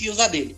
que 0.00 0.06
ia 0.06 0.12
usar 0.12 0.28
dele. 0.28 0.56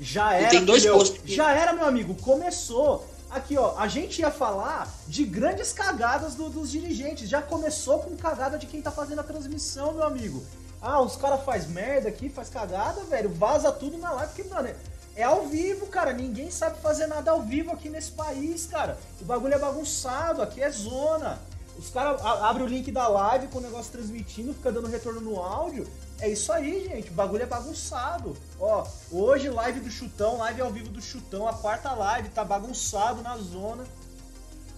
Já 0.00 0.34
era. 0.34 0.50
tem 0.50 0.64
dois 0.64 0.84
meu. 0.84 0.98
Já 1.24 1.52
era, 1.52 1.72
meu 1.72 1.86
amigo. 1.86 2.14
Começou. 2.16 3.06
Aqui, 3.30 3.56
ó, 3.58 3.74
a 3.76 3.88
gente 3.88 4.20
ia 4.20 4.30
falar 4.30 4.88
de 5.08 5.24
grandes 5.24 5.72
cagadas 5.72 6.34
do- 6.34 6.48
dos 6.48 6.70
dirigentes. 6.70 7.28
Já 7.28 7.42
começou 7.42 7.98
com 8.00 8.16
cagada 8.16 8.56
de 8.58 8.66
quem 8.66 8.80
tá 8.80 8.90
fazendo 8.90 9.20
a 9.20 9.24
transmissão, 9.24 9.92
meu 9.94 10.04
amigo. 10.04 10.44
Ah, 10.80 11.00
os 11.00 11.16
caras 11.16 11.42
faz 11.44 11.66
merda 11.66 12.08
aqui, 12.08 12.28
faz 12.28 12.48
cagada, 12.48 13.02
velho. 13.04 13.30
Vaza 13.30 13.72
tudo 13.72 13.98
na 13.98 14.12
live, 14.12 14.32
porque, 14.32 14.48
mano, 14.48 14.68
é- 14.68 14.76
é 15.16 15.22
ao 15.24 15.46
vivo, 15.46 15.86
cara. 15.86 16.12
Ninguém 16.12 16.50
sabe 16.50 16.78
fazer 16.80 17.06
nada 17.06 17.30
ao 17.32 17.42
vivo 17.42 17.72
aqui 17.72 17.88
nesse 17.88 18.10
país, 18.12 18.66
cara. 18.66 18.96
O 19.20 19.24
bagulho 19.24 19.54
é 19.54 19.58
bagunçado, 19.58 20.40
aqui 20.42 20.62
é 20.62 20.70
zona. 20.70 21.38
Os 21.78 21.90
caras 21.90 22.20
abrem 22.24 22.64
o 22.64 22.68
link 22.68 22.92
da 22.92 23.08
live 23.08 23.48
com 23.48 23.58
o 23.58 23.62
negócio 23.62 23.90
transmitindo, 23.90 24.54
fica 24.54 24.70
dando 24.70 24.88
retorno 24.88 25.20
no 25.20 25.40
áudio. 25.42 25.86
É 26.18 26.28
isso 26.28 26.50
aí, 26.52 26.88
gente. 26.88 27.10
O 27.10 27.14
bagulho 27.14 27.42
é 27.42 27.46
bagunçado. 27.46 28.36
Ó, 28.58 28.86
hoje 29.12 29.50
live 29.50 29.80
do 29.80 29.90
Chutão, 29.90 30.38
live 30.38 30.62
ao 30.62 30.70
vivo 30.70 30.88
do 30.88 31.02
Chutão, 31.02 31.46
a 31.46 31.52
quarta 31.52 31.92
live, 31.92 32.30
tá 32.30 32.44
bagunçado 32.44 33.22
na 33.22 33.36
zona. 33.36 33.84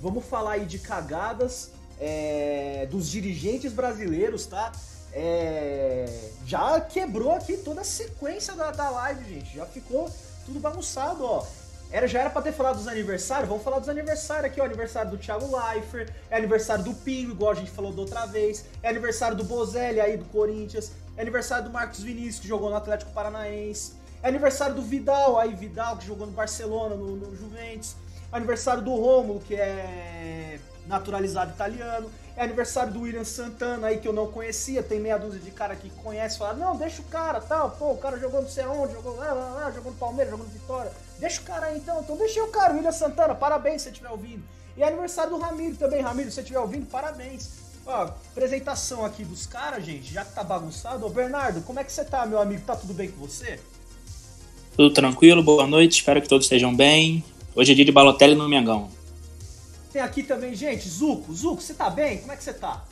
Vamos 0.01 0.25
falar 0.25 0.53
aí 0.53 0.65
de 0.65 0.79
cagadas 0.79 1.71
é, 2.01 2.87
dos 2.91 3.09
dirigentes 3.09 3.73
brasileiros, 3.73 4.47
tá? 4.47 4.73
É, 5.13 6.31
já 6.45 6.81
quebrou 6.81 7.33
aqui 7.33 7.57
toda 7.57 7.81
a 7.81 7.85
sequência 7.85 8.55
da, 8.55 8.71
da 8.71 8.91
live, 8.91 9.35
gente. 9.35 9.57
Já 9.57 9.67
ficou 9.67 10.11
tudo 10.45 10.59
bagunçado, 10.59 11.25
ó. 11.25 11.47
Era, 11.91 12.07
já 12.07 12.21
era 12.21 12.31
pra 12.31 12.43
ter 12.43 12.53
falado 12.53 12.77
dos 12.77 12.87
aniversários, 12.87 13.49
vamos 13.49 13.65
falar 13.65 13.79
dos 13.79 13.89
aniversários 13.89 14.45
aqui, 14.45 14.61
ó. 14.61 14.65
Aniversário 14.65 15.11
do 15.11 15.17
Thiago 15.17 15.49
Leifert, 15.57 16.13
é 16.31 16.37
aniversário 16.37 16.85
do 16.85 16.93
Pingo, 16.93 17.33
igual 17.33 17.53
a 17.53 17.55
gente 17.55 17.71
falou 17.71 17.93
da 17.93 18.03
outra 18.03 18.27
vez, 18.27 18.65
é 18.83 18.89
aniversário 18.89 19.37
do 19.37 19.45
Bozelli 19.45 20.01
aí 20.01 20.17
do 20.17 20.27
Corinthians, 20.27 20.93
é 21.19 21.21
aniversário 21.21 21.65
do 21.65 21.71
Marcos 21.71 22.01
Vinícius, 22.01 22.39
que 22.39 22.47
jogou 22.47 22.71
no 22.71 22.77
Atlético 22.77 23.11
Paranaense, 23.11 23.95
é 24.23 24.29
aniversário 24.29 24.77
do 24.77 24.83
Vidal, 24.83 25.37
aí 25.37 25.53
Vidal, 25.53 25.97
que 25.97 26.07
jogou 26.07 26.29
no 26.29 26.33
Barcelona, 26.33 26.95
no, 26.95 27.17
no 27.17 27.37
Juventus, 27.37 27.97
é 28.33 28.37
aniversário 28.37 28.83
do 28.83 28.95
Rômulo, 28.95 29.41
que 29.41 29.57
é 29.57 30.61
naturalizado 30.87 31.51
italiano, 31.51 32.09
é 32.37 32.45
aniversário 32.45 32.93
do 32.93 33.01
William 33.01 33.25
Santana 33.25 33.89
aí 33.89 33.99
que 33.99 34.07
eu 34.07 34.13
não 34.13 34.31
conhecia, 34.31 34.81
tem 34.81 35.01
meia 35.01 35.19
dúzia 35.19 35.41
de 35.41 35.51
cara 35.51 35.75
que 35.75 35.91
conhece, 35.91 36.39
fala, 36.39 36.55
não, 36.55 36.77
deixa 36.77 37.03
o 37.03 37.05
cara, 37.07 37.41
tal, 37.41 37.73
pô, 37.73 37.93
o 37.93 37.99
cara 37.99 38.17
jogou 38.17 38.41
não 38.41 38.49
sei 38.49 38.63
aonde, 38.63 38.93
jogou 38.93 39.17
lá, 39.17 39.33
lá, 39.33 39.51
lá, 39.55 39.71
jogou 39.73 39.91
no 39.91 39.99
Palmeiras, 39.99 40.31
jogou 40.31 40.47
no 40.47 40.53
Vitória, 40.53 40.93
deixa 41.19 41.41
o 41.41 41.45
cara 41.45 41.67
aí 41.67 41.79
então, 41.79 42.01
então 42.01 42.17
deixa 42.17 42.43
o 42.45 42.49
cara, 42.49 42.75
William 42.75 42.93
Santana, 42.93 43.35
parabéns 43.35 43.83
se 43.83 43.89
você 43.89 43.91
estiver 43.91 44.11
ouvindo. 44.11 44.45
E 44.77 44.85
é 44.85 44.87
aniversário 44.87 45.33
do 45.33 45.39
Ramiro 45.39 45.77
também, 45.77 46.01
Ramiro, 46.01 46.31
se 46.31 46.37
você 46.37 46.41
estiver 46.43 46.61
ouvindo, 46.61 46.87
parabéns. 46.87 47.68
Ó, 47.89 48.03
apresentação 48.03 49.03
aqui 49.03 49.25
dos 49.25 49.47
caras, 49.47 49.83
gente, 49.83 50.13
já 50.13 50.23
que 50.23 50.35
tá 50.35 50.45
bagunçado. 50.45 51.07
Ô, 51.07 51.09
Bernardo, 51.09 51.63
como 51.63 51.81
é 51.81 51.85
que 51.85 51.91
você 51.91 52.05
tá, 52.05 52.27
meu 52.27 52.39
amigo? 52.39 52.63
Tá 52.67 52.77
tudo 52.77 52.93
bem 52.93 53.11
com 53.11 53.27
você? 53.27 53.59
Tudo 54.77 54.93
tranquilo, 54.93 55.43
boa 55.43 55.67
noite, 55.67 55.93
espero 55.93 56.21
que 56.21 56.29
todos 56.29 56.45
estejam 56.45 56.77
bem. 56.77 57.25
Hoje 57.57 57.73
é 57.73 57.75
dia 57.75 57.87
de 57.87 57.91
Balotelli 57.91 58.35
no 58.35 58.47
Mengão. 58.47 58.91
Tem 59.91 60.03
aqui 60.03 60.23
também, 60.23 60.55
gente, 60.55 60.87
Zuco. 60.87 61.33
Zuco, 61.33 61.63
você 61.63 61.73
tá 61.73 61.89
bem? 61.89 62.19
Como 62.19 62.31
é 62.31 62.37
que 62.37 62.45
você 62.45 62.53
tá? 62.53 62.85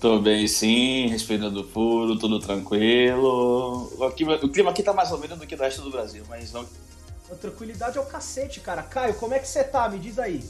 Tô 0.00 0.20
bem 0.20 0.46
sim, 0.46 1.08
respirando 1.08 1.62
o 1.62 1.64
furo, 1.64 2.16
tudo 2.16 2.38
tranquilo. 2.38 3.92
O 3.98 4.10
clima, 4.12 4.36
o 4.36 4.48
clima 4.48 4.70
aqui 4.70 4.84
tá 4.84 4.92
mais 4.92 5.10
ou 5.10 5.18
menos 5.18 5.36
do 5.36 5.48
que 5.48 5.56
do 5.56 5.64
resto 5.64 5.82
do 5.82 5.90
Brasil, 5.90 6.24
mas 6.28 6.52
não. 6.52 6.64
A 7.28 7.34
tranquilidade 7.34 7.98
é 7.98 8.00
o 8.00 8.06
cacete, 8.06 8.60
cara. 8.60 8.84
Caio, 8.84 9.14
como 9.14 9.34
é 9.34 9.40
que 9.40 9.48
você 9.48 9.64
tá? 9.64 9.88
Me 9.88 9.98
diz 9.98 10.16
aí. 10.16 10.44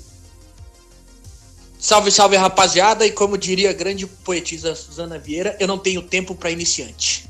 Salve, 1.82 2.12
salve, 2.12 2.36
rapaziada. 2.36 3.04
E 3.04 3.10
como 3.10 3.36
diria 3.36 3.70
a 3.70 3.72
grande 3.72 4.06
poetisa 4.06 4.72
Suzana 4.76 5.18
Vieira, 5.18 5.56
eu 5.58 5.66
não 5.66 5.76
tenho 5.76 6.00
tempo 6.00 6.32
pra 6.32 6.48
iniciante. 6.48 7.28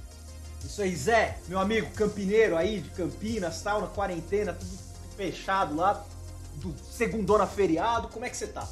Isso 0.62 0.83
aí, 0.83 0.94
Zé, 0.94 1.39
meu 1.48 1.59
amigo 1.59 1.91
campineiro 1.92 2.55
aí, 2.55 2.81
de 2.81 2.91
Campinas, 2.91 3.62
tal, 3.62 3.81
na 3.81 3.86
quarentena, 3.86 4.53
tudo 4.53 4.70
fechado 5.17 5.75
lá, 5.75 6.05
do 6.56 6.75
segundona 6.91 7.47
feriado, 7.47 8.09
como 8.09 8.27
é 8.27 8.31
que 8.31 8.36
você 8.36 8.47
tá? 8.47 8.69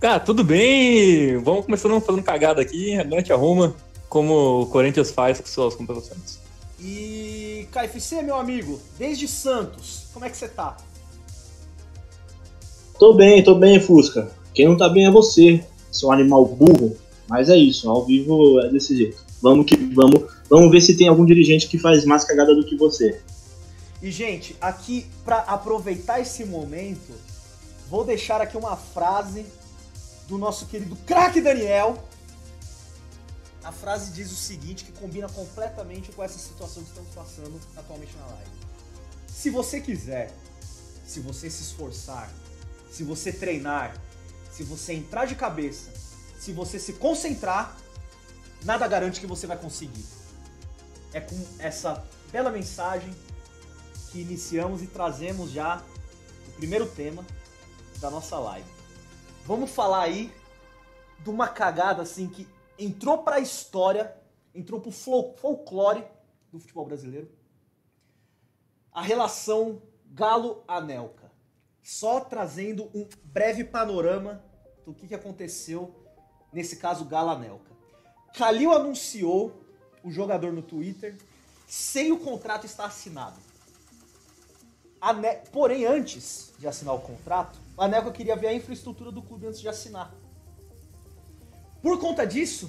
Cara, 0.00 0.18
tudo 0.18 0.42
bem. 0.42 1.38
Vamos 1.38 1.64
começando 1.64 2.00
fazendo 2.00 2.24
cagada 2.24 2.60
aqui, 2.60 2.98
a 2.98 3.04
gente 3.04 3.32
arruma, 3.32 3.76
como 4.08 4.62
o 4.62 4.66
Corinthians 4.66 5.12
faz 5.12 5.40
com 5.40 5.46
suas 5.46 5.76
contratações. 5.76 6.40
E 6.80 7.68
KFC, 7.70 8.20
meu 8.22 8.34
amigo, 8.34 8.80
desde 8.98 9.28
Santos, 9.28 10.06
como 10.12 10.24
é 10.24 10.30
que 10.30 10.36
você 10.36 10.48
tá? 10.48 10.76
Tô 12.98 13.12
bem, 13.12 13.44
tô 13.44 13.54
bem, 13.54 13.78
Fusca. 13.78 14.30
Quem 14.54 14.66
não 14.66 14.76
tá 14.76 14.88
bem 14.88 15.06
é 15.06 15.10
você, 15.10 15.62
seu 15.92 16.10
animal 16.10 16.46
burro. 16.46 16.96
Mas 17.28 17.50
é 17.50 17.56
isso, 17.56 17.90
ao 17.90 18.06
vivo 18.06 18.58
é 18.60 18.70
desse 18.70 18.96
jeito. 18.96 19.22
Vamos 19.42 19.66
que 19.66 19.76
vamos, 19.76 20.32
vamos 20.48 20.70
ver 20.70 20.80
se 20.80 20.96
tem 20.96 21.06
algum 21.06 21.26
dirigente 21.26 21.68
que 21.68 21.78
faz 21.78 22.04
mais 22.06 22.24
cagada 22.24 22.54
do 22.54 22.64
que 22.64 22.74
você. 22.74 23.20
E, 24.00 24.10
gente, 24.10 24.56
aqui, 24.60 25.06
pra 25.24 25.38
aproveitar 25.38 26.20
esse 26.20 26.44
momento, 26.44 27.12
vou 27.90 28.02
deixar 28.02 28.40
aqui 28.40 28.56
uma 28.56 28.76
frase 28.76 29.44
do 30.26 30.38
nosso 30.38 30.66
querido 30.66 30.96
craque 31.04 31.40
Daniel. 31.40 32.02
A 33.62 33.72
frase 33.72 34.12
diz 34.12 34.30
o 34.32 34.36
seguinte, 34.36 34.84
que 34.84 34.92
combina 34.92 35.28
completamente 35.28 36.12
com 36.12 36.22
essa 36.22 36.38
situação 36.38 36.82
que 36.82 36.88
estamos 36.88 37.10
passando 37.14 37.60
atualmente 37.76 38.12
na 38.18 38.26
live. 38.26 38.50
Se 39.26 39.50
você 39.50 39.80
quiser, 39.80 40.32
se 41.04 41.20
você 41.20 41.50
se 41.50 41.62
esforçar, 41.62 42.30
se 42.96 43.04
você 43.04 43.30
treinar, 43.30 43.94
se 44.50 44.62
você 44.62 44.94
entrar 44.94 45.26
de 45.26 45.34
cabeça, 45.34 45.92
se 46.38 46.50
você 46.50 46.78
se 46.78 46.94
concentrar, 46.94 47.76
nada 48.64 48.88
garante 48.88 49.20
que 49.20 49.26
você 49.26 49.46
vai 49.46 49.58
conseguir. 49.58 50.02
É 51.12 51.20
com 51.20 51.36
essa 51.58 52.02
bela 52.32 52.50
mensagem 52.50 53.14
que 54.10 54.22
iniciamos 54.22 54.82
e 54.82 54.86
trazemos 54.86 55.50
já 55.50 55.84
o 56.48 56.52
primeiro 56.52 56.86
tema 56.88 57.22
da 58.00 58.10
nossa 58.10 58.38
live. 58.38 58.68
Vamos 59.44 59.70
falar 59.70 60.04
aí 60.04 60.32
de 61.18 61.28
uma 61.28 61.48
cagada 61.48 62.00
assim 62.00 62.26
que 62.26 62.48
entrou 62.78 63.18
pra 63.18 63.40
história, 63.40 64.16
entrou 64.54 64.80
pro 64.80 64.90
fol- 64.90 65.36
folclore 65.36 66.02
do 66.50 66.58
futebol 66.58 66.86
brasileiro. 66.86 67.30
A 68.90 69.02
relação 69.02 69.82
Galo-Anelka. 70.06 71.25
Só 71.86 72.18
trazendo 72.18 72.90
um 72.92 73.08
breve 73.22 73.62
panorama 73.62 74.42
do 74.84 74.92
que, 74.92 75.14
aconteceu 75.14 75.94
nesse 76.52 76.78
caso 76.78 77.04
Galo-Anelka. 77.04 77.70
Kalil 78.36 78.72
anunciou 78.72 79.62
o 80.02 80.10
jogador 80.10 80.52
no 80.52 80.62
Twitter 80.62 81.16
sem 81.64 82.10
o 82.10 82.18
contrato 82.18 82.66
estar 82.66 82.86
assinado. 82.86 83.36
Ane- 85.00 85.36
Porém, 85.52 85.84
antes 85.86 86.52
de 86.58 86.66
assinar 86.66 86.92
o 86.92 86.98
contrato, 86.98 87.56
o 87.76 87.82
Anelka 87.82 88.10
queria 88.10 88.34
ver 88.34 88.48
a 88.48 88.54
infraestrutura 88.54 89.12
do 89.12 89.22
clube 89.22 89.46
antes 89.46 89.60
de 89.60 89.68
assinar. 89.68 90.12
Por 91.80 92.00
conta 92.00 92.26
disso, 92.26 92.68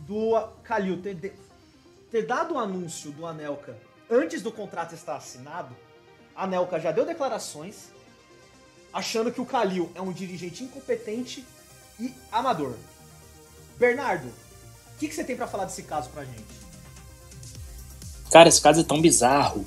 do 0.00 0.38
Kalil 0.64 1.00
ter, 1.00 1.14
de- 1.14 1.32
ter 2.10 2.26
dado 2.26 2.56
o 2.56 2.58
anúncio 2.58 3.10
do 3.10 3.24
Anelka 3.24 3.74
antes 4.10 4.42
do 4.42 4.52
contrato 4.52 4.94
estar 4.94 5.16
assinado, 5.16 5.74
a 6.36 6.44
Anelka 6.44 6.78
já 6.78 6.92
deu 6.92 7.06
declarações 7.06 7.93
achando 8.94 9.32
que 9.32 9.40
o 9.40 9.44
Kalil 9.44 9.90
é 9.94 10.00
um 10.00 10.12
dirigente 10.12 10.62
incompetente 10.62 11.44
e 11.98 12.12
amador. 12.30 12.74
Bernardo, 13.78 14.28
o 14.28 14.98
que, 14.98 15.08
que 15.08 15.14
você 15.14 15.24
tem 15.24 15.36
pra 15.36 15.48
falar 15.48 15.64
desse 15.64 15.82
caso 15.82 16.08
pra 16.10 16.24
gente? 16.24 16.64
Cara, 18.30 18.48
esse 18.48 18.62
caso 18.62 18.80
é 18.80 18.84
tão 18.84 19.00
bizarro 19.00 19.64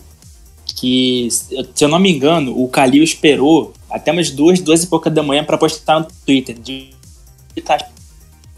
que, 0.66 1.28
se 1.30 1.84
eu 1.84 1.90
não 1.90 2.00
me 2.00 2.12
engano, 2.12 2.58
o 2.58 2.70
Kalil 2.70 3.04
esperou 3.04 3.74
até 3.90 4.12
umas 4.12 4.32
duas, 4.32 4.62
duas 4.62 4.84
e 4.84 4.88
pouca 4.88 5.10
da 5.10 5.22
manhã 5.22 5.44
pra 5.44 5.58
postar 5.58 6.00
no 6.00 6.08
Twitter. 6.26 6.58
De... 6.58 6.96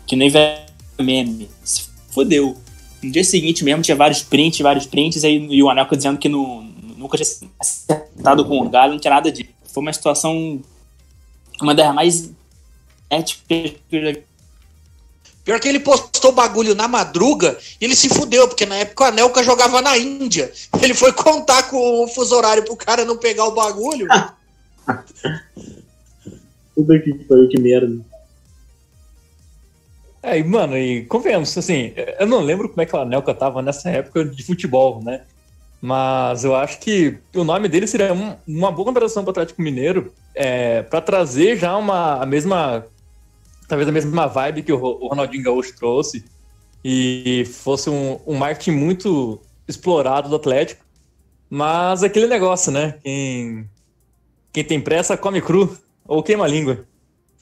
Que 0.06 0.16
nem 0.16 0.30
vai 0.30 0.66
meme. 1.00 1.50
Se 1.63 1.90
fodeu. 2.12 2.57
No 3.01 3.12
dia 3.12 3.24
seguinte 3.24 3.63
mesmo 3.63 3.81
tinha 3.81 3.96
vários 3.96 4.22
prints, 4.22 4.59
vários 4.59 4.86
prints, 4.86 5.24
aí, 5.24 5.38
e 5.50 5.63
o 5.63 5.69
Anelka 5.69 5.95
dizendo 5.95 6.18
que 6.18 6.27
não, 6.27 6.63
nunca 6.98 7.18
tinha 7.18 7.50
acertado 7.57 8.44
com 8.45 8.62
o 8.62 8.69
Galo, 8.69 8.94
não 8.94 9.00
tinha 9.00 9.13
nada 9.13 9.31
disso. 9.31 9.58
Foi 9.74 9.81
uma 9.81 9.94
situação. 9.94 10.62
Uma 11.62 11.75
das 11.75 11.94
mais 11.94 12.31
éticas 13.10 13.74
que 13.89 13.95
eu 13.95 14.01
já 14.01 14.12
vi. 14.12 14.24
Pior 15.44 15.60
que 15.60 15.68
ele 15.68 15.80
postou 15.80 16.31
bagulho 16.31 16.75
na 16.75 16.88
madruga 16.88 17.57
e 17.81 17.86
ele 17.86 17.95
se 17.95 18.07
fudeu, 18.07 18.48
porque 18.48 18.68
na 18.68 18.75
época 18.75 19.06
o 19.06 19.07
Anelka 19.07 19.44
jogava 19.44 19.81
na 19.81 19.98
Índia. 19.98 20.51
Ele 20.80 20.94
foi 20.94 21.12
contar 21.12 21.63
com 21.63 22.04
o 22.04 22.07
fuso 22.07 22.36
horário 22.36 22.63
pro 22.63 22.75
cara 22.75 23.04
não 23.04 23.18
pegar 23.18 23.45
o 23.45 23.54
bagulho. 23.54 24.07
Puta 26.75 27.00
que 27.00 27.13
pariu, 27.25 27.50
que 27.50 27.60
merda. 27.60 28.00
É, 30.22 30.38
e 30.38 30.44
mano, 30.44 30.77
e 30.77 31.06
convenhamos, 31.06 31.57
assim, 31.57 31.94
eu 32.19 32.27
não 32.27 32.42
lembro 32.42 32.69
como 32.69 32.81
é 32.81 32.86
que 32.86 32.95
o 32.95 33.00
Anelka 33.00 33.33
tava 33.33 33.62
nessa 33.62 33.89
época 33.89 34.25
de 34.25 34.44
futebol, 34.44 35.01
né? 35.01 35.22
Mas 35.81 36.43
eu 36.43 36.55
acho 36.55 36.79
que 36.79 37.17
o 37.33 37.43
nome 37.43 37.69
dele 37.69 37.87
seria 37.87 38.13
um- 38.13 38.35
uma 38.47 38.71
boa 38.71 38.85
contratação 38.85 39.23
para 39.23 39.29
o 39.29 39.31
Atlético 39.31 39.61
Mineiro 39.61 40.13
é, 40.35 40.81
para 40.83 40.99
trazer 41.01 41.57
já 41.57 41.75
uma, 41.77 42.21
a 42.21 42.25
mesma, 42.25 42.85
talvez 43.67 43.87
a 43.87 43.91
mesma 43.91 44.27
vibe 44.27 44.63
que 44.63 44.73
o 44.73 44.77
o 44.77 45.07
Ronaldinho 45.07 45.43
Gaúcho 45.43 45.75
trouxe, 45.77 46.25
e 46.83 47.45
fosse 47.45 47.89
um, 47.89 48.19
um 48.25 48.35
marketing 48.35 48.71
muito 48.71 49.39
explorado 49.67 50.29
do 50.29 50.35
Atlético. 50.35 50.83
Mas 51.49 52.03
aquele 52.03 52.27
negócio, 52.27 52.71
né? 52.71 52.95
Quem, 53.03 53.69
quem 54.53 54.63
tem 54.63 54.81
pressa 54.81 55.17
come 55.17 55.41
cru 55.41 55.77
ou 56.07 56.23
queima 56.23 56.45
a 56.45 56.47
língua. 56.47 56.85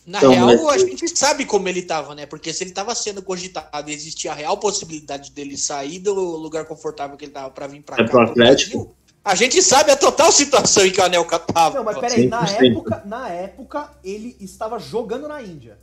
Na 0.08 0.20
Então, 0.20 0.32
real, 0.32 0.46
mas- 0.64 0.72
a 0.72 0.78
gente 0.78 1.06
sabe 1.18 1.46
como 1.46 1.68
ele 1.68 1.82
tava, 1.82 2.16
né? 2.16 2.26
Porque 2.26 2.54
se 2.54 2.64
ele 2.64 2.72
tava 2.72 2.96
sendo 2.96 3.22
cogitado 3.22 3.92
e 3.92 3.94
existia 3.94 4.32
a 4.32 4.34
real 4.36 4.58
possibilidade 4.58 5.32
dele 5.32 5.58
sair 5.58 6.00
do 6.00 6.14
lugar 6.14 6.64
confortável 6.64 7.18
que 7.18 7.26
ele 7.26 7.34
tava 7.34 7.50
pra 7.52 7.68
vir 7.68 7.82
pra 7.82 7.96
É 7.98 8.06
cá. 8.06 8.10
pro 8.10 8.22
Atlético? 8.22 8.78
Brasil, 8.78 8.96
a 9.26 9.36
gente 9.36 9.62
sabe 9.62 9.92
a 9.92 9.98
total 9.98 10.32
situação 10.32 10.86
em 10.86 10.92
que 10.92 11.02
o 11.02 11.04
Anelka 11.04 11.38
tava. 11.38 11.76
Não, 11.76 11.84
mas 11.84 11.98
peraí, 11.98 12.26
na 12.26 12.46
100%. 12.46 12.72
época, 12.72 13.04
na 13.06 13.28
época 13.28 13.92
ele 14.02 14.38
estava 14.40 14.80
jogando 14.80 15.28
na 15.28 15.42
Índia. 15.44 15.78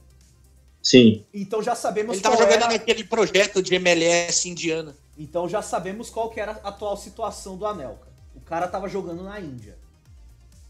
Sim. 0.82 1.22
Então 1.34 1.62
já 1.62 1.74
sabemos 1.74 2.14
Ele 2.14 2.22
tava 2.22 2.36
qual 2.36 2.46
jogando 2.46 2.62
era... 2.64 2.72
naquele 2.72 3.04
projeto 3.04 3.62
de 3.62 3.74
MLS 3.74 4.48
indiana. 4.48 4.96
Então 5.18 5.46
já 5.46 5.60
sabemos 5.60 6.08
qual 6.08 6.30
que 6.30 6.40
era 6.40 6.58
a 6.64 6.68
atual 6.70 6.96
situação 6.96 7.58
do 7.58 7.66
Anelka. 7.66 8.08
O 8.34 8.40
cara 8.40 8.66
tava 8.68 8.88
jogando 8.88 9.22
na 9.22 9.38
Índia. 9.38 9.76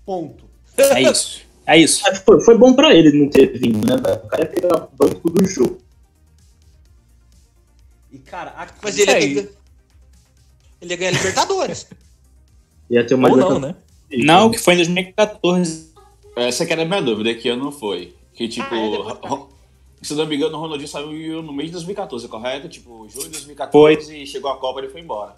Ponto. 0.05 0.45
É 0.77 1.03
isso. 1.03 1.43
É 1.67 1.79
isso. 1.79 2.03
Foi, 2.25 2.41
foi 2.45 2.59
bom 2.59 2.75
pra 2.75 2.95
ele 2.95 3.13
não 3.19 3.29
ter 3.29 3.59
vindo, 3.59 3.87
né, 3.87 3.97
velho? 3.97 4.21
O 4.25 4.29
cara 4.29 4.43
ia 4.43 4.49
pegar 4.51 4.77
o 4.85 4.89
banco 4.97 5.31
do 5.31 5.47
jogo. 5.47 5.79
E 8.13 8.19
cara, 8.19 8.51
aqui 8.51 8.75
Mas 8.83 8.99
ele 8.99 9.11
ia, 9.11 9.19
ganhar- 9.19 9.49
ele 10.81 10.91
ia 10.93 10.97
ganhar 10.97 11.11
Libertadores. 11.13 11.87
Ia 12.91 13.05
ter 13.07 13.15
uma 13.15 13.31
Ou 13.31 13.37
não, 13.37 13.59
né? 13.59 13.75
Não, 14.13 14.51
que 14.51 14.59
foi 14.59 14.75
em 14.75 14.77
2014. 14.77 15.91
Essa 16.37 16.67
que 16.67 16.73
era 16.73 16.83
a 16.83 16.85
minha 16.85 17.01
dúvida, 17.01 17.35
que 17.35 17.49
ano 17.49 17.73
foi. 17.73 18.15
Que 18.35 18.47
tipo, 18.47 18.69
Ah, 18.75 19.47
é, 20.03 20.05
se 20.05 20.15
não 20.15 20.27
me 20.27 20.37
engano, 20.37 20.59
o 20.59 20.61
Ronaldinho 20.61 20.87
saiu 20.87 21.43
no 21.43 21.51
mês 21.51 21.69
de 21.71 21.73
2014, 21.73 22.29
correto? 22.29 22.69
Tipo, 22.69 23.09
julho 23.09 23.25
de 23.25 23.31
2014 23.31 24.15
e 24.23 24.27
chegou 24.27 24.51
a 24.51 24.59
Copa 24.59 24.81
e 24.81 24.85
ele 24.85 24.93
foi 24.93 25.01
embora. 25.01 25.35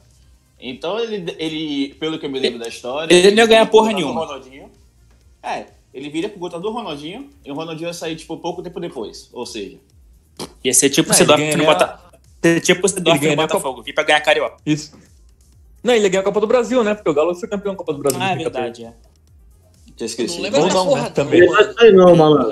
Então 0.58 0.98
ele, 0.98 1.36
ele 1.38 1.94
pelo 1.94 2.18
que 2.18 2.26
eu 2.26 2.30
me 2.30 2.40
lembro 2.40 2.58
da 2.58 2.66
história. 2.66 3.14
Ele 3.14 3.30
não 3.30 3.44
ia 3.44 3.46
ganhar 3.46 3.66
porra 3.66 3.92
nenhuma. 3.92 4.24
Ronaldinho. 4.26 4.68
É, 5.40 5.66
ele 5.96 6.10
viria 6.10 6.28
por 6.28 6.38
conta 6.38 6.60
do 6.60 6.70
Ronaldinho 6.70 7.30
e 7.44 7.50
o 7.50 7.54
Ronaldinho 7.54 7.88
ia 7.88 7.92
sair, 7.94 8.16
tipo, 8.16 8.36
pouco 8.36 8.62
tempo 8.62 8.78
depois. 8.78 9.30
Ou 9.32 9.46
seja, 9.46 9.78
Ia 10.62 10.74
ser 10.74 10.90
tipo 10.90 11.10
o 11.10 11.18
no 11.18 11.26
ganha- 11.26 11.56
Bota... 11.64 11.98
ser 12.42 12.60
tipo 12.60 12.84
o 12.84 12.88
Seedorf 12.88 13.24
ele 13.24 13.34
no 13.34 13.42
Botafogo. 13.42 13.82
Vim 13.82 13.94
pra 13.94 14.04
ganhar 14.04 14.20
Carioca. 14.20 14.56
Isso. 14.66 14.92
Não, 15.82 15.94
ele 15.94 16.08
ganhou 16.10 16.20
a 16.20 16.24
Copa 16.24 16.40
do 16.40 16.46
Brasil, 16.46 16.84
né? 16.84 16.94
Porque 16.94 17.08
o 17.08 17.14
Galo 17.14 17.34
foi 17.34 17.48
campeão 17.48 17.72
da 17.72 17.78
Copa 17.78 17.94
do 17.94 18.00
Brasil. 18.00 18.18
Ah, 18.20 18.30
é 18.30 18.34
em 18.34 18.38
2014. 18.42 18.82
verdade, 18.82 18.84
é. 18.84 19.92
tinha 19.96 20.06
esquecido. 20.06 20.36
Não 20.36 20.42
lembro 20.42 20.60
Ou 20.60 20.68
não, 20.68 20.86
porra, 20.86 21.00
né? 21.00 21.06
não. 21.08 21.14
Também. 21.14 21.40
Ele 21.40 21.48
vai 21.48 21.72
sair 21.72 21.92
não, 21.92 22.14
malandro. 22.16 22.50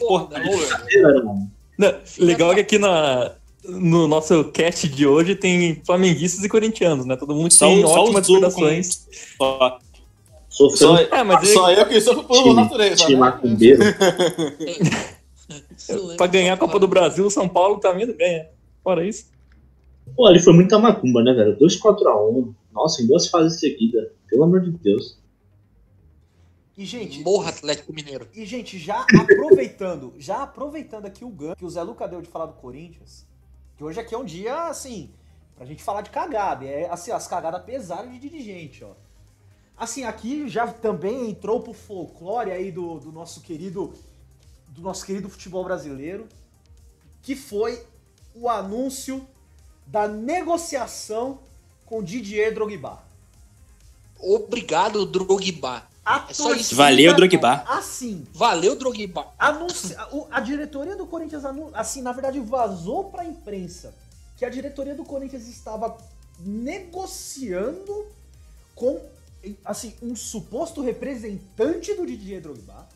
Porra, 0.00 0.28
não. 0.40 1.50
Não, 1.78 1.94
legal 2.18 2.50
é 2.50 2.54
que 2.56 2.60
aqui 2.60 2.78
na, 2.78 3.32
no 3.64 4.08
nosso 4.08 4.44
cast 4.46 4.88
de 4.88 5.06
hoje 5.06 5.34
tem 5.36 5.80
flamenguistas 5.86 6.42
e 6.44 6.48
corintianos, 6.48 7.06
né? 7.06 7.14
Todo 7.16 7.34
mundo 7.34 7.52
Só, 7.52 7.66
tem 7.66 7.82
só 7.82 8.02
ótimas 8.02 8.22
os 8.22 8.26
Zulo 8.26 8.40
recordações. 8.48 9.06
com- 9.38 9.44
Só. 9.44 9.78
Sofrendo 10.50 10.96
Só, 10.96 11.16
É, 11.16 11.22
mas 11.22 11.42
ele- 11.44 11.52
só 11.52 11.70
eu 11.72 11.86
que 11.86 12.00
sofro 12.00 12.24
por 12.24 12.36
time, 12.42 12.54
natureza. 12.54 12.96
time 12.96 13.14
né? 13.14 13.20
macumbeiro. 13.20 13.80
Lembro 15.88 16.16
Pra 16.16 16.26
ganhar 16.26 16.54
a 16.54 16.56
Copa 16.56 16.78
do 16.78 16.86
Brasil, 16.86 17.24
o 17.26 17.30
São 17.30 17.48
Paulo 17.48 17.78
tá 17.80 17.92
vindo 17.92 18.12
ganha. 18.14 18.48
Fora 18.84 19.06
isso. 19.06 19.26
Pô, 20.16 20.28
ele 20.28 20.38
foi 20.40 20.52
muita 20.52 20.78
macumba, 20.78 21.22
né, 21.22 21.32
velho? 21.32 21.56
2-4x1. 21.58 22.54
Nossa, 22.72 23.02
em 23.02 23.06
duas 23.06 23.28
fases 23.28 23.58
seguidas. 23.58 24.08
Pelo 24.28 24.44
amor 24.44 24.60
de 24.60 24.70
Deus. 24.72 25.18
E 26.76 26.84
gente, 26.84 27.22
Morra 27.22 27.50
Atlético 27.50 27.92
Mineiro. 27.92 28.26
e 28.34 28.44
gente, 28.46 28.78
já 28.78 29.04
aproveitando, 29.18 30.14
já 30.18 30.42
aproveitando 30.42 31.06
aqui 31.06 31.24
o 31.24 31.28
gancho 31.28 31.56
que 31.56 31.64
o 31.64 31.70
Zé 31.70 31.82
Luca 31.82 32.08
deu 32.08 32.22
de 32.22 32.28
falar 32.28 32.46
do 32.46 32.54
Corinthians, 32.54 33.26
que 33.76 33.84
hoje 33.84 34.00
aqui 34.00 34.14
é 34.14 34.18
um 34.18 34.24
dia 34.24 34.68
assim, 34.68 35.10
pra 35.56 35.66
gente 35.66 35.82
falar 35.82 36.00
de 36.00 36.08
cagada, 36.10 36.64
e 36.64 36.68
é 36.68 36.88
assim, 36.90 37.10
as 37.10 37.26
cagadas 37.26 37.62
pesadas 37.64 38.10
de 38.10 38.18
dirigente, 38.18 38.82
ó. 38.82 38.92
Assim, 39.80 40.04
aqui 40.04 40.46
já 40.48 40.66
também 40.68 41.30
entrou 41.30 41.60
pro 41.60 41.72
folclore 41.72 42.50
aí 42.52 42.70
do, 42.70 43.00
do 43.00 43.10
nosso 43.10 43.40
querido 43.40 43.92
do 44.68 44.82
nosso 44.82 45.04
querido 45.04 45.28
futebol 45.28 45.64
brasileiro, 45.64 46.28
que 47.22 47.34
foi 47.34 47.82
o 48.34 48.48
anúncio 48.48 49.26
da 49.86 50.06
negociação 50.06 51.40
com 51.86 52.02
Didier 52.04 52.54
Drogba. 52.54 53.02
Obrigado, 54.20 55.04
Drogba. 55.06 55.82
A 56.04 56.26
É 56.28 56.34
só 56.34 56.54
isso. 56.54 56.76
Valeu, 56.76 57.14
Drogba. 57.16 57.64
Assim, 57.66 58.26
Valeu, 58.32 58.76
Drogba. 58.76 59.26
Anunci... 59.38 59.96
o- 60.12 60.26
A 60.30 60.40
diretoria 60.40 60.94
do 60.94 61.06
Corinthians, 61.06 61.44
anu- 61.44 61.70
assim, 61.74 62.00
na 62.02 62.12
verdade, 62.12 62.38
vazou 62.38 63.04
pra 63.10 63.24
imprensa 63.24 63.94
que 64.36 64.44
a 64.44 64.48
diretoria 64.50 64.94
do 64.94 65.04
Corinthians 65.04 65.48
estava 65.48 65.96
negociando 66.38 68.06
com, 68.74 69.00
assim, 69.64 69.94
um 70.02 70.14
suposto 70.14 70.82
representante 70.82 71.94
do 71.94 72.06
Didier 72.06 72.40
Drogba. 72.40 72.86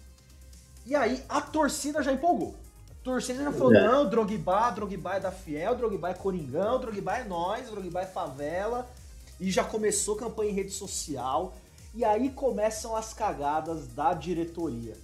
E 0.86 0.94
aí 0.94 1.22
a 1.28 1.40
torcida 1.40 2.02
já 2.02 2.12
empolgou. 2.12 2.54
A 2.90 3.04
torcida 3.04 3.44
já 3.44 3.52
falou, 3.52 3.74
É. 3.74 3.86
não, 3.86 4.08
Drogba, 4.08 4.70
Drogba 4.70 5.14
é 5.14 5.20
da 5.20 5.30
Fiel, 5.32 5.74
Drogba 5.76 6.10
é 6.10 6.14
Coringão, 6.14 6.78
Drogba 6.80 7.16
é 7.18 7.24
nós, 7.24 7.68
Drogba 7.70 8.00
é 8.02 8.06
favela. 8.06 8.88
E 9.40 9.50
já 9.50 9.64
começou 9.64 10.16
campanha 10.16 10.50
em 10.50 10.54
rede 10.54 10.70
social. 10.72 11.54
E 11.94 12.04
aí 12.04 12.30
começam 12.30 12.94
as 12.96 13.12
cagadas 13.12 13.86
da 13.88 14.14
diretoria. 14.14 14.96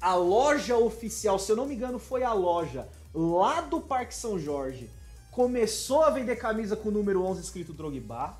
A 0.00 0.14
loja 0.14 0.76
oficial, 0.76 1.38
se 1.38 1.50
eu 1.50 1.56
não 1.56 1.66
me 1.66 1.74
engano, 1.74 1.98
foi 1.98 2.22
a 2.22 2.32
loja 2.32 2.88
lá 3.14 3.60
do 3.60 3.80
Parque 3.80 4.14
São 4.14 4.38
Jorge. 4.38 4.88
Começou 5.32 6.02
a 6.02 6.10
vender 6.10 6.36
camisa 6.36 6.76
com 6.76 6.88
o 6.88 6.92
número 6.92 7.22
11 7.24 7.40
escrito 7.40 7.72
Drogba. 7.72 8.36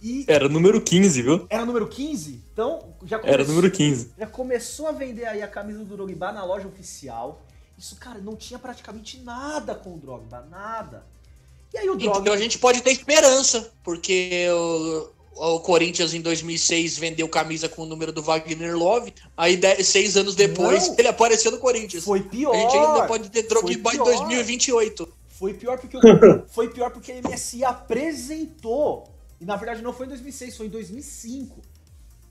E 0.00 0.24
Era 0.28 0.48
número 0.48 0.80
15, 0.80 1.22
viu? 1.22 1.46
era 1.48 1.64
número 1.64 1.86
15? 1.88 2.42
Então, 2.52 2.94
já 3.04 3.16
Era 3.16 3.24
começou, 3.24 3.54
número 3.54 3.70
15. 3.70 4.10
já 4.18 4.26
começou 4.26 4.86
a 4.88 4.92
vender 4.92 5.26
aí 5.26 5.42
a 5.42 5.48
camisa 5.48 5.78
do 5.80 5.96
Drogba 5.96 6.32
na 6.32 6.44
loja 6.44 6.68
oficial. 6.68 7.42
Isso, 7.78 7.96
cara, 7.96 8.18
não 8.18 8.36
tinha 8.36 8.58
praticamente 8.58 9.18
nada 9.20 9.74
com 9.74 9.94
o 9.94 9.98
Drogba, 9.98 10.46
nada. 10.50 11.04
E 11.74 11.78
aí 11.78 11.88
o 11.88 11.96
Drogba... 11.96 12.20
Então 12.20 12.32
a 12.34 12.38
gente 12.38 12.58
pode 12.58 12.82
ter 12.82 12.90
esperança, 12.92 13.70
porque 13.82 14.46
o, 14.50 15.08
o 15.56 15.60
Corinthians 15.60 16.14
em 16.14 16.20
2006 16.20 16.96
vendeu 16.98 17.28
camisa 17.28 17.68
com 17.68 17.82
o 17.82 17.86
número 17.86 18.12
do 18.12 18.22
Wagner 18.22 18.76
Love, 18.76 19.12
aí 19.36 19.56
dez, 19.56 19.86
seis 19.88 20.16
anos 20.16 20.34
depois 20.34 20.88
Não. 20.88 20.96
ele 20.98 21.08
apareceu 21.08 21.50
no 21.50 21.58
Corinthians. 21.58 22.04
Foi 22.04 22.22
pior. 22.22 22.54
A 22.54 22.58
gente 22.58 22.76
ainda 22.76 23.06
pode 23.06 23.30
ter 23.30 23.42
Drogba 23.42 23.70
em 23.70 23.78
pior. 23.96 24.04
2028. 24.04 25.08
Foi 25.38 25.52
pior 25.52 25.78
porque 25.78 25.96
o, 25.98 26.00
foi 26.48 26.68
pior 26.70 26.90
porque 26.90 27.12
a 27.12 27.28
MSI 27.28 27.64
apresentou. 27.64 29.15
E 29.40 29.44
na 29.44 29.56
verdade 29.56 29.82
não 29.82 29.92
foi 29.92 30.06
em 30.06 30.08
2006, 30.10 30.56
foi 30.56 30.66
em 30.66 30.70
2005. 30.70 31.60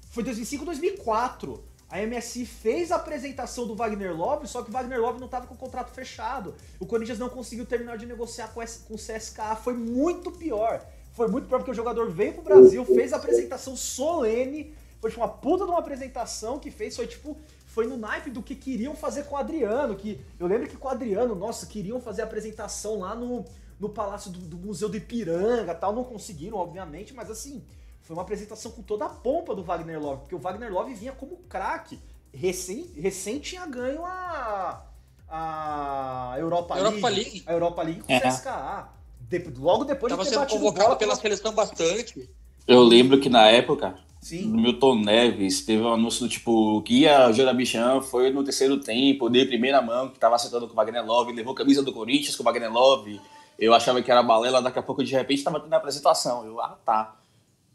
Foi 0.09 0.23
2005, 0.23 0.65
2004. 0.65 1.63
A 1.89 2.01
MSI 2.01 2.45
fez 2.45 2.91
a 2.91 2.95
apresentação 2.95 3.67
do 3.67 3.75
Wagner 3.75 4.15
Love, 4.15 4.47
só 4.47 4.63
que 4.63 4.69
o 4.69 4.73
Wagner 4.73 4.99
Love 4.99 5.19
não 5.19 5.27
estava 5.27 5.45
com 5.45 5.53
o 5.53 5.57
contrato 5.57 5.91
fechado. 5.91 6.55
O 6.79 6.85
Corinthians 6.85 7.19
não 7.19 7.29
conseguiu 7.29 7.65
terminar 7.65 7.97
de 7.97 8.05
negociar 8.05 8.47
com, 8.49 8.59
o 8.59 8.97
CSKA. 8.97 9.55
Foi 9.55 9.73
muito 9.73 10.31
pior. 10.31 10.85
Foi 11.13 11.27
muito 11.27 11.47
pior 11.47 11.59
porque 11.59 11.71
o 11.71 11.75
jogador 11.75 12.09
veio 12.09 12.33
pro 12.33 12.41
Brasil, 12.41 12.83
fez 12.85 13.13
a 13.13 13.17
apresentação 13.17 13.75
solene. 13.75 14.73
Foi 14.99 15.11
tipo 15.11 15.21
uma 15.21 15.29
puta 15.29 15.65
de 15.65 15.71
uma 15.71 15.79
apresentação 15.79 16.59
que 16.59 16.71
fez. 16.71 16.95
Foi 16.95 17.07
tipo. 17.07 17.37
Foi 17.67 17.85
no 17.85 17.97
naipe 17.97 18.29
do 18.29 18.41
que 18.41 18.55
queriam 18.55 18.95
fazer 18.95 19.23
com 19.23 19.35
o 19.35 19.37
Adriano. 19.37 19.95
Que 19.95 20.19
eu 20.39 20.47
lembro 20.47 20.67
que 20.67 20.77
com 20.77 20.87
o 20.87 20.91
Adriano, 20.91 21.35
nossa, 21.35 21.65
queriam 21.65 21.99
fazer 21.99 22.21
a 22.21 22.25
apresentação 22.25 22.99
lá 22.99 23.13
no, 23.13 23.45
no 23.79 23.89
Palácio 23.89 24.31
do, 24.31 24.39
do 24.39 24.57
Museu 24.57 24.89
do 24.89 24.97
Ipiranga 24.97 25.73
tal. 25.75 25.93
Não 25.93 26.03
conseguiram, 26.03 26.57
obviamente, 26.57 27.13
mas 27.13 27.29
assim, 27.29 27.63
foi 28.01 28.15
uma 28.15 28.23
apresentação 28.23 28.71
com 28.71 28.81
toda 28.81 29.05
a 29.05 29.09
pompa 29.09 29.55
do 29.55 29.63
Wagner 29.63 29.99
Love, 30.01 30.21
porque 30.21 30.35
o 30.35 30.39
Wagner 30.39 30.71
Love 30.71 30.93
vinha 30.93 31.11
como 31.11 31.37
craque. 31.49 31.99
Recém, 32.33 32.91
recém 32.97 33.39
tinha 33.39 33.65
ganho 33.65 34.03
a, 34.03 34.85
a 35.29 36.35
Europa, 36.37 36.77
Europa 36.77 37.09
League, 37.09 37.23
League. 37.31 37.43
A 37.47 37.53
Europa 37.53 37.81
League 37.83 38.01
com 38.01 38.11
o 38.11 38.15
É. 38.15 38.19
CSKA. 38.19 38.89
De- 39.21 39.53
logo 39.57 39.83
depois 39.85 40.11
Tava 40.11 40.23
de 40.23 40.29
ter 40.29 40.35
sendo 40.35 40.47
convocado 40.49 40.85
bola 40.85 40.97
pela 40.97 41.15
seleção 41.15 41.53
bastante. 41.53 42.29
Eu 42.67 42.83
lembro 42.83 43.19
que 43.19 43.27
na 43.29 43.47
época, 43.47 43.97
Sim. 44.21 44.47
no 44.49 44.61
Milton 44.61 44.97
Neves, 44.97 45.65
teve 45.65 45.81
um 45.81 45.93
anúncio 45.93 46.21
do 46.21 46.29
tipo 46.29 46.81
que 46.83 46.99
ia 47.01 47.31
Jora 47.31 47.53
Bichan 47.53 48.01
foi 48.01 48.31
no 48.31 48.43
terceiro 48.43 48.79
tempo, 48.79 49.29
dei 49.29 49.45
primeira 49.45 49.81
mão, 49.81 50.09
que 50.09 50.19
tava 50.19 50.37
sentando 50.37 50.67
com 50.67 50.73
o 50.73 50.75
Wagner 50.75 51.03
Love, 51.05 51.31
levou 51.31 51.53
a 51.53 51.55
camisa 51.55 51.81
do 51.81 51.91
Corinthians 51.93 52.35
com 52.35 52.43
o 52.43 52.45
Wagner 52.45 52.71
Love. 52.71 53.19
Eu 53.57 53.73
achava 53.73 54.01
que 54.01 54.11
era 54.11 54.21
balela, 54.21 54.61
daqui 54.61 54.79
a 54.79 54.83
pouco 54.83 55.03
de 55.03 55.13
repente 55.13 55.43
tava 55.43 55.59
tendo 55.59 55.73
a 55.73 55.77
apresentação. 55.77 56.45
Eu, 56.45 56.59
ah, 56.59 56.77
tá. 56.85 57.15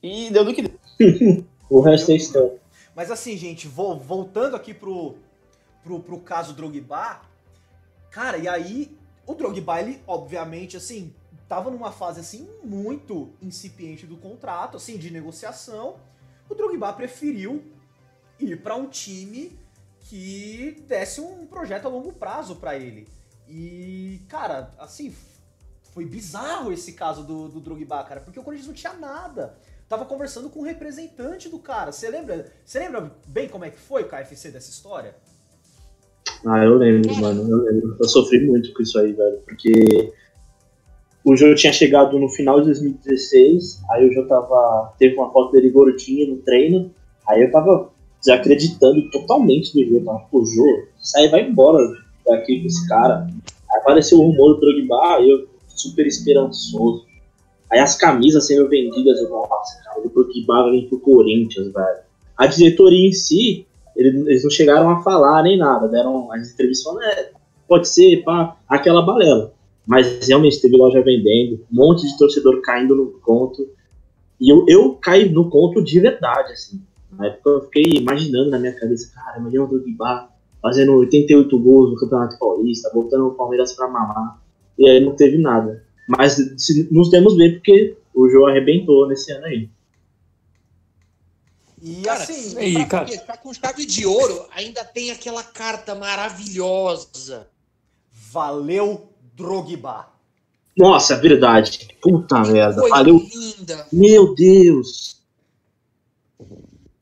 E 0.02 0.30
deu 0.30 0.44
no 0.44 0.54
que 0.54 0.62
deu. 0.62 0.78
O 1.70 1.80
resto 1.80 2.10
é 2.10 2.16
estranho. 2.16 2.58
Mas 2.96 3.12
assim, 3.12 3.36
gente, 3.36 3.68
vo- 3.68 3.96
voltando 3.96 4.56
aqui 4.56 4.74
pro, 4.74 5.14
pro, 5.84 6.00
pro 6.00 6.18
caso 6.18 6.52
Drogba, 6.52 7.20
cara, 8.10 8.36
e 8.36 8.48
aí 8.48 8.98
o 9.24 9.34
Drogba, 9.34 9.80
ele, 9.80 10.02
obviamente, 10.04 10.76
assim, 10.76 11.14
tava 11.48 11.70
numa 11.70 11.92
fase, 11.92 12.18
assim, 12.18 12.48
muito 12.64 13.30
incipiente 13.40 14.04
do 14.04 14.16
contrato, 14.16 14.76
assim, 14.76 14.98
de 14.98 15.12
negociação. 15.12 15.94
O 16.48 16.54
Drogba 16.56 16.92
preferiu 16.92 17.62
ir 18.40 18.60
pra 18.60 18.74
um 18.74 18.88
time 18.88 19.56
que 20.00 20.82
desse 20.88 21.20
um 21.20 21.46
projeto 21.46 21.86
a 21.86 21.88
longo 21.88 22.12
prazo 22.12 22.56
pra 22.56 22.76
ele. 22.76 23.06
E, 23.48 24.20
cara, 24.28 24.72
assim, 24.76 25.14
foi 25.92 26.04
bizarro 26.04 26.72
esse 26.72 26.92
caso 26.92 27.24
do, 27.24 27.48
do 27.48 27.60
Drogba, 27.60 28.04
cara, 28.04 28.20
porque 28.20 28.38
o 28.38 28.42
Corinthians 28.42 28.68
não 28.68 28.74
tinha 28.74 28.92
nada. 28.94 29.54
Tava 29.88 30.04
conversando 30.04 30.48
com 30.48 30.60
o 30.60 30.64
representante 30.64 31.48
do 31.48 31.58
cara. 31.58 31.90
Você 31.90 32.08
lembra, 32.08 32.46
você 32.64 32.78
lembra 32.78 33.10
bem 33.26 33.48
como 33.48 33.64
é 33.64 33.70
que 33.70 33.78
foi 33.78 34.02
o 34.02 34.08
KFC 34.08 34.50
dessa 34.52 34.70
história? 34.70 35.16
Ah, 36.46 36.64
eu 36.64 36.76
lembro, 36.76 37.12
mano. 37.16 37.50
Eu 37.50 37.56
lembro. 37.64 37.96
Eu 38.00 38.08
sofri 38.08 38.46
muito 38.46 38.72
com 38.72 38.82
isso 38.82 38.96
aí, 39.00 39.12
velho. 39.12 39.40
Porque 39.44 40.12
o 41.24 41.36
jogo 41.36 41.56
tinha 41.56 41.72
chegado 41.72 42.18
no 42.20 42.28
final 42.28 42.60
de 42.60 42.66
2016. 42.66 43.82
Aí 43.90 44.08
o 44.08 44.12
jogo 44.12 44.28
tava. 44.28 44.94
Teve 44.96 45.16
uma 45.16 45.32
foto 45.32 45.52
dele 45.52 45.70
gordinho 45.70 46.34
no 46.34 46.42
treino. 46.42 46.94
Aí 47.28 47.42
eu 47.42 47.50
tava 47.50 47.90
desacreditando 48.20 49.10
totalmente 49.10 49.72
do 49.72 49.84
jogo. 49.84 50.04
Tava, 50.04 50.20
pô, 50.30 50.44
Jô, 50.44 50.86
sai 50.98 51.28
vai 51.28 51.48
embora 51.48 51.78
daqui 52.24 52.60
com 52.60 52.66
esse 52.68 52.88
cara. 52.88 53.26
Aí 53.26 53.80
apareceu 53.80 54.18
o 54.18 54.30
rumor 54.30 54.54
do 54.54 54.60
Drogba. 54.60 55.16
Aí 55.16 55.28
eu 55.28 55.49
super 55.82 56.06
esperançoso. 56.06 57.04
Aí 57.70 57.78
as 57.78 57.96
camisas 57.96 58.46
sendo 58.46 58.68
vendidas, 58.68 59.18
eu, 59.20 59.28
nossa, 59.28 59.82
cara, 59.84 60.00
o 60.00 60.08
Drogba 60.08 60.70
vem 60.70 60.88
pro 60.88 60.98
Corinthians, 60.98 61.72
velho. 61.72 62.00
A 62.36 62.46
diretoria 62.46 63.08
em 63.08 63.12
si, 63.12 63.66
eles 63.96 64.42
não 64.42 64.50
chegaram 64.50 64.90
a 64.90 65.02
falar 65.02 65.42
nem 65.42 65.56
nada, 65.56 65.86
deram 65.86 66.32
as 66.32 66.52
entrevistas 66.52 66.84
falando, 66.84 67.04
é, 67.04 67.30
pode 67.68 67.88
ser, 67.88 68.24
pá, 68.24 68.56
aquela 68.68 69.02
balela. 69.02 69.52
Mas 69.86 70.26
realmente 70.26 70.60
teve 70.60 70.76
loja 70.76 71.00
vendendo, 71.02 71.64
um 71.72 71.76
monte 71.76 72.06
de 72.06 72.18
torcedor 72.18 72.60
caindo 72.62 72.94
no 72.94 73.06
conto. 73.20 73.68
E 74.40 74.50
eu, 74.50 74.64
eu 74.68 74.94
caí 74.94 75.28
no 75.28 75.48
conto 75.48 75.82
de 75.82 76.00
verdade, 76.00 76.52
assim. 76.52 76.80
Na 77.12 77.26
época 77.26 77.50
eu 77.50 77.60
fiquei 77.62 77.84
imaginando 77.98 78.50
na 78.50 78.58
minha 78.58 78.72
cabeça, 78.72 79.12
cara, 79.14 79.38
imagina 79.38 79.64
o 79.64 79.68
Drogba 79.68 80.28
fazendo 80.62 80.94
88 80.94 81.58
gols 81.58 81.90
no 81.90 81.96
Campeonato 81.96 82.38
Paulista, 82.38 82.90
botando 82.92 83.28
o 83.28 83.34
Palmeiras 83.34 83.74
pra 83.74 83.88
mamar. 83.88 84.40
E 84.80 84.88
aí 84.88 84.98
não 84.98 85.14
teve 85.14 85.36
nada. 85.36 85.84
Mas 86.08 86.38
nos 86.90 87.10
temos 87.10 87.36
bem 87.36 87.52
porque 87.52 87.98
o 88.14 88.28
jogo 88.30 88.46
arrebentou 88.46 89.06
nesse 89.06 89.30
ano 89.30 89.44
aí. 89.44 89.68
E 91.82 92.02
cara, 92.02 92.22
assim, 92.22 92.58
aí, 92.58 92.74
pra 92.74 92.86
cara. 92.86 93.18
Tá 93.18 93.36
com 93.36 93.52
chave 93.52 93.84
de 93.84 94.06
ouro, 94.06 94.46
ainda 94.54 94.82
tem 94.82 95.10
aquela 95.10 95.42
carta 95.42 95.94
maravilhosa. 95.94 97.46
Valeu, 98.32 99.10
Drogba. 99.34 100.08
Nossa, 100.76 101.16
verdade. 101.16 101.88
Puta 102.00 102.42
que 102.42 102.50
merda. 102.50 102.88
Valeu. 102.88 103.18
Linda. 103.18 103.86
Meu 103.92 104.34
Deus. 104.34 105.20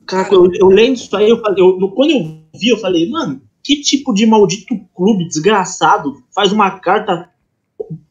Cara, 0.05 0.33
eu, 0.33 0.51
eu 0.53 0.67
lendo 0.67 0.95
isso 0.95 1.15
aí, 1.15 1.29
eu 1.29 1.39
falei, 1.39 1.63
eu, 1.63 1.89
quando 1.91 2.11
eu 2.11 2.41
vi, 2.59 2.69
eu 2.69 2.77
falei, 2.77 3.09
mano, 3.09 3.41
que 3.63 3.81
tipo 3.81 4.13
de 4.13 4.25
maldito 4.25 4.75
clube 4.93 5.27
desgraçado 5.27 6.23
faz 6.33 6.51
uma 6.51 6.79
carta 6.79 7.29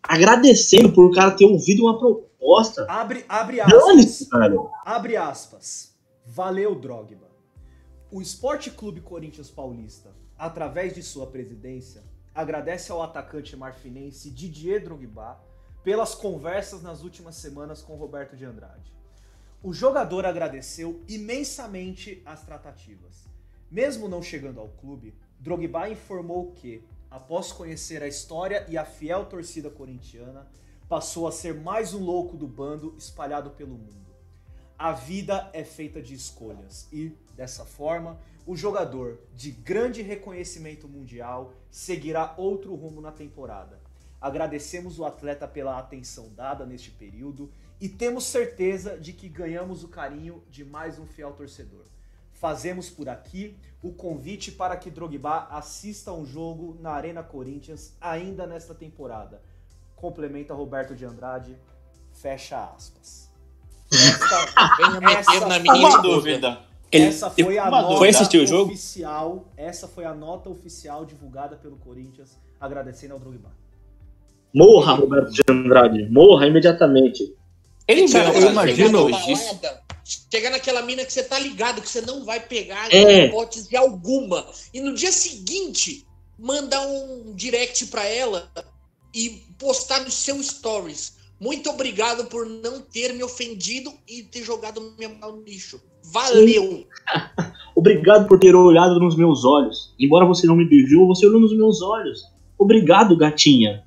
agradecendo 0.09 0.91
por 0.91 1.05
o 1.05 1.13
cara 1.13 1.33
ter 1.33 1.45
ouvido 1.45 1.83
uma 1.83 1.99
proposta. 1.99 2.87
Abre, 2.89 3.27
abre 3.29 3.61
aspas. 3.61 4.27
Abre 4.83 5.17
aspas. 5.17 5.95
Valeu, 6.25 6.75
Drogba. 6.75 7.29
O 8.11 8.23
Esporte 8.23 8.71
Clube 8.71 9.03
Corinthians 9.03 9.51
Paulista, 9.51 10.11
através 10.39 10.95
de 10.95 11.03
sua 11.03 11.27
presidência, 11.27 12.03
agradece 12.35 12.91
ao 12.91 13.03
atacante 13.03 13.55
marfinense 13.55 14.31
Didier 14.31 14.83
Drogba 14.83 15.39
pelas 15.85 16.15
conversas 16.15 16.83
nas 16.83 17.03
últimas 17.03 17.37
semanas 17.37 17.83
com 17.83 17.95
Roberto 17.97 18.35
de 18.35 18.47
Andrade. 18.47 18.95
O 19.63 19.75
jogador 19.75 20.25
agradeceu 20.25 21.03
imensamente 21.07 22.23
as 22.25 22.43
tratativas. 22.45 23.29
Mesmo 23.71 24.09
não 24.09 24.23
chegando 24.23 24.61
ao 24.61 24.69
clube, 24.69 25.15
Drogba 25.39 25.91
informou 25.91 26.53
que 26.53 26.83
após 27.11 27.53
conhecer 27.53 28.03
a 28.03 28.09
história 28.09 28.67
e 28.69 28.77
a 28.77 28.85
fiel 28.85 29.27
torcida 29.27 29.71
corintiana, 29.71 30.47
passou 30.89 31.27
a 31.27 31.33
ser 31.33 31.55
mais 31.55 31.93
um 31.95 32.03
louco 32.03 32.37
do 32.37 32.47
bando 32.47 32.95
espalhado 32.97 33.51
pelo 33.51 33.77
mundo. 33.77 34.09
A 34.79 34.93
vida 34.93 35.51
é 35.53 35.65
feita 35.65 36.01
de 36.01 36.15
escolhas 36.15 36.89
e, 36.93 37.13
dessa 37.35 37.65
forma, 37.65 38.19
o 38.47 38.57
jogador 38.57 39.19
de 39.35 39.51
grande 39.51 40.03
reconhecimento 40.03 40.89
mundial 40.89 41.53
seguirá 41.71 42.35
outro 42.39 42.75
rumo 42.75 43.01
na 43.01 43.11
temporada. 43.11 43.81
Agradecemos 44.21 44.99
o 44.99 45.05
atleta 45.05 45.47
pela 45.47 45.79
atenção 45.79 46.33
dada 46.35 46.65
neste 46.65 46.91
período 46.91 47.51
e 47.81 47.89
temos 47.89 48.25
certeza 48.25 48.99
de 48.99 49.13
que 49.13 49.29
ganhamos 49.29 49.85
o 49.85 49.89
carinho 49.89 50.43
de 50.49 50.65
mais 50.65 50.99
um 50.99 51.07
fiel 51.07 51.33
torcedor. 51.33 51.85
Fazemos 52.41 52.89
por 52.89 53.09
aqui 53.09 53.57
o 53.83 53.93
convite 53.93 54.53
para 54.53 54.77
que 54.77 54.91
Drogba 54.91 55.49
assista 55.51 56.13
um 56.13 56.25
jogo 56.25 56.77
na 56.81 56.91
Arena 56.91 57.23
Corinthians 57.23 57.97
ainda 58.01 58.47
nesta 58.47 58.75
temporada. 58.75 59.41
Complementa 59.97 60.55
Roberto 60.55 60.95
de 60.95 61.05
Andrade, 61.05 61.57
fecha 62.13 62.65
aspas. 62.77 63.29
Essa, 63.91 65.33
essa 65.33 65.49
na 65.49 65.59
minha 65.59 65.97
dúvida. 65.99 66.61
Essa 66.93 67.31
foi 67.31 67.59
a 67.59 67.71
nota 67.71 67.97
foi 67.97 68.09
assistir 68.11 68.39
o 68.39 68.47
jogo? 68.47 68.73
oficial. 68.73 69.45
Essa 69.57 69.89
foi 69.89 70.05
a 70.05 70.15
nota 70.15 70.49
oficial 70.49 71.05
divulgada 71.05 71.57
pelo 71.57 71.77
Corinthians, 71.77 72.39
agradecendo 72.61 73.15
ao 73.15 73.21
Drogba. 73.21 73.51
Morra, 74.55 74.95
Roberto 74.95 75.31
de 75.31 75.43
Andrade. 75.49 76.09
Morra 76.11 76.47
imediatamente. 76.47 77.35
Ele 77.87 78.11
Cara, 78.11 78.39
eu 78.39 78.51
imagino. 78.51 79.09
Chegar 80.33 80.51
naquela 80.51 80.81
mina 80.83 81.05
que 81.05 81.13
você 81.13 81.23
tá 81.23 81.39
ligado 81.39 81.83
que 81.83 81.89
você 81.89 82.01
não 82.01 82.25
vai 82.25 82.41
pegar 82.41 82.93
é. 82.93 83.27
hipótese 83.27 83.77
alguma. 83.77 84.47
E 84.73 84.81
no 84.81 84.95
dia 84.95 85.13
seguinte, 85.13 86.07
mandar 86.39 86.81
um 86.87 87.35
direct 87.35 87.87
para 87.87 88.07
ela 88.07 88.51
e 89.15 89.43
postar 89.59 90.01
no 90.01 90.11
seu 90.11 90.43
stories. 90.43 91.19
Muito 91.39 91.69
obrigado 91.69 92.25
por 92.25 92.47
não 92.47 92.81
ter 92.81 93.13
me 93.13 93.23
ofendido 93.23 93.93
e 94.09 94.23
ter 94.23 94.43
jogado 94.43 94.95
minha 94.97 95.11
mão 95.11 95.37
no 95.37 95.43
lixo. 95.43 95.81
Valeu! 96.05 96.87
obrigado 97.77 98.27
por 98.27 98.39
ter 98.39 98.55
olhado 98.55 98.99
nos 98.99 99.17
meus 99.17 99.45
olhos. 99.45 99.95
Embora 99.99 100.27
você 100.27 100.47
não 100.47 100.57
me 100.57 100.65
beijou, 100.65 101.07
você 101.07 101.27
olhou 101.27 101.41
nos 101.41 101.57
meus 101.57 101.83
olhos. 101.83 102.21
Obrigado, 102.59 103.17
gatinha. 103.17 103.85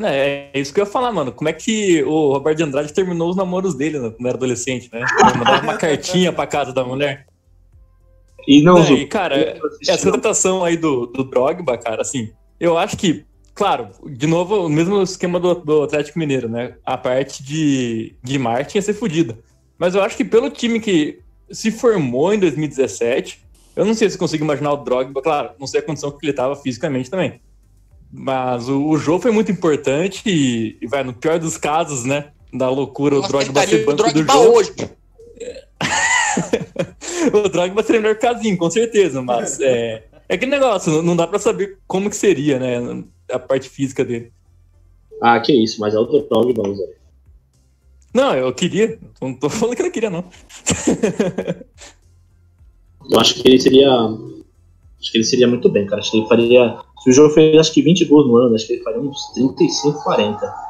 É, 0.00 0.50
é 0.54 0.60
isso 0.60 0.72
que 0.72 0.80
eu 0.80 0.84
ia 0.84 0.90
falar, 0.90 1.12
mano. 1.12 1.32
Como 1.32 1.48
é 1.48 1.52
que 1.52 2.02
o 2.04 2.32
Roberto 2.32 2.58
de 2.58 2.62
Andrade 2.62 2.92
terminou 2.92 3.30
os 3.30 3.36
namoros 3.36 3.74
dele 3.74 3.98
né, 3.98 4.10
quando 4.10 4.26
era 4.26 4.36
adolescente, 4.36 4.88
né? 4.92 5.00
Ele 5.00 5.38
mandava 5.38 5.62
uma 5.62 5.76
cartinha 5.76 6.32
pra 6.32 6.46
casa 6.46 6.72
da 6.72 6.84
mulher. 6.84 7.26
E 8.46 8.62
não, 8.62 8.78
é, 8.78 8.92
e, 8.92 9.06
cara, 9.06 9.58
essa 9.86 10.10
tentação 10.10 10.64
aí 10.64 10.76
do, 10.76 11.06
do 11.06 11.24
Drogba, 11.24 11.76
cara, 11.76 12.00
assim, 12.00 12.30
eu 12.58 12.78
acho 12.78 12.96
que, 12.96 13.26
claro, 13.54 13.90
de 14.06 14.26
novo, 14.26 14.64
o 14.64 14.68
mesmo 14.68 15.02
esquema 15.02 15.38
do, 15.38 15.54
do 15.54 15.82
Atlético 15.82 16.18
Mineiro, 16.18 16.48
né? 16.48 16.76
A 16.86 16.96
parte 16.96 17.42
de, 17.42 18.14
de 18.22 18.38
marketing 18.38 18.78
ia 18.78 18.82
ser 18.82 18.94
fodida. 18.94 19.38
Mas 19.76 19.94
eu 19.94 20.02
acho 20.02 20.16
que 20.16 20.24
pelo 20.24 20.48
time 20.48 20.80
que 20.80 21.18
se 21.50 21.70
formou 21.70 22.32
em 22.32 22.38
2017, 22.38 23.40
eu 23.76 23.84
não 23.84 23.94
sei 23.94 24.08
se 24.08 24.16
consigo 24.16 24.44
imaginar 24.44 24.72
o 24.72 24.78
Drogba, 24.78 25.20
claro, 25.20 25.50
não 25.58 25.66
sei 25.66 25.80
a 25.80 25.82
condição 25.82 26.10
que 26.10 26.24
ele 26.24 26.30
estava 26.30 26.56
fisicamente 26.56 27.10
também. 27.10 27.40
Mas 28.10 28.68
o, 28.68 28.88
o 28.88 28.96
jogo 28.96 29.20
foi 29.22 29.30
muito 29.30 29.52
importante 29.52 30.22
e, 30.26 30.78
e, 30.80 30.86
vai, 30.86 31.04
no 31.04 31.12
pior 31.12 31.38
dos 31.38 31.58
casos, 31.58 32.04
né? 32.04 32.30
Da 32.52 32.70
loucura, 32.70 33.16
Nossa, 33.16 33.28
o 33.28 33.30
Drogba 33.30 33.66
ser 33.66 33.84
banco 33.84 34.12
do 34.12 34.24
jogo. 34.24 34.58
Hoje. 34.58 34.72
o 37.32 37.48
Drogba 37.48 37.82
seria 37.82 38.00
o 38.00 38.02
melhor 38.02 38.18
casinho, 38.18 38.56
com 38.56 38.70
certeza, 38.70 39.20
mas 39.20 39.60
é, 39.60 40.04
é 40.28 40.34
aquele 40.34 40.50
negócio, 40.50 41.02
não 41.02 41.14
dá 41.14 41.26
pra 41.26 41.38
saber 41.38 41.78
como 41.86 42.08
que 42.08 42.16
seria, 42.16 42.58
né? 42.58 43.04
A 43.30 43.38
parte 43.38 43.68
física 43.68 44.04
dele. 44.04 44.32
Ah, 45.20 45.38
que 45.40 45.52
isso, 45.52 45.80
mas 45.80 45.94
é 45.94 45.98
o 45.98 46.04
Drogba, 46.04 46.74
Zé. 46.74 46.98
Não, 48.14 48.34
eu 48.34 48.52
queria. 48.52 48.98
Não 49.20 49.34
tô 49.34 49.50
falando 49.50 49.76
que 49.76 49.82
eu 49.82 49.86
não 49.86 49.92
queria, 49.92 50.10
não. 50.10 50.24
eu 53.10 53.20
acho 53.20 53.34
que 53.34 53.48
ele 53.48 53.60
seria. 53.60 53.88
Acho 55.00 55.12
que 55.12 55.18
ele 55.18 55.24
seria 55.24 55.46
muito 55.46 55.68
bem, 55.68 55.86
cara. 55.86 56.00
Acho 56.00 56.10
que 56.12 56.18
ele 56.18 56.28
faria 56.28 56.78
se 57.00 57.10
o 57.10 57.12
jogo 57.12 57.34
fez 57.34 57.58
acho 57.58 57.72
que 57.72 57.82
20 57.82 58.04
gols 58.06 58.26
no 58.26 58.36
ano, 58.36 58.54
acho 58.54 58.66
que 58.66 58.74
ele 58.74 58.82
faria 58.82 59.00
uns 59.00 59.32
35, 59.34 60.02
40. 60.02 60.68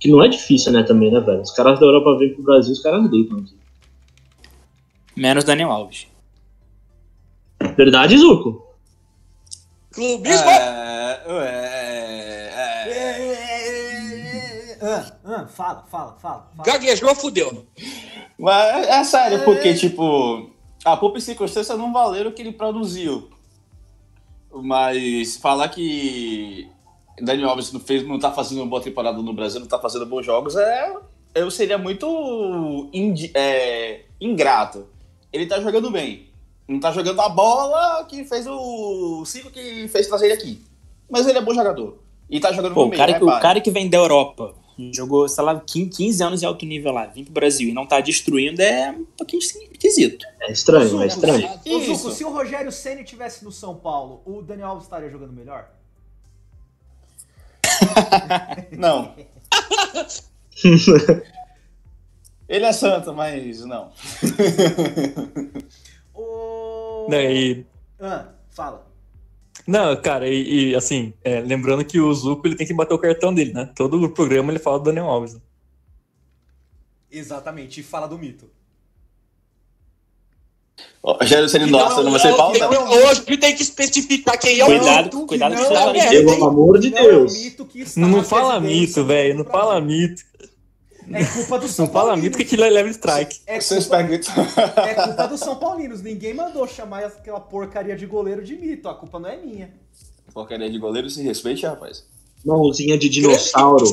Que 0.00 0.10
não 0.10 0.22
é 0.22 0.28
difícil, 0.28 0.72
né, 0.72 0.82
também, 0.82 1.10
né, 1.10 1.20
velho? 1.20 1.42
Os 1.42 1.50
caras 1.50 1.78
da 1.78 1.86
Europa 1.86 2.16
vêm 2.18 2.32
pro 2.34 2.42
Brasil, 2.42 2.72
os 2.72 2.82
caras 2.82 3.10
deitam 3.10 3.38
aqui. 3.38 3.56
Menos 5.16 5.44
Daniel 5.44 5.72
Alves. 5.72 6.06
Verdade, 7.76 8.16
Zuko? 8.16 8.64
Clubismo! 9.92 10.48
É, 10.48 11.22
é, 11.26 11.36
é, 11.36 11.68
ah, 14.80 15.04
ah, 15.24 15.46
fala, 15.46 15.84
fala, 15.90 16.16
fala. 16.20 16.48
fala. 16.56 16.64
Gaguejou, 16.64 17.14
fudeu. 17.16 17.66
Mas 18.38 18.86
é 18.86 19.02
sério, 19.02 19.44
porque, 19.44 19.74
tipo, 19.74 20.50
a 20.84 20.98
e 21.16 21.20
circunstância 21.20 21.76
não 21.76 21.92
valeram 21.92 22.30
o 22.30 22.32
que 22.32 22.42
ele 22.42 22.52
produziu. 22.52 23.28
Mas 24.52 25.36
falar 25.36 25.68
que 25.68 26.68
Daniel 27.20 27.50
Alves 27.50 27.72
não, 27.72 27.80
fez, 27.80 28.06
não 28.06 28.18
tá 28.18 28.32
fazendo 28.32 28.58
uma 28.58 28.66
boa 28.66 28.82
temporada 28.82 29.20
no 29.20 29.32
Brasil, 29.32 29.60
não 29.60 29.66
tá 29.66 29.78
fazendo 29.78 30.06
bons 30.06 30.24
jogos, 30.24 30.56
é, 30.56 30.94
eu 31.34 31.50
seria 31.50 31.78
muito 31.78 32.88
indi, 32.92 33.30
é, 33.34 34.02
ingrato. 34.20 34.86
Ele 35.32 35.46
tá 35.46 35.60
jogando 35.60 35.90
bem. 35.90 36.28
Não 36.66 36.80
tá 36.80 36.92
jogando 36.92 37.20
a 37.20 37.28
bola 37.28 38.04
que 38.04 38.24
fez 38.24 38.46
o 38.46 39.24
ciclo 39.24 39.50
que 39.50 39.88
fez 39.88 40.06
trazer 40.06 40.26
ele 40.26 40.34
aqui. 40.34 40.62
Mas 41.08 41.26
ele 41.26 41.38
é 41.38 41.42
bom 41.42 41.54
jogador. 41.54 41.98
E 42.28 42.38
tá 42.40 42.52
jogando 42.52 42.74
Pô, 42.74 42.86
no 42.86 42.92
o 42.92 42.96
cara, 42.96 43.12
né, 43.12 43.18
que, 43.18 43.24
o 43.24 43.40
cara 43.40 43.60
que 43.60 43.70
vem 43.70 43.88
da 43.88 43.96
Europa, 43.96 44.54
jogou, 44.92 45.28
sei 45.28 45.44
lá, 45.44 45.60
15 45.60 46.22
anos 46.22 46.42
em 46.42 46.46
alto 46.46 46.64
nível 46.64 46.92
lá, 46.92 47.06
vem 47.06 47.24
pro 47.24 47.32
Brasil 47.32 47.68
e 47.68 47.72
não 47.72 47.86
tá 47.86 48.00
destruindo 48.00 48.62
é 48.62 48.90
um 48.90 49.04
pouquinho 49.16 49.40
esquisito. 49.40 50.24
É 50.40 50.52
estranho, 50.52 51.02
é 51.02 51.06
estranho. 51.06 51.48
Ô, 51.66 51.94
se 51.94 52.24
o 52.24 52.30
Rogério 52.30 52.70
Ceni 52.70 53.04
tivesse 53.04 53.44
no 53.44 53.50
São 53.52 53.74
Paulo, 53.74 54.22
o 54.24 54.42
Daniel 54.42 54.68
Alves 54.68 54.84
estaria 54.84 55.10
jogando 55.10 55.32
melhor? 55.32 55.70
Não. 58.76 59.14
Ele 62.48 62.64
é 62.64 62.72
santo, 62.72 63.12
mas 63.12 63.62
não. 63.66 63.92
Não, 67.08 67.20
e, 67.20 67.66
Ah, 68.00 68.28
fala. 68.48 68.87
Não 69.68 69.94
cara, 70.00 70.26
e, 70.26 70.70
e, 70.70 70.74
assim, 70.74 71.12
é, 71.22 71.40
lembrando 71.40 71.84
que 71.84 72.00
o 72.00 72.14
Zuko 72.14 72.46
ele 72.46 72.56
tem 72.56 72.66
que 72.66 72.72
bater 72.72 72.94
o 72.94 72.98
cartão 72.98 73.34
dele, 73.34 73.52
né? 73.52 73.70
Todo 73.76 74.02
o 74.02 74.08
programa 74.08 74.50
ele 74.50 74.58
fala 74.58 74.78
do 74.78 74.86
Daniel 74.86 75.04
Alves. 75.04 75.34
né? 75.34 75.40
Exatamente, 77.10 77.80
e 77.80 77.82
fala 77.82 78.08
do 78.08 78.16
mito. 78.16 78.48
Rogério 81.04 81.48
Ceni 81.50 81.70
nossa, 81.70 82.02
não 82.02 82.12
vai 82.12 82.20
ser 82.20 82.34
pauta? 82.34 82.66
Hoje 82.70 83.20
tem 83.36 83.54
que 83.54 83.62
especificar 83.62 84.38
quem 84.38 84.58
é 84.58 84.64
o 84.64 84.68
Cuidado, 84.68 85.04
mito. 85.04 85.26
cuidado 85.26 85.54
com 85.54 85.60
não 85.60 85.70
os 85.70 85.78
seus 85.78 86.04
é. 86.04 86.22
Pelo 86.22 86.44
amor 86.46 86.78
de 86.78 86.94
é 86.94 87.02
Deus. 87.02 87.34
que 87.34 87.84
Não 88.00 88.24
fala 88.24 88.58
mito, 88.58 89.04
velho, 89.04 89.36
não 89.36 89.44
fala 89.44 89.78
mito. 89.82 90.22
É 91.12 91.24
culpa 91.24 91.58
do 91.58 91.68
São 91.68 91.86
Não 91.86 91.92
fala 91.92 92.16
mito 92.16 92.36
que 92.36 92.42
aquilo 92.42 92.64
é 92.64 92.70
leve 92.70 92.90
strike. 92.90 93.40
É 93.46 93.58
culpa, 94.34 94.80
é 94.82 94.94
culpa 94.94 95.26
dos 95.28 95.40
São 95.40 95.56
Paulinos. 95.56 96.02
Ninguém 96.02 96.34
mandou 96.34 96.66
chamar 96.66 97.04
aquela 97.04 97.40
porcaria 97.40 97.96
de 97.96 98.06
goleiro 98.06 98.44
de 98.44 98.56
mito. 98.56 98.88
A 98.88 98.94
culpa 98.94 99.18
não 99.18 99.28
é 99.28 99.36
minha. 99.36 99.72
Porcaria 100.32 100.70
de 100.70 100.78
goleiro, 100.78 101.08
se 101.08 101.22
respeite, 101.22 101.64
rapaz. 101.66 102.04
Mãozinha 102.44 102.96
de 102.98 103.08
dinossauro. 103.08 103.86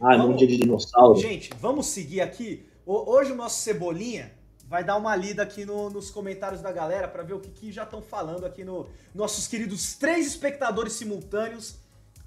Ah, 0.00 0.16
mãozinha 0.18 0.46
de 0.48 0.56
dinossauro. 0.56 1.18
Gente, 1.20 1.50
vamos 1.60 1.86
seguir 1.86 2.20
aqui. 2.20 2.64
Ho- 2.86 3.10
Hoje 3.10 3.32
o 3.32 3.34
nosso 3.36 3.60
Cebolinha 3.62 4.32
vai 4.68 4.82
dar 4.82 4.96
uma 4.96 5.14
lida 5.14 5.42
aqui 5.42 5.64
no- 5.64 5.90
nos 5.90 6.10
comentários 6.10 6.60
da 6.62 6.72
galera 6.72 7.06
pra 7.06 7.22
ver 7.22 7.34
o 7.34 7.40
que, 7.40 7.50
que 7.50 7.70
já 7.72 7.82
estão 7.82 8.00
falando 8.00 8.44
aqui 8.46 8.64
no. 8.64 8.86
Nossos 9.14 9.46
queridos 9.46 9.94
três 9.94 10.26
espectadores 10.26 10.94
simultâneos 10.94 11.74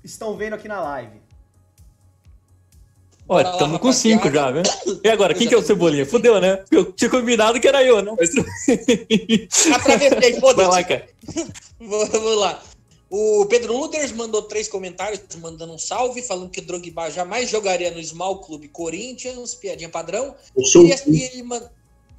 estão 0.04 0.36
vendo 0.38 0.54
aqui 0.54 0.68
na 0.68 0.80
live. 0.82 1.25
Olha, 3.28 3.50
estamos 3.50 3.80
com 3.80 3.92
cinco 3.92 4.30
já, 4.30 4.52
né? 4.52 4.62
E 5.04 5.10
agora, 5.10 5.34
quem 5.34 5.48
que 5.48 5.56
é 5.56 5.58
o 5.58 5.64
Cebolinha? 5.64 6.06
Fudeu, 6.06 6.40
né? 6.40 6.64
Eu 6.70 6.92
tinha 6.92 7.10
combinado 7.10 7.60
que 7.60 7.68
era 7.68 7.84
eu, 7.84 8.02
né? 8.02 8.16
Mas... 8.18 8.30
Atravessei, 9.74 10.34
Vai 10.34 10.40
foda-se. 10.40 10.70
lá, 10.70 10.84
cara. 10.84 11.08
Vamos 11.80 12.38
lá. 12.38 12.62
O 13.10 13.46
Pedro 13.46 13.78
Luders 13.78 14.12
mandou 14.12 14.44
três 14.44 14.68
comentários, 14.68 15.22
mandando 15.40 15.74
um 15.74 15.78
salve, 15.78 16.22
falando 16.22 16.50
que 16.50 16.60
o 16.60 16.66
Drogba 16.66 17.10
jamais 17.10 17.50
jogaria 17.50 17.90
no 17.92 18.04
Small 18.04 18.40
Clube 18.40 18.68
Corinthians, 18.68 19.56
piadinha 19.56 19.90
padrão. 19.90 20.36
O 20.56 20.64
seu 20.66 20.84
E, 20.84 20.94
e 21.08 21.24
ele 21.24 21.44
mandou. 21.44 21.70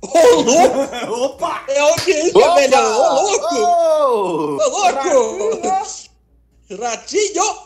Ô, 0.02 0.40
louco! 0.40 1.06
Opa! 1.24 1.64
É 1.68 1.78
audiência, 1.80 2.54
velho! 2.54 2.78
Ô, 2.78 3.22
louco! 3.22 3.54
Oh! 3.54 4.56
Ô, 4.56 4.68
louco! 5.38 5.82
Ratinho! 6.80 7.65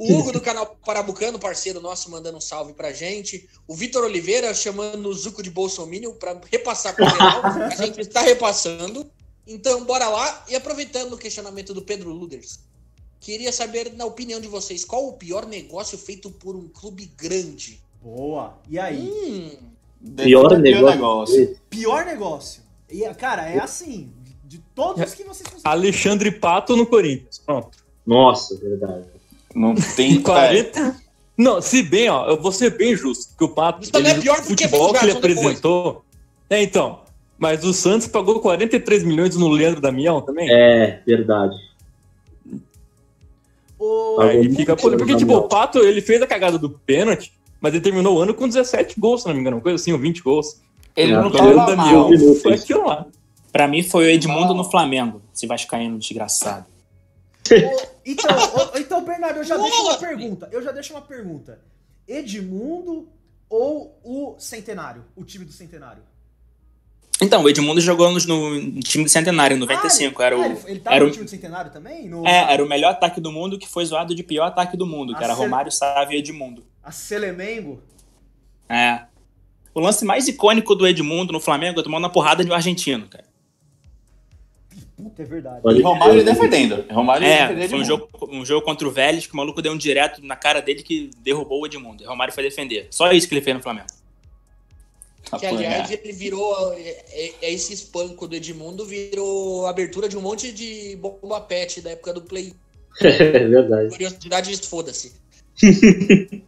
O 0.00 0.14
Hugo 0.14 0.32
do 0.32 0.40
canal 0.40 0.78
Parabucano, 0.82 1.38
parceiro 1.38 1.78
nosso, 1.78 2.10
mandando 2.10 2.38
um 2.38 2.40
salve 2.40 2.72
pra 2.72 2.90
gente. 2.90 3.46
O 3.68 3.74
Vitor 3.74 4.02
Oliveira 4.02 4.54
chamando 4.54 5.10
o 5.10 5.12
Zuco 5.12 5.42
de 5.42 5.50
Bolsominion 5.50 6.12
pra 6.14 6.40
repassar 6.50 6.96
pro 6.96 7.04
Real. 7.04 7.44
A 7.44 7.76
gente 7.76 8.00
está 8.00 8.22
repassando. 8.22 9.10
Então, 9.46 9.84
bora 9.84 10.08
lá. 10.08 10.46
E 10.48 10.56
aproveitando 10.56 11.12
o 11.12 11.18
questionamento 11.18 11.74
do 11.74 11.82
Pedro 11.82 12.14
Luders, 12.14 12.60
queria 13.20 13.52
saber, 13.52 13.92
na 13.92 14.06
opinião 14.06 14.40
de 14.40 14.48
vocês, 14.48 14.86
qual 14.86 15.06
o 15.06 15.12
pior 15.12 15.44
negócio 15.44 15.98
feito 15.98 16.30
por 16.30 16.56
um 16.56 16.66
clube 16.66 17.04
grande? 17.14 17.82
Boa. 18.02 18.58
E 18.70 18.78
aí? 18.78 19.06
Hum, 19.06 20.14
pior 20.16 20.50
o 20.50 20.58
negócio. 20.58 21.58
Pior 21.68 22.06
negócio. 22.06 22.62
E, 22.88 23.06
cara, 23.16 23.46
é 23.46 23.58
assim. 23.58 24.10
De, 24.22 24.56
de 24.56 24.64
todos 24.74 25.04
os 25.04 25.14
que 25.14 25.24
vocês 25.24 25.46
conseguem. 25.46 25.70
Alexandre 25.70 26.30
Pato 26.30 26.74
no 26.74 26.86
Corinthians. 26.86 27.38
Pronto. 27.38 27.84
Nossa, 28.06 28.56
verdade. 28.56 29.19
Não 29.54 29.74
tem. 29.96 30.16
é, 30.16 30.20
40. 30.20 30.96
Não, 31.36 31.60
se 31.62 31.82
bem, 31.82 32.08
ó, 32.10 32.28
eu 32.28 32.40
vou 32.40 32.52
ser 32.52 32.76
bem 32.76 32.94
justo, 32.94 33.34
que 33.36 33.44
o 33.44 33.48
Pato, 33.48 33.82
Isso 33.82 33.92
também 33.92 34.10
ele- 34.12 34.20
é 34.20 34.22
pior 34.22 34.34
o 34.38 34.42
porque 34.42 34.64
futebol 34.68 34.92
que 34.92 35.04
ele 35.04 35.12
jogaram 35.12 35.20
depois. 35.20 35.38
apresentou. 35.38 36.04
É, 36.50 36.62
então. 36.62 37.00
Mas 37.38 37.64
o 37.64 37.72
Santos 37.72 38.06
pagou 38.06 38.40
43 38.40 39.02
milhões 39.02 39.34
no 39.34 39.48
Leandro 39.48 39.80
Damião 39.80 40.20
também? 40.20 40.46
É, 40.50 41.00
verdade. 41.06 41.54
Aí 44.20 44.54
fica 44.54 44.76
por... 44.76 44.94
Porque, 44.96 45.16
tipo, 45.16 45.34
o 45.34 45.48
Pato, 45.48 45.78
ele 45.78 46.02
fez 46.02 46.20
a 46.20 46.26
cagada 46.26 46.58
do 46.58 46.68
pênalti, 46.68 47.32
mas 47.60 47.72
ele 47.72 47.82
terminou 47.82 48.18
o 48.18 48.20
ano 48.20 48.34
com 48.34 48.46
17 48.46 49.00
gols, 49.00 49.22
se 49.22 49.28
não 49.28 49.34
me 49.34 49.40
engano, 49.40 49.56
uma 49.56 49.62
coisa 49.62 49.76
assim, 49.76 49.92
ou 49.92 49.98
20 49.98 50.22
gols. 50.22 50.60
Ele 50.94 51.12
É, 51.12 51.16
não 51.16 51.28
O 51.28 51.32
Leandro 51.32 51.56
tava 51.56 51.76
Damião 51.76 52.00
mal. 52.00 52.10
Minutos. 52.10 52.42
foi 52.42 52.52
aquilo 52.54 52.86
lá. 52.86 53.06
Pra 53.50 53.66
mim 53.66 53.82
foi 53.82 54.04
o 54.04 54.10
Edmundo 54.10 54.52
no 54.54 54.64
Flamengo, 54.64 55.22
esse 55.34 55.46
vascaíno 55.46 55.98
desgraçado. 55.98 56.66
Então, 58.04 58.30
então, 58.76 59.04
Bernardo, 59.04 59.38
eu 59.38 59.44
já 59.44 59.56
deixo 59.56 59.82
uma 59.82 59.98
pergunta. 59.98 60.48
Eu 60.52 60.62
já 60.62 60.72
deixo 60.72 60.92
uma 60.94 61.02
pergunta. 61.02 61.60
Edmundo 62.06 63.08
ou 63.48 63.98
o 64.04 64.36
Centenário? 64.38 65.04
O 65.16 65.24
time 65.24 65.44
do 65.44 65.52
Centenário? 65.52 66.02
Então, 67.22 67.42
o 67.42 67.48
Edmundo 67.50 67.80
jogou 67.82 68.10
no, 68.10 68.18
no 68.60 68.80
time 68.80 69.04
do 69.04 69.10
Centenário, 69.10 69.54
em 69.56 69.60
95. 69.60 70.22
Ah, 70.22 70.26
era 70.26 70.34
ele, 70.36 70.42
o, 70.42 70.46
ah, 70.46 70.48
ele, 70.48 70.70
ele 70.70 70.80
tava 70.80 70.96
era 70.96 71.04
no 71.04 71.10
o- 71.10 71.12
time 71.12 71.24
do 71.24 71.30
Centenário 71.30 71.70
também? 71.70 72.08
No, 72.08 72.26
é, 72.26 72.52
era 72.52 72.64
o 72.64 72.68
melhor 72.68 72.92
ataque 72.92 73.20
do 73.20 73.30
mundo 73.30 73.58
que 73.58 73.68
foi 73.68 73.84
zoado 73.84 74.14
de 74.14 74.22
pior 74.22 74.46
ataque 74.46 74.76
do 74.76 74.86
mundo, 74.86 75.14
que 75.14 75.22
A 75.22 75.26
era 75.26 75.34
Cel- 75.34 75.44
Romário, 75.44 75.70
Sávio 75.70 76.16
e 76.16 76.18
Edmundo. 76.18 76.64
A 76.82 76.90
Selemengo? 76.90 77.82
É. 78.68 79.02
O 79.74 79.80
lance 79.80 80.04
mais 80.04 80.26
icônico 80.28 80.74
do 80.74 80.86
Edmundo 80.86 81.32
no 81.32 81.40
Flamengo 81.40 81.80
é 81.80 81.82
tomando 81.82 82.04
uma 82.04 82.10
porrada 82.10 82.42
de 82.44 82.50
um 82.50 82.54
argentino, 82.54 83.06
cara. 83.06 83.24
Puta, 85.02 85.22
é 85.22 85.24
verdade. 85.24 85.62
Pode 85.62 85.78
E 85.78 85.82
Romário 85.82 86.24
defendendo. 86.24 86.84
Romário 86.90 87.26
É, 87.26 87.46
defendendo 87.48 87.70
foi 87.70 87.78
um 87.80 87.84
jogo, 87.84 88.08
um 88.30 88.44
jogo 88.44 88.64
contra 88.64 88.86
o 88.86 88.90
Vélez 88.90 89.26
que 89.26 89.34
o 89.34 89.36
maluco 89.36 89.60
deu 89.62 89.72
um 89.72 89.76
direto 89.78 90.24
na 90.24 90.36
cara 90.36 90.60
dele 90.60 90.82
que 90.82 91.10
derrubou 91.18 91.62
o 91.62 91.66
Edmundo. 91.66 92.02
E 92.02 92.06
o 92.06 92.10
Romário 92.10 92.32
foi 92.34 92.42
defender. 92.42 92.88
Só 92.90 93.10
isso 93.12 93.28
que 93.28 93.34
ele 93.34 93.40
fez 93.42 93.56
no 93.56 93.62
Flamengo. 93.62 93.86
que 95.38 95.46
aliás 95.46 95.90
ele 95.90 96.12
virou. 96.12 96.72
é- 96.74 97.32
é- 97.42 97.52
Esse 97.52 97.72
espanco 97.72 98.26
do 98.26 98.34
Edmundo 98.34 98.84
virou 98.84 99.66
abertura 99.66 100.08
de 100.08 100.16
um 100.16 100.20
monte 100.20 100.50
de 100.52 100.96
bomba 100.96 101.40
pet 101.40 101.80
da 101.80 101.90
época 101.90 102.12
do 102.12 102.22
Play. 102.22 102.52
É 103.00 103.46
verdade. 103.46 103.90
Curiosidade, 103.90 104.56
foda-se. 104.66 105.12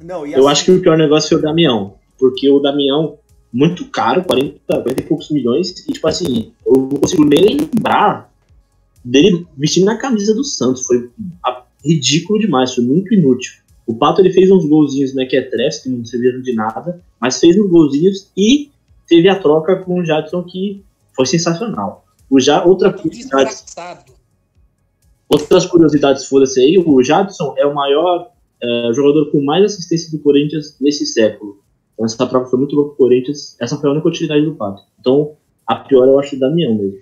Não, 0.00 0.26
e 0.26 0.32
Eu 0.32 0.48
acho 0.48 0.64
que 0.64 0.70
o 0.72 0.80
pior 0.80 0.96
negócio 0.96 1.28
foi 1.28 1.38
o 1.38 1.42
Damião. 1.42 1.94
Porque 2.18 2.48
o 2.48 2.58
Damião, 2.60 3.18
muito 3.52 3.84
caro, 3.86 4.24
40, 4.24 4.60
40 4.66 5.00
e 5.00 5.04
poucos 5.04 5.30
milhões, 5.30 5.70
e 5.86 5.92
tipo 5.92 6.08
assim, 6.08 6.52
eu 6.64 6.72
não 6.72 6.88
consigo 6.88 7.24
nem 7.24 7.44
lembrar 7.44 8.32
dele 9.04 9.46
vestindo 9.56 9.90
a 9.90 9.96
camisa 9.96 10.34
do 10.34 10.44
Santos. 10.44 10.86
Foi 10.86 11.10
ridículo 11.84 12.38
demais, 12.38 12.74
foi 12.74 12.84
muito 12.84 13.12
inútil. 13.12 13.54
O 13.86 13.94
Pato 13.94 14.20
ele 14.20 14.30
fez 14.30 14.50
uns 14.50 14.64
golzinhos 14.64 15.12
mequetrefes 15.14 15.82
que 15.82 15.88
não 15.88 16.04
serviram 16.04 16.40
de 16.40 16.54
nada, 16.54 17.00
mas 17.20 17.38
fez 17.38 17.58
uns 17.58 17.68
golzinhos 17.68 18.30
e 18.36 18.70
teve 19.06 19.28
a 19.28 19.38
troca 19.38 19.76
com 19.76 19.98
o 19.98 20.04
Jadson 20.04 20.42
que 20.44 20.82
foi 21.14 21.26
sensacional. 21.26 22.04
O 22.30 22.40
já, 22.40 22.64
outra 22.64 22.92
curiosidade, 22.92 23.50
outras 25.28 25.66
curiosidades 25.66 26.26
foda-se 26.26 26.60
aí, 26.60 26.78
o 26.78 27.02
Jadson 27.02 27.54
é 27.58 27.66
o 27.66 27.74
maior 27.74 28.30
é, 28.62 28.92
jogador 28.94 29.30
com 29.30 29.42
mais 29.42 29.64
assistência 29.64 30.10
do 30.10 30.22
Corinthians 30.22 30.76
nesse 30.80 31.04
século. 31.04 31.61
Então 32.02 32.06
essa 32.06 32.26
prova 32.26 32.46
foi 32.50 32.58
muito 32.58 32.74
boa 32.74 32.88
pro 32.88 32.96
Corinthians, 32.96 33.56
essa 33.60 33.76
foi 33.78 33.88
a 33.88 33.92
única 33.92 34.08
utilidade 34.08 34.44
do 34.44 34.54
Pato. 34.56 34.82
Então 34.98 35.36
a 35.66 35.76
pior 35.76 36.06
eu 36.06 36.18
acho 36.18 36.34
o 36.34 36.38
Damião 36.38 36.74
mesmo. 36.74 36.98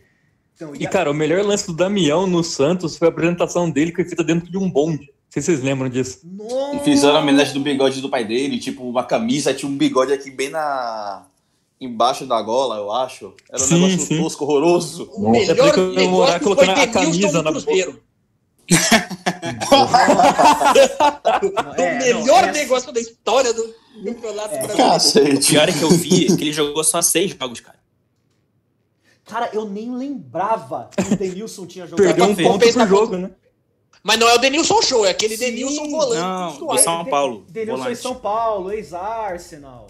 Então, 0.54 0.76
E, 0.76 0.86
a- 0.86 0.90
cara, 0.90 1.10
o 1.10 1.14
melhor 1.14 1.42
lance 1.42 1.66
do 1.66 1.72
Damião 1.72 2.26
no 2.26 2.44
Santos 2.44 2.98
foi 2.98 3.08
a 3.08 3.10
apresentação 3.10 3.70
dele 3.70 3.90
que 3.92 3.96
foi 3.96 4.04
feita 4.04 4.22
dentro 4.22 4.50
de 4.50 4.58
um 4.58 4.70
bonde. 4.70 5.06
Não 5.06 5.30
sei 5.30 5.40
se 5.42 5.46
vocês 5.52 5.62
lembram 5.62 5.88
disso. 5.88 6.20
Nossa! 6.24 6.76
E 6.76 6.80
fizeram 6.80 7.16
a 7.16 7.20
homenagem 7.20 7.54
do 7.54 7.60
bigode 7.60 8.00
do 8.02 8.10
pai 8.10 8.26
dele, 8.26 8.58
tipo, 8.58 8.82
uma 8.82 9.02
camisa, 9.04 9.54
tinha 9.54 9.70
um 9.70 9.76
bigode 9.76 10.12
aqui 10.12 10.30
bem 10.30 10.50
na. 10.50 11.24
embaixo 11.80 12.26
da 12.26 12.42
gola, 12.42 12.76
eu 12.76 12.92
acho. 12.92 13.32
Era 13.50 13.62
um 13.62 13.66
Sim, 13.66 13.74
negócio 13.80 14.00
sim. 14.06 14.18
tosco, 14.22 14.44
horroroso. 14.44 15.08
O 15.14 15.22
Nossa, 15.22 15.38
é 15.52 15.54
melhor 15.54 15.72
comemorar 15.74 15.94
negócio 15.94 16.40
colocando 16.42 16.74
foi 16.74 16.82
a 16.84 16.86
camisa 16.88 17.38
no 17.38 17.42
na 17.42 17.50
Cruzeiro. 17.52 18.00
É, 21.42 21.44
o 21.44 21.52
não, 21.76 21.98
melhor 21.98 22.44
essa- 22.44 22.52
negócio 22.52 22.92
da 22.92 23.00
história 23.00 23.52
do 23.52 23.74
campeonato 24.04 24.54
É. 24.54 24.58
O 24.58 24.62
brasileiro. 24.66 24.92
Cacete. 24.92 25.48
pior 25.52 25.68
é 25.68 25.72
que 25.72 25.82
eu 25.82 25.90
vi 25.90 26.36
que 26.36 26.44
ele 26.44 26.52
jogou 26.52 26.84
só 26.84 27.02
seis 27.02 27.32
jogos, 27.32 27.60
cara. 27.60 27.78
Cara, 29.24 29.50
eu 29.52 29.64
nem 29.64 29.94
lembrava 29.94 30.90
que 30.96 31.14
o 31.14 31.16
Denilson 31.16 31.66
tinha 31.66 31.86
jogado. 31.86 32.04
Perdeu 32.06 32.24
um 32.26 32.34
ponto 32.36 32.72
pro 32.72 32.86
jogo, 32.86 33.16
né? 33.16 33.30
Mas 34.02 34.18
não 34.18 34.28
é 34.28 34.34
o 34.34 34.38
Denilson 34.38 34.80
Show, 34.82 35.04
é 35.04 35.10
aquele 35.10 35.36
Sim. 35.36 35.44
Denilson 35.46 35.90
volante. 35.90 36.60
Não, 36.60 36.66
do 36.66 36.78
São 36.78 37.04
Paulo. 37.04 37.44
Denilson 37.48 37.76
em 37.76 37.82
volante. 37.82 38.00
São 38.02 38.14
Paulo, 38.14 38.72
ex-Arsenal. 38.72 39.86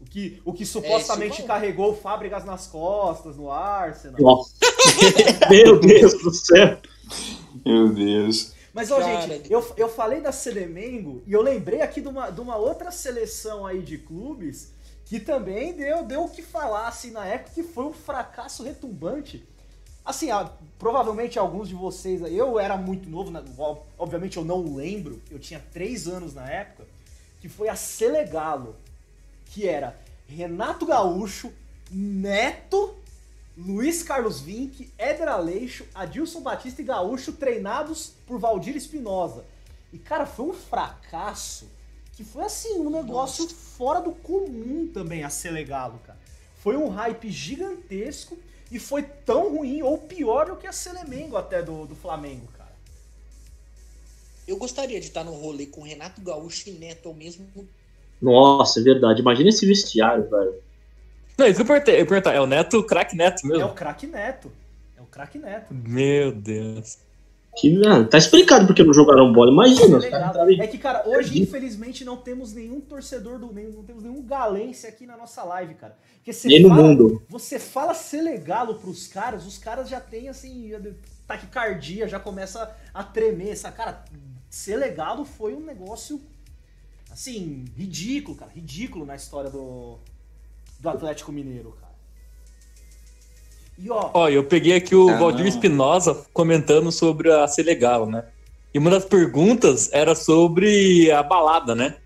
O 0.00 0.04
que, 0.04 0.40
o 0.44 0.52
que 0.52 0.64
supostamente 0.64 1.42
É, 1.42 1.44
carregou 1.44 1.94
Fábricas 1.94 2.44
nas 2.44 2.66
costas 2.68 3.36
no 3.36 3.50
Arsenal. 3.50 4.16
Nossa. 4.20 4.52
Meu 5.50 5.78
Deus 5.80 6.12
do 6.22 6.32
céu. 6.32 6.78
Meu 7.64 7.92
Deus. 7.92 8.52
Mas, 8.72 8.90
ó, 8.90 9.00
gente, 9.02 9.50
eu, 9.50 9.74
eu 9.76 9.88
falei 9.88 10.20
da 10.20 10.30
Selemengo 10.30 11.22
e 11.26 11.32
eu 11.32 11.42
lembrei 11.42 11.80
aqui 11.80 12.00
de 12.00 12.08
uma, 12.08 12.30
de 12.30 12.40
uma 12.40 12.56
outra 12.56 12.90
seleção 12.90 13.66
aí 13.66 13.82
de 13.82 13.98
clubes 13.98 14.72
que 15.04 15.18
também 15.18 15.72
deu, 15.72 16.04
deu 16.04 16.24
o 16.24 16.28
que 16.28 16.42
falar, 16.42 16.86
assim, 16.86 17.10
na 17.10 17.24
época, 17.24 17.52
que 17.54 17.62
foi 17.62 17.84
um 17.84 17.92
fracasso 17.92 18.62
retumbante. 18.62 19.42
Assim, 20.04 20.30
ah, 20.30 20.50
provavelmente 20.78 21.38
alguns 21.38 21.68
de 21.68 21.74
vocês, 21.74 22.20
eu 22.20 22.58
era 22.58 22.76
muito 22.76 23.08
novo, 23.08 23.30
né, 23.30 23.42
obviamente 23.98 24.36
eu 24.36 24.44
não 24.44 24.74
lembro, 24.74 25.20
eu 25.30 25.38
tinha 25.38 25.62
três 25.72 26.06
anos 26.06 26.34
na 26.34 26.48
época, 26.48 26.84
que 27.40 27.48
foi 27.48 27.68
a 27.68 27.74
Selegalo, 27.74 28.76
que 29.46 29.66
era 29.66 29.98
Renato 30.26 30.86
Gaúcho, 30.86 31.52
Neto, 31.90 32.94
Luiz 33.58 34.04
Carlos 34.04 34.40
Vinck, 34.40 34.88
Éder 34.96 35.28
Aleixo, 35.28 35.84
Adilson 35.92 36.40
Batista 36.40 36.80
e 36.80 36.84
Gaúcho 36.84 37.32
treinados 37.32 38.12
por 38.24 38.38
Valdir 38.38 38.76
Espinosa. 38.76 39.44
E, 39.92 39.98
cara, 39.98 40.26
foi 40.26 40.46
um 40.46 40.52
fracasso 40.52 41.68
que 42.12 42.22
foi 42.22 42.44
assim, 42.44 42.78
um 42.78 42.88
negócio 42.88 43.44
Nossa. 43.44 43.56
fora 43.56 44.00
do 44.00 44.12
comum 44.12 44.88
também 44.92 45.24
a 45.24 45.30
ser 45.30 45.50
legal, 45.50 46.00
cara. 46.06 46.18
Foi 46.58 46.76
um 46.76 46.88
hype 46.88 47.30
gigantesco 47.30 48.38
e 48.70 48.78
foi 48.78 49.02
tão 49.02 49.56
ruim 49.56 49.82
ou 49.82 49.98
pior 49.98 50.46
do 50.46 50.56
que 50.56 50.66
a 50.66 50.72
Selemengo 50.72 51.36
até 51.36 51.60
do, 51.60 51.84
do 51.84 51.96
Flamengo, 51.96 52.46
cara. 52.56 52.72
Eu 54.46 54.56
gostaria 54.56 55.00
de 55.00 55.06
estar 55.06 55.24
no 55.24 55.32
rolê 55.32 55.66
com 55.66 55.82
Renato 55.82 56.20
Gaúcho 56.20 56.68
e 56.68 56.72
Neto 56.72 57.08
ao 57.08 57.14
mesmo 57.14 57.46
Nossa, 58.22 58.78
é 58.78 58.82
verdade. 58.84 59.20
Imagina 59.20 59.48
esse 59.48 59.66
vestiário, 59.66 60.28
velho. 60.30 60.67
Não, 61.38 61.46
isso 61.46 61.64
que 61.64 61.70
eu 61.70 61.80
perguntei, 61.80 62.34
é 62.34 62.40
o 62.40 62.46
Neto, 62.46 62.78
o 62.78 62.84
craque 62.84 63.16
Neto 63.16 63.46
mesmo? 63.46 63.62
É 63.62 63.66
o 63.66 63.72
craque 63.72 64.08
Neto. 64.08 64.50
É 64.96 65.00
o 65.00 65.06
craque 65.06 65.38
Neto. 65.38 65.72
Meu 65.72 66.32
Deus. 66.32 66.98
Que, 67.56 67.70
não, 67.70 68.06
tá 68.06 68.18
explicado 68.18 68.66
porque 68.66 68.82
não 68.82 68.92
jogaram 68.92 69.32
bola. 69.32 69.50
Imagina. 69.50 69.98
É, 70.04 70.64
é 70.64 70.66
que, 70.66 70.78
cara, 70.78 71.08
hoje, 71.08 71.40
infelizmente, 71.40 72.04
não 72.04 72.16
temos 72.16 72.52
nenhum 72.52 72.80
torcedor 72.80 73.38
do. 73.38 73.52
não 73.52 73.84
temos 73.84 74.02
nenhum 74.02 74.20
galense 74.22 74.86
aqui 74.86 75.06
na 75.06 75.16
nossa 75.16 75.44
live, 75.44 75.74
cara. 75.74 75.96
Porque 76.16 76.32
você 76.32 76.48
Nem 76.48 76.62
fala, 76.62 76.74
no 76.74 76.82
mundo. 76.82 77.22
Você 77.28 77.58
fala 77.58 77.94
ser 77.94 78.22
legalo 78.22 78.74
pros 78.74 79.06
caras, 79.06 79.46
os 79.46 79.58
caras 79.58 79.88
já 79.88 80.00
têm 80.00 80.28
assim. 80.28 80.72
taquicardia, 81.26 82.08
já 82.08 82.18
começa 82.18 82.76
a 82.92 83.04
tremer. 83.04 83.50
Essa, 83.50 83.70
cara, 83.70 84.04
ser 84.50 84.76
legalo 84.76 85.24
foi 85.24 85.54
um 85.54 85.60
negócio. 85.60 86.20
Assim, 87.10 87.64
ridículo, 87.76 88.36
cara. 88.36 88.50
Ridículo 88.52 89.06
na 89.06 89.16
história 89.16 89.50
do, 89.50 89.98
do 90.78 90.88
Atlético 90.88 91.32
Mineiro, 91.32 91.76
cara. 91.80 91.92
E 93.78 93.90
ó. 93.90 94.10
Ó, 94.12 94.28
eu 94.28 94.44
peguei 94.44 94.74
aqui 94.74 94.94
o 94.94 95.08
ah, 95.08 95.16
Valdir 95.16 95.46
Espinosa 95.46 96.26
comentando 96.32 96.90
sobre 96.90 97.32
a 97.32 97.46
ser 97.46 97.62
legal, 97.62 98.06
né? 98.06 98.24
E 98.72 98.78
uma 98.78 98.90
das 98.90 99.04
perguntas 99.04 99.88
era 99.92 100.14
sobre 100.14 101.10
a 101.10 101.22
balada, 101.22 101.74
né? 101.74 101.96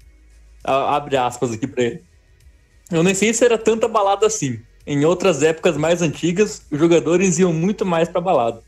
Abre 0.63 1.17
aspas 1.17 1.53
aqui 1.53 1.67
pra 1.67 1.83
ele. 1.83 2.03
Eu 2.91 3.03
nem 3.03 3.15
sei 3.15 3.33
se 3.33 3.45
era 3.45 3.59
tanta 3.59 3.89
balada 3.89 4.27
assim. 4.27 4.61
Em 4.87 5.05
outras 5.05 5.43
épocas 5.43 5.77
mais 5.77 6.03
antigas, 6.03 6.63
os 6.71 6.79
jogadores 6.79 7.39
iam 7.39 7.53
muito 7.53 7.87
mais 7.87 8.09
pra 8.09 8.21
balada. 8.21 8.63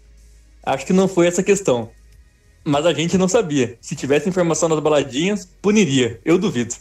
Acho 0.65 0.87
que 0.87 0.93
não 0.93 1.07
foi 1.07 1.27
essa 1.27 1.43
questão. 1.43 1.91
Mas 2.65 2.87
a 2.87 2.95
gente 2.95 3.19
não 3.19 3.29
sabia. 3.29 3.77
Se 3.81 3.95
tivesse 3.95 4.29
informação 4.29 4.69
nas 4.69 4.81
baladinhas, 4.81 5.47
puniria. 5.61 6.21
Eu 6.25 6.39
duvido. 6.39 6.75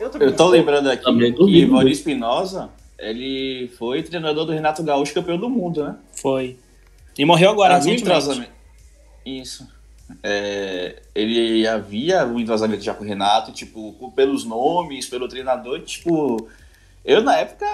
Eu, 0.00 0.10
eu 0.18 0.34
tô 0.34 0.48
lembrando 0.48 0.90
aqui 0.90 1.04
que 1.32 1.66
Valdir 1.66 1.92
Espinosa 1.92 2.70
ele 2.98 3.68
foi 3.78 4.02
treinador 4.02 4.46
do 4.46 4.52
Renato 4.52 4.82
Gaúcho, 4.82 5.12
campeão 5.12 5.36
do 5.36 5.48
mundo, 5.48 5.84
né? 5.84 5.96
Foi. 6.12 6.58
E 7.18 7.24
morreu 7.24 7.50
agora, 7.50 7.76
havia 7.76 7.94
entrosamento. 7.94 8.50
Isso. 9.24 9.68
É, 10.22 11.02
ele 11.14 11.66
havia 11.66 12.26
um 12.26 12.40
entrosamento 12.40 12.82
já 12.82 12.94
com 12.94 13.04
o 13.04 13.06
Renato, 13.06 13.52
tipo, 13.52 14.10
pelos 14.16 14.44
nomes, 14.44 15.06
pelo 15.06 15.28
treinador, 15.28 15.80
tipo. 15.82 16.48
Eu, 17.04 17.22
na 17.22 17.36
época, 17.36 17.66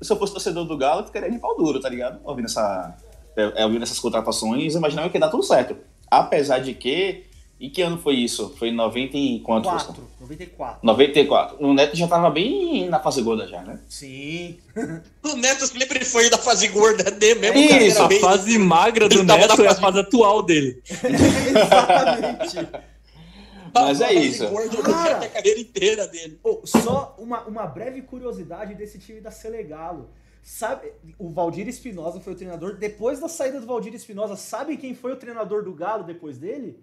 se 0.00 0.12
eu 0.12 0.16
fosse 0.16 0.32
torcedor 0.32 0.64
do 0.64 0.76
Galo, 0.76 1.00
eu 1.00 1.06
ficaria 1.06 1.30
de 1.30 1.38
pau 1.38 1.56
duro, 1.56 1.80
tá 1.80 1.88
ligado? 1.88 2.20
Ouvindo, 2.24 2.46
essa, 2.46 2.96
é, 3.36 3.64
ouvindo 3.64 3.82
essas 3.82 3.98
contratações, 3.98 4.74
imaginava 4.74 5.08
que 5.08 5.16
ia 5.16 5.20
dar 5.20 5.28
tudo 5.28 5.42
certo. 5.42 5.76
Apesar 6.08 6.60
de 6.60 6.74
que 6.74 7.24
e 7.64 7.70
que 7.70 7.80
ano 7.80 7.96
foi 7.96 8.16
isso? 8.16 8.54
Foi 8.58 8.68
em 8.68 8.74
90 8.74 9.16
e 9.16 9.40
quantos? 9.40 9.70
4, 9.70 10.06
94. 10.20 10.78
94. 10.82 11.56
O 11.66 11.72
Neto 11.72 11.96
já 11.96 12.06
tava 12.06 12.28
bem 12.28 12.90
na 12.90 13.00
fase 13.00 13.22
gorda 13.22 13.48
já, 13.48 13.62
né? 13.62 13.80
Sim. 13.88 14.58
o 15.24 15.36
Neto 15.36 15.66
sempre 15.66 16.04
foi 16.04 16.28
da 16.28 16.36
fase 16.36 16.68
gorda 16.68 17.10
dele 17.10 17.40
mesmo, 17.40 17.58
Isso, 17.58 17.94
cara, 17.94 18.04
a 18.04 18.08
bem... 18.08 18.20
fase 18.20 18.58
magra 18.58 19.08
do 19.08 19.24
Neto 19.24 19.56
fase... 19.56 19.62
é 19.62 19.68
a 19.68 19.74
fase 19.76 20.00
atual 20.00 20.42
dele. 20.42 20.82
Exatamente. 20.84 22.68
Mas 23.72 24.00
é 24.02 24.12
isso. 24.12 24.44
Cara, 24.82 25.24
a 25.24 25.28
carreira 25.28 25.60
inteira 25.60 26.06
dele. 26.06 26.38
Oh, 26.44 26.60
só 26.66 27.16
uma, 27.18 27.44
uma 27.44 27.66
breve 27.66 28.02
curiosidade 28.02 28.74
desse 28.74 28.98
time 28.98 29.22
da 29.22 29.30
Selegalo. 29.30 30.10
Sabe, 30.42 30.92
o 31.18 31.30
Valdir 31.30 31.66
Espinosa 31.66 32.20
foi 32.20 32.34
o 32.34 32.36
treinador. 32.36 32.76
Depois 32.76 33.20
da 33.20 33.28
saída 33.28 33.58
do 33.58 33.66
Valdir 33.66 33.94
Espinosa, 33.94 34.36
sabe 34.36 34.76
quem 34.76 34.94
foi 34.94 35.12
o 35.12 35.16
treinador 35.16 35.64
do 35.64 35.72
Galo 35.72 36.04
depois 36.04 36.36
dele? 36.36 36.78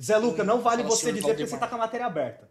Zé 0.00 0.16
Luca, 0.18 0.44
não 0.44 0.60
vale 0.60 0.82
você 0.82 1.12
dizer 1.12 1.22
Valdemar. 1.22 1.36
porque 1.36 1.46
você 1.46 1.58
tá 1.58 1.66
com 1.66 1.74
a 1.74 1.78
matéria 1.78 2.06
aberta. 2.06 2.48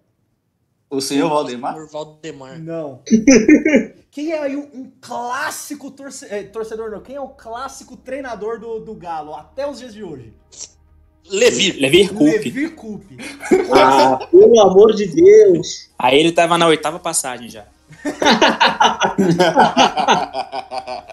O 0.90 1.00
senhor 1.00 1.30
Valdemar? 1.30 1.78
O 1.78 1.88
Valdemar. 1.88 2.60
Não. 2.60 3.02
Quem 4.12 4.34
é 4.34 4.40
aí 4.40 4.58
um, 4.58 4.68
um 4.74 4.92
clássico 5.00 5.90
torce, 5.90 6.26
é, 6.26 6.44
torcedor, 6.44 6.92
não? 6.92 7.02
Quem 7.02 7.16
é 7.16 7.22
o 7.22 7.30
clássico 7.30 7.96
treinador 7.96 8.60
do, 8.60 8.80
do 8.80 8.94
Galo 8.94 9.34
até 9.34 9.66
os 9.66 9.80
dias 9.80 9.94
de 9.94 10.04
hoje? 10.04 10.34
Levi. 11.30 11.72
Levi 11.80 12.10
Coupe. 12.10 12.26
Levi 12.26 12.70
Coupe. 12.72 13.18
ah, 13.74 14.20
pelo 14.30 14.60
amor 14.60 14.94
de 14.94 15.08
Deus. 15.08 15.90
Aí 15.98 16.20
ele 16.20 16.34
tava 16.34 16.58
na 16.58 16.68
oitava 16.68 17.00
passagem 17.00 17.48
já. 17.48 17.66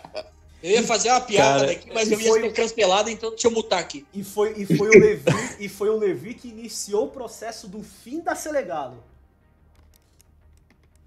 Eu 0.62 0.71
ia 0.73 0.83
fazer 0.83 1.11
uma 1.11 1.21
piada 1.21 1.61
Cara, 1.61 1.73
aqui, 1.73 1.88
mas 1.94 2.11
eu 2.11 2.21
ia 2.21 2.29
foi... 2.29 2.40
ser 2.40 2.53
cancelado, 2.53 3.11
então 3.11 3.31
deixa 3.31 3.47
eu 3.47 3.53
mutar 3.53 3.79
aqui. 3.79 4.05
E 4.12 4.25
foi, 4.25 4.55
e 4.57 4.66
foi 4.66 4.88
o 4.88 5.01
Levi, 5.01 5.25
e 5.61 5.68
foi 5.68 5.88
o 5.88 5.97
Levi 5.97 6.35
que 6.35 6.49
iniciou 6.49 7.05
o 7.05 7.11
processo 7.11 7.68
do 7.68 7.83
fim 7.83 8.21
da 8.21 8.35
Selegalo. 8.35 9.03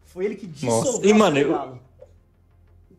Foi 0.05 0.25
ele 0.25 0.35
que 0.35 0.47
dissolveu 0.47 1.09
e, 1.09 1.13
mano, 1.13 1.37
eu... 1.37 1.79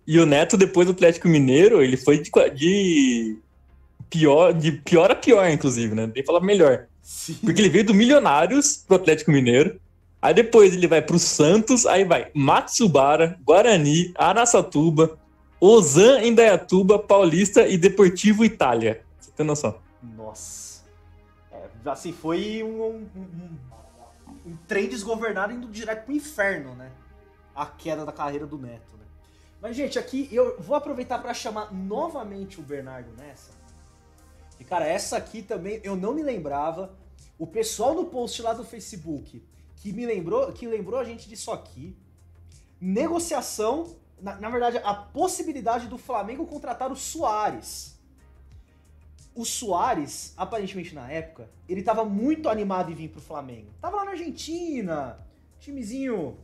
E 0.07 0.19
o 0.19 0.27
Neto, 0.27 0.57
depois 0.57 0.87
do 0.87 0.93
Atlético 0.93 1.29
Mineiro, 1.29 1.83
ele 1.83 1.97
foi 1.97 2.19
de, 2.21 2.31
de 2.55 3.37
pior, 4.11 4.53
de 4.53 4.73
pior 4.73 5.11
a 5.11 5.15
pior, 5.15 5.49
inclusive, 5.49 5.95
né? 5.95 6.11
Nem 6.13 6.25
falar 6.25 6.41
melhor. 6.41 6.87
Sim. 7.03 7.35
Porque 7.43 7.61
ele 7.61 7.69
veio 7.69 7.85
do 7.85 7.95
Milionários 7.95 8.85
pro 8.87 8.97
Atlético 8.97 9.31
Mineiro. 9.31 9.81
Aí 10.21 10.35
depois 10.35 10.75
ele 10.75 10.87
vai 10.87 11.03
pro 11.03 11.19
Santos, 11.19 11.87
aí 11.87 12.05
vai 12.05 12.31
Matsubara, 12.35 13.39
Guarani, 13.45 14.13
Araçatuba, 14.15 15.19
Ozan, 15.65 16.25
Indaiatuba, 16.25 16.99
Paulista 16.99 17.69
e 17.69 17.79
Deportivo 17.79 18.45
Itália. 18.45 19.05
Você 19.21 19.31
tem 19.31 19.47
noção? 19.47 19.79
Nossa. 20.03 20.83
É, 21.53 21.69
assim, 21.85 22.13
foi 22.13 22.65
um, 22.65 22.83
um, 22.83 23.09
um, 23.15 23.59
um, 24.45 24.57
trem 24.67 24.89
desgovernado 24.89 25.53
indo 25.53 25.69
direto 25.69 26.07
pro 26.07 26.15
inferno, 26.17 26.75
né? 26.75 26.91
A 27.55 27.65
queda 27.65 28.05
da 28.05 28.11
carreira 28.11 28.45
do 28.45 28.59
Neto, 28.59 28.97
né? 28.97 29.05
Mas, 29.61 29.77
gente, 29.77 30.01
aqui 30.01 30.29
eu 30.33 30.61
vou 30.61 30.75
aproveitar 30.75 31.21
para 31.21 31.33
chamar 31.33 31.73
novamente 31.73 32.59
o 32.59 32.63
Bernardo 32.65 33.13
nessa. 33.17 33.53
E, 34.59 34.65
cara, 34.65 34.85
essa 34.85 35.17
aqui 35.17 35.43
também 35.43 35.81
eu 35.85 35.95
não 35.95 36.13
me 36.13 36.25
lembrava. 36.25 36.93
O 37.39 37.47
pessoal 37.47 37.95
do 37.95 38.07
post 38.07 38.43
lá 38.43 38.53
do 38.53 38.65
Facebook 38.65 39.41
que 39.77 39.93
me 39.93 40.07
lembrou, 40.07 40.53
que 40.53 40.67
lembrou 40.67 40.99
a 40.99 41.05
gente 41.05 41.29
disso 41.29 41.53
aqui. 41.53 41.97
Negociação 42.81 44.02
na, 44.23 44.37
na, 44.37 44.49
verdade, 44.49 44.79
a 44.79 44.95
possibilidade 44.95 45.89
do 45.89 45.99
Flamengo 45.99 46.47
contratar 46.47 46.93
o 46.93 46.97
Soares. 46.97 47.99
O 49.35 49.45
Soares, 49.45 50.33
aparentemente 50.37 50.95
na 50.95 51.11
época, 51.11 51.51
ele 51.69 51.81
estava 51.81 52.05
muito 52.05 52.49
animado 52.49 52.91
em 52.91 52.95
vir 52.95 53.09
pro 53.09 53.21
Flamengo. 53.21 53.69
Tava 53.81 53.97
lá 53.97 54.05
na 54.05 54.11
Argentina, 54.13 55.19
timezinho, 55.59 56.39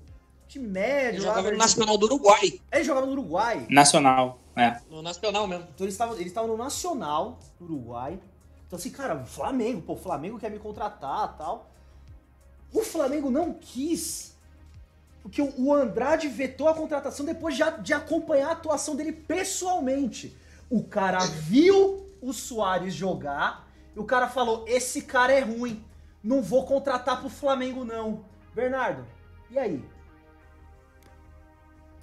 time 0.49 0.67
médio. 0.67 1.19
Ele 1.19 1.27
jogava 1.27 1.51
no 1.51 1.57
Nacional 1.57 1.99
do 1.99 2.07
Uruguai. 2.07 2.61
Ele 2.73 2.85
jogava 2.85 3.07
no 3.07 3.13
Uruguai. 3.13 3.67
Nacional, 3.71 4.41
é. 4.57 4.81
No 4.91 5.01
Nacional 5.01 5.47
mesmo. 5.47 5.69
Então 5.75 5.85
eles 5.85 5.95
estavam 5.95 6.17
eles 6.19 6.35
no 6.35 6.57
Nacional 6.57 7.39
do 7.61 7.67
Uruguai. 7.67 8.19
Então 8.67 8.77
assim, 8.77 8.91
cara, 8.91 9.25
Flamengo, 9.25 9.83
pô, 9.83 9.93
o 9.93 9.97
Flamengo 9.97 10.39
quer 10.39 10.51
me 10.51 10.59
contratar 10.59 11.37
tal. 11.37 11.71
O 12.73 12.83
Flamengo 12.83 13.31
não 13.31 13.53
quis 13.53 14.37
porque 15.29 15.43
o 15.43 15.75
Andrade 15.75 16.27
vetou 16.27 16.69
a 16.69 16.75
contratação 16.75 17.25
depois 17.25 17.55
de, 17.55 17.63
de 17.83 17.93
acompanhar 17.93 18.49
a 18.49 18.53
atuação 18.53 18.97
dele 18.97 19.13
pessoalmente. 19.13 20.35
O 20.71 20.83
cara 20.83 21.19
viu 21.19 22.07
o 22.21 22.33
Soares 22.33 22.95
jogar 22.95 23.69
e 23.95 24.01
o 24.01 24.05
cara 24.05 24.27
falou: 24.29 24.65
esse 24.67 25.03
cara 25.03 25.33
é 25.33 25.41
ruim, 25.41 25.85
não 26.25 26.43
vou 26.43 26.65
contratar 26.65 27.21
pro 27.21 27.29
Flamengo, 27.29 27.85
não. 27.85 28.25
Bernardo, 28.55 29.07
e 29.51 29.59
aí? 29.59 29.83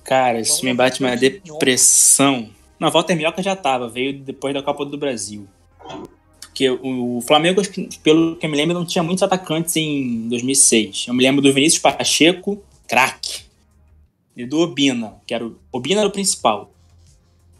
Cara, 0.04 0.40
isso 0.40 0.64
me 0.64 0.74
bate 0.74 1.04
uma 1.04 1.18
depressão. 1.18 2.52
Não, 2.80 2.90
a 2.90 2.92
Walter 2.92 3.16
Minhoca 3.16 3.42
já 3.42 3.56
tava, 3.56 3.90
veio 3.90 4.20
depois 4.20 4.54
da 4.54 4.62
Copa 4.62 4.86
do 4.86 5.00
Brasil. 5.00 5.48
Porque 6.42 6.70
o 6.70 7.20
Flamengo, 7.22 7.62
pelo 8.04 8.36
que 8.36 8.46
eu 8.46 8.50
me 8.52 8.56
lembro, 8.56 8.76
não 8.76 8.86
tinha 8.86 9.04
muitos 9.04 9.24
atacantes 9.24 9.76
em 9.76 10.30
2006. 10.30 11.06
Eu 11.08 11.14
me 11.16 11.24
lembro 11.24 11.42
do 11.42 11.52
Vinícius 11.52 11.82
Pacheco, 11.82 12.64
craque. 12.88 13.46
E 14.36 14.46
do 14.46 14.60
Obina, 14.60 15.16
que 15.26 15.34
era 15.34 15.46
o. 15.46 15.58
Obina 15.72 16.02
era 16.02 16.08
o 16.08 16.12
principal. 16.12 16.72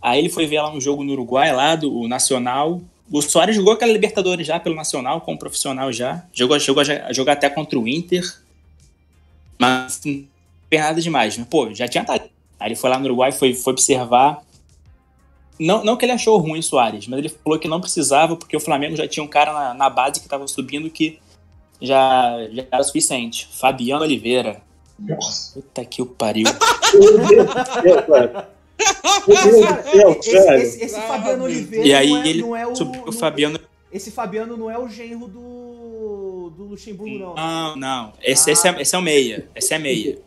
Aí 0.02 0.20
ele 0.20 0.30
foi 0.30 0.46
ver 0.46 0.62
lá 0.62 0.72
um 0.72 0.80
jogo 0.80 1.04
no 1.04 1.14
Uruguai, 1.14 1.52
lá 1.54 1.76
do 1.76 2.08
Nacional. 2.08 2.82
O 3.12 3.22
Soares 3.22 3.56
jogou 3.56 3.74
aquela 3.74 3.92
Libertadores 3.92 4.46
já 4.46 4.60
pelo 4.60 4.76
Nacional, 4.76 5.22
como 5.22 5.38
profissional 5.38 5.92
já. 5.92 6.26
Jogou, 6.34 6.60
jogou 6.60 6.84
a 6.84 7.14
jogar 7.14 7.34
até 7.34 7.50
contra 7.50 7.80
o 7.80 7.88
Inter. 7.88 8.24
Mas 9.58 10.02
não 10.06 10.26
fez 10.70 10.82
nada 10.82 11.02
demais. 11.02 11.38
Mas, 11.38 11.48
pô, 11.48 11.74
já 11.74 11.88
tinha 11.88 12.06
Aí 12.08 12.68
ele 12.68 12.76
foi 12.76 12.90
lá 12.90 13.00
no 13.00 13.06
Uruguai, 13.06 13.32
foi, 13.32 13.54
foi 13.54 13.74
observar. 13.74 14.44
Não, 15.60 15.84
não 15.84 15.96
que 15.96 16.06
ele 16.06 16.12
achou 16.12 16.38
ruim 16.38 16.60
o 16.60 16.64
Soares, 16.64 17.08
mas 17.08 17.20
ele 17.20 17.30
falou 17.30 17.58
que 17.58 17.68
não 17.68 17.80
precisava, 17.80 18.36
porque 18.36 18.58
o 18.58 18.60
Flamengo 18.60 18.96
já 18.96 19.08
tinha 19.08 19.24
um 19.24 19.28
cara 19.28 19.54
na, 19.54 19.74
na 19.74 19.90
base 19.90 20.20
que 20.20 20.26
estava 20.26 20.46
subindo 20.48 20.90
que 20.90 21.20
já, 21.82 22.48
já 22.52 22.66
era 22.70 22.84
suficiente. 22.84 23.48
Fabiano 23.54 24.04
Oliveira. 24.04 24.62
Nossa. 24.98 25.54
Puta 25.54 25.86
que 25.86 26.02
o 26.02 26.06
pariu. 26.06 26.48
Meu 26.94 27.18
Deus 27.28 27.46
do 27.48 27.66
céu, 27.66 28.06
velho. 28.08 28.56
esse, 29.28 30.30
esse, 30.30 30.84
esse 30.84 31.02
Fabiano 31.02 31.44
Oliveira 31.44 31.88
E 31.88 31.94
aí 31.94 32.10
não 32.10 32.18
é, 32.22 32.28
ele 32.28 32.42
não 32.42 32.56
é 32.56 32.68
o, 32.68 32.76
subiu 32.76 33.04
o 33.06 33.12
Fabiano. 33.12 33.60
Esse 33.92 34.12
Fabiano 34.12 34.58
não 34.58 34.70
é 34.70 34.78
o 34.78 34.90
genro 34.90 35.28
do, 35.28 36.52
do 36.56 36.64
Luxemburgo, 36.66 37.18
não. 37.18 37.36
Não, 37.36 37.76
não. 37.76 38.14
Esse, 38.22 38.52
esse, 38.52 38.68
é, 38.68 38.82
esse 38.82 38.96
é 38.96 38.98
o 38.98 39.02
meia. 39.02 39.50
Esse 39.56 39.74
é 39.74 39.80
meia. 39.80 40.20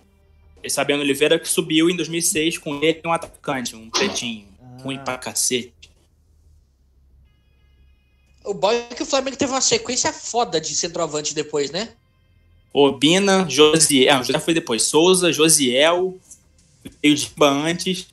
Esse 0.63 0.77
Fabiano 0.77 1.03
Oliveira 1.03 1.39
que 1.39 1.49
subiu 1.49 1.89
em 1.89 1.97
2006 1.97 2.59
com 2.59 2.83
ele 2.83 3.01
um 3.05 3.13
atacante, 3.13 3.77
um 3.77 3.91
pretinho. 3.91 4.47
Ruim 4.83 4.99
pra 4.99 5.19
cacete. 5.19 5.73
O 8.45 8.55
bom 8.55 8.73
é 8.73 8.83
que 8.95 9.03
o 9.03 9.07
Flamengo 9.07 9.37
teve 9.37 9.53
uma 9.53 9.61
sequência 9.61 10.13
foda 10.13 10.61
de 10.61 10.75
centroavante 10.75 11.35
depois, 11.35 11.71
né? 11.71 11.91
Obina, 12.73 13.47
Josiel. 13.49 14.17
Ah, 14.17 14.23
José 14.23 14.39
foi 14.39 14.55
depois. 14.55 14.83
Souza, 14.83 15.33
Josiel. 15.33 16.17
Veio 17.03 17.15
de 17.15 17.31
antes. 17.41 18.09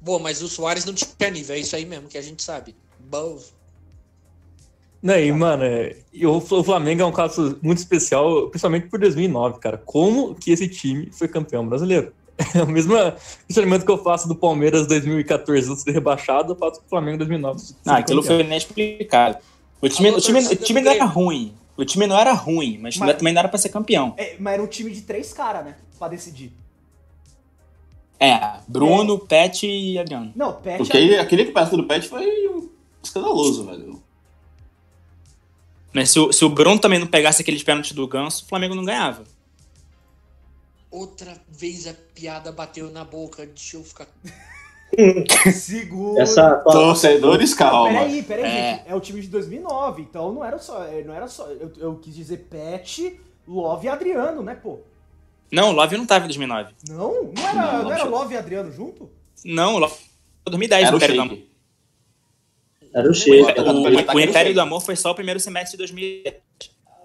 Bom, 0.00 0.18
mas 0.18 0.42
o 0.42 0.48
Soares 0.48 0.84
não 0.84 0.94
tinha 0.94 1.30
nível, 1.30 1.54
é 1.54 1.58
isso 1.58 1.76
aí 1.76 1.84
mesmo 1.84 2.08
que 2.08 2.16
a 2.16 2.22
gente 2.22 2.42
sabe. 2.42 2.74
Bom. 2.98 3.38
Não, 5.02 5.18
e, 5.18 5.30
mano, 5.30 5.64
é, 5.64 5.96
e 6.12 6.26
o 6.26 6.40
Flamengo 6.40 7.02
é 7.02 7.04
um 7.06 7.12
caso 7.12 7.58
muito 7.62 7.78
especial, 7.78 8.48
principalmente 8.48 8.88
por 8.88 8.98
2009, 8.98 9.60
cara. 9.60 9.78
Como 9.78 10.34
que 10.34 10.50
esse 10.50 10.66
time 10.68 11.10
foi 11.12 11.28
campeão 11.28 11.66
brasileiro? 11.66 12.12
É 12.54 12.62
o 12.62 12.68
mesmo 12.68 12.94
questionamento 13.48 13.84
que 13.84 13.90
eu 13.90 13.98
faço 13.98 14.28
do 14.28 14.34
Palmeiras 14.34 14.86
2014 14.86 15.70
antes 15.70 15.82
de 15.82 15.90
ser 15.90 15.90
rebaixado, 15.90 16.52
eu 16.52 16.56
faço 16.56 16.78
com 16.80 16.86
o 16.86 16.88
Flamengo 16.88 17.18
2009. 17.18 17.58
ser 17.58 17.74
Ah, 17.84 17.96
aquilo 17.96 18.22
campeão. 18.22 18.38
foi 18.38 18.46
inexplicável. 18.46 19.40
O 19.82 19.88
time, 19.88 20.10
o 20.10 20.20
time, 20.20 20.38
o 20.38 20.56
time 20.56 20.80
não 20.80 20.92
era 20.92 21.04
ruim. 21.04 21.52
O 21.78 21.84
time 21.84 22.06
não 22.08 22.18
era 22.18 22.32
ruim, 22.32 22.76
mas, 22.78 22.96
Mas- 22.96 23.16
também 23.16 23.32
não 23.32 23.38
era 23.38 23.48
pra 23.48 23.56
ser 23.58 23.68
campeão. 23.68 24.12
É, 24.18 24.36
mas 24.38 24.54
era 24.54 24.62
um 24.62 24.66
time 24.66 24.90
de 24.90 25.02
três 25.02 25.32
caras, 25.32 25.64
né? 25.64 25.76
Pra 25.98 26.08
decidir. 26.08 26.52
É, 28.18 28.58
Bruno, 28.66 29.16
Pet 29.18 29.64
e 29.64 29.96
Adriano. 29.96 30.32
Não, 30.34 30.54
Pet 30.60 30.78
Porque 30.78 30.96
ele- 30.96 31.16
aquele 31.16 31.44
que 31.44 31.52
parece 31.52 31.76
do 31.76 31.84
Pet 31.84 32.08
foi 32.08 32.68
escandaloso, 33.00 33.64
velho. 33.64 34.02
Mas 35.94 36.10
se 36.10 36.18
o, 36.18 36.32
se 36.32 36.44
o 36.44 36.48
Bruno 36.48 36.80
também 36.80 36.98
não 36.98 37.06
pegasse 37.06 37.40
aqueles 37.42 37.62
pênaltis 37.62 37.92
do 37.92 38.06
Ganso, 38.08 38.44
o 38.44 38.48
Flamengo 38.48 38.74
não 38.74 38.84
ganhava. 38.84 39.22
Outra 40.90 41.40
vez 41.48 41.86
a 41.86 41.94
piada 42.14 42.50
bateu 42.50 42.90
na 42.90 43.04
boca. 43.04 43.46
Deixa 43.46 43.76
eu 43.76 43.84
ficar. 43.84 44.08
Segura. 45.52 46.22
Essa 46.22 46.56
Torcedores, 46.56 47.54
calma. 47.54 47.90
peraí, 48.00 48.22
peraí, 48.22 48.44
É. 48.44 48.74
gente. 48.76 48.82
É 48.88 48.94
o 48.94 49.00
time 49.00 49.20
de 49.20 49.28
2009, 49.28 50.02
então 50.02 50.32
não 50.32 50.44
era 50.44 50.58
só. 50.58 50.84
Não 51.04 51.14
era 51.14 51.28
só 51.28 51.46
eu, 51.48 51.72
eu 51.78 51.96
quis 51.96 52.14
dizer 52.14 52.46
Pet, 52.50 53.20
Love 53.46 53.86
e 53.86 53.90
Adriano, 53.90 54.42
né, 54.42 54.54
pô? 54.54 54.80
Não, 55.50 55.70
o 55.70 55.72
Love 55.72 55.96
não 55.96 56.06
tava 56.06 56.24
em 56.24 56.28
2009. 56.28 56.74
Não? 56.88 57.24
Não 57.24 57.32
era, 57.48 57.54
Não, 57.54 57.82
não, 57.84 57.92
era. 57.92 58.04
Love 58.04 58.34
e 58.34 58.36
Adriano 58.36 58.70
junto? 58.72 59.10
Não, 59.44 59.74
o 59.76 59.78
Love 59.78 59.94
foi 59.94 60.50
2010 60.50 60.84
Era 60.86 60.94
o 60.94 60.96
Império 60.96 61.14
do 61.16 61.22
Amor. 61.22 61.38
Era 62.94 63.10
o 63.10 63.14
cheiro. 63.14 63.46
O, 63.46 64.14
o- 64.16 64.20
Império 64.20 64.54
do 64.54 64.60
Amor 64.60 64.80
foi 64.80 64.96
só 64.96 65.10
o 65.10 65.14
primeiro 65.14 65.38
semestre 65.40 65.72
de 65.72 65.78
2010. 65.78 66.36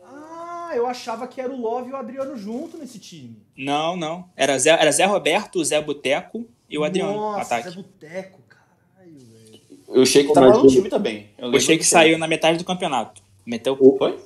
Ah, 0.05 0.71
eu 0.75 0.87
achava 0.87 1.27
que 1.27 1.39
era 1.39 1.51
o 1.53 1.59
Love 1.61 1.89
e 1.89 1.93
o 1.93 1.95
Adriano 1.97 2.35
junto 2.37 2.77
nesse 2.77 2.99
time. 2.99 3.37
Não, 3.55 3.95
não. 3.95 4.25
Era 4.35 4.57
Zé, 4.57 4.71
era 4.71 4.91
Zé 4.91 5.05
Roberto, 5.05 5.59
o 5.59 5.65
Zé 5.65 5.81
Boteco 5.81 6.45
e 6.73 6.77
o 6.77 6.83
Adriano 6.83 7.13
no 7.13 7.19
Nossa, 7.19 7.41
ataque. 7.55 7.69
Zé 7.69 7.75
Boteco, 7.75 8.39
caralho, 8.49 9.17
velho. 9.19 10.01
O 10.01 10.05
Shake 10.05 10.27
Pô, 10.27 10.33
tava 10.33 10.49
no 10.57 10.67
time 10.67 10.89
também. 10.89 11.29
Eu 11.37 11.59
Sheik 11.59 11.83
do 11.83 11.87
saiu 11.87 12.17
na 12.17 12.27
metade 12.27 12.57
do 12.57 12.63
campeonato. 12.65 13.21
Meteu. 13.45 13.77
O- 13.79 13.97
Foi? 13.97 14.17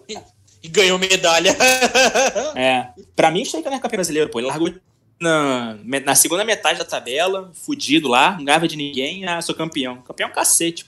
E 0.64 0.68
ganhou 0.70 0.98
medalha. 0.98 1.54
É. 2.56 2.88
Pra 3.16 3.30
mim, 3.30 3.42
o 3.42 3.46
Sheik 3.46 3.66
não 3.66 3.76
é 3.76 3.80
campeão 3.80 3.98
brasileiro, 3.98 4.30
pô. 4.30 4.40
Ele 4.40 4.48
largou 4.48 4.74
na, 5.20 5.78
na 6.06 6.16
segunda 6.16 6.46
metade 6.46 6.80
da 6.80 6.86
tabela, 6.86 7.52
fudido 7.54 8.08
lá, 8.08 8.38
não 8.38 8.46
ganhava 8.46 8.68
de 8.68 8.76
ninguém. 8.78 9.26
Ah, 9.26 9.42
sou 9.42 9.54
campeão. 9.54 9.98
Campeão 10.02 10.28
é 10.28 10.32
um 10.32 10.36
cacete. 10.36 10.86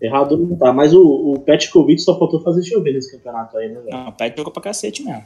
Errado 0.00 0.36
não 0.36 0.56
tá. 0.56 0.72
Mas 0.72 0.92
o, 0.92 1.00
o 1.32 1.40
Petkovic 1.40 2.00
só 2.02 2.18
faltou 2.18 2.42
fazer 2.42 2.62
chover 2.64 2.92
nesse 2.92 3.10
campeonato 3.12 3.56
aí, 3.56 3.68
né, 3.68 3.80
velho? 3.80 3.90
Não, 3.90 4.08
o 4.08 4.12
Pet 4.12 4.36
jogou 4.36 4.52
pra 4.52 4.62
cacete 4.62 5.02
mesmo. 5.02 5.24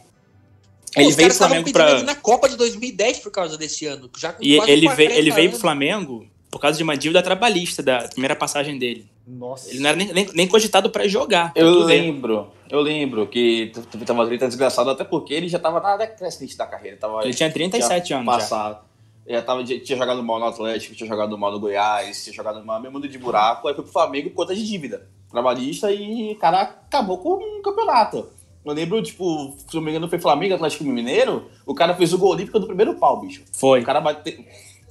Ele 0.97 1.13
veio 1.13 1.29
pro 1.29 1.39
Flamengo 1.39 1.73
pra. 1.73 2.03
na 2.03 2.15
Copa 2.15 2.49
de 2.49 2.57
2010 2.57 3.19
por 3.19 3.31
causa 3.31 3.57
desse 3.59 3.87
ano. 3.87 4.11
Já 4.17 4.33
com 4.33 4.43
E 4.43 4.57
quase 4.57 4.73
ele 4.73 4.87
40 4.87 4.97
veio, 4.97 5.19
ele 5.19 5.31
veio 5.31 5.51
pro. 5.51 5.59
Flamengo 5.61 6.27
por 6.51 6.61
causa 6.61 6.77
de 6.79 6.83
uma 6.83 6.97
dívida 6.97 7.23
trabalhista 7.23 7.83
da 7.83 8.09
primeira 8.09 8.35
passagem 8.35 8.79
dele. 8.79 9.07
Nossa. 9.27 9.69
Ele 9.71 9.81
não 9.81 9.89
era 9.91 9.97
nem, 9.99 10.13
nem, 10.13 10.29
nem 10.33 10.49
cogitado 10.49 10.89
pra 10.91 11.07
jogar. 11.07 11.53
pra 11.53 11.63
Eu 11.63 11.85
ver. 11.85 12.01
lembro, 12.01 12.49
eu 12.71 12.81
lembro 12.81 13.27
que 13.27 13.73
tava 14.07 14.21
uma 14.21 14.27
treta 14.27 14.47
desgraçada, 14.47 14.93
até 14.93 15.05
porque 15.05 15.35
ele 15.35 15.49
já 15.49 15.59
tava 15.59 15.81
na 15.81 15.97
decrescente 15.97 16.57
da 16.57 16.67
carreira. 16.67 16.97
Tava, 16.97 17.23
Ele 17.25 17.35
tinha 17.35 17.51
37 17.53 18.15
anos 18.15 18.27
já. 18.27 18.33
passado. 18.33 18.87
Já 19.29 19.43
tava, 19.43 19.67
já 19.67 19.79
tinha 19.81 19.99
jogado 19.99 20.23
mal 20.23 20.39
no 20.39 20.47
Atlético, 20.47 20.95
tinha 20.95 21.09
jogado 21.09 21.37
mal 21.37 21.51
no 21.51 21.59
Goiás, 21.59 22.23
tinha 22.23 22.33
jogado 22.35 22.65
mal 22.65 22.81
mesmo 22.81 22.95
mundo 22.95 23.09
de 23.09 23.19
buraco, 23.19 23.67
aí 23.67 23.75
foi 23.75 23.83
pro 23.83 23.93
Flamengo 23.93 24.31
por 24.31 24.37
conta 24.37 24.55
de 24.55 24.65
dívida 24.65 25.09
trabalhista 25.31 25.91
e 25.91 26.33
o 26.33 26.37
cara 26.39 26.63
acabou 26.63 27.19
com 27.19 27.35
o 27.35 27.63
campeonato. 27.63 28.29
Eu 28.67 28.73
lembro, 28.73 29.01
tipo, 29.01 29.55
se 29.69 29.77
não 29.77 29.81
me 29.81 29.91
engano, 29.91 30.09
foi 30.09 30.19
Flamengo 30.19 30.55
Atlético 30.55 30.83
Mineiro, 30.83 31.49
o 31.65 31.73
cara 31.73 31.95
fez 31.95 32.13
o 32.13 32.19
gol 32.19 32.33
olímpico 32.33 32.59
do 32.59 32.67
primeiro 32.67 32.95
pau, 32.95 33.21
bicho. 33.21 33.45
Foi. 33.53 33.81
O 33.81 33.85
cara 33.85 34.01
bateu. 34.01 34.45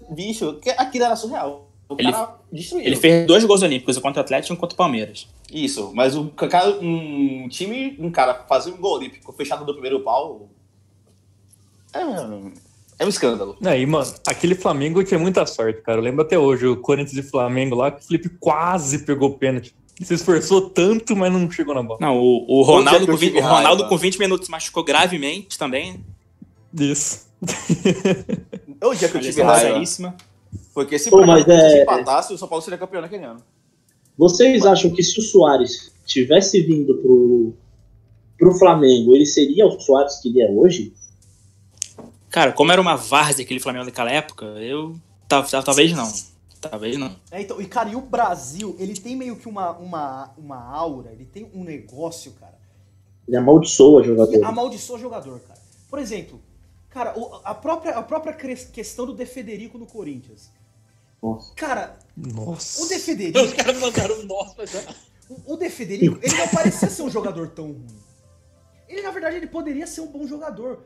Bicho, 0.10 0.58
aquilo 0.78 1.04
era 1.04 1.16
surreal. 1.18 1.70
O 1.90 1.96
Ele- 2.00 2.10
cara 2.10 2.36
destruiu. 2.50 2.86
Ele 2.86 2.96
fez 2.96 3.28
dois 3.28 3.44
gols 3.44 3.62
olímpicos, 3.62 3.98
um 3.98 4.02
contra 4.02 4.22
o 4.22 4.24
Atlético 4.24 4.54
e 4.54 4.56
um 4.56 4.60
contra 4.60 4.74
o 4.74 4.78
Palmeiras. 4.78 5.28
Isso, 5.52 5.92
mas 5.94 6.16
um, 6.16 6.30
cara, 6.30 6.70
um 6.82 7.50
time, 7.50 7.98
um 8.00 8.10
cara 8.10 8.46
fazer 8.48 8.72
um 8.72 8.78
gol 8.78 8.94
olímpico 8.96 9.34
fechado 9.34 9.66
do 9.66 9.74
primeiro 9.74 10.00
pau. 10.00 10.48
É, 11.94 12.00
é 13.00 13.06
um 13.06 13.10
escândalo. 13.10 13.58
Aí, 13.64 13.86
mano, 13.86 14.10
aquele 14.26 14.56
Flamengo 14.56 15.04
tinha 15.04 15.20
muita 15.20 15.46
sorte, 15.46 15.82
cara. 15.82 16.00
Eu 16.00 16.04
lembro 16.04 16.22
até 16.22 16.40
hoje, 16.40 16.66
o 16.66 16.78
Corinthians 16.78 17.26
e 17.26 17.30
Flamengo 17.30 17.76
lá, 17.76 17.92
que 17.92 18.02
o 18.02 18.08
Felipe 18.08 18.30
quase 18.40 19.06
pegou 19.06 19.32
o 19.32 19.38
pênalti. 19.38 19.76
Ele 19.98 20.06
se 20.06 20.14
esforçou 20.14 20.70
tanto, 20.70 21.16
mas 21.16 21.32
não 21.32 21.50
chegou 21.50 21.74
na 21.74 21.82
bola. 21.82 22.00
Não, 22.02 22.18
o, 22.18 22.46
o 22.48 22.62
é 22.64 22.66
Ronaldo, 22.66 23.06
com, 23.08 23.16
vi- 23.16 23.28
tive 23.28 23.40
o 23.40 23.42
Ronaldo 23.44 23.84
raiva? 23.84 23.90
com 23.90 23.98
20 23.98 24.20
minutos 24.20 24.50
machucou 24.50 24.84
gravemente 24.84 25.58
também. 25.58 26.04
Isso. 26.78 27.26
É 28.82 28.86
o 28.86 28.94
dia 28.94 29.08
que 29.08 29.18
eu 29.18 29.22
tive 29.22 29.42
raiva. 29.42 29.80
Porque 30.74 31.00
se 31.00 31.10
Pô, 31.10 31.22
o 31.22 31.26
mas 31.26 31.46
Palmeiras 31.46 31.74
é- 31.74 31.84
empatasse, 31.84 32.34
o 32.34 32.38
São 32.38 32.48
Paulo 32.48 32.62
seria 32.62 32.78
campeão 32.78 33.02
naquele 33.02 33.24
ano. 33.24 33.42
Vocês 34.18 34.66
acham 34.66 34.92
que 34.92 35.02
se 35.04 35.20
o 35.20 35.24
Soares 35.24 35.94
tivesse 36.06 36.62
vindo 36.62 36.96
pro, 36.98 37.54
pro 38.38 38.54
Flamengo, 38.60 39.16
ele 39.16 39.26
seria 39.26 39.66
o 39.66 39.80
Soares 39.80 40.18
que 40.22 40.30
ele 40.30 40.42
é 40.42 40.50
hoje? 40.52 40.94
Cara, 42.30 42.52
como 42.52 42.72
era 42.72 42.82
uma 42.82 42.96
várzea 42.98 43.44
aquele 43.46 43.60
Flamengo 43.62 43.86
naquela 43.86 44.12
época, 44.12 44.46
eu. 44.60 44.96
tal- 45.28 45.44
tal- 45.44 45.64
Talvez 45.64 45.94
não. 45.94 46.12
Talvez 46.70 46.98
não. 46.98 47.16
É, 47.32 47.42
então, 47.42 47.60
e 47.62 47.66
cara, 47.68 47.90
e 47.90 47.96
o 47.96 48.02
Brasil, 48.02 48.76
ele 48.80 48.94
tem 48.94 49.16
meio 49.16 49.36
que 49.36 49.48
uma, 49.48 49.72
uma, 49.78 50.34
uma 50.38 50.64
aura, 50.64 51.12
ele 51.12 51.26
tem 51.26 51.50
um 51.54 51.64
negócio, 51.64 52.32
cara, 52.34 52.58
Ele 53.28 53.38
amaldiçoa 53.38 54.04
jogador. 54.04 54.44
amaldiçoa 54.44 55.00
jogador, 55.00 55.40
cara. 55.42 55.60
Por 55.90 56.00
exemplo, 56.00 56.42
cara, 56.90 57.18
o- 57.18 57.40
a 57.44 57.54
própria, 57.54 57.96
a 57.98 58.04
própria 58.04 58.34
questão 58.34 59.06
do 59.06 59.14
De 59.14 59.26
Federico 59.26 59.78
no 59.78 59.86
Corinthians. 59.86 60.52
Nossa. 61.22 61.54
Cara, 61.56 61.98
Nossa. 62.16 62.84
o 62.84 62.88
De 62.88 63.00
Federico, 63.00 63.40
Os 63.40 63.54
caras 63.54 63.80
mandaram 63.80 64.20
um 64.20 64.26
nossa, 64.26 64.54
mas... 64.58 64.74
o, 65.30 65.54
o 65.54 65.58
De 65.58 65.70
Federico, 65.70 66.20
ele 66.22 66.36
não 66.38 66.48
parecia 66.50 66.90
ser 66.90 67.02
um 67.02 67.10
jogador 67.10 67.50
tão 67.50 67.68
ruim. 67.68 67.88
Ele, 68.88 69.02
na 69.02 69.10
verdade, 69.12 69.38
ele 69.38 69.48
poderia 69.48 69.88
ser 69.88 70.02
um 70.02 70.08
bom 70.08 70.28
jogador. 70.28 70.84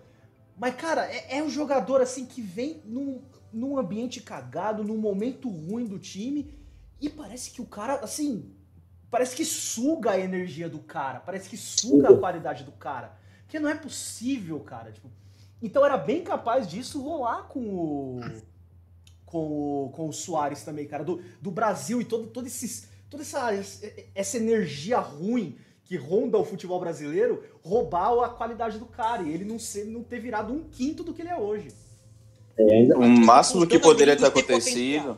Mas, 0.57 0.75
cara, 0.75 1.05
é, 1.11 1.37
é 1.39 1.43
um 1.43 1.49
jogador, 1.49 2.01
assim, 2.01 2.25
que 2.25 2.41
vem 2.41 2.81
num, 2.85 3.21
num 3.51 3.77
ambiente 3.77 4.21
cagado, 4.21 4.83
num 4.83 4.97
momento 4.97 5.49
ruim 5.49 5.85
do 5.85 5.99
time, 5.99 6.53
e 6.99 7.09
parece 7.09 7.51
que 7.51 7.61
o 7.61 7.65
cara, 7.65 7.95
assim, 7.95 8.53
parece 9.09 9.35
que 9.35 9.45
suga 9.45 10.11
a 10.11 10.19
energia 10.19 10.69
do 10.69 10.79
cara, 10.79 11.19
parece 11.19 11.49
que 11.49 11.57
suga 11.57 12.09
a 12.09 12.17
qualidade 12.17 12.63
do 12.63 12.71
cara. 12.71 13.17
Porque 13.43 13.59
não 13.59 13.69
é 13.69 13.75
possível, 13.75 14.59
cara. 14.59 14.91
Tipo, 14.91 15.09
então 15.61 15.83
era 15.83 15.97
bem 15.97 16.23
capaz 16.23 16.67
disso 16.67 17.01
rolar 17.01 17.43
com 17.43 17.59
o. 17.59 18.19
Com 19.25 19.85
o, 19.85 19.89
com 19.91 20.09
o 20.09 20.13
Soares 20.13 20.63
também, 20.63 20.87
cara. 20.87 21.03
Do, 21.03 21.21
do 21.41 21.51
Brasil 21.51 22.01
e 22.01 22.05
todo, 22.05 22.27
todo 22.27 22.47
esses, 22.47 22.87
toda 23.09 23.23
essa, 23.23 23.49
essa 24.15 24.37
energia 24.37 24.99
ruim 24.99 25.57
que 25.83 25.97
ronda 25.97 26.37
o 26.37 26.45
futebol 26.45 26.79
brasileiro 26.79 27.43
roubar 27.63 28.23
a 28.23 28.29
qualidade 28.29 28.77
do 28.77 28.85
cara 28.85 29.23
e 29.23 29.33
ele 29.33 29.43
não, 29.43 29.57
ser, 29.57 29.85
não 29.85 30.03
ter 30.03 30.19
virado 30.19 30.53
um 30.53 30.69
quinto 30.69 31.03
do 31.03 31.13
que 31.13 31.23
ele 31.23 31.29
é 31.29 31.35
hoje. 31.35 31.69
É. 32.59 32.95
O 32.95 33.07
máximo 33.07 33.65
que 33.65 33.79
poderia 33.79 34.17
ter 34.17 34.25
acontecido. 34.25 35.17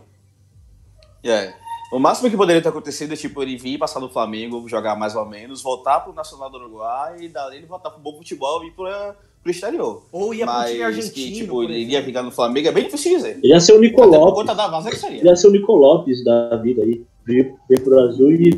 É. 1.24 1.54
O 1.92 2.00
máximo 2.00 2.30
que 2.30 2.38
poderia 2.38 2.62
ter 2.62 2.70
acontecido 2.70 3.14
é 3.14 3.18
tipo 3.18 3.42
ele 3.44 3.58
vir 3.58 3.78
passar 3.78 4.00
no 4.00 4.10
Flamengo, 4.10 4.68
jogar 4.70 4.96
mais 4.96 5.16
ou 5.16 5.26
menos, 5.26 5.62
voltar 5.62 6.00
pro 6.00 6.14
Nacional 6.14 6.50
do 6.50 6.58
Uruguai 6.58 7.18
e 7.20 7.28
dali 7.28 7.58
ele 7.58 7.66
voltar 7.66 7.90
pro 7.90 8.00
bom 8.00 8.16
futebol 8.16 8.64
e 8.64 8.68
ir 8.68 8.72
pra, 8.72 9.16
pro 9.42 9.52
exterior. 9.52 10.04
Ou 10.12 10.34
ia 10.34 10.46
Mas 10.46 10.64
pro 10.64 10.72
time 10.72 10.84
argentino. 10.84 11.14
que 11.14 11.34
tipo, 11.34 11.64
ele 11.64 11.80
iria 11.80 12.02
ficar 12.02 12.24
no 12.24 12.32
Flamengo 12.32 12.70
é 12.70 12.72
bem 12.72 12.86
difícil 12.86 13.18
dizer. 13.18 13.40
Ele 13.44 13.52
ia 13.54 13.60
ser 13.60 13.74
o 13.74 13.82
Nico 13.82 14.02
Até 14.04 14.18
Lopes. 14.18 14.34
conta 14.36 14.56
da 14.56 14.68
vaza 14.68 14.90
que 14.90 14.96
seria. 14.96 15.20
Ele 15.20 15.28
ia 15.28 15.36
ser 15.36 15.48
o 15.48 15.52
Nico 15.52 15.74
Lopes 15.74 16.24
da 16.24 16.56
vida 16.58 16.82
aí. 16.82 17.04
Veio 17.26 17.58
pro 17.68 17.90
Brasil 17.90 18.32
e 18.32 18.52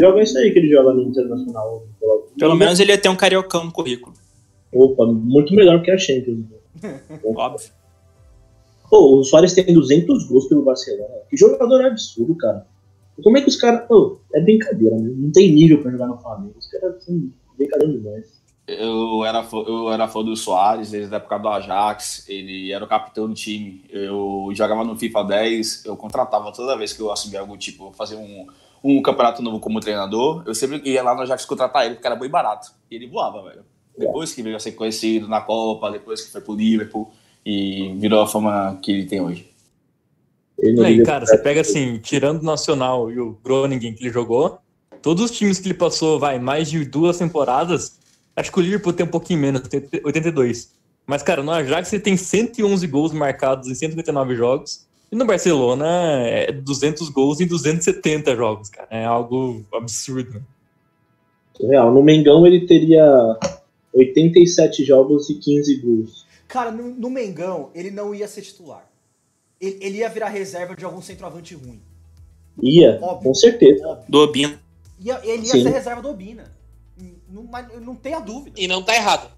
joga 0.00 0.22
isso 0.22 0.38
aí 0.38 0.50
que 0.50 0.58
ele 0.58 0.70
joga 0.70 0.92
no 0.92 1.02
Internacional. 1.02 1.82
Pelo 2.38 2.56
menos 2.56 2.80
ele 2.80 2.92
ia 2.92 2.98
ter 2.98 3.08
um 3.10 3.16
cariocão 3.16 3.64
no 3.64 3.72
currículo. 3.72 4.14
Opa, 4.72 5.06
muito 5.06 5.54
melhor 5.54 5.82
que 5.82 5.90
a 5.90 5.98
Champions. 5.98 6.46
Óbvio. 7.36 7.77
Pô, 8.90 9.18
o 9.18 9.24
Soares 9.24 9.52
tem 9.52 9.72
200 9.72 10.26
gols 10.28 10.46
pelo 10.46 10.62
Barcelona. 10.62 11.14
Que 11.28 11.36
jogador 11.36 11.84
absurdo, 11.84 12.34
cara. 12.36 12.66
Como 13.22 13.36
é 13.36 13.42
que 13.42 13.48
os 13.48 13.56
caras. 13.56 13.86
Pô, 13.86 14.20
é 14.32 14.40
brincadeira, 14.40 14.96
né? 14.96 15.12
Não 15.16 15.30
tem 15.30 15.52
nível 15.52 15.82
pra 15.82 15.90
jogar 15.90 16.06
no 16.06 16.18
Flamengo. 16.18 16.54
Os 16.58 16.66
caras 16.68 17.04
são 17.04 17.30
brincadeira 17.56 17.92
demais. 17.92 18.38
Eu 18.66 19.24
era, 19.24 19.42
fã, 19.42 19.56
eu 19.66 19.90
era 19.90 20.06
fã 20.06 20.22
do 20.22 20.36
Soares 20.36 20.90
desde 20.90 21.12
a 21.12 21.16
época 21.16 21.38
do 21.38 21.48
Ajax, 21.48 22.28
ele 22.28 22.70
era 22.70 22.84
o 22.84 22.88
capitão 22.88 23.26
do 23.26 23.34
time. 23.34 23.82
Eu 23.88 24.50
jogava 24.52 24.84
no 24.84 24.94
FIFA 24.94 25.24
10, 25.24 25.86
eu 25.86 25.96
contratava 25.96 26.52
toda 26.52 26.76
vez 26.76 26.92
que 26.92 27.00
eu 27.00 27.10
assumia 27.10 27.40
algum 27.40 27.56
tipo, 27.56 27.90
fazer 27.92 28.16
um, 28.16 28.46
um 28.84 29.00
campeonato 29.00 29.40
novo 29.42 29.58
como 29.58 29.80
treinador. 29.80 30.42
Eu 30.46 30.54
sempre 30.54 30.82
ia 30.84 31.02
lá 31.02 31.14
no 31.14 31.22
Ajax 31.22 31.46
contratar 31.46 31.86
ele, 31.86 31.94
porque 31.94 32.06
era 32.06 32.14
bem 32.16 32.28
barato. 32.28 32.70
E 32.90 32.96
ele 32.96 33.06
voava, 33.06 33.42
velho. 33.42 33.64
Depois 33.96 34.34
que 34.34 34.42
veio 34.42 34.56
a 34.56 34.60
ser 34.60 34.72
conhecido 34.72 35.26
na 35.26 35.40
Copa, 35.40 35.90
depois 35.90 36.20
que 36.20 36.30
foi 36.30 36.42
pro 36.42 36.54
Liverpool 36.54 37.10
e 37.44 37.94
virou 37.98 38.20
a 38.20 38.26
fama 38.26 38.78
que 38.82 38.92
ele 38.92 39.06
tem 39.06 39.20
hoje. 39.20 39.48
Ele 40.58 41.02
cara, 41.04 41.24
você 41.24 41.38
pega 41.38 41.60
assim, 41.60 41.98
tirando 41.98 42.40
o 42.40 42.44
Nacional 42.44 43.10
e 43.10 43.20
o 43.20 43.38
Groningen 43.44 43.94
que 43.94 44.02
ele 44.02 44.12
jogou, 44.12 44.58
todos 45.00 45.24
os 45.24 45.30
times 45.30 45.58
que 45.58 45.68
ele 45.68 45.74
passou, 45.74 46.18
vai, 46.18 46.38
mais 46.38 46.68
de 46.68 46.84
duas 46.84 47.16
temporadas, 47.18 47.98
acho 48.34 48.50
que 48.50 48.58
o 48.58 48.62
Liverpool 48.62 48.92
tem 48.92 49.06
um 49.06 49.10
pouquinho 49.10 49.38
menos, 49.38 49.62
tem 49.62 49.82
82. 50.04 50.72
Mas, 51.06 51.22
cara, 51.22 51.42
no 51.42 51.52
Ajax 51.52 51.92
ele 51.92 52.02
tem 52.02 52.16
111 52.16 52.86
gols 52.86 53.12
marcados 53.12 53.68
em 53.68 53.74
159 53.74 54.34
jogos, 54.34 54.86
e 55.10 55.16
no 55.16 55.24
Barcelona 55.24 55.86
é 56.26 56.52
200 56.52 57.08
gols 57.08 57.40
em 57.40 57.46
270 57.46 58.36
jogos, 58.36 58.68
cara. 58.68 58.88
É 58.90 59.04
algo 59.06 59.64
absurdo. 59.72 60.42
Real. 61.60 61.92
No 61.92 62.02
Mengão 62.02 62.46
ele 62.46 62.66
teria 62.66 63.38
87 63.94 64.84
jogos 64.84 65.30
e 65.30 65.34
15 65.36 65.76
gols. 65.76 66.26
Cara, 66.48 66.72
no, 66.72 66.94
no 66.94 67.10
Mengão, 67.10 67.70
ele 67.74 67.90
não 67.90 68.14
ia 68.14 68.26
ser 68.26 68.42
titular. 68.42 68.90
Ele, 69.60 69.78
ele 69.80 69.98
ia 69.98 70.08
virar 70.08 70.30
reserva 70.30 70.74
de 70.74 70.84
algum 70.84 71.02
centroavante 71.02 71.54
ruim. 71.54 71.80
Ia, 72.60 72.98
Óbvio. 73.00 73.28
com 73.28 73.34
certeza. 73.34 73.86
Óbvio. 73.86 74.04
Do 74.08 74.18
Obino. 74.20 74.58
Ia, 75.00 75.20
ele 75.22 75.46
ia 75.46 75.52
Sim. 75.52 75.62
ser 75.62 75.70
reserva 75.70 76.02
do 76.02 76.08
Obina. 76.08 76.50
Não, 77.28 77.44
mas 77.44 77.66
não 77.80 77.94
tenha 77.94 78.18
dúvida. 78.18 78.58
E 78.58 78.66
não 78.66 78.82
tá 78.82 78.96
errado. 78.96 79.30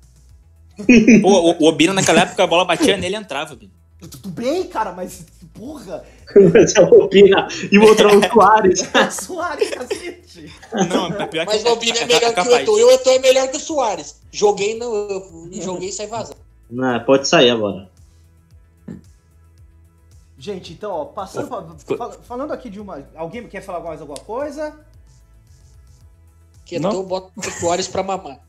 Pô, 1.20 1.28
o, 1.28 1.64
o 1.64 1.66
Obino 1.66 1.92
naquela 1.92 2.22
época 2.22 2.42
a 2.42 2.46
bola 2.46 2.64
batia 2.64 2.96
nele 2.96 3.16
e 3.16 3.18
entrava, 3.18 3.52
Obino. 3.52 3.72
Tudo 4.00 4.30
bem, 4.30 4.66
cara, 4.66 4.92
mas 4.92 5.26
porra, 5.52 6.02
Mas 6.52 6.74
é 6.74 6.80
o 6.80 7.04
Opina 7.04 7.48
e 7.70 7.78
o 7.78 7.82
outro 7.82 8.08
é 8.08 8.16
o 8.16 8.22
Soares. 8.32 8.88
Soares, 9.10 9.70
cacete. 9.70 10.52
Não, 10.88 11.06
é 11.08 11.26
pior 11.26 11.46
Mas 11.46 11.62
que 11.62 11.68
o 11.68 11.72
Obina 11.72 11.98
é 11.98 12.02
é 12.02 12.06
melhor 12.06 12.34
que 12.34 12.40
o. 12.40 12.56
Eto'o 12.56 12.78
e 12.78 12.84
o 12.84 12.90
Eto'o 12.92 13.12
é 13.12 13.18
melhor 13.18 13.48
que 13.48 13.56
o 13.56 13.60
Soares. 13.60 14.20
Joguei, 14.30 14.78
no, 14.78 14.86
eu 14.86 15.62
joguei 15.62 15.88
e 15.88 15.92
sai 15.92 16.06
vazando. 16.06 16.39
Não, 16.70 17.04
pode 17.04 17.26
sair 17.28 17.50
agora. 17.50 17.90
Gente, 20.38 20.72
então, 20.72 20.90
ó, 20.92 21.04
passando 21.04 21.48
pra- 21.48 21.96
fal- 21.96 22.12
falando 22.22 22.52
aqui 22.52 22.70
de 22.70 22.80
uma. 22.80 23.04
Alguém 23.14 23.46
quer 23.46 23.60
falar 23.60 23.80
mais 23.80 24.00
alguma 24.00 24.18
coisa? 24.20 24.78
Que 26.64 26.78
Não. 26.78 26.90
Eto'o 26.90 27.02
bota 27.06 27.32
o 27.36 27.42
Soares 27.42 27.86
pra 27.88 28.02
mamar. 28.02 28.40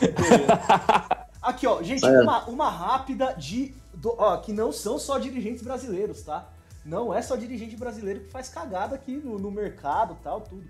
Aqui, 1.40 1.66
ó, 1.66 1.82
gente, 1.82 2.04
uma, 2.04 2.44
uma 2.44 2.68
rápida 2.70 3.32
de. 3.34 3.74
do- 3.94 4.14
ó, 4.18 4.36
que 4.36 4.52
não 4.52 4.70
são 4.72 4.98
só 4.98 5.18
dirigentes 5.18 5.62
brasileiros, 5.62 6.22
tá? 6.22 6.48
Não 6.84 7.14
é 7.14 7.22
só 7.22 7.36
dirigente 7.36 7.76
brasileiro 7.76 8.20
que 8.20 8.30
faz 8.30 8.48
cagada 8.48 8.94
aqui 8.96 9.12
no, 9.16 9.38
no 9.38 9.50
mercado 9.50 10.16
tal, 10.22 10.40
tudo. 10.40 10.68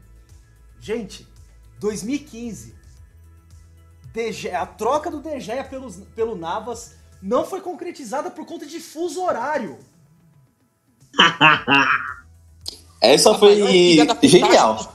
Gente, 0.79 1.27
2015. 1.81 2.75
De 4.12 4.33
Gea- 4.33 4.61
a 4.62 4.66
troca 4.66 5.11
do 5.11 5.20
De 5.20 5.40
Gea 5.40 5.64
pelos, 5.64 5.96
pelo 6.14 6.35
Navas 6.37 6.94
não 7.22 7.44
foi 7.44 7.61
concretizada 7.61 8.31
por 8.31 8.44
conta 8.46 8.66
de 8.66 8.79
fuso 8.81 9.22
horário. 9.22 9.79
Essa 13.01 13.35
foi 13.35 13.57
putagem 14.14 14.29
genial. 14.29 14.94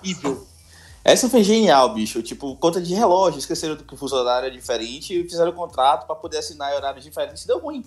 Essa 1.04 1.30
foi 1.30 1.44
genial, 1.44 1.94
bicho. 1.94 2.22
Tipo, 2.22 2.56
conta 2.58 2.82
de 2.82 2.94
relógio, 2.94 3.40
esqueceram 3.40 3.76
que 3.76 3.94
o 3.94 3.98
funcionário 3.98 4.48
é 4.48 4.50
diferente 4.50 5.18
e 5.20 5.24
fizeram 5.24 5.52
o 5.52 5.56
contrato 5.56 6.06
pra 6.06 6.16
poder 6.16 6.38
assinar 6.38 6.72
em 6.72 6.76
horários 6.76 7.04
diferentes. 7.04 7.46
Deu 7.46 7.60
ruim. 7.60 7.84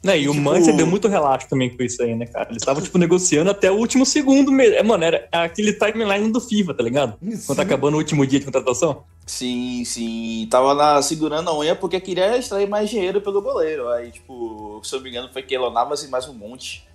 Né, 0.00 0.16
e 0.20 0.28
o 0.28 0.32
Tipo- 0.32 0.44
Manchester 0.44 0.76
deu 0.76 0.86
muito 0.86 1.08
relaxo 1.08 1.48
também 1.48 1.76
com 1.76 1.82
isso 1.82 2.00
aí, 2.02 2.14
né, 2.14 2.24
cara? 2.24 2.48
Eles 2.50 2.62
estavam, 2.62 2.80
tipo, 2.80 2.96
negociando 2.98 3.50
até 3.50 3.68
o 3.68 3.74
último 3.74 4.06
segundo 4.06 4.52
mesmo. 4.52 4.76
É, 4.76 4.82
mano, 4.82 5.02
era 5.02 5.28
aquele 5.32 5.72
timeline 5.72 6.30
do 6.30 6.40
FIFA, 6.40 6.72
tá 6.74 6.82
ligado? 6.84 7.18
Quando 7.44 7.56
tá 7.56 7.62
acabando 7.64 7.94
o 7.94 7.98
último 7.98 8.24
dia 8.24 8.38
de 8.38 8.44
contratação. 8.44 9.02
Sim, 9.26 9.82
sim. 9.84 10.46
Tava 10.50 10.72
lá 10.72 11.02
segurando 11.02 11.50
a 11.50 11.58
unha 11.58 11.74
porque 11.74 12.00
queria 12.00 12.38
extrair 12.38 12.68
mais 12.68 12.88
dinheiro 12.88 13.20
pelo 13.20 13.42
goleiro. 13.42 13.88
Aí, 13.88 14.12
tipo, 14.12 14.80
se 14.84 14.94
eu 14.94 14.98
não 14.98 15.04
me 15.04 15.10
engano, 15.10 15.32
foi 15.32 15.42
Keylor 15.42 15.72
Navas 15.72 16.04
e 16.04 16.08
mais 16.08 16.28
um 16.28 16.32
monte. 16.32 16.86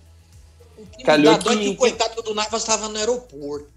O 0.78 0.86
que 0.86 0.98
me 0.98 1.04
Calhou 1.04 1.36
dó 1.38 1.50
é 1.52 1.56
que- 1.56 1.62
que 1.62 1.68
o 1.68 1.76
coitado 1.76 2.22
do 2.22 2.34
Navas 2.34 2.62
estava 2.62 2.88
no 2.88 2.96
aeroporto. 2.96 3.68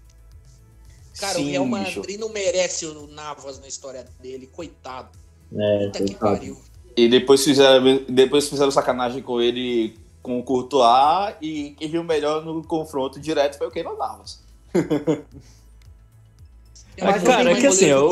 Cara, 1.20 1.38
o 1.38 1.42
Sim, 1.42 1.50
Real 1.50 1.64
bicho. 1.66 1.98
Madrid 1.98 2.18
não 2.18 2.28
merece 2.30 2.86
o 2.86 3.06
Navas 3.08 3.60
na 3.60 3.68
história 3.68 4.06
dele, 4.20 4.48
coitado. 4.50 5.10
É, 5.54 5.86
Puta 5.86 5.98
que 6.04 6.14
coitado. 6.14 6.32
pariu. 6.38 6.58
E 6.98 7.08
depois 7.08 7.44
fizeram, 7.44 8.00
depois 8.08 8.48
fizeram 8.48 8.70
sacanagem 8.72 9.22
com 9.22 9.40
ele 9.40 9.96
com 10.20 10.40
o 10.40 10.42
Courtois 10.42 11.36
e 11.40 11.70
quem 11.78 11.88
viu 11.88 12.02
melhor 12.02 12.44
no 12.44 12.60
confronto 12.64 13.20
direto 13.20 13.56
foi 13.56 13.68
o 13.68 13.70
Keylor 13.70 13.96
Navas. 13.96 14.42
Mas, 17.00 17.22
cara, 17.22 17.52
é 17.52 17.54
que 17.60 17.66
assim, 17.68 17.84
eu-. 17.86 18.10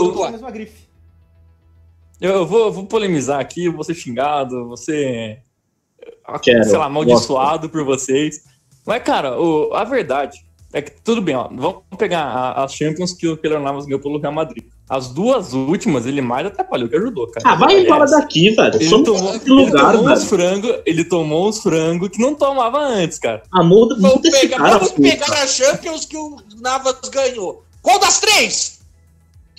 Eu, 2.20 2.30
eu 2.34 2.46
vou, 2.46 2.66
eu 2.66 2.72
vou 2.72 2.86
polemizar 2.86 3.40
aqui, 3.40 3.64
eu 3.64 3.72
vou 3.72 3.82
ser 3.82 3.94
xingado, 3.94 4.68
vou 4.68 4.76
ser, 4.76 5.42
Quero, 6.40 6.62
sei 6.64 6.78
lá, 6.78 6.84
amaldiçoado 6.86 7.68
por 7.68 7.84
vocês. 7.84 8.44
Mas, 8.86 9.02
cara, 9.02 9.36
o- 9.38 9.74
a 9.74 9.82
verdade 9.82 10.45
é 10.72 10.82
que, 10.82 10.90
tudo 11.02 11.20
bem, 11.22 11.34
ó, 11.34 11.48
vamos 11.50 11.82
pegar 11.98 12.22
a- 12.22 12.64
as 12.64 12.74
Champions 12.74 13.12
que 13.12 13.26
o 13.28 13.36
Keylor 13.36 13.60
Navas 13.60 13.86
ganhou 13.86 14.00
pelo 14.00 14.18
Real 14.20 14.32
Madrid. 14.32 14.64
As 14.88 15.08
duas 15.08 15.52
últimas, 15.52 16.06
ele 16.06 16.20
mais 16.20 16.46
atrapalhou 16.46 16.88
que 16.88 16.94
ajudou, 16.96 17.26
cara. 17.28 17.48
Ah, 17.48 17.54
vai 17.56 17.74
É, 17.76 17.80
embora 17.82 18.04
daqui, 18.06 18.50
velho. 18.50 18.74
Ele 18.76 18.88
Somos 18.88 19.06
tomou, 19.08 19.34
ele 19.34 19.50
lugar, 19.50 19.92
tomou 19.96 20.10
uns 20.12 20.24
frango, 20.28 20.68
ele 20.86 21.04
tomou 21.04 21.48
uns 21.48 21.58
frango 21.60 22.08
que 22.10 22.20
não 22.20 22.34
tomava 22.34 22.78
antes, 22.78 23.18
cara. 23.18 23.42
Ah, 23.52 23.64
muda, 23.64 23.96
Vamos 23.98 24.16
muda 24.16 24.30
pegar, 24.30 24.58
cara, 24.58 24.78
vamos 24.78 24.92
pegar 24.92 25.32
a 25.42 25.46
Champions 25.46 26.04
que 26.04 26.16
o 26.16 26.36
Navas 26.60 26.96
ganhou. 27.10 27.64
Qual 27.82 27.98
das 27.98 28.20
três? 28.20 28.80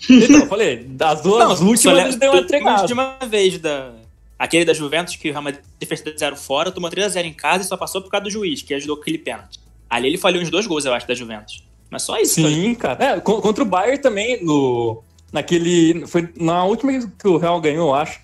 Então, 0.10 0.42
eu 0.42 0.48
falei, 0.48 0.78
das 0.84 1.22
duas 1.22 1.60
Não, 1.60 1.68
últimas 1.68 1.98
ele 2.06 2.18
deu 2.18 2.32
uma 2.32 2.40
entregada. 2.42 2.86
de 2.88 2.94
uma 2.94 3.18
vez 3.28 3.58
da. 3.60 3.92
Aquele 4.40 4.64
da 4.64 4.74
Juventus 4.74 5.16
que 5.16 5.28
o 5.30 5.32
Real 5.32 5.42
Madrid 5.44 5.64
fez 5.88 6.00
3x0 6.04 6.36
fora, 6.36 6.72
tomou 6.72 6.90
3x0 6.92 7.26
em 7.26 7.34
casa 7.34 7.64
e 7.64 7.68
só 7.68 7.76
passou 7.76 8.02
por 8.04 8.12
causa 8.12 8.26
do 8.26 8.30
juiz, 8.30 8.62
que 8.62 8.74
ajudou 8.76 8.96
com 8.96 9.02
aquele 9.02 9.18
pênalti. 9.18 9.60
Ali 9.90 10.08
ele 10.10 10.18
falhou 10.18 10.42
uns 10.42 10.50
dois 10.50 10.68
gols, 10.68 10.86
eu 10.86 10.94
acho, 10.94 11.08
da 11.08 11.14
Juventus. 11.14 11.64
Mas 11.90 12.04
só 12.04 12.18
isso. 12.20 12.42
cara. 12.42 12.54
Sim, 12.54 12.76
cara. 12.76 13.04
É, 13.06 13.20
co- 13.20 13.42
contra 13.42 13.64
o 13.64 13.68
Bayern 13.68 13.98
também, 14.02 14.44
no, 14.44 15.02
naquele. 15.32 16.06
Foi 16.08 16.28
na 16.40 16.64
última 16.66 16.92
que 17.18 17.28
o 17.28 17.38
Real 17.38 17.60
ganhou, 17.62 17.90
eu 17.90 17.96
acho. 17.96 18.20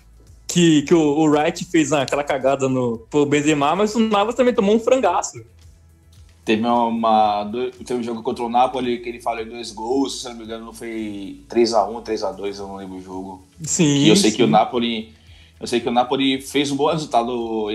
Que, 0.46 0.82
que 0.82 0.94
o, 0.94 1.00
o 1.00 1.24
Wright 1.28 1.64
fez 1.64 1.92
aquela 1.92 2.22
cagada 2.22 2.68
no 2.68 2.98
pro 3.10 3.24
Benzema, 3.26 3.74
mas 3.74 3.94
o 3.94 3.98
Navas 4.00 4.34
também 4.34 4.52
tomou 4.54 4.74
um 4.76 4.78
frangaço. 4.78 5.42
Teve 6.44 6.66
uma. 6.66 7.44
do- 7.44 7.70
Teve 7.70 8.00
um 8.00 8.02
jogo 8.02 8.22
contra 8.22 8.44
o 8.44 8.50
Napoli 8.50 8.98
que 8.98 9.08
ele 9.08 9.20
falhou 9.20 9.46
dois 9.46 9.70
gols, 9.72 10.20
se 10.20 10.28
não 10.28 10.36
me 10.36 10.44
engano, 10.44 10.72
foi 10.74 11.40
3x1, 11.48 12.02
3x2, 12.04 12.58
eu 12.58 12.68
não 12.68 12.76
lembro 12.76 12.96
o 12.98 13.02
jogo. 13.02 13.42
Sim. 13.62 13.84
E 14.04 14.08
eu 14.10 14.16
sei 14.16 14.30
sim. 14.30 14.36
que 14.36 14.42
o 14.42 14.46
Napoli. 14.46 15.14
Eu 15.58 15.66
sei 15.66 15.80
que 15.80 15.88
o 15.88 15.92
Napoli 15.92 16.42
fez 16.42 16.70
um 16.70 16.76
bom 16.76 16.90
resultado 16.92 17.68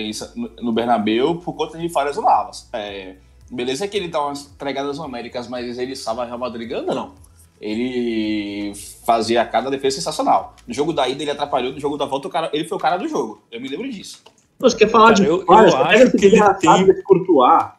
no- 0.62 0.72
Bernabéu 0.72 1.36
por 1.38 1.54
conta 1.54 1.78
de 1.80 1.90
falhas 1.90 2.16
do 2.16 2.22
Navas. 2.22 2.70
É, 2.72 3.16
beleza 3.52 3.88
que 3.88 3.98
ele 3.98 4.08
dá 4.08 4.26
umas 4.26 4.46
entregadas 4.52 4.98
numéricas, 4.98 5.48
mas 5.48 5.78
ele 5.78 5.94
estava 5.94 6.26
Real 6.26 6.38
Madrid 6.38 6.68
ganhando, 6.70 6.94
não. 6.94 7.14
Ele 7.62 8.74
fazia 9.06 9.46
cada 9.46 9.70
defesa 9.70 9.98
sensacional. 9.98 10.56
No 10.68 10.74
jogo 10.74 10.94
da 10.94 11.08
ida 11.10 11.22
ele 11.22 11.32
atrapalhou, 11.32 11.74
no 11.74 11.80
jogo 11.80 11.98
da 11.98 12.06
volta 12.06 12.28
o 12.28 12.32
cara, 12.32 12.50
ele 12.54 12.66
foi 12.66 12.78
o 12.78 12.82
cara 12.82 12.98
do 12.98 13.08
jogo. 13.08 13.42
Eu 13.52 13.60
me 13.60 13.68
lembro 13.68 13.90
disso. 13.90 14.22
Você 14.60 14.78
quer 14.78 14.90
falar 14.90 15.14
Cara, 15.14 15.16
de 15.16 15.26
eu- 15.26 15.46
falhas? 15.46 15.74
eu 15.74 15.80
acho 15.80 16.12
que 16.18 16.26
ele 16.26 16.54
tem- 16.56 16.86
desse 16.86 17.04
Courtois. 17.04 17.70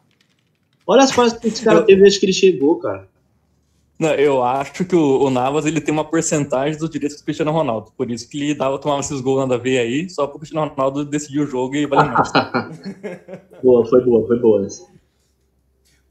Olha 0.87 1.03
as 1.03 1.11
falhas 1.11 1.33
que 1.33 1.47
esse 1.47 1.63
cara 1.63 1.79
Eu- 1.79 1.85
teve 1.85 2.01
desde 2.01 2.19
que 2.19 2.25
ele 2.25 2.33
chegou, 2.33 2.77
cara. 2.79 3.07
Não, 3.99 4.09
eu 4.15 4.43
acho 4.43 4.83
que 4.83 4.95
o, 4.95 5.21
o, 5.25 5.29
Navas 5.29 5.63
ele 5.67 5.79
tem 5.79 5.93
uma 5.93 6.03
porcentagem 6.03 6.75
dos 6.79 6.89
direitos 6.89 7.17
do 7.19 7.23
Cristiano 7.23 7.51
Ronaldo. 7.51 7.91
Por 7.95 8.09
isso 8.09 8.27
que 8.27 8.41
ele 8.41 8.55
dava 8.55 8.79
tomar 8.79 8.99
esses 8.99 9.21
gols 9.21 9.41
nada 9.41 9.55
a 9.55 9.57
ver 9.59 9.77
aí, 9.77 10.09
só 10.09 10.25
porque 10.25 10.37
o 10.37 10.39
Cristiano 10.39 10.71
Ronaldo 10.75 11.05
decidiu 11.05 11.43
o 11.43 11.47
jogo 11.47 11.75
e 11.75 11.85
valeu 11.85 12.11
mais. 12.11 12.31
boa, 13.63 13.85
foi 13.85 14.03
boa, 14.03 14.25
foi 14.27 14.39
boa 14.39 14.65
essa. 14.65 14.87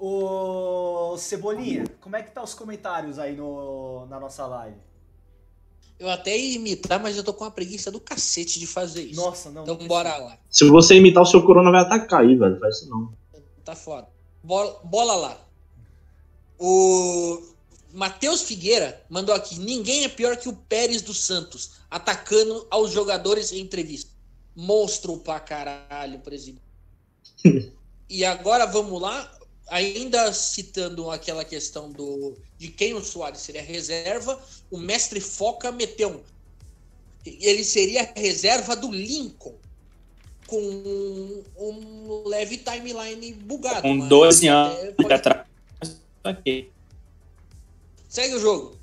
Ô 0.03 1.15
Cebolinha, 1.19 1.85
como 2.01 2.17
é 2.17 2.23
que 2.23 2.31
tá 2.31 2.43
os 2.43 2.55
comentários 2.55 3.19
aí 3.19 3.37
no, 3.37 4.07
na 4.07 4.19
nossa 4.19 4.47
live? 4.47 4.79
Eu 5.99 6.09
até 6.09 6.35
ia 6.35 6.57
imitar, 6.57 6.99
mas 6.99 7.19
eu 7.19 7.23
tô 7.23 7.35
com 7.35 7.45
uma 7.45 7.51
preguiça 7.51 7.91
do 7.91 8.01
cacete 8.01 8.59
de 8.59 8.67
fazer 8.67 9.03
isso. 9.03 9.21
Nossa, 9.21 9.51
não. 9.51 9.63
Então 9.63 9.77
não 9.77 9.87
bora 9.87 10.17
lá. 10.17 10.39
Se 10.49 10.65
você 10.65 10.95
imitar, 10.95 11.23
o 11.23 11.27
seu 11.27 11.45
corona 11.45 11.71
vai 11.71 11.83
atacar 11.83 12.23
aí, 12.23 12.35
velho. 12.35 12.59
Faz 12.59 12.79
isso 12.79 12.89
não. 12.89 13.13
Tá 13.63 13.77
foda. 13.77 14.09
Bola, 14.43 14.81
bola 14.85 15.17
lá. 15.17 15.39
O 16.59 17.43
Matheus 17.93 18.41
Figueira 18.41 19.05
mandou 19.11 19.35
aqui: 19.35 19.59
ninguém 19.59 20.05
é 20.05 20.09
pior 20.09 20.35
que 20.39 20.49
o 20.49 20.57
Pérez 20.57 21.03
dos 21.03 21.27
Santos, 21.27 21.73
atacando 21.91 22.67
aos 22.71 22.91
jogadores 22.91 23.53
em 23.53 23.61
entrevista. 23.61 24.11
Monstro 24.57 25.19
pra 25.19 25.39
caralho, 25.39 26.21
presidente. 26.21 26.63
e 28.09 28.25
agora 28.25 28.65
vamos 28.65 28.99
lá 28.99 29.31
ainda 29.71 30.33
citando 30.33 31.11
aquela 31.11 31.45
questão 31.45 31.91
do 31.91 32.37
de 32.59 32.69
quem 32.69 32.93
o 32.93 33.03
Soares 33.03 33.41
seria 33.41 33.63
reserva, 33.63 34.39
o 34.71 34.77
mestre 34.77 35.21
Foca 35.21 35.73
meteu 35.73 36.23
ele 37.25 37.65
seria 37.65 38.11
reserva 38.17 38.75
do 38.75 38.91
Lincoln 38.91 39.55
com 40.47 40.61
um, 40.61 41.45
um 41.59 42.23
leve 42.27 42.59
timeline 42.59 43.33
bugado. 43.35 43.83
Com 43.83 43.99
12 43.99 44.49
anos 44.49 44.95
pode... 44.97 45.13
atrás. 45.13 45.47
Okay. 46.25 46.71
Segue 48.09 48.35
o 48.35 48.41
jogo. 48.41 48.77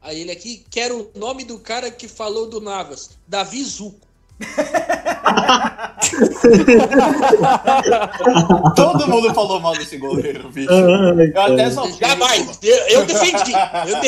Aí 0.00 0.20
ele 0.20 0.32
aqui 0.32 0.64
quer 0.68 0.90
o 0.90 1.10
nome 1.14 1.44
do 1.44 1.58
cara 1.58 1.90
que 1.90 2.08
falou 2.08 2.48
do 2.48 2.60
Navas, 2.60 3.10
Davi 3.26 3.62
Zuco. 3.62 4.08
Todo 8.76 9.08
mundo 9.08 9.34
falou 9.34 9.60
mal 9.60 9.72
desse 9.74 9.98
goleiro, 9.98 10.48
bicho. 10.50 10.70
eu 10.70 11.40
até 11.40 11.70
só. 11.70 11.88
Jamais! 11.90 12.58
Eu, 12.62 12.76
eu 12.88 13.06
defendi! 13.06 13.52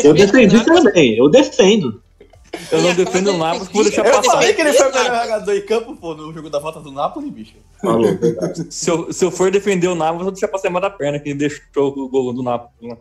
Eu, 0.02 0.04
eu 0.04 0.14
defendi 0.14 0.64
também, 0.64 1.16
eu 1.16 1.28
defendo. 1.28 2.02
Eu 2.70 2.82
não 2.82 2.94
defendo 2.94 3.32
o 3.32 3.38
Napoli, 3.38 3.68
vou 3.72 3.82
deixar 3.82 4.04
passar. 4.04 4.18
Eu 4.18 4.30
falei 4.30 4.54
que 4.54 4.60
ele 4.60 4.72
foi 4.72 4.88
o 4.88 4.94
melhor 4.94 5.24
jogador 5.24 5.56
em 5.56 5.66
campo, 5.66 5.96
pô, 5.96 6.14
no 6.14 6.32
jogo 6.32 6.48
da 6.48 6.60
volta 6.60 6.80
do 6.80 6.92
Napoli, 6.92 7.30
bicho. 7.30 7.54
Falou, 7.80 8.06
se, 8.70 8.90
eu, 8.90 9.12
se 9.12 9.24
eu 9.24 9.30
for 9.30 9.50
defender 9.50 9.88
o 9.88 9.94
Napoli, 9.94 10.22
vou 10.22 10.32
deixar 10.32 10.48
passar 10.48 10.70
mais 10.70 10.82
da 10.82 10.90
perna, 10.90 11.18
que 11.18 11.30
ele 11.30 11.38
deixou 11.38 11.88
o 11.88 12.08
gol 12.08 12.32
do 12.32 12.42
Napoli. 12.42 12.96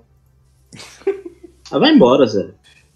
Ah, 1.71 1.79
vai 1.79 1.91
embora, 1.91 2.25
Zé. 2.25 2.49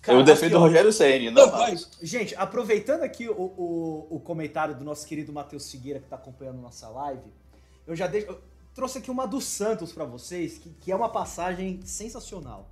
Cara, 0.07 0.19
eu 0.19 0.23
defendo 0.23 0.55
o 0.55 0.59
Rogério 0.59 0.93
Senni, 0.93 1.29
não, 1.29 1.47
não 1.47 1.75
Gente, 2.01 2.33
aproveitando 2.35 3.03
aqui 3.03 3.27
o, 3.27 3.33
o, 3.33 4.07
o, 4.09 4.19
comentário 4.21 4.73
do 4.73 4.81
nosso 4.81 5.05
querido 5.05 5.33
Matheus 5.33 5.69
Figueira, 5.69 5.99
que 5.99 6.05
está 6.05 6.15
acompanhando 6.15 6.61
nossa 6.61 6.87
live, 6.87 7.29
eu 7.85 7.93
já 7.93 8.07
deixo, 8.07 8.27
eu 8.27 8.41
trouxe 8.73 8.99
aqui 8.99 9.11
uma 9.11 9.27
do 9.27 9.41
Santos 9.41 9.91
para 9.91 10.05
vocês, 10.05 10.57
que, 10.57 10.69
que 10.69 10.93
é 10.93 10.95
uma 10.95 11.09
passagem 11.09 11.81
sensacional. 11.83 12.69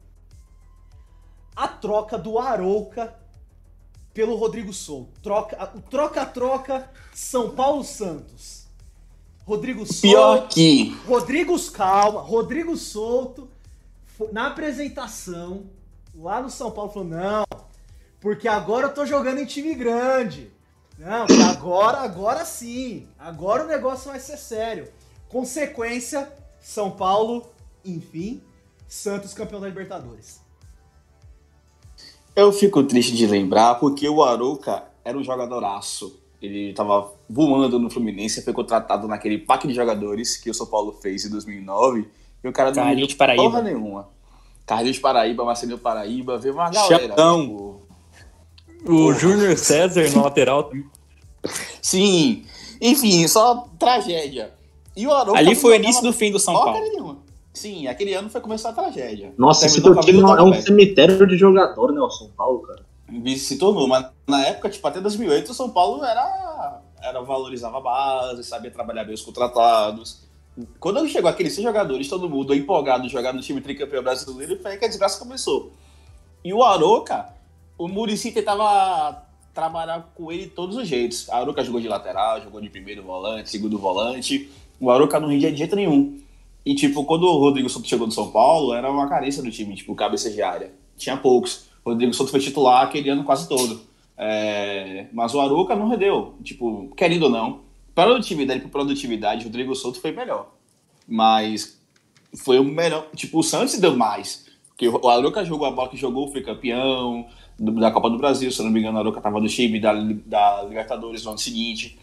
A 1.53 1.67
troca 1.67 2.17
do 2.17 2.39
Arouca 2.39 3.13
pelo 4.13 4.35
Rodrigo 4.37 4.71
Souto. 4.71 5.19
Troca, 5.21 5.71
o 5.75 5.81
troca-troca 5.81 6.89
São 7.13 7.53
Paulo 7.53 7.83
Santos. 7.83 8.65
Rodrigo 9.43 9.85
Souto. 9.85 10.01
Pior 10.01 10.47
que. 10.47 10.95
Rodrigo, 11.05 11.71
calma. 11.71 12.21
Rodrigo 12.21 12.77
Souto, 12.77 13.49
na 14.31 14.47
apresentação, 14.47 15.65
lá 16.17 16.41
no 16.41 16.49
São 16.49 16.71
Paulo 16.71 16.91
falou: 16.91 17.07
não, 17.07 17.45
porque 18.19 18.47
agora 18.47 18.87
eu 18.87 18.93
tô 18.93 19.05
jogando 19.05 19.39
em 19.39 19.45
time 19.45 19.73
grande. 19.75 20.51
Não, 20.97 21.25
agora, 21.49 21.99
agora 21.99 22.45
sim. 22.45 23.07
Agora 23.19 23.63
o 23.63 23.67
negócio 23.67 24.09
vai 24.09 24.19
ser 24.19 24.37
sério. 24.37 24.87
Consequência, 25.27 26.31
São 26.61 26.91
Paulo, 26.91 27.45
enfim, 27.83 28.41
Santos 28.87 29.33
campeão 29.33 29.59
da 29.59 29.67
Libertadores. 29.67 30.39
Eu 32.35 32.51
fico 32.51 32.83
triste 32.83 33.15
de 33.15 33.25
lembrar 33.27 33.75
porque 33.75 34.07
o 34.07 34.23
Arouca 34.23 34.83
era 35.03 35.17
um 35.17 35.23
jogadoraço. 35.23 36.19
Ele 36.41 36.69
estava 36.69 37.11
voando 37.29 37.79
no 37.79 37.89
Fluminense, 37.89 38.43
foi 38.43 38.53
contratado 38.53 39.07
naquele 39.07 39.37
pack 39.37 39.67
de 39.67 39.73
jogadores 39.73 40.37
que 40.37 40.49
o 40.49 40.53
São 40.53 40.67
Paulo 40.67 40.93
fez 40.93 41.25
em 41.25 41.29
2009 41.29 42.07
e 42.43 42.47
o 42.47 42.53
cara 42.53 42.71
não 42.71 42.95
deu 42.95 43.07
porra 43.35 43.61
nenhuma. 43.61 44.09
Carlinhos 44.65 44.99
Paraíba, 44.99 45.45
Marcelinho 45.45 45.77
Paraíba, 45.77 46.37
veio 46.37 46.53
uma 46.53 46.69
galera. 46.69 47.07
Chapão. 47.07 47.41
Tipo... 47.41 47.85
O 48.87 49.13
Júnior 49.13 49.57
César 49.57 50.09
no 50.11 50.23
lateral 50.23 50.63
também. 50.63 50.85
Sim. 51.81 52.45
Enfim, 52.81 53.27
só 53.27 53.67
tragédia. 53.79 54.53
E 54.95 55.05
o 55.05 55.13
Arouca 55.13 55.39
Ali 55.39 55.55
foi 55.55 55.73
o 55.73 55.75
início 55.75 56.01
do 56.03 56.13
fim 56.13 56.31
do 56.31 56.39
São 56.39 56.53
Paulo. 56.53 56.79
Nenhuma. 56.79 57.17
Sim, 57.53 57.87
aquele 57.87 58.13
ano 58.13 58.29
foi 58.29 58.41
começar 58.41 58.69
a 58.69 58.73
tragédia. 58.73 59.33
Nossa, 59.37 59.65
esse 59.65 59.81
teu 59.81 59.97
time 60.01 60.19
é 60.19 60.41
um 60.41 60.61
cemitério 60.61 61.25
de 61.25 61.37
jogador, 61.37 61.91
né, 61.91 62.01
o 62.01 62.09
São 62.09 62.27
Paulo, 62.29 62.61
cara. 62.61 62.83
Se 63.37 63.57
tornou, 63.57 63.87
mas 63.87 64.07
na 64.27 64.45
época, 64.45 64.69
tipo, 64.69 64.85
até 64.87 64.99
2008, 64.99 65.51
o 65.51 65.53
São 65.53 65.69
Paulo 65.69 66.03
era, 66.03 66.81
era 67.01 67.21
valorizava 67.21 67.77
a 67.77 67.81
base, 67.81 68.43
sabia 68.43 68.71
trabalhar 68.71 69.05
bem 69.05 69.13
os 69.13 69.21
contratados. 69.21 70.24
Quando 70.79 71.07
chegou 71.07 71.29
aqueles 71.29 71.53
seis 71.53 71.65
jogadores, 71.65 72.07
todo 72.07 72.29
mundo 72.29 72.53
empolgado 72.53 73.09
jogar 73.09 73.33
no 73.33 73.41
time 73.41 73.59
tricampeão 73.59 74.01
brasileiro, 74.01 74.57
foi 74.61 74.71
aí 74.71 74.77
que 74.77 74.85
a 74.85 74.87
desgraça 74.87 75.19
começou. 75.19 75.73
E 76.43 76.53
o 76.53 76.63
Aroca, 76.63 77.33
o 77.77 77.87
Murici 77.87 78.31
tentava 78.31 79.25
trabalhar 79.53 80.11
com 80.13 80.31
ele 80.31 80.43
de 80.43 80.49
todos 80.51 80.77
os 80.77 80.87
jeitos. 80.87 81.29
A 81.29 81.37
Aroca 81.37 81.63
jogou 81.63 81.81
de 81.81 81.87
lateral, 81.87 82.41
jogou 82.41 82.61
de 82.61 82.69
primeiro 82.69 83.03
volante, 83.03 83.49
segundo 83.49 83.77
volante. 83.77 84.49
O 84.79 84.89
Aroca 84.91 85.19
não 85.19 85.29
rendia 85.29 85.51
de 85.51 85.57
jeito 85.57 85.75
nenhum. 85.75 86.19
E, 86.65 86.73
tipo, 86.73 87.03
quando 87.03 87.23
o 87.23 87.37
Rodrigo 87.37 87.69
Souto 87.69 87.87
chegou 87.87 88.07
no 88.07 88.13
São 88.13 88.31
Paulo, 88.31 88.73
era 88.73 88.89
uma 88.91 89.07
carência 89.07 89.43
do 89.43 89.51
time, 89.51 89.75
tipo, 89.75 89.93
cabeça 89.93 90.29
de 90.31 90.41
área. 90.41 90.71
Tinha 90.97 91.15
poucos. 91.15 91.67
O 91.83 91.91
Rodrigo 91.91 92.13
Souto 92.13 92.31
foi 92.31 92.39
titular 92.39 92.83
aquele 92.83 93.09
ano 93.09 93.23
quase 93.23 93.47
todo. 93.47 93.81
É... 94.17 95.07
Mas 95.13 95.33
o 95.35 95.39
Aruca 95.39 95.75
não 95.75 95.89
rendeu. 95.89 96.35
Tipo, 96.43 96.91
querendo 96.95 97.23
ou 97.23 97.29
não, 97.29 97.61
produtividade 97.95 98.59
por 98.59 98.69
produtividade, 98.69 99.41
o 99.41 99.45
Rodrigo 99.45 99.73
Souto 99.73 99.99
foi 99.99 100.11
melhor. 100.11 100.51
Mas 101.07 101.79
foi 102.35 102.59
o 102.59 102.63
melhor. 102.63 103.07
Tipo, 103.15 103.39
o 103.39 103.43
Santos 103.43 103.79
deu 103.79 103.95
mais. 103.95 104.45
Porque 104.67 104.89
o 104.89 105.07
Aruca 105.07 105.45
jogou 105.45 105.65
a 105.65 105.71
bola 105.71 105.89
que 105.89 105.95
jogou, 105.95 106.29
foi 106.31 106.41
campeão 106.41 107.25
da 107.57 107.89
Copa 107.89 108.09
do 108.09 108.17
Brasil. 108.17 108.51
Se 108.51 108.59
eu 108.59 108.65
não 108.65 108.71
me 108.71 108.81
engano, 108.81 108.97
o 108.97 108.99
Aruca 108.99 109.21
tava 109.21 109.39
no 109.39 109.47
time 109.47 109.79
da, 109.79 109.93
da 110.25 110.63
Libertadores 110.63 111.23
no 111.23 111.31
ano 111.31 111.39
seguinte. 111.39 111.97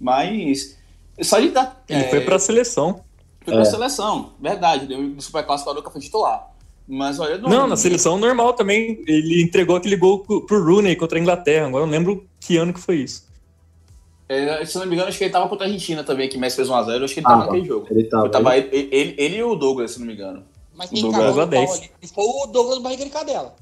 Mas. 0.00 0.76
Só 1.22 1.38
de 1.38 1.50
dar. 1.50 1.82
Ele 1.88 2.00
é... 2.00 2.10
foi 2.10 2.20
pra 2.20 2.38
seleção. 2.38 3.04
Foi 3.42 3.54
é. 3.54 3.56
pra 3.56 3.64
seleção, 3.64 4.32
verdade. 4.40 4.92
No 4.96 5.20
Super 5.22 5.44
Clássico, 5.44 5.70
o 5.70 5.72
Aruca 5.72 5.90
foi 5.90 6.00
titular. 6.00 6.52
Mas 6.88 7.18
olha, 7.18 7.38
não, 7.38 7.48
não, 7.48 7.66
na 7.66 7.76
seleção 7.76 8.18
normal 8.18 8.52
também. 8.52 9.02
Ele 9.06 9.42
entregou 9.42 9.76
aquele 9.76 9.96
gol 9.96 10.20
pro 10.20 10.64
Rooney 10.64 10.96
contra 10.96 11.18
a 11.18 11.20
Inglaterra. 11.20 11.66
Agora 11.66 11.82
eu 11.82 11.86
não 11.86 11.92
lembro 11.92 12.26
que 12.40 12.56
ano 12.56 12.72
que 12.72 12.80
foi 12.80 12.96
isso. 12.96 13.25
É, 14.28 14.64
se 14.64 14.76
não 14.78 14.86
me 14.86 14.94
engano, 14.94 15.08
acho 15.08 15.18
que 15.18 15.24
ele 15.24 15.32
tava 15.32 15.48
contra 15.48 15.66
a 15.66 15.68
Argentina 15.68 16.02
também, 16.02 16.28
que 16.28 16.36
Messi 16.36 16.56
fez 16.56 16.68
1x0. 16.68 17.04
Acho 17.04 17.14
que 17.14 17.20
ele 17.20 17.26
ah, 17.26 17.30
tava 17.30 17.44
naquele 17.46 17.66
jogo. 17.66 17.86
Ele 17.90 18.04
tava. 18.04 18.28
tava 18.28 18.56
ele, 18.56 18.88
ele, 18.90 19.14
ele, 19.16 19.36
e 19.36 19.42
o 19.42 19.54
Douglas, 19.54 19.92
se 19.92 20.00
não 20.00 20.06
me 20.06 20.14
engano. 20.14 20.44
Mas 20.74 20.90
quem 20.90 21.10
cagou 21.10 21.46
no 21.46 21.50
pau 21.50 21.74
ali 21.74 21.90
foi 22.12 22.24
o 22.24 22.46
Douglas 22.46 22.78
Barriga 22.80 23.04
de 23.04 23.10
Cadela. 23.10 23.54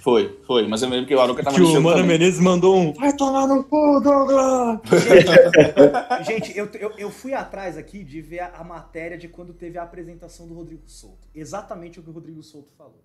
Foi, 0.00 0.40
foi. 0.46 0.66
Mas 0.66 0.82
eu 0.82 0.88
lembro 0.88 1.06
que 1.06 1.14
o 1.14 1.20
Aruca 1.20 1.44
tava 1.44 1.54
Que 1.54 1.62
o 1.62 1.80
Mano 1.80 2.04
Menezes 2.04 2.40
mandou 2.40 2.76
um 2.76 2.92
Vai 2.92 3.14
tomar 3.16 3.46
no 3.46 3.62
cu, 3.62 4.00
Douglas! 4.00 4.80
Gente, 6.26 6.56
eu, 6.58 6.68
eu, 6.74 6.90
eu, 6.98 7.10
fui 7.10 7.34
atrás 7.34 7.78
aqui 7.78 8.02
de 8.02 8.20
ver 8.20 8.40
a, 8.40 8.48
a 8.56 8.64
matéria 8.64 9.16
de 9.16 9.28
quando 9.28 9.52
teve 9.54 9.78
a 9.78 9.84
apresentação 9.84 10.48
do 10.48 10.54
Rodrigo 10.54 10.82
Souto. 10.86 11.28
Exatamente 11.32 12.00
o 12.00 12.02
que 12.02 12.10
o 12.10 12.12
Rodrigo 12.12 12.42
Souto 12.42 12.72
falou. 12.76 13.04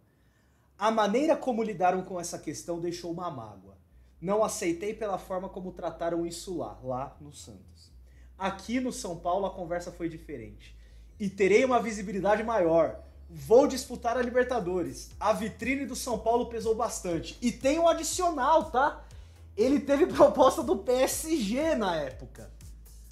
A 0.78 0.90
maneira 0.90 1.36
como 1.36 1.62
lidaram 1.62 2.02
com 2.02 2.20
essa 2.20 2.40
questão 2.40 2.80
deixou 2.80 3.12
uma 3.12 3.30
mágoa. 3.30 3.78
Não 4.22 4.44
aceitei 4.44 4.94
pela 4.94 5.18
forma 5.18 5.50
como 5.50 5.72
trataram 5.72 6.26
isso 6.26 6.58
lá, 6.58 6.78
lá 6.84 7.18
no 7.20 7.34
Santos. 7.34 7.92
Aqui 8.38 8.80
no 8.80 8.94
São 8.94 9.18
Paulo 9.18 9.48
a 9.48 9.50
conversa 9.50 9.92
foi 9.92 10.08
diferente. 10.08 10.76
E 11.20 11.28
terei 11.30 11.66
uma 11.66 11.82
visibilidade 11.82 12.44
maior. 12.44 13.00
Vou 13.30 13.66
disputar 13.66 14.18
a 14.18 14.22
Libertadores. 14.22 15.10
A 15.20 15.34
vitrine 15.34 15.86
do 15.86 15.96
São 15.96 16.20
Paulo 16.20 16.48
pesou 16.48 16.76
bastante. 16.76 17.38
E 17.42 17.52
tem 17.52 17.80
um 17.80 17.88
adicional, 17.88 18.66
tá? 18.72 19.04
Ele 19.58 19.80
teve 19.80 20.06
proposta 20.14 20.62
do 20.62 20.78
PSG 20.78 21.76
na 21.76 21.96
época. 21.96 22.52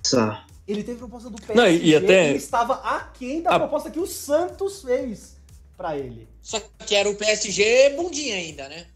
Tá. 0.09 0.45
Ele 0.67 0.83
teve 0.83 0.99
proposta 0.99 1.29
do 1.29 1.37
PSG 1.37 1.55
Não, 1.55 1.67
e 1.67 1.95
até... 1.95 2.29
ele 2.29 2.37
estava 2.37 2.75
aquém 2.75 3.41
da 3.41 3.55
a... 3.55 3.59
proposta 3.59 3.89
que 3.89 3.99
o 3.99 4.05
Santos 4.05 4.83
fez 4.83 5.37
para 5.75 5.97
ele. 5.97 6.27
Só 6.41 6.59
que 6.85 6.95
era 6.95 7.09
o 7.09 7.15
PSG 7.15 7.95
bundinha 7.95 8.35
ainda, 8.35 8.69
né? 8.69 8.87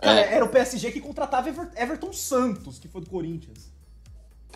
Cara, 0.00 0.20
é. 0.20 0.34
era 0.34 0.44
o 0.44 0.48
PSG 0.48 0.92
que 0.92 1.00
contratava 1.00 1.48
Everton 1.76 2.12
Santos, 2.12 2.78
que 2.78 2.88
foi 2.88 3.00
do 3.00 3.08
Corinthians. 3.08 3.74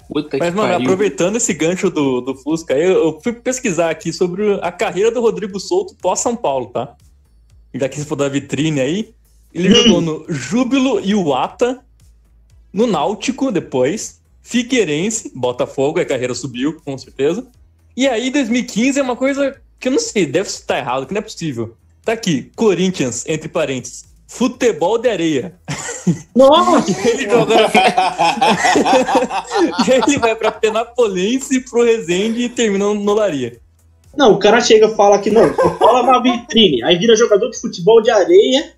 Puta 0.09 0.39
Mas, 0.39 0.55
mano, 0.55 0.73
pariu. 0.73 0.87
aproveitando 0.87 1.37
esse 1.37 1.55
gancho 1.55 1.89
do, 1.89 2.21
do 2.21 2.35
Fusca, 2.35 2.77
eu, 2.77 3.05
eu, 3.05 3.21
fui 3.21 3.33
pesquisar 3.33 3.91
aqui 3.91 4.13
sobre 4.13 4.59
a 4.61 4.73
carreira 4.73 5.11
do 5.11 5.21
Rodrigo 5.21 5.61
Souto 5.61 5.95
pós-São 5.95 6.35
Paulo, 6.35 6.67
tá? 6.67 6.97
já 7.75 7.89
que 7.89 7.99
se 7.99 8.05
for 8.05 8.17
da 8.17 8.29
vitrine 8.29 8.81
aí. 8.81 9.15
Ele 9.53 9.73
jogou 9.75 10.01
no 10.01 10.27
Júbilo 10.29 11.01
e 11.01 11.15
o 11.15 11.35
Ata, 11.35 11.85
no 12.73 12.87
Náutico 12.87 13.51
depois, 13.51 14.21
Figueirense, 14.43 15.33
Botafogo, 15.35 16.01
a 16.01 16.05
carreira 16.05 16.35
subiu, 16.35 16.81
com 16.85 16.97
certeza. 16.97 17.47
E 17.97 18.07
aí, 18.07 18.31
2015 18.31 18.99
é 18.99 19.03
uma 19.03 19.17
coisa 19.17 19.61
que 19.79 19.89
eu 19.89 19.93
não 19.93 19.99
sei, 19.99 20.25
deve 20.25 20.49
estar 20.49 20.79
errado, 20.79 21.07
que 21.07 21.13
não 21.13 21.19
é 21.19 21.23
possível. 21.23 21.77
Tá 22.05 22.13
aqui, 22.13 22.51
Corinthians, 22.55 23.25
entre 23.27 23.49
parênteses, 23.49 24.05
futebol 24.31 24.97
de 24.97 25.09
areia. 25.09 25.55
Nossa! 26.37 26.89
ele 27.11 27.29
joga. 27.29 27.57
ele 30.07 30.19
vai 30.19 30.37
pra 30.37 30.53
Penapolense, 30.53 31.61
pro 31.69 31.83
Resende 31.85 32.43
e 32.43 32.49
termina 32.49 32.95
no 32.95 33.13
Laria. 33.13 33.59
Não, 34.17 34.35
o 34.35 34.39
cara 34.39 34.61
chega 34.61 34.87
e 34.87 34.95
fala 34.95 35.19
que 35.19 35.31
não, 35.31 35.53
fala 35.79 36.03
na 36.05 36.21
vitrine, 36.21 36.83
aí 36.83 36.97
vira 36.97 37.15
jogador 37.17 37.49
de 37.51 37.61
futebol 37.61 38.01
de 38.03 38.11
areia 38.11 38.73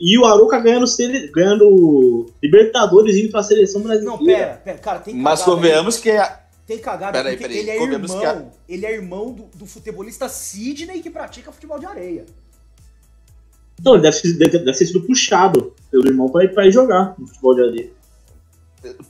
e 0.00 0.18
o 0.18 0.24
Aruca 0.24 0.58
ganhando, 0.58 0.86
ganhando 1.32 2.26
Libertadores 2.42 3.16
indo 3.16 3.30
pra 3.30 3.42
seleção 3.42 3.82
brasileira. 3.82 4.16
Não, 4.16 4.24
pera, 4.24 4.60
pera, 4.64 4.78
cara, 4.78 4.98
tem 5.00 5.14
Mas 5.14 5.42
convenhamos 5.42 5.98
que 5.98 6.10
é. 6.10 6.40
Tem 6.66 6.78
cagada 6.78 7.12
Pera 7.12 7.28
aí, 7.28 7.36
porque 7.36 7.48
pera 7.48 7.60
aí, 7.60 7.60
ele 7.60 7.70
é 7.70 7.78
convenhamos 7.78 8.10
irmão. 8.10 8.20
que 8.20 8.26
a- 8.26 8.44
Ele 8.68 8.86
é 8.86 8.92
irmão 8.94 9.32
do, 9.32 9.44
do 9.54 9.66
futebolista 9.66 10.28
Sidney 10.30 11.00
que 11.02 11.10
pratica 11.10 11.52
futebol 11.52 11.78
de 11.78 11.84
areia. 11.86 12.24
Não, 13.82 13.94
ele 13.94 14.02
deve, 14.02 14.16
ser- 14.16 14.32
deve, 14.34 14.58
deve 14.58 14.78
ter 14.78 14.86
sido 14.86 15.02
puxado 15.02 15.72
pelo 15.90 16.06
irmão 16.06 16.28
pra 16.28 16.44
ir, 16.44 16.54
pra 16.54 16.66
ir 16.66 16.72
jogar 16.72 17.14
no 17.18 17.26
futebol 17.26 17.54
de 17.54 17.62
areia. 17.62 17.90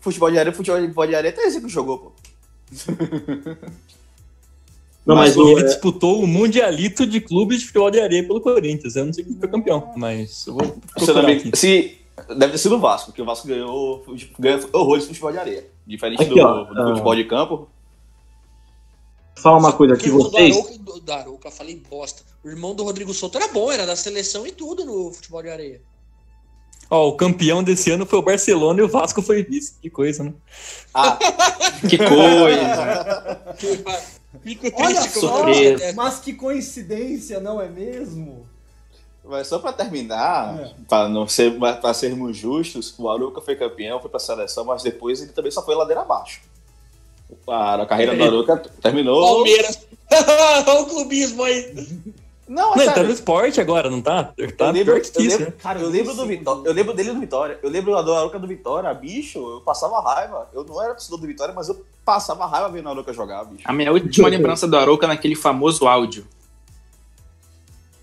Futebol 0.00 0.30
de 0.30 0.38
areia, 0.38 0.54
futebol 0.54 1.06
de 1.06 1.14
areia, 1.14 1.32
até 1.32 1.42
esse 1.42 1.60
que 1.60 1.68
jogou, 1.68 1.98
pô. 1.98 2.12
Não, 5.06 5.14
mas, 5.14 5.36
Mas 5.36 5.36
o, 5.36 5.50
ele 5.50 5.60
é, 5.60 5.64
disputou 5.64 6.22
o 6.22 6.26
Mundialito 6.26 7.06
de 7.06 7.20
clubes 7.20 7.60
de 7.60 7.66
futebol 7.66 7.90
de 7.90 8.00
areia 8.00 8.26
pelo 8.26 8.40
Corinthians. 8.40 8.96
Eu 8.96 9.04
não 9.04 9.12
sei 9.12 9.24
quem 9.24 9.36
foi 9.36 9.48
campeão, 9.48 9.92
mas 9.96 10.46
eu 10.46 10.54
vou 10.54 10.62
aqui. 10.62 11.50
se 11.54 11.98
deve 12.28 12.52
ter 12.52 12.58
sido 12.58 12.76
o 12.76 12.80
Vasco, 12.80 13.06
porque 13.06 13.20
o 13.20 13.24
Vasco 13.24 13.46
ganhou, 13.46 14.02
ganhou 14.38 14.60
horrores 14.72 15.02
de 15.04 15.08
futebol 15.08 15.32
de 15.32 15.38
areia. 15.38 15.66
Diferente 15.86 16.22
Aqui, 16.22 16.34
do, 16.34 16.40
ó, 16.40 16.64
do 16.64 16.80
ah. 16.80 16.88
futebol 16.88 17.14
de 17.14 17.24
campo. 17.24 17.68
fala 19.36 19.58
uma 19.58 19.72
coisa 19.72 19.94
aqui, 19.94 20.08
vocês. 20.08 20.54
Do 20.54 20.60
Arouca, 20.62 20.78
do, 20.78 21.00
do 21.00 21.12
Arouca, 21.12 21.50
falei 21.50 21.82
bosta. 21.90 22.22
O 22.44 22.48
irmão 22.48 22.74
do 22.74 22.84
Rodrigo 22.84 23.14
Souto 23.14 23.38
era 23.38 23.48
bom, 23.48 23.72
era 23.72 23.86
da 23.86 23.96
seleção 23.96 24.46
e 24.46 24.52
tudo 24.52 24.84
no 24.84 25.10
futebol 25.12 25.42
de 25.42 25.48
areia. 25.48 25.80
Ó, 26.90 27.08
o 27.08 27.16
campeão 27.16 27.62
desse 27.62 27.90
ano 27.90 28.04
foi 28.04 28.18
o 28.18 28.22
Barcelona 28.22 28.80
e 28.80 28.82
o 28.82 28.88
Vasco 28.88 29.22
foi 29.22 29.42
vice. 29.42 29.74
Que 29.80 29.88
coisa, 29.88 30.22
né? 30.24 30.34
Ah, 30.92 31.18
Que 31.88 31.96
coisa. 31.96 33.54
Fico 34.42 34.66
Olha 34.74 35.00
triste 35.00 35.14
com 35.14 35.20
só, 35.20 35.44
dessa. 35.46 35.92
mas 35.94 36.18
que 36.20 36.34
coincidência, 36.34 37.40
não 37.40 37.60
é 37.60 37.68
mesmo? 37.68 38.46
mas 39.26 39.46
só 39.46 39.58
pra 39.58 39.72
terminar, 39.72 40.60
É. 40.60 40.74
pra, 40.86 41.08
não 41.08 41.26
ser, 41.26 41.58
pra 41.58 41.94
sermos 41.94 42.36
justos, 42.36 42.94
o 42.98 43.08
Aruca 43.08 43.40
foi 43.40 43.56
campeão, 43.56 43.98
foi 43.98 44.10
pra 44.10 44.20
seleção, 44.20 44.66
mas 44.66 44.82
depois 44.82 45.22
ele 45.22 45.32
também 45.32 45.50
só 45.50 45.64
foi 45.64 45.74
ladeira 45.74 46.02
abaixo. 46.02 46.42
A, 47.48 47.76
a 47.80 47.86
carreira 47.86 48.14
do 48.14 48.22
Aruca 48.22 48.58
terminou. 48.82 49.22
Palmeiras. 49.22 49.78
Olha 50.68 50.80
o 50.82 50.86
clubismo 50.86 51.42
aí. 51.42 51.74
Não, 52.46 52.74
Não, 52.76 52.82
ele 52.82 52.92
tá 52.92 53.02
no 53.02 53.10
esporte 53.10 53.58
agora, 53.60 53.88
não 53.88 54.02
tá? 54.02 54.24
Tá 54.24 54.34
eu 54.36 54.70
lembro, 54.72 54.92
pior 54.94 55.00
que 55.00 55.18
eu 55.18 55.22
isso, 55.22 55.38
lembro, 55.38 55.44
né? 55.46 55.52
Cara, 55.58 55.80
eu 55.80 55.88
lembro 55.88 56.14
do 56.14 56.26
Vitória. 56.26 56.62
do- 56.62 56.68
Eu 56.68 56.72
lembro 56.74 56.92
dele 56.94 57.12
no 57.12 57.20
Vitória. 57.20 57.58
Eu 57.62 57.70
lembro 57.70 58.02
do 58.02 58.14
Aruca 58.14 58.38
do 58.38 58.46
Vitória, 58.46 58.92
bicho, 58.92 59.38
eu 59.38 59.60
passava 59.62 60.00
raiva. 60.02 60.48
Eu 60.52 60.62
não 60.64 60.82
era 60.82 60.92
torcedor 60.92 61.18
do 61.20 61.26
Vitória, 61.26 61.54
mas 61.54 61.68
eu 61.70 61.84
passava 62.04 62.44
raiva 62.46 62.68
vendo 62.68 62.86
o 62.86 62.90
Aruca 62.90 63.12
jogar, 63.14 63.44
bicho. 63.44 63.62
A 63.66 63.72
minha 63.72 63.90
última 63.90 64.28
lembrança 64.28 64.68
do 64.68 64.76
Arouca 64.76 65.06
é 65.06 65.08
naquele 65.08 65.34
famoso 65.34 65.86
áudio. 65.86 66.26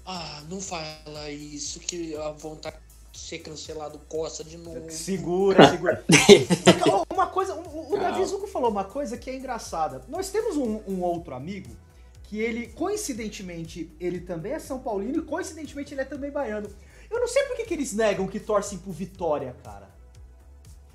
Ah, 0.05 0.41
não 0.49 0.59
fala 0.59 1.29
isso, 1.29 1.79
que 1.79 2.15
a 2.17 2.31
vontade 2.31 2.75
de 3.11 3.19
ser 3.19 3.39
cancelado 3.39 3.99
coça 4.09 4.43
de 4.43 4.57
novo. 4.57 4.89
Segura, 4.89 5.69
segura. 5.69 6.03
Uma 7.13 7.27
coisa, 7.27 7.53
o, 7.53 7.93
o 7.93 7.97
Davi 7.97 8.25
Zuko 8.25 8.47
falou 8.47 8.71
uma 8.71 8.83
coisa 8.83 9.17
que 9.17 9.29
é 9.29 9.35
engraçada. 9.35 10.01
Nós 10.09 10.29
temos 10.29 10.57
um, 10.57 10.81
um 10.87 11.01
outro 11.03 11.35
amigo 11.35 11.69
que 12.31 12.39
ele, 12.39 12.67
coincidentemente, 12.67 13.93
ele 13.99 14.21
também 14.21 14.53
é 14.53 14.59
São 14.59 14.79
Paulino 14.79 15.17
e 15.17 15.21
coincidentemente 15.21 15.93
ele 15.93 15.99
é 15.99 16.05
também 16.05 16.31
baiano. 16.31 16.69
Eu 17.09 17.19
não 17.19 17.27
sei 17.27 17.43
por 17.43 17.57
que, 17.57 17.65
que 17.65 17.73
eles 17.73 17.91
negam 17.91 18.25
que 18.25 18.39
torcem 18.39 18.77
pro 18.77 18.89
Vitória, 18.89 19.53
cara. 19.61 19.91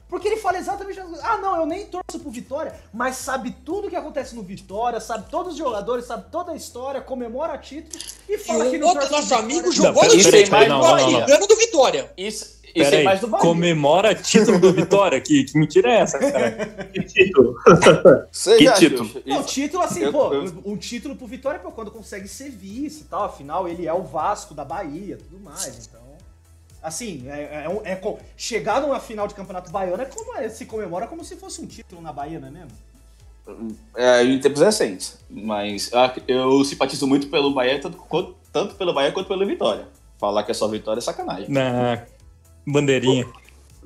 Porque 0.09 0.28
ele 0.28 0.39
fala 0.39 0.57
exatamente 0.57 0.99
as 0.99 1.07
coisas. 1.07 1.22
Ah, 1.22 1.37
não, 1.37 1.57
eu 1.57 1.66
nem 1.66 1.84
torço 1.84 2.18
pro 2.20 2.30
Vitória, 2.30 2.74
mas 2.91 3.16
sabe 3.16 3.55
tudo 3.66 3.91
que 3.91 3.97
acontece 3.97 4.34
no 4.34 4.43
Vitória, 4.43 4.99
sabe 4.99 5.28
todos 5.30 5.53
os 5.53 5.59
jogadores, 5.59 6.07
sabe 6.07 6.30
toda 6.30 6.53
a 6.53 6.57
história, 6.57 7.03
comemora 7.03 7.59
título 7.59 8.03
e 8.26 8.32
E 8.32 8.39
fala 8.39 8.70
que 8.70 8.76
o 8.78 8.80
não 8.80 8.89
outro 8.89 9.07
torce 9.07 9.30
nosso 9.30 9.34
amigo 9.34 9.66
Não, 9.66 9.72
jogou 9.72 10.05
no 10.05 10.68
não. 10.68 10.84
americano 10.87 11.47
do 11.47 11.57
Vitória. 11.57 12.11
Isso, 12.16 12.56
isso 12.81 12.85
Pera 12.91 12.97
é 12.97 12.99
aí, 13.01 13.05
mais 13.05 13.20
do 13.20 13.27
Bahia. 13.29 13.43
comemora 13.47 14.14
título 14.14 14.59
do 14.59 14.72
Vitória? 14.72 15.20
Que, 15.20 15.45
que 15.45 15.59
mentira 15.59 15.91
é 15.91 15.97
essa, 16.01 16.18
cara? 16.18 16.53
Que 16.93 17.03
título. 17.03 17.55
Seja 18.33 18.72
Que 18.72 18.79
título? 18.79 19.05
justo. 19.09 19.22
Não, 19.27 19.43
título 19.43 19.83
assim, 19.83 20.03
Eu- 20.03 20.12
pô, 20.12 20.33
eu- 20.35 20.62
um 20.64 20.77
título 20.77 21.16
pro 21.16 21.27
Vitória, 21.27 21.59
pô, 21.59 21.70
quando 21.72 21.91
consegue 21.91 22.29
ser 22.29 22.51
vice 22.51 23.03
e 23.03 23.05
tal, 23.05 23.24
afinal 23.24 23.66
ele 23.68 23.87
é 23.87 23.93
o 23.93 24.03
Vasco 24.03 24.55
da 24.55 24.64
Bahia, 24.64 25.16
tudo 25.16 25.39
mais, 25.43 25.87
então... 25.89 26.01
Assim, 26.83 27.24
é, 27.29 27.66
é 27.85 27.93
é 27.93 27.97
co- 27.97 28.18
chegar 28.37 28.81
numa 28.81 29.01
final 29.01 29.27
de 29.27 29.35
campeonato 29.35 29.70
baiano 29.72 30.01
é 30.03 30.07
como 30.07 30.37
é, 30.37 30.49
se 30.49 30.66
comemora 30.66 31.09
como 31.09 31.24
se 31.24 31.35
fosse 31.35 31.61
um 31.61 31.66
título 31.66 32.01
na 32.01 32.12
Bahia, 32.12 32.39
não 32.39 32.47
é 32.47 32.51
mesmo? 32.53 32.70
É, 33.97 34.22
em 34.22 34.39
tempos 34.39 34.61
recentes. 34.61 35.18
Mas 35.29 35.91
ah, 35.93 36.12
eu 36.29 36.64
simpatizo 36.64 37.07
muito 37.07 37.29
pelo 37.29 37.53
Bahia, 37.53 37.81
tanto, 37.81 37.99
tanto 38.53 38.74
pelo 38.77 38.93
Bahia 38.95 39.11
quanto 39.11 39.27
pelo 39.27 39.45
Vitória. 39.47 39.89
Falar 40.18 40.43
que 40.45 40.51
é 40.51 40.55
só 40.55 40.68
Vitória 40.68 40.99
é 40.99 41.03
sacanagem. 41.03 41.49
Na 41.49 42.05
bandeirinha. 42.67 43.27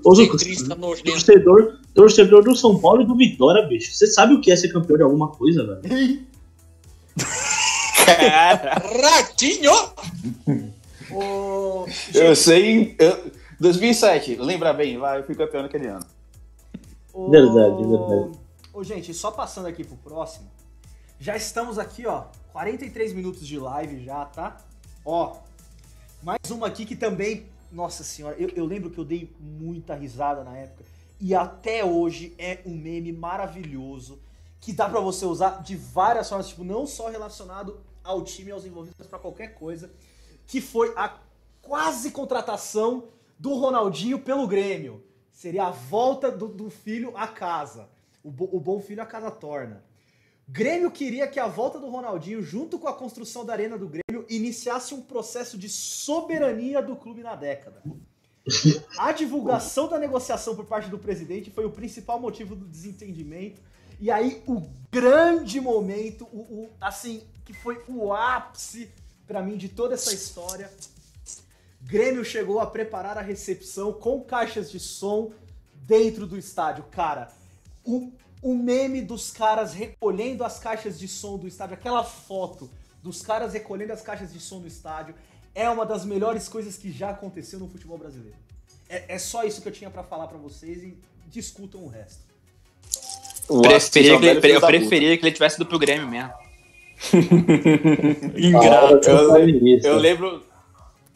Ô, 0.02 0.12
Lucas, 0.12 0.42
nojento. 0.78 1.10
torcedor, 1.10 1.78
torcedor 1.94 2.42
do 2.44 2.56
São 2.56 2.80
Paulo 2.80 3.02
e 3.02 3.06
do 3.06 3.14
Vitória, 3.14 3.66
bicho. 3.66 3.92
Você 3.92 4.06
sabe 4.06 4.34
o 4.34 4.40
que 4.40 4.50
é 4.50 4.56
ser 4.56 4.72
campeão 4.72 4.96
de 4.96 5.02
alguma 5.02 5.28
coisa, 5.28 5.66
velho? 5.66 6.24
Ratinho! 9.02 9.72
Ô, 11.12 11.86
Eu 12.14 12.36
sei. 12.36 12.94
Eu, 12.98 13.30
2007, 13.58 14.36
lembra 14.36 14.72
bem, 14.72 14.96
vai, 14.96 15.18
eu 15.18 15.24
fui 15.24 15.34
campeão 15.34 15.62
naquele 15.62 15.88
ano. 15.88 16.06
ô, 17.12 17.28
Verdade, 17.30 17.84
verdade. 17.84 18.38
Ô, 18.72 18.84
gente, 18.84 19.12
só 19.12 19.30
passando 19.30 19.66
aqui 19.66 19.84
pro 19.84 19.96
próximo. 19.96 20.48
Já 21.18 21.36
estamos 21.36 21.78
aqui, 21.78 22.06
ó, 22.06 22.24
43 22.52 23.12
minutos 23.12 23.46
de 23.46 23.58
live 23.58 24.04
já, 24.04 24.24
tá? 24.24 24.56
Ó, 25.04 25.36
mais 26.22 26.50
uma 26.50 26.68
aqui 26.68 26.86
que 26.86 26.96
também, 26.96 27.44
nossa 27.72 28.02
senhora, 28.04 28.36
eu, 28.38 28.48
eu 28.50 28.64
lembro 28.64 28.90
que 28.90 28.98
eu 28.98 29.04
dei 29.04 29.32
muita 29.38 29.94
risada 29.94 30.42
na 30.44 30.56
época. 30.56 30.84
E 31.20 31.34
até 31.34 31.84
hoje 31.84 32.34
é 32.38 32.60
um 32.64 32.74
meme 32.74 33.12
maravilhoso 33.12 34.18
que 34.60 34.72
dá 34.72 34.88
pra 34.88 35.00
você 35.00 35.24
usar 35.24 35.62
de 35.62 35.76
várias 35.76 36.28
formas, 36.28 36.48
tipo, 36.48 36.64
não 36.64 36.86
só 36.86 37.08
relacionado 37.08 37.80
ao 38.02 38.22
time 38.22 38.48
e 38.48 38.52
aos 38.52 38.64
envolvidos, 38.64 38.96
mas 38.98 39.06
pra 39.06 39.18
qualquer 39.18 39.54
coisa, 39.54 39.90
que 40.46 40.60
foi 40.60 40.92
a 40.96 41.18
quase 41.62 42.10
contratação 42.10 43.04
do 43.38 43.54
Ronaldinho 43.54 44.18
pelo 44.18 44.46
Grêmio. 44.46 45.02
Seria 45.32 45.64
a 45.66 45.70
volta 45.70 46.30
do, 46.30 46.48
do 46.48 46.68
filho 46.68 47.16
à 47.16 47.26
casa. 47.26 47.88
O, 48.22 48.30
bo- 48.30 48.50
o 48.52 48.60
bom 48.60 48.80
filho 48.80 49.02
a 49.02 49.06
casa 49.06 49.30
torna. 49.30 49.82
Grêmio 50.46 50.90
queria 50.90 51.28
que 51.28 51.38
a 51.38 51.46
volta 51.46 51.78
do 51.78 51.88
Ronaldinho, 51.88 52.42
junto 52.42 52.78
com 52.78 52.88
a 52.88 52.92
construção 52.92 53.44
da 53.44 53.52
arena 53.52 53.78
do 53.78 53.86
Grêmio, 53.86 54.09
iniciasse 54.28 54.94
um 54.94 55.00
processo 55.02 55.56
de 55.56 55.68
soberania 55.68 56.82
do 56.82 56.96
clube 56.96 57.22
na 57.22 57.34
década. 57.34 57.82
A 58.98 59.12
divulgação 59.12 59.88
da 59.88 59.98
negociação 59.98 60.56
por 60.56 60.64
parte 60.64 60.88
do 60.88 60.98
presidente 60.98 61.50
foi 61.50 61.64
o 61.64 61.70
principal 61.70 62.18
motivo 62.18 62.56
do 62.56 62.64
desentendimento. 62.66 63.60
E 64.00 64.10
aí, 64.10 64.42
o 64.46 64.62
grande 64.90 65.60
momento, 65.60 66.24
o, 66.32 66.38
o- 66.64 66.70
assim, 66.80 67.22
que 67.44 67.52
foi 67.52 67.82
o 67.86 68.12
ápice 68.12 68.90
pra 69.26 69.42
mim 69.42 69.56
de 69.56 69.68
toda 69.68 69.94
essa 69.94 70.12
história. 70.12 70.70
Grêmio 71.82 72.24
chegou 72.24 72.60
a 72.60 72.66
preparar 72.66 73.16
a 73.18 73.22
recepção 73.22 73.92
com 73.92 74.20
caixas 74.22 74.70
de 74.70 74.80
som 74.80 75.32
dentro 75.86 76.26
do 76.26 76.36
estádio. 76.38 76.84
Cara, 76.90 77.28
o, 77.84 78.10
o 78.42 78.54
meme 78.54 79.00
dos 79.02 79.30
caras 79.30 79.72
recolhendo 79.72 80.44
as 80.44 80.58
caixas 80.58 80.98
de 80.98 81.06
som 81.08 81.36
do 81.38 81.46
estádio, 81.46 81.74
aquela 81.74 82.04
foto 82.04 82.70
dos 83.02 83.22
caras 83.22 83.52
recolhendo 83.52 83.92
as 83.92 84.02
caixas 84.02 84.32
de 84.32 84.40
som 84.40 84.60
do 84.60 84.66
estádio, 84.66 85.14
é 85.54 85.68
uma 85.68 85.84
das 85.84 86.04
melhores 86.04 86.48
coisas 86.48 86.76
que 86.76 86.92
já 86.92 87.10
aconteceu 87.10 87.58
no 87.58 87.68
futebol 87.68 87.98
brasileiro. 87.98 88.36
É, 88.88 89.14
é 89.14 89.18
só 89.18 89.44
isso 89.44 89.62
que 89.62 89.68
eu 89.68 89.72
tinha 89.72 89.90
pra 89.90 90.02
falar 90.02 90.26
pra 90.26 90.38
vocês 90.38 90.82
e 90.82 90.96
discutam 91.28 91.82
o 91.82 91.88
resto. 91.88 92.22
O 93.48 93.62
Preferia 93.62 94.18
que, 94.18 94.26
ele, 94.26 94.52
eu 94.54 94.60
preferia 94.60 95.18
que 95.18 95.24
ele 95.24 95.32
tivesse 95.32 95.56
ido 95.56 95.66
pro 95.66 95.78
Grêmio 95.78 96.08
mesmo. 96.08 96.32
Ingrato. 98.36 99.08
Eu, 99.08 99.36
Eu, 99.36 99.78
eu 99.82 99.96
lembro. 99.96 100.44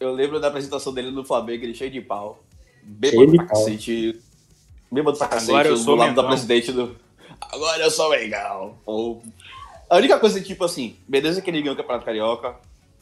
Eu 0.00 0.12
lembro 0.12 0.40
da 0.40 0.48
apresentação 0.48 0.92
dele 0.92 1.10
no 1.10 1.24
Flamengo, 1.24 1.64
ele 1.64 1.74
cheio 1.74 1.90
de 1.90 2.00
pau. 2.00 2.42
Cheio 3.04 3.26
Bêbado 3.26 3.30
de 3.30 3.36
pra 3.36 3.46
pau. 3.46 3.64
cacete. 3.64 4.20
Bêbado 4.90 5.16
pra 5.16 5.28
cacete. 5.28 5.50
Agora 5.50 5.68
eu 5.68 5.74
do 5.74 5.80
sou 5.80 5.94
lado 5.94 6.14
da 6.14 6.24
presidente 6.24 6.72
do. 6.72 6.96
Agora 7.40 7.82
eu 7.82 7.90
sou 7.90 8.08
legal. 8.08 8.78
Pô. 8.84 9.22
A 9.88 9.96
única 9.96 10.18
coisa, 10.18 10.40
tipo 10.40 10.64
assim, 10.64 10.96
beleza 11.06 11.40
que 11.40 11.50
ele 11.50 11.60
ganhou 11.60 11.74
o 11.74 11.76
Campeonato 11.76 12.04
Carioca. 12.04 12.56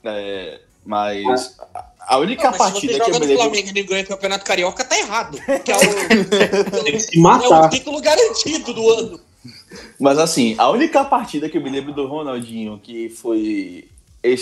é, 0.05 0.61
Mas 0.85 1.57
a 2.01 2.19
única 2.19 2.51
não, 2.51 2.59
partida 2.59 2.95
que 2.95 3.11
eu 3.11 3.21
me 3.21 3.27
lembro... 3.27 3.29
Se 3.29 3.37
Flamengo 3.37 3.79
e 3.79 3.83
ganha 3.83 4.03
o 4.03 4.09
Campeonato 4.09 4.45
Carioca, 4.45 4.85
tá 4.85 4.99
errado. 4.99 5.39
Que 5.65 5.73
é 5.73 5.77
o, 5.77 5.81
Tem 6.83 6.93
que 6.93 7.01
se 7.01 7.19
matar. 7.21 7.65
É 7.65 7.67
o 7.67 7.71
título 7.71 8.01
garantido 8.01 8.75
do 8.75 8.91
ano. 8.91 9.21
Mas 9.99 10.19
assim, 10.19 10.55
a 10.59 10.69
única 10.71 11.05
partida 11.05 11.49
que 11.49 11.59
eu 11.59 11.63
me 11.63 11.71
lembro 11.71 11.93
do 11.93 12.07
Ronaldinho 12.07 12.79
que 12.83 13.09
foi 13.09 13.89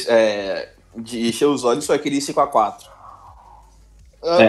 é, 0.09 0.69
de 0.97 1.29
encher 1.29 1.47
os 1.47 1.65
olhos 1.65 1.87
foi 1.87 1.97
aquele 1.97 2.19
5x4. 2.19 2.89
É, 4.23 4.49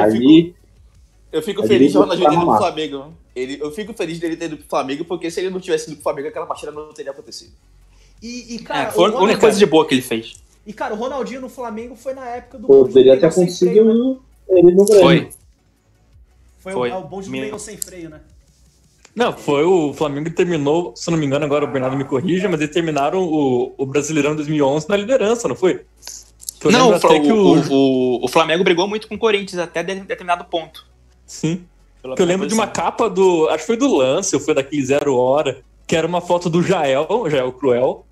eu 1.31 1.41
fico 1.41 1.65
feliz 1.65 1.91
de 1.91 1.97
Ronaldinho 1.97 2.29
ter 2.29 2.35
ido 2.35 2.45
pro 2.45 2.57
Flamengo. 2.57 3.13
Ele, 3.35 3.57
eu 3.61 3.71
fico 3.71 3.93
feliz 3.93 4.19
dele 4.19 4.35
ter 4.35 4.45
ido 4.45 4.57
pro 4.57 4.67
Flamengo, 4.67 5.05
porque 5.05 5.31
se 5.31 5.39
ele 5.39 5.49
não 5.49 5.59
tivesse 5.59 5.87
ido 5.87 5.95
pro 5.95 6.03
Flamengo, 6.03 6.27
aquela 6.27 6.45
partida 6.45 6.71
não 6.71 6.93
teria 6.93 7.11
acontecido. 7.11 7.53
E, 8.21 8.55
e 8.55 8.59
cara, 8.59 8.89
é, 8.89 8.91
foi 8.91 9.11
a 9.11 9.17
única 9.17 9.39
coisa 9.39 9.57
de 9.57 9.65
boa 9.65 9.87
que 9.87 9.95
ele 9.95 10.01
fez. 10.01 10.35
E, 10.65 10.73
cara, 10.73 10.93
o 10.93 10.97
Ronaldinho 10.97 11.41
no 11.41 11.49
Flamengo 11.49 11.95
foi 11.95 12.13
na 12.13 12.27
época 12.27 12.57
do. 12.57 12.67
Poderia 12.67 13.19
ter 13.19 13.25
acontecido 13.25 13.83
né? 13.85 14.17
ele 14.49 14.71
no 14.73 14.85
Grêmio. 14.85 15.01
Foi. 15.01 15.29
Foi, 16.59 16.73
foi. 16.73 16.91
O, 16.91 16.93
é 16.93 16.97
o 16.97 17.03
bonde 17.03 17.25
do 17.25 17.31
meio 17.31 17.57
sem 17.57 17.77
freio, 17.77 18.09
né? 18.09 18.21
Não, 19.15 19.33
foi 19.33 19.63
o 19.63 19.93
Flamengo 19.93 20.29
que 20.29 20.35
terminou, 20.35 20.93
se 20.95 21.11
não 21.11 21.17
me 21.17 21.25
engano, 21.25 21.43
agora 21.43 21.65
o 21.65 21.67
Bernardo 21.67 21.97
me 21.97 22.05
corrija, 22.05 22.47
mas 22.47 22.61
eles 22.61 22.73
terminaram 22.73 23.21
o, 23.21 23.73
o 23.77 23.85
Brasileirão 23.85 24.35
2011 24.35 24.87
na 24.87 24.95
liderança, 24.95 25.49
não 25.49 25.55
foi? 25.55 25.83
Eu 26.63 26.71
não, 26.71 26.91
o, 26.91 26.93
o, 26.93 27.73
o, 27.73 28.25
o, 28.25 28.27
Flamengo 28.27 28.63
brigou 28.63 28.87
muito 28.87 29.07
com 29.07 29.15
o 29.15 29.17
Corinthians 29.17 29.59
até 29.59 29.83
determinado 29.83 30.45
ponto. 30.45 30.85
Sim. 31.31 31.63
eu 32.03 32.25
lembro 32.25 32.45
de 32.45 32.53
uma 32.53 32.67
capa 32.67 33.09
do. 33.09 33.47
Acho 33.47 33.59
que 33.59 33.67
foi 33.67 33.77
do 33.77 33.95
Lance, 33.95 34.35
ou 34.35 34.41
foi 34.41 34.53
daquele 34.53 34.85
Zero 34.85 35.15
Hora, 35.15 35.61
que 35.87 35.95
era 35.95 36.05
uma 36.05 36.19
foto 36.19 36.49
do 36.49 36.61
Jael, 36.61 37.07
Jael 37.29 37.53
Cruel, 37.53 38.05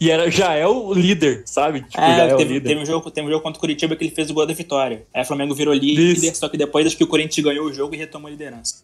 e 0.00 0.10
era 0.10 0.28
Jael 0.28 0.92
líder, 0.92 1.44
sabe? 1.46 1.82
Tipo, 1.82 2.02
é, 2.02 2.34
teve, 2.34 2.54
líder. 2.54 2.68
Teve, 2.68 2.80
um 2.80 2.84
jogo, 2.84 3.08
teve 3.08 3.28
um 3.28 3.30
jogo 3.30 3.42
contra 3.42 3.56
o 3.56 3.60
Curitiba 3.60 3.94
que 3.94 4.02
ele 4.02 4.10
fez 4.10 4.28
o 4.30 4.34
gol 4.34 4.44
da 4.44 4.52
vitória. 4.52 5.06
Aí 5.14 5.22
o 5.22 5.24
Flamengo 5.24 5.54
virou 5.54 5.72
líder, 5.72 6.28
Isso. 6.28 6.34
só 6.34 6.48
que 6.48 6.58
depois 6.58 6.84
acho 6.84 6.96
que 6.96 7.04
o 7.04 7.06
Corinthians 7.06 7.46
ganhou 7.46 7.66
o 7.66 7.72
jogo 7.72 7.94
e 7.94 7.98
retomou 7.98 8.26
a 8.26 8.30
liderança. 8.32 8.82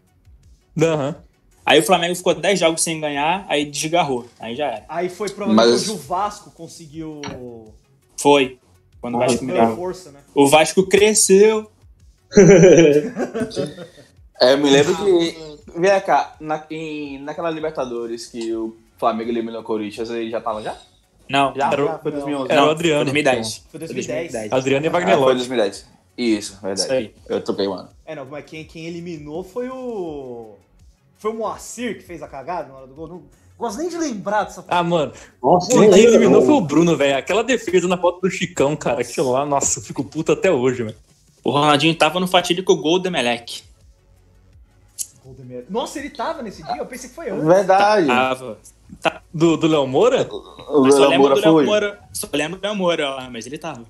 Aham. 0.80 1.08
Uhum. 1.08 1.14
Aí 1.66 1.80
o 1.80 1.82
Flamengo 1.82 2.14
ficou 2.14 2.34
10 2.34 2.58
jogos 2.58 2.82
sem 2.82 3.00
ganhar, 3.00 3.46
aí 3.48 3.64
desgarrou. 3.64 4.26
Aí 4.38 4.56
já 4.56 4.66
era. 4.66 4.84
Aí 4.88 5.08
foi 5.08 5.28
provavelmente 5.28 5.70
Mas... 5.72 5.88
o 5.88 5.96
Vasco 5.96 6.50
conseguiu. 6.52 7.20
Foi. 8.16 8.58
Quando 9.00 9.16
o 9.16 9.18
Vasco 9.18 9.44
melhorou. 9.44 9.76
Força, 9.76 10.10
né? 10.12 10.20
O 10.34 10.48
Vasco 10.48 10.86
cresceu. 10.86 11.70
É, 14.40 14.52
eu 14.52 14.58
me 14.58 14.70
lembro 14.70 14.96
que. 14.96 15.52
Vem 15.74 16.00
cá, 16.02 16.36
na, 16.38 16.64
em, 16.70 17.18
naquela 17.20 17.50
Libertadores 17.50 18.26
que 18.26 18.54
o 18.54 18.76
Flamengo 18.98 19.30
eliminou 19.30 19.62
o 19.62 19.64
Corinthians, 19.64 20.10
ele 20.10 20.30
já 20.30 20.40
tava 20.40 20.62
já? 20.62 20.76
Não, 21.28 21.54
já, 21.54 21.72
era, 21.72 21.84
já, 21.86 21.98
foi 21.98 22.12
2011. 22.12 22.52
Era 22.52 22.66
o 22.66 22.70
Adriano. 22.70 23.10
Foi 23.10 23.22
2010. 23.22 23.64
Foi 23.70 23.80
2010. 23.80 24.32
2010. 24.32 24.52
Adriano 24.52 24.86
e 24.86 24.88
Wagner 24.88 25.14
ah, 25.14 25.18
Foi 25.18 25.34
2010. 25.34 25.86
Isso, 26.18 26.58
verdade. 26.60 26.80
Isso 26.80 26.92
aí. 26.92 27.14
Eu 27.28 27.40
toquei, 27.42 27.66
mano. 27.66 27.88
É, 28.04 28.14
não, 28.14 28.26
mas 28.26 28.44
quem, 28.44 28.64
quem 28.64 28.86
eliminou 28.86 29.42
foi 29.42 29.68
o. 29.70 30.56
Foi 31.16 31.30
o 31.30 31.34
Moacir 31.34 31.96
que 31.98 32.02
fez 32.02 32.22
a 32.22 32.28
cagada 32.28 32.68
na 32.68 32.74
hora 32.74 32.86
do 32.86 32.94
gol. 32.94 33.08
Não 33.08 33.22
gosto 33.58 33.78
nem 33.78 33.88
de 33.88 33.96
lembrar 33.96 34.44
dessa 34.44 34.64
Ah, 34.68 34.82
mano. 34.82 35.12
Nossa, 35.42 35.70
quem 35.70 36.04
eliminou 36.04 36.42
foi 36.42 36.54
o 36.54 36.60
Bruno, 36.60 36.96
velho. 36.96 37.16
Aquela 37.16 37.44
defesa 37.44 37.88
na 37.88 37.96
foto 37.96 38.20
do 38.20 38.30
Chicão, 38.30 38.76
cara. 38.76 39.00
Aquilo 39.00 39.32
lá, 39.32 39.46
nossa, 39.46 39.78
eu 39.78 39.84
fico 39.84 40.04
puto 40.04 40.32
até 40.32 40.50
hoje, 40.50 40.82
velho. 40.82 40.96
O 41.44 41.50
Ronaldinho 41.50 41.94
tava 41.94 42.20
no 42.20 42.26
fatídico 42.26 42.76
gol 42.76 42.98
do 42.98 43.08
Emelec. 43.08 43.62
Nossa, 45.68 45.98
ele 45.98 46.10
tava 46.10 46.42
nesse 46.42 46.62
dia? 46.62 46.76
Eu 46.76 46.86
pensei 46.86 47.08
que 47.08 47.14
foi 47.14 47.30
antes. 47.30 47.44
Verdade. 47.44 48.06
Tava. 48.06 48.58
Tá. 49.00 49.22
Do, 49.32 49.56
do 49.56 49.66
Léo 49.66 49.86
Moura? 49.86 50.28
O 50.30 50.82
Léo 50.82 51.18
Moura 51.18 51.36
foi. 51.36 51.64
Moura, 51.64 52.00
só 52.12 52.28
lembro 52.32 52.58
do 52.58 52.62
Léo 52.62 52.76
Moura 52.76 53.10
lá, 53.10 53.30
mas 53.30 53.46
ele 53.46 53.58
tava. 53.58 53.84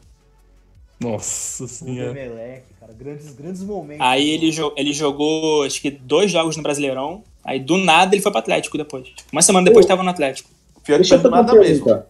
Nossa 1.00 1.66
senhora. 1.66 2.11
Emelec, 2.11 2.64
cara. 2.78 2.92
Grandes, 2.92 3.34
grandes 3.34 3.62
momentos. 3.62 4.07
Aí 4.07 4.30
ele, 4.30 4.53
jo 4.53 4.72
ele 4.76 4.92
jogou, 4.92 5.64
acho 5.64 5.80
que 5.80 5.90
dois 5.90 6.30
jogos 6.30 6.57
no 6.57 6.62
Brasileirão. 6.62 7.24
Aí 7.44 7.59
do 7.59 7.76
nada 7.76 8.14
ele 8.14 8.22
foi 8.22 8.30
pro 8.30 8.38
Atlético 8.38 8.78
depois. 8.78 9.12
Uma 9.32 9.42
semana 9.42 9.64
depois 9.66 9.84
estava 9.84 10.03
no 10.03 10.11
Atlético. 10.11 10.48
Pior 10.84 10.96
deixa 10.96 11.16
eu 11.16 11.30
nada 11.30 11.55
mesmo. 11.55 12.05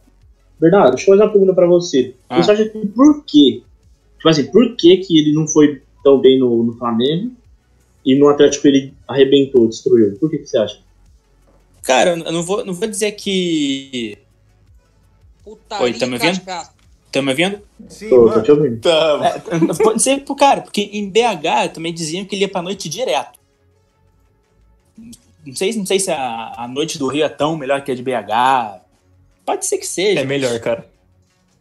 Bernardo, 0.60 0.94
deixa 0.94 1.10
eu 1.10 1.14
fazer 1.14 1.22
uma 1.24 1.32
pergunta 1.32 1.54
pra 1.54 1.66
você. 1.66 2.14
Ah. 2.28 2.42
Você 2.42 2.52
acha 2.52 2.64
que 2.66 2.86
por 2.88 3.24
quê? 3.24 3.62
Tipo 4.22 4.28
assim, 4.28 4.44
por 4.52 4.76
que, 4.76 4.98
que 4.98 5.18
ele 5.18 5.32
não 5.32 5.48
foi 5.48 5.82
tão 6.04 6.20
bem 6.20 6.38
no, 6.38 6.62
no 6.62 6.78
Flamengo 6.78 7.32
e 8.06 8.14
no 8.16 8.28
Atlético 8.28 8.68
ele 8.68 8.94
arrebentou, 9.08 9.66
destruiu? 9.66 10.16
Por 10.16 10.30
que, 10.30 10.38
que 10.38 10.46
você 10.46 10.58
acha? 10.58 10.78
Cara, 11.82 12.10
eu 12.10 12.30
não 12.30 12.44
vou, 12.44 12.64
não 12.64 12.72
vou 12.72 12.86
dizer 12.86 13.10
que. 13.12 14.16
Putaria 15.42 15.86
Oi, 15.86 15.94
tá 15.94 16.06
me 16.06 16.14
ouvindo? 16.14 16.40
Tá 16.40 17.20
me 17.20 17.30
ouvindo? 17.30 17.62
Sim, 17.88 18.10
tô, 18.10 18.30
tô 18.30 18.42
te 18.42 18.52
ouvindo. 18.52 18.88
É, 18.88 19.74
pode 19.82 20.00
ser, 20.00 20.24
cara, 20.38 20.60
porque 20.60 20.82
em 20.92 21.10
BH 21.10 21.72
também 21.74 21.92
diziam 21.92 22.24
que 22.24 22.36
ele 22.36 22.42
ia 22.42 22.48
pra 22.48 22.62
noite 22.62 22.88
direto. 22.88 23.40
Não 25.44 25.56
sei, 25.56 25.74
não 25.74 25.84
sei 25.84 25.98
se 25.98 26.12
a, 26.12 26.52
a 26.58 26.68
noite 26.68 26.96
do 26.96 27.08
Rio 27.08 27.24
é 27.24 27.28
tão 27.28 27.56
melhor 27.56 27.82
que 27.82 27.90
a 27.90 27.94
de 27.96 28.04
BH. 28.04 28.82
Pode 29.44 29.66
ser 29.66 29.78
que 29.78 29.86
seja. 29.86 30.20
É 30.20 30.24
melhor, 30.24 30.56
cara. 30.60 30.88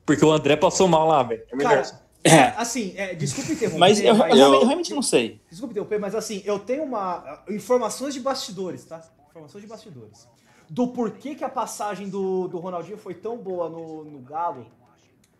Porque 0.05 0.23
o 0.23 0.31
André 0.31 0.55
passou 0.55 0.87
mal 0.87 1.07
lá, 1.07 1.23
velho. 1.23 1.41
É 1.51 1.55
melhor. 1.55 1.81
Cara, 1.81 2.00
é. 2.23 2.53
Assim, 2.57 2.93
é, 2.95 3.15
desculpa 3.15 3.51
interromper. 3.51 3.79
Mas 3.79 3.99
eu, 3.99 4.15
mas 4.15 4.37
eu, 4.37 4.53
eu, 4.53 4.65
realmente 4.65 4.93
não 4.93 5.01
sei. 5.01 5.41
Desculpa 5.49 5.73
interromper, 5.73 5.99
mas 5.99 6.13
assim, 6.13 6.41
eu 6.45 6.59
tenho 6.59 6.83
uma. 6.83 7.43
Informações 7.49 8.13
de 8.13 8.19
bastidores, 8.19 8.85
tá? 8.85 9.01
Informações 9.29 9.61
de 9.61 9.67
bastidores. 9.67 10.27
Do 10.69 10.87
porquê 10.87 11.35
que 11.35 11.43
a 11.43 11.49
passagem 11.49 12.09
do, 12.09 12.47
do 12.47 12.59
Ronaldinho 12.59 12.97
foi 12.97 13.13
tão 13.13 13.37
boa 13.37 13.69
no, 13.69 14.05
no 14.05 14.19
Galo 14.19 14.67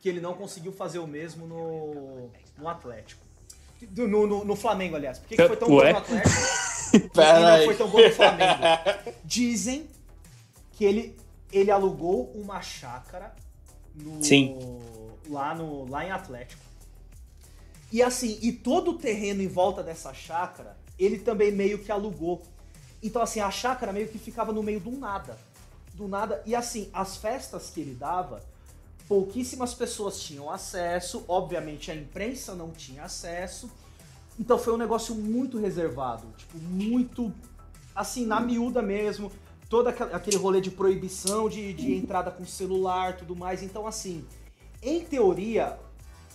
que 0.02 0.10
ele 0.10 0.20
não 0.20 0.34
conseguiu 0.34 0.72
fazer 0.72 1.00
o 1.00 1.08
mesmo 1.08 1.46
no, 1.46 2.30
no 2.58 2.68
Atlético. 2.68 3.22
No, 3.96 4.28
no, 4.28 4.44
no 4.44 4.56
Flamengo, 4.56 4.96
aliás. 4.96 5.20
Por 5.20 5.28
que, 5.28 5.36
que 5.36 5.48
foi 5.48 5.58
tão 5.58 5.72
Ué? 5.72 5.94
bom 5.94 6.00
no 6.00 6.06
Atlético? 6.06 6.36
e 6.94 7.58
não 7.60 7.66
foi 7.66 7.76
tão 7.76 7.90
bom 7.90 8.02
no 8.02 8.12
Flamengo. 8.12 8.62
Dizem 9.24 9.88
que 10.74 10.84
ele, 10.84 11.16
ele 11.52 11.70
alugou 11.70 12.32
uma 12.34 12.62
chácara 12.62 13.34
no, 13.96 14.24
Sim. 14.24 14.58
Lá, 15.30 15.54
no, 15.54 15.88
lá 15.90 16.06
em 16.06 16.12
Atlético. 16.12 16.71
E 17.92 18.02
assim, 18.02 18.40
e 18.42 18.52
todo 18.52 18.92
o 18.92 18.98
terreno 18.98 19.42
em 19.42 19.48
volta 19.48 19.84
dessa 19.84 20.14
chácara, 20.14 20.78
ele 20.98 21.20
também 21.20 21.52
meio 21.52 21.80
que 21.80 21.92
alugou. 21.92 22.42
Então, 23.04 23.22
assim, 23.22 23.40
a 23.40 23.50
chácara 23.50 23.92
meio 23.92 24.08
que 24.08 24.18
ficava 24.18 24.54
no 24.54 24.64
meio 24.64 24.80
do 24.80 24.92
nada. 24.92 25.38
Do 25.94 26.08
nada. 26.08 26.42
E 26.46 26.56
assim, 26.56 26.90
as 26.94 27.18
festas 27.18 27.70
que 27.70 27.82
ele 27.82 27.94
dava, 27.94 28.42
pouquíssimas 29.08 29.74
pessoas 29.74 30.22
tinham 30.22 30.50
acesso. 30.50 31.26
Obviamente, 31.28 31.92
a 31.92 31.96
imprensa 31.96 32.56
não 32.56 32.72
tinha 32.72 33.04
acesso. 33.04 33.70
Então 34.40 34.58
foi 34.58 34.74
um 34.74 34.78
negócio 34.78 35.14
muito 35.14 35.60
reservado, 35.60 36.26
tipo, 36.38 36.58
muito 36.58 37.32
assim, 37.94 38.26
na 38.26 38.40
miúda 38.40 38.82
mesmo. 38.82 39.32
Todo 39.70 39.88
aquele 39.88 40.38
rolê 40.38 40.60
de 40.60 40.72
proibição 40.72 41.48
de, 41.48 41.74
de 41.74 41.94
entrada 41.94 42.32
com 42.32 42.46
celular 42.46 43.18
tudo 43.18 43.36
mais. 43.36 43.64
Então, 43.64 43.88
assim, 43.88 44.26
em 44.82 45.04
teoria, 45.04 45.78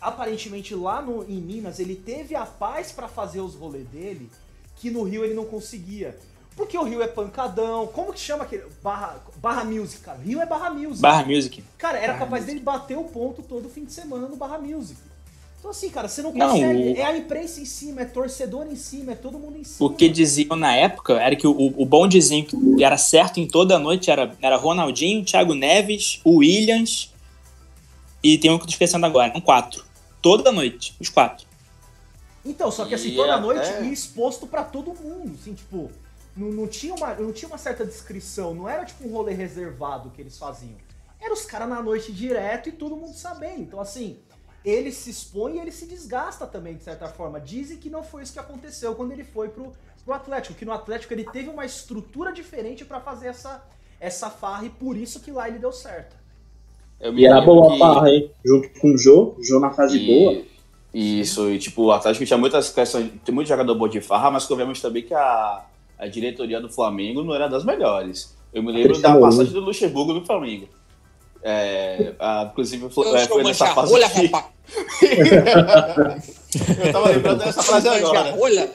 aparentemente 0.01 0.75
lá 0.75 1.01
no, 1.01 1.25
em 1.25 1.41
Minas 1.41 1.79
ele 1.79 1.95
teve 1.95 2.35
a 2.35 2.45
paz 2.45 2.93
para 2.93 3.09
fazer 3.09 3.41
os 3.41 3.55
rolês 3.55 3.87
dele, 3.89 4.31
que 4.77 4.91
no 4.91 5.03
Rio 5.03 5.25
ele 5.25 5.35
não 5.35 5.45
conseguia. 5.45 6.17
Porque 6.55 6.77
o 6.79 6.83
Rio 6.83 7.03
é 7.03 7.07
pancadão. 7.07 7.87
Como 7.89 8.15
que 8.15 8.21
chama 8.21 8.45
aquele. 8.45 8.65
Barra, 8.83 9.23
barra 9.37 9.63
Music, 9.65 10.03
cara. 10.03 10.19
Rio 10.19 10.41
é 10.41 10.47
Barra 10.47 10.71
Music. 10.71 11.03
Barra 11.03 11.25
Music. 11.27 11.63
Cara, 11.77 11.99
era 11.99 12.15
barra 12.15 12.25
capaz 12.25 12.43
music. 12.43 12.55
dele 12.55 12.65
bater 12.65 12.97
o 12.97 13.05
ponto 13.05 13.43
todo 13.43 13.69
fim 13.69 13.85
de 13.85 13.93
semana 13.93 14.27
no 14.27 14.37
Barra 14.37 14.59
Music. 14.59 14.99
Então, 15.59 15.71
assim, 15.71 15.91
cara, 15.91 16.09
você 16.09 16.23
não 16.23 16.33
consegue. 16.33 16.63
Não, 16.63 16.93
o... 16.93 16.97
É 16.97 17.05
a 17.05 17.17
imprensa 17.17 17.61
em 17.61 17.67
cima, 17.67 18.03
é 18.03 18.05
torcedor 18.07 18.67
em 18.69 18.77
cima, 18.77 19.13
é 19.13 19.15
todo 19.15 19.39
mundo 19.39 19.59
em 19.59 19.65
cima. 19.65 19.87
O 19.87 19.93
que 19.93 20.09
diziam 20.09 20.57
na 20.57 20.75
época 20.75 21.21
era 21.21 21.37
que 21.37 21.47
o, 21.47 21.75
o 21.77 21.85
bondezinho 21.85 22.47
que 22.47 22.83
era 22.83 22.97
certo 22.97 23.39
em 23.39 23.47
toda 23.47 23.77
a 23.77 23.79
noite 23.79 24.11
era, 24.11 24.35
era 24.41 24.57
Ronaldinho, 24.57 25.25
Thiago 25.25 25.55
Neves, 25.55 26.21
o 26.25 26.37
Williams 26.39 27.11
e 28.27 28.37
tem 28.39 28.51
um 28.51 28.57
que 28.57 28.65
eu 28.65 28.67
tô 28.67 28.73
esquecendo 28.73 29.07
agora. 29.07 29.31
São 29.31 29.41
quatro. 29.41 29.86
Toda 30.21 30.51
noite, 30.51 30.97
os 31.01 31.09
quatro. 31.09 31.47
Então, 32.45 32.71
só 32.71 32.85
que 32.85 32.95
assim, 32.95 33.15
toda 33.15 33.35
até... 33.35 33.43
noite 33.43 33.67
ia 33.83 33.93
exposto 33.93 34.47
para 34.47 34.63
todo 34.63 34.95
mundo. 34.95 35.37
Assim, 35.41 35.55
tipo, 35.55 35.91
não, 36.37 36.49
não, 36.49 36.67
tinha 36.67 36.95
uma, 36.95 37.15
não 37.15 37.33
tinha 37.33 37.49
uma 37.49 37.59
certa 37.59 37.85
descrição. 37.85 38.55
Não 38.55 38.69
era 38.69 38.85
tipo 38.85 39.07
um 39.07 39.13
rolê 39.13 39.33
reservado 39.33 40.11
que 40.11 40.21
eles 40.21 40.39
faziam. 40.39 40.77
Era 41.21 41.33
os 41.33 41.45
caras 41.45 41.69
na 41.69 41.83
noite 41.83 42.13
direto 42.13 42.69
e 42.69 42.73
todo 42.73 42.97
mundo 42.97 43.15
sabendo. 43.15 43.63
Então, 43.63 43.81
assim, 43.81 44.21
ele 44.65 44.93
se 44.93 45.11
expõe 45.11 45.57
e 45.57 45.61
ele 45.61 45.73
se 45.73 45.87
desgasta 45.87 46.47
também, 46.47 46.77
de 46.77 46.85
certa 46.85 47.09
forma. 47.09 47.41
Dizem 47.41 47.79
que 47.79 47.89
não 47.91 48.03
foi 48.03 48.23
isso 48.23 48.33
que 48.33 48.39
aconteceu 48.39 48.95
quando 48.95 49.13
ele 49.13 49.25
foi 49.25 49.49
pro, 49.49 49.73
pro 50.05 50.15
Atlético, 50.15 50.55
que 50.55 50.65
no 50.65 50.73
Atlético 50.73 51.15
ele 51.15 51.25
teve 51.25 51.49
uma 51.49 51.65
estrutura 51.65 52.33
diferente 52.33 52.85
para 52.85 53.01
fazer 53.01 53.29
essa, 53.29 53.65
essa 53.99 54.31
farra 54.31 54.67
e 54.67 54.71
por 54.71 54.97
isso 54.97 55.21
que 55.21 55.31
lá 55.31 55.49
ele 55.49 55.59
deu 55.59 55.73
certo. 55.73 56.17
E 57.01 57.27
era 57.27 57.41
boa 57.41 57.69
que... 57.69 57.75
a 57.75 57.79
farra, 57.79 58.11
hein? 58.11 58.31
Junto 58.45 58.69
com 58.81 58.93
o 58.93 58.99
Jô, 58.99 59.35
Jô 59.41 59.61
na 59.61 59.71
fase 59.71 59.99
e... 59.99 60.07
boa. 60.07 60.43
Isso, 60.95 61.51
e 61.51 61.59
tipo, 61.59 61.83
o 61.83 61.93
Atlético 61.93 62.25
tinha 62.25 62.39
muitas 62.39 62.71
questões, 62.71 63.11
tem 63.23 63.35
muito 63.35 63.49
jogador 63.49 63.75
bom 63.75 63.87
de 63.87 64.01
farra, 64.01 64.31
mas 64.31 64.47
convenhamos 64.47 64.81
também 64.81 65.03
que 65.03 65.13
a, 65.13 65.63
a 65.99 66.07
diretoria 66.07 66.59
do 66.59 66.71
Flamengo 66.71 67.23
não 67.23 67.35
era 67.35 67.49
das 67.49 67.65
melhores. 67.65 68.35
Eu 68.53 68.63
me 68.63 68.73
lembro 68.73 68.99
da 68.99 69.15
passagem 69.19 69.53
do 69.53 69.61
Luxemburgo 69.61 70.15
no 70.15 70.25
Flamengo. 70.25 70.69
É, 71.43 72.15
a, 72.19 72.49
inclusive, 72.51 72.89
foi, 72.89 73.07
Eu 73.07 73.17
é, 73.17 73.27
foi 73.27 73.45
nessa 73.45 73.67
fase. 73.67 73.93
rolha, 73.93 74.09
que- 74.09 74.27
rapaz. 74.27 74.47
eu 76.85 76.93
tava 76.93 77.09
lembrando 77.11 77.39
dessa 77.39 77.63
frase 77.63 77.89
agora. 77.89 78.33
rolha. 78.33 78.71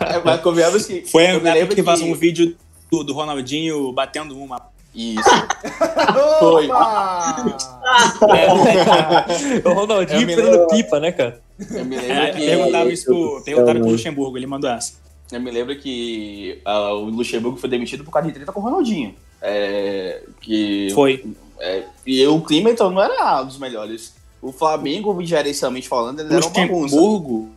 É, 0.00 0.18
mas 0.24 0.40
convenhamos 0.40 0.86
que. 0.86 1.02
Foi 1.02 1.24
eu 1.24 1.26
a 1.26 1.30
me 1.30 1.36
época 1.36 1.54
lembro 1.54 1.74
que 1.76 1.82
vazou 1.82 2.08
um 2.08 2.14
vídeo 2.14 2.56
do, 2.90 3.04
do 3.04 3.12
Ronaldinho 3.12 3.92
batendo 3.92 4.36
uma. 4.36 4.60
Isso. 4.98 5.22
Foi. 6.40 6.66
Opa! 6.66 7.44
O 9.64 9.72
Ronaldinho 9.72 10.26
pegando 10.26 10.66
pipa, 10.68 10.98
né, 11.00 11.12
cara? 11.12 11.40
Eu 11.70 11.84
me 11.84 11.96
lembro 11.96 12.12
É, 12.12 12.30
que. 12.32 12.46
perguntaram 12.46 12.90
isso 12.90 13.04
pro, 13.04 13.42
perguntaram 13.44 13.80
pro. 13.80 13.90
Luxemburgo, 13.90 14.36
ele 14.36 14.46
mandou 14.46 14.68
essa. 14.68 14.94
Eu 15.30 15.40
me 15.40 15.50
lembro 15.50 15.78
que 15.78 16.60
ah, 16.64 16.92
o 16.94 17.04
Luxemburgo 17.04 17.58
foi 17.58 17.68
demitido 17.68 18.02
por 18.04 18.10
causa 18.10 18.28
de 18.28 18.34
treta 18.34 18.52
com 18.52 18.60
o 18.60 18.62
Ronaldinho. 18.62 19.14
É, 19.40 20.22
que, 20.40 20.88
Foi. 20.94 21.24
é, 21.60 21.84
e 22.04 22.26
o 22.26 22.40
clima, 22.40 22.70
então, 22.70 22.90
não 22.90 23.00
era 23.02 23.42
um 23.42 23.46
dos 23.46 23.58
melhores. 23.58 24.14
O 24.42 24.52
Flamengo, 24.52 25.16
gerencialmente 25.24 25.88
falando, 25.88 26.20
ele 26.20 26.28
O 26.30 26.36
era 26.36 26.44
uma 26.46 26.52
bagunça. 26.52 26.96
Luxemburgo. 26.96 27.48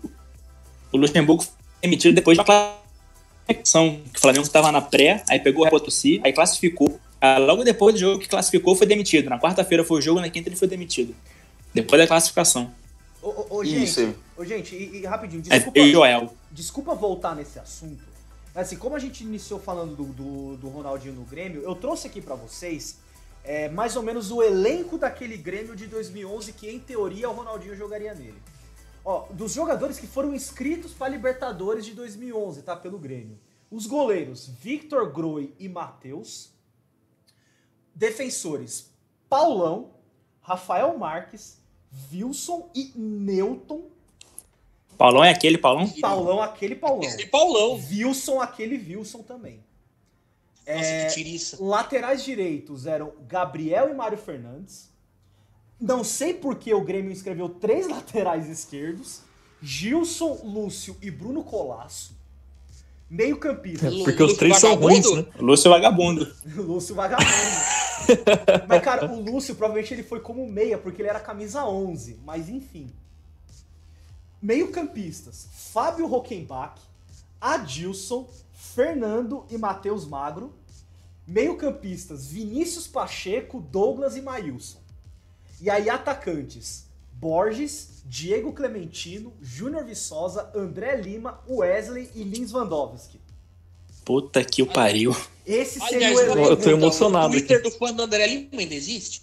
O 0.92 0.98
Luxemburgo 0.98 1.44
foi 1.44 1.54
demitido 1.82 2.14
depois 2.14 2.38
da 2.38 2.44
classificação. 2.44 4.00
Que 4.12 4.18
o 4.20 4.22
Flamengo 4.22 4.46
estava 4.46 4.72
na 4.72 4.82
pré, 4.82 5.24
aí 5.30 5.40
pegou 5.40 5.66
o 5.66 5.70
Potosí, 5.70 6.22
aí 6.24 6.32
classificou. 6.34 7.00
Ah, 7.22 7.38
logo 7.38 7.64
depois 7.64 7.94
do 7.94 8.00
jogo 8.00 8.20
que 8.20 8.28
classificou, 8.28 8.76
foi 8.76 8.88
demitido. 8.88 9.30
Na 9.30 9.40
quarta-feira 9.40 9.84
foi 9.84 10.00
o 10.00 10.02
jogo, 10.02 10.20
na 10.20 10.30
quinta 10.30 10.50
ele 10.50 10.56
foi 10.56 10.68
demitido. 10.68 11.16
Depois 11.72 12.02
da 12.02 12.08
classificação. 12.08 12.74
Ô, 13.22 13.30
ô, 13.30 13.58
ô, 13.58 13.64
gente, 13.64 13.84
Isso. 13.84 14.16
ô, 14.36 14.44
gente, 14.44 14.76
e, 14.76 14.98
e 14.98 15.06
rapidinho, 15.06 15.44
É, 15.50 15.58
desculpa, 15.58 15.80
e 15.80 15.92
Joel. 15.92 16.34
desculpa 16.52 16.96
voltar 16.96 17.36
nesse 17.36 17.60
assunto. 17.60 18.04
Mas 18.54 18.68
assim, 18.68 18.76
como 18.78 18.96
a 18.96 19.00
gente 19.00 19.24
iniciou 19.24 19.60
falando 19.60 19.96
do, 19.96 20.06
do, 20.06 20.58
do 20.58 20.68
Ronaldinho 20.70 21.14
no 21.14 21.24
Grêmio, 21.24 21.62
eu 21.62 21.76
trouxe 21.76 22.08
aqui 22.08 22.20
pra 22.20 22.36
vocês 22.36 22.98
é, 23.44 23.70
mais 23.70 23.96
ou 23.96 24.04
menos 24.04 24.32
o 24.32 24.42
elenco 24.42 24.98
daquele 24.98 25.38
Grêmio 25.38 25.76
de 25.76 25.88
2011 25.88 26.52
que, 26.54 26.70
em 26.70 26.80
teoria, 26.80 27.30
o 27.30 27.34
Ronaldinho 27.34 27.76
jogaria 27.76 28.14
nele. 28.14 28.42
Ó, 29.06 29.26
dos 29.32 29.54
jogadores 29.54 30.00
que 30.00 30.06
foram 30.08 30.34
inscritos 30.34 30.92
pra 30.92 31.08
Libertadores 31.08 31.86
de 31.86 31.94
2011, 31.94 32.62
tá? 32.64 32.76
Pelo 32.76 33.00
Grêmio. 33.00 33.38
Os 33.70 33.88
goleiros, 33.88 34.50
Victor 34.62 35.12
Groi 35.12 35.54
e 35.60 35.70
Matheus. 35.70 36.51
Defensores, 37.94 38.90
Paulão, 39.30 39.92
Rafael 40.42 40.98
Marques, 40.98 41.58
Wilson 42.12 42.70
e 42.74 42.92
Newton. 42.96 43.84
Paulão 44.98 45.24
é 45.24 45.32
aquele, 45.32 45.58
Paulão? 45.58 45.88
Paulão, 46.00 46.42
aquele 46.42 46.76
Paulão. 46.76 47.10
E 47.20 47.26
Paulão. 47.26 47.74
Wilson, 47.90 48.40
aquele 48.40 48.78
Wilson 48.78 49.24
também. 49.24 49.60
Nossa, 50.68 50.80
É, 50.88 51.06
que 51.08 51.14
tiriça. 51.16 51.58
laterais 51.60 52.24
direitos 52.24 52.86
eram 52.86 53.14
Gabriel 53.28 53.90
e 53.90 53.94
Mário 53.94 54.18
Fernandes. 54.18 54.90
Não 55.80 56.04
sei 56.04 56.36
por 56.36 56.56
que 56.58 56.72
o 56.74 56.82
Grêmio 56.82 57.12
escreveu 57.12 57.50
três 57.50 57.88
laterais 57.90 58.48
esquerdos. 58.48 59.22
Gilson, 59.62 60.40
Lúcio 60.44 60.96
e 61.02 61.10
Bruno 61.12 61.44
Colasso. 61.44 62.16
Meio 63.10 63.38
campista. 63.38 63.90
Lu- 63.90 64.04
Porque 64.06 64.22
os 64.24 64.30
Lúcio 64.30 64.38
três 64.38 64.58
são 64.58 64.76
ruins, 64.76 65.12
né? 65.14 65.26
Lúcio 65.38 65.70
Vagabundo. 65.70 66.32
Lúcio 66.56 66.96
vagabundo. 66.96 67.30
Mas, 68.68 68.84
cara, 68.84 69.12
o 69.12 69.20
Lúcio 69.20 69.56
provavelmente 69.56 69.94
ele 69.94 70.04
foi 70.04 70.20
como 70.20 70.48
meia, 70.48 70.78
porque 70.78 71.02
ele 71.02 71.10
era 71.10 71.20
camisa 71.20 71.66
11. 71.66 72.20
Mas, 72.26 72.50
enfim. 72.50 72.90
Meio 74.42 74.72
campistas. 74.72 75.48
Fábio 75.52 76.08
Rockenbach, 76.08 76.82
Adilson, 77.40 78.28
Fernando 78.54 79.46
e 79.50 79.58
Matheus 79.58 80.06
Magro. 80.06 80.54
Meio 81.28 81.56
campistas. 81.58 82.28
Vinícius 82.28 82.88
Pacheco, 82.88 83.62
Douglas 83.62 84.16
e 84.16 84.22
Maílson. 84.22 84.80
E 85.62 85.70
aí, 85.70 85.90
atacantes. 85.90 86.86
Borges, 87.14 88.02
Diego 88.04 88.52
Clementino, 88.52 89.32
Júnior 89.40 89.86
Viçosa, 89.86 90.52
André 90.56 90.96
Lima, 90.96 91.40
Wesley 91.48 92.10
e 92.16 92.24
Lins 92.24 92.52
Vandowski. 92.52 93.21
Puta 94.12 94.44
que 94.44 94.62
o 94.62 94.66
pariu. 94.66 95.16
Esse 95.48 95.80
seria 95.80 96.10
Aliás, 96.10 96.36
o. 96.36 96.40
Eu 96.40 96.58
tô 96.58 96.70
emocionado 96.70 97.30
O 97.30 97.32
Twitter 97.32 97.60
aqui. 97.60 97.70
do 97.70 97.78
fã 97.78 97.94
do 97.94 98.04
André 98.04 98.28
Lima 98.28 98.48
ainda 98.60 98.76
existe? 98.76 99.22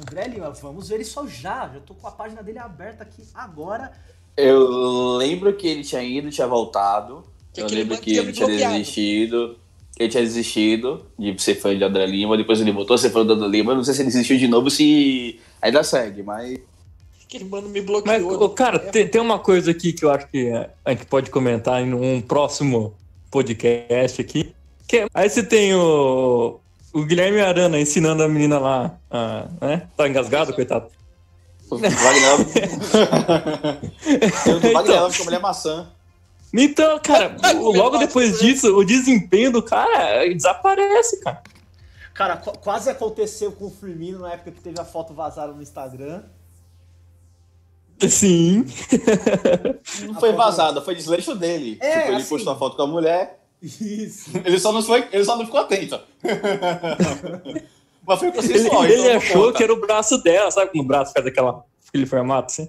André 0.00 0.28
Lima, 0.28 0.50
vamos 0.50 0.88
ver 0.88 1.00
isso 1.00 1.26
já. 1.26 1.68
Já 1.68 1.80
tô 1.84 1.92
com 1.92 2.06
a 2.06 2.12
página 2.12 2.44
dele 2.44 2.60
aberta 2.60 3.02
aqui 3.02 3.24
agora. 3.34 3.90
Eu 4.36 5.16
lembro 5.16 5.52
que 5.56 5.66
ele 5.66 5.82
tinha 5.82 6.00
ido, 6.00 6.30
tinha 6.30 6.46
voltado. 6.46 7.24
Que 7.52 7.60
eu 7.60 7.66
lembro 7.66 7.98
que 7.98 8.12
tinha 8.12 8.22
ele 8.22 8.32
tinha 8.32 8.46
bloqueado. 8.46 8.72
desistido. 8.74 9.58
Ele 9.98 10.08
tinha 10.08 10.22
desistido 10.22 11.04
de 11.18 11.42
ser 11.42 11.56
fã 11.56 11.76
de 11.76 11.82
André 11.82 12.06
Lima, 12.06 12.36
depois 12.36 12.60
ele 12.60 12.70
voltou 12.70 12.94
a 12.94 12.98
ser 12.98 13.10
fã 13.10 13.26
do 13.26 13.32
André 13.32 13.48
Lima. 13.48 13.72
Eu 13.72 13.76
não 13.76 13.84
sei 13.84 13.94
se 13.94 14.02
ele 14.02 14.10
desistiu 14.10 14.38
de 14.38 14.46
novo, 14.46 14.70
se 14.70 15.40
ainda 15.60 15.82
segue, 15.82 16.22
mas. 16.22 16.56
Aquele 17.24 17.46
mano 17.46 17.68
me 17.68 17.80
Mas, 17.80 18.22
bloqueou. 18.22 18.44
ô, 18.44 18.48
cara, 18.50 18.78
tem, 18.78 19.08
tem 19.08 19.20
uma 19.20 19.40
coisa 19.40 19.72
aqui 19.72 19.92
que 19.92 20.04
eu 20.04 20.10
acho 20.12 20.28
que 20.28 20.46
é, 20.46 20.70
a 20.84 20.92
gente 20.92 21.06
pode 21.06 21.30
comentar 21.30 21.82
em 21.82 21.92
um 21.92 22.20
próximo 22.20 22.94
podcast 23.32 24.20
aqui. 24.20 24.54
Que 24.86 25.06
aí 25.12 25.28
você 25.28 25.42
tem 25.42 25.74
o, 25.74 26.60
o 26.92 27.04
Guilherme 27.04 27.40
Arana 27.40 27.80
ensinando 27.80 28.22
a 28.22 28.28
menina 28.28 28.58
lá, 28.58 28.96
a, 29.10 29.48
né? 29.60 29.88
Tá 29.96 30.06
engasgado, 30.06 30.52
coitado. 30.54 30.88
O 31.70 31.78
Wagner 31.78 32.34
o 34.46 34.72
Wagner 34.72 34.98
com 35.16 35.22
a 35.22 35.24
mulher 35.24 35.40
maçã. 35.40 35.88
Então, 36.52 36.98
cara, 36.98 37.34
logo 37.58 37.96
depois 37.96 38.38
disso, 38.38 38.76
o 38.76 38.84
desempenho 38.84 39.50
do 39.50 39.62
cara 39.62 40.28
desaparece, 40.28 41.18
cara. 41.20 41.42
Cara, 42.12 42.36
qu- 42.36 42.58
quase 42.58 42.90
aconteceu 42.90 43.52
com 43.52 43.64
o 43.68 43.70
Firmino 43.70 44.18
na 44.18 44.34
época 44.34 44.52
que 44.52 44.60
teve 44.60 44.78
a 44.78 44.84
foto 44.84 45.14
vazada 45.14 45.50
no 45.54 45.62
Instagram. 45.62 46.22
Sim. 48.08 48.64
Não 50.06 50.18
foi 50.20 50.32
vazada, 50.32 50.80
foi 50.82 50.94
desleixo 50.94 51.34
dele. 51.34 51.78
É, 51.80 51.98
tipo, 51.98 52.08
ele 52.12 52.16
assim. 52.16 52.28
postou 52.28 52.52
a 52.52 52.56
foto 52.56 52.76
com 52.76 52.82
a 52.82 52.86
mulher, 52.86 53.38
Isso. 53.62 54.30
ele 54.44 54.58
só 54.58 54.72
não, 54.72 54.82
foi, 54.82 55.06
ele 55.12 55.24
só 55.24 55.36
não 55.36 55.44
ficou 55.44 55.60
atento. 55.60 55.98
Mas 58.04 58.18
foi 58.18 58.28
Ele, 58.28 58.36
consensual. 58.36 58.84
ele 58.84 58.94
então 58.94 59.10
não 59.10 59.16
achou 59.16 59.42
conta. 59.44 59.56
que 59.58 59.62
era 59.62 59.72
o 59.72 59.80
braço 59.80 60.18
dela, 60.18 60.50
sabe 60.50 60.70
como 60.72 60.82
o 60.82 60.86
braço 60.86 61.12
faz 61.12 61.24
aquela, 61.24 61.64
aquele 61.88 62.04
formato 62.06 62.46
assim? 62.52 62.68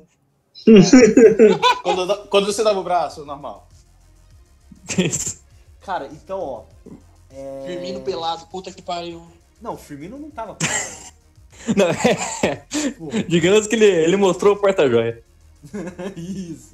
Quando, 1.82 2.28
quando 2.30 2.46
você 2.46 2.64
dava 2.64 2.80
o 2.80 2.84
braço, 2.84 3.26
normal. 3.26 3.68
Cara, 5.82 6.08
então, 6.12 6.40
ó. 6.40 6.64
é- 7.32 7.64
Firmino 7.66 8.02
pelado, 8.02 8.46
puta 8.48 8.72
que 8.72 8.82
pariu. 8.82 9.22
Não, 9.62 9.74
o 9.74 9.78
Firmino 9.78 10.18
não 10.20 10.30
tava. 10.30 10.56
Não, 11.76 11.88
é, 11.90 13.24
digamos 13.28 13.68
que 13.68 13.76
ele, 13.76 13.86
ele 13.86 14.18
mostrou 14.18 14.56
o 14.56 14.60
porta-joia. 14.60 15.24
Isso. 16.16 16.74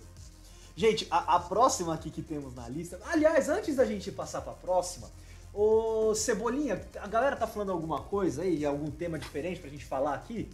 Gente, 0.76 1.06
a, 1.12 1.36
a 1.36 1.40
próxima 1.40 1.94
aqui 1.94 2.10
que 2.10 2.22
temos 2.22 2.56
na 2.56 2.68
lista. 2.70 3.00
Aliás, 3.06 3.50
antes 3.50 3.76
da 3.76 3.86
gente 3.86 4.12
passar 4.12 4.42
pra 4.42 4.54
próxima, 4.54 5.12
ô 5.54 6.14
Cebolinha, 6.16 6.82
a 7.02 7.08
galera 7.08 7.36
tá 7.36 7.46
falando 7.46 7.72
alguma 7.72 8.02
coisa 8.02 8.44
aí, 8.44 8.66
algum 8.66 8.90
tema 8.90 9.20
diferente 9.20 9.60
pra 9.60 9.70
gente 9.70 9.86
falar 9.86 10.14
aqui? 10.16 10.50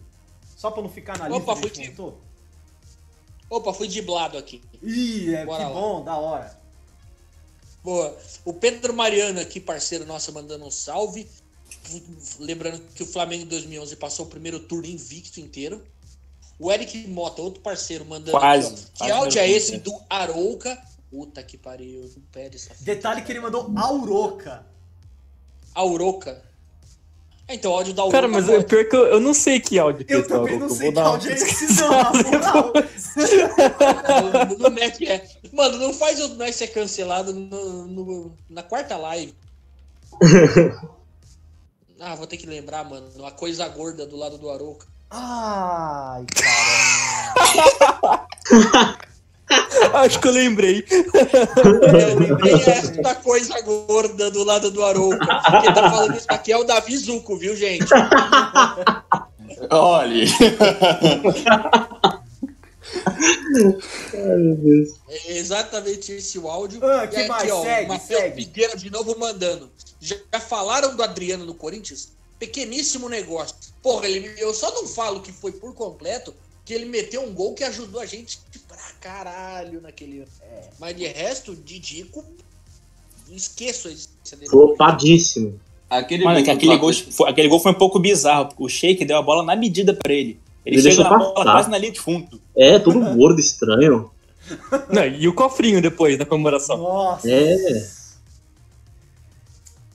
Só 0.57 0.71
pra 0.71 0.81
não 0.81 0.89
ficar 0.89 1.17
na 1.17 1.27
lista 1.29 1.43
Opa, 1.51 1.61
que 1.61 1.65
a 1.67 1.67
gente 1.67 1.75
fui- 1.95 2.05
montou? 2.05 2.17
Opa, 3.49 3.73
fui 3.73 3.87
driblado 3.87 4.37
aqui. 4.37 4.61
Ih, 4.81 5.35
é, 5.35 5.41
que 5.45 5.51
lá. 5.51 5.69
bom, 5.69 6.03
da 6.03 6.15
hora. 6.17 6.57
Boa. 7.83 8.17
O 8.43 8.51
Pedro 8.53 8.93
Mariano 8.95 9.39
aqui, 9.39 9.59
parceiro 9.59 10.05
nosso, 10.05 10.33
mandando 10.33 10.65
um 10.65 10.71
salve. 10.71 11.27
Lembrando 12.39 12.81
que 12.93 13.03
o 13.03 13.05
Flamengo 13.05 13.43
em 13.43 13.47
2011 13.47 13.95
passou 13.95 14.25
o 14.25 14.29
primeiro 14.29 14.59
turno 14.59 14.87
invicto 14.87 15.39
inteiro. 15.39 15.81
O 16.57 16.71
Eric 16.71 17.07
Mota, 17.07 17.41
outro 17.41 17.61
parceiro, 17.61 18.05
mandando 18.05 18.31
Quase. 18.31 18.67
aqui, 18.67 18.83
ó. 19.01 19.05
Que 19.05 19.11
áudio 19.11 19.39
é 19.39 19.49
esse 19.49 19.79
turno. 19.79 19.99
do 19.99 20.05
Arouca? 20.09 20.81
Puta 21.11 21.43
que 21.43 21.57
pariu, 21.57 22.01
não 22.15 22.23
pede 22.31 22.57
essa 22.57 22.71
Detalhe 22.81 23.21
que 23.21 23.31
ele 23.31 23.39
mandou 23.41 23.71
Auroca. 23.75 24.65
Auroca. 25.73 26.43
É, 27.47 27.53
então, 27.53 27.71
o 27.71 27.75
áudio 27.75 27.93
da 27.93 28.01
Auroca. 28.01 28.17
Cara, 28.17 28.27
mas 28.27 28.49
é 28.49 28.63
pior 28.63 28.85
que 28.85 28.95
eu, 28.95 29.05
eu 29.05 29.19
não 29.19 29.33
sei 29.33 29.59
que 29.59 29.77
áudio 29.77 30.03
que 30.05 30.13
Eu 30.13 30.21
esse 30.21 30.31
é 30.31 30.35
também 30.35 30.57
não 30.57 30.69
sei 30.69 30.91
vou 30.91 30.93
que 31.03 31.07
áudio 31.07 31.29
é 31.31 31.33
esse, 31.35 31.73
não, 31.81 31.89
na 31.91 32.11
moral. 32.13 32.73
No- 34.49 34.57
no 34.57 34.71
Mac 34.71 35.01
é. 35.01 35.27
Mano, 35.53 35.77
não 35.77 35.93
faz 35.93 36.19
o 36.21 36.29
nós 36.35 36.55
ser 36.55 36.67
cancelado 36.67 37.33
no- 37.33 37.85
no- 37.87 38.37
na 38.49 38.63
quarta 38.63 38.97
live. 38.97 39.33
Ah, 41.99 42.15
vou 42.15 42.27
ter 42.27 42.37
que 42.37 42.45
lembrar, 42.45 42.83
mano. 42.83 43.07
A 43.25 43.31
coisa 43.31 43.67
gorda 43.69 44.05
do 44.05 44.17
lado 44.17 44.37
do 44.37 44.49
Arouca. 44.49 44.85
Ai, 45.09 46.25
caramba. 46.35 48.27
Acho 49.93 50.19
que 50.19 50.27
eu 50.27 50.31
lembrei. 50.31 50.85
Eu 50.89 52.19
lembrei 52.19 52.53
esta 52.53 53.15
coisa 53.15 53.61
gorda 53.61 54.29
do 54.29 54.43
lado 54.43 54.71
do 54.71 54.83
Arouca. 54.83 55.25
Quem 55.61 55.73
tá 55.73 55.89
falando 55.89 56.17
isso 56.17 56.27
aqui 56.29 56.51
é 56.51 56.57
o 56.57 56.63
Davi 56.65 56.97
Zuco, 56.97 57.37
viu, 57.37 57.55
gente? 57.55 57.85
Olha. 59.69 60.25
Ai, 63.05 64.37
meu 64.37 64.55
Deus. 64.55 64.89
É 65.07 65.37
exatamente 65.37 66.11
esse 66.11 66.39
o 66.39 66.49
áudio. 66.49 66.83
Ah, 66.83 67.07
que 67.07 67.15
e 67.15 67.19
aqui, 67.19 67.27
mais? 67.27 67.51
ó, 67.51 67.63
Segue, 67.63 67.85
o 67.85 67.87
Matheus 67.89 68.19
segue. 68.21 68.43
Figueira 68.43 68.75
de 68.77 68.89
novo 68.89 69.17
mandando. 69.17 69.69
Já 69.99 70.39
falaram 70.39 70.95
do 70.95 71.03
Adriano 71.03 71.45
no 71.45 71.53
Corinthians? 71.53 72.15
pequeníssimo 72.39 73.09
negócio. 73.09 73.55
Porra, 73.81 74.07
ele, 74.07 74.31
eu 74.37 74.53
só 74.53 74.71
não 74.73 74.87
falo 74.87 75.21
que 75.21 75.31
foi 75.31 75.51
por 75.51 75.73
completo, 75.73 76.33
que 76.63 76.73
ele 76.73 76.85
meteu 76.85 77.23
um 77.23 77.33
gol 77.33 77.53
que 77.53 77.63
ajudou 77.63 78.01
a 78.01 78.05
gente 78.05 78.39
pra 78.67 78.77
caralho 78.99 79.81
naquele 79.81 80.19
ano. 80.19 80.31
É. 80.41 80.61
Mas 80.79 80.95
de 80.95 81.05
resto, 81.05 81.55
Didico, 81.55 82.23
esqueço 83.31 83.87
a 83.87 83.91
existência 83.91 84.37
dele. 84.37 84.49
Flopadíssimo. 84.49 85.59
Aquele, 85.87 86.23
Mano, 86.23 86.43
que 86.43 86.49
aquele, 86.49 86.77
gol, 86.77 86.91
foi, 86.93 87.29
aquele 87.29 87.47
gol 87.47 87.59
foi 87.59 87.71
um 87.71 87.75
pouco 87.75 87.99
bizarro. 87.99 88.49
O 88.57 88.67
Sheik 88.67 89.05
deu 89.05 89.17
a 89.17 89.21
bola 89.21 89.43
na 89.43 89.55
medida 89.55 89.93
pra 89.93 90.11
ele. 90.11 90.39
Ele, 90.65 90.77
ele 90.77 90.91
chega 90.91 91.03
na 91.03 91.09
passar. 91.09 91.33
bola 91.33 91.43
quase 91.43 91.69
na 91.69 91.77
linha 91.77 91.91
de 91.91 91.99
fundo. 91.99 92.41
É, 92.57 92.79
todo 92.79 92.99
gordo, 93.15 93.39
estranho. 93.39 94.09
Não, 94.89 95.05
e 95.05 95.27
o 95.27 95.33
cofrinho 95.33 95.81
depois 95.81 96.17
da 96.17 96.25
comemoração. 96.25 96.77
Nossa. 96.77 97.29
É. 97.29 97.87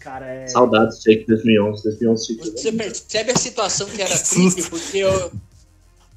Cara, 0.00 0.26
é... 0.26 0.48
Saudades 0.48 1.02
Sheik 1.02 1.26
2011, 1.26 1.82
2011 1.84 2.36
Você 2.38 2.72
percebe 2.72 3.32
a 3.32 3.36
situação 3.36 3.86
que 3.88 4.00
era 4.00 4.16
triste, 4.18 4.62
porque 4.70 4.98
eu, 4.98 5.32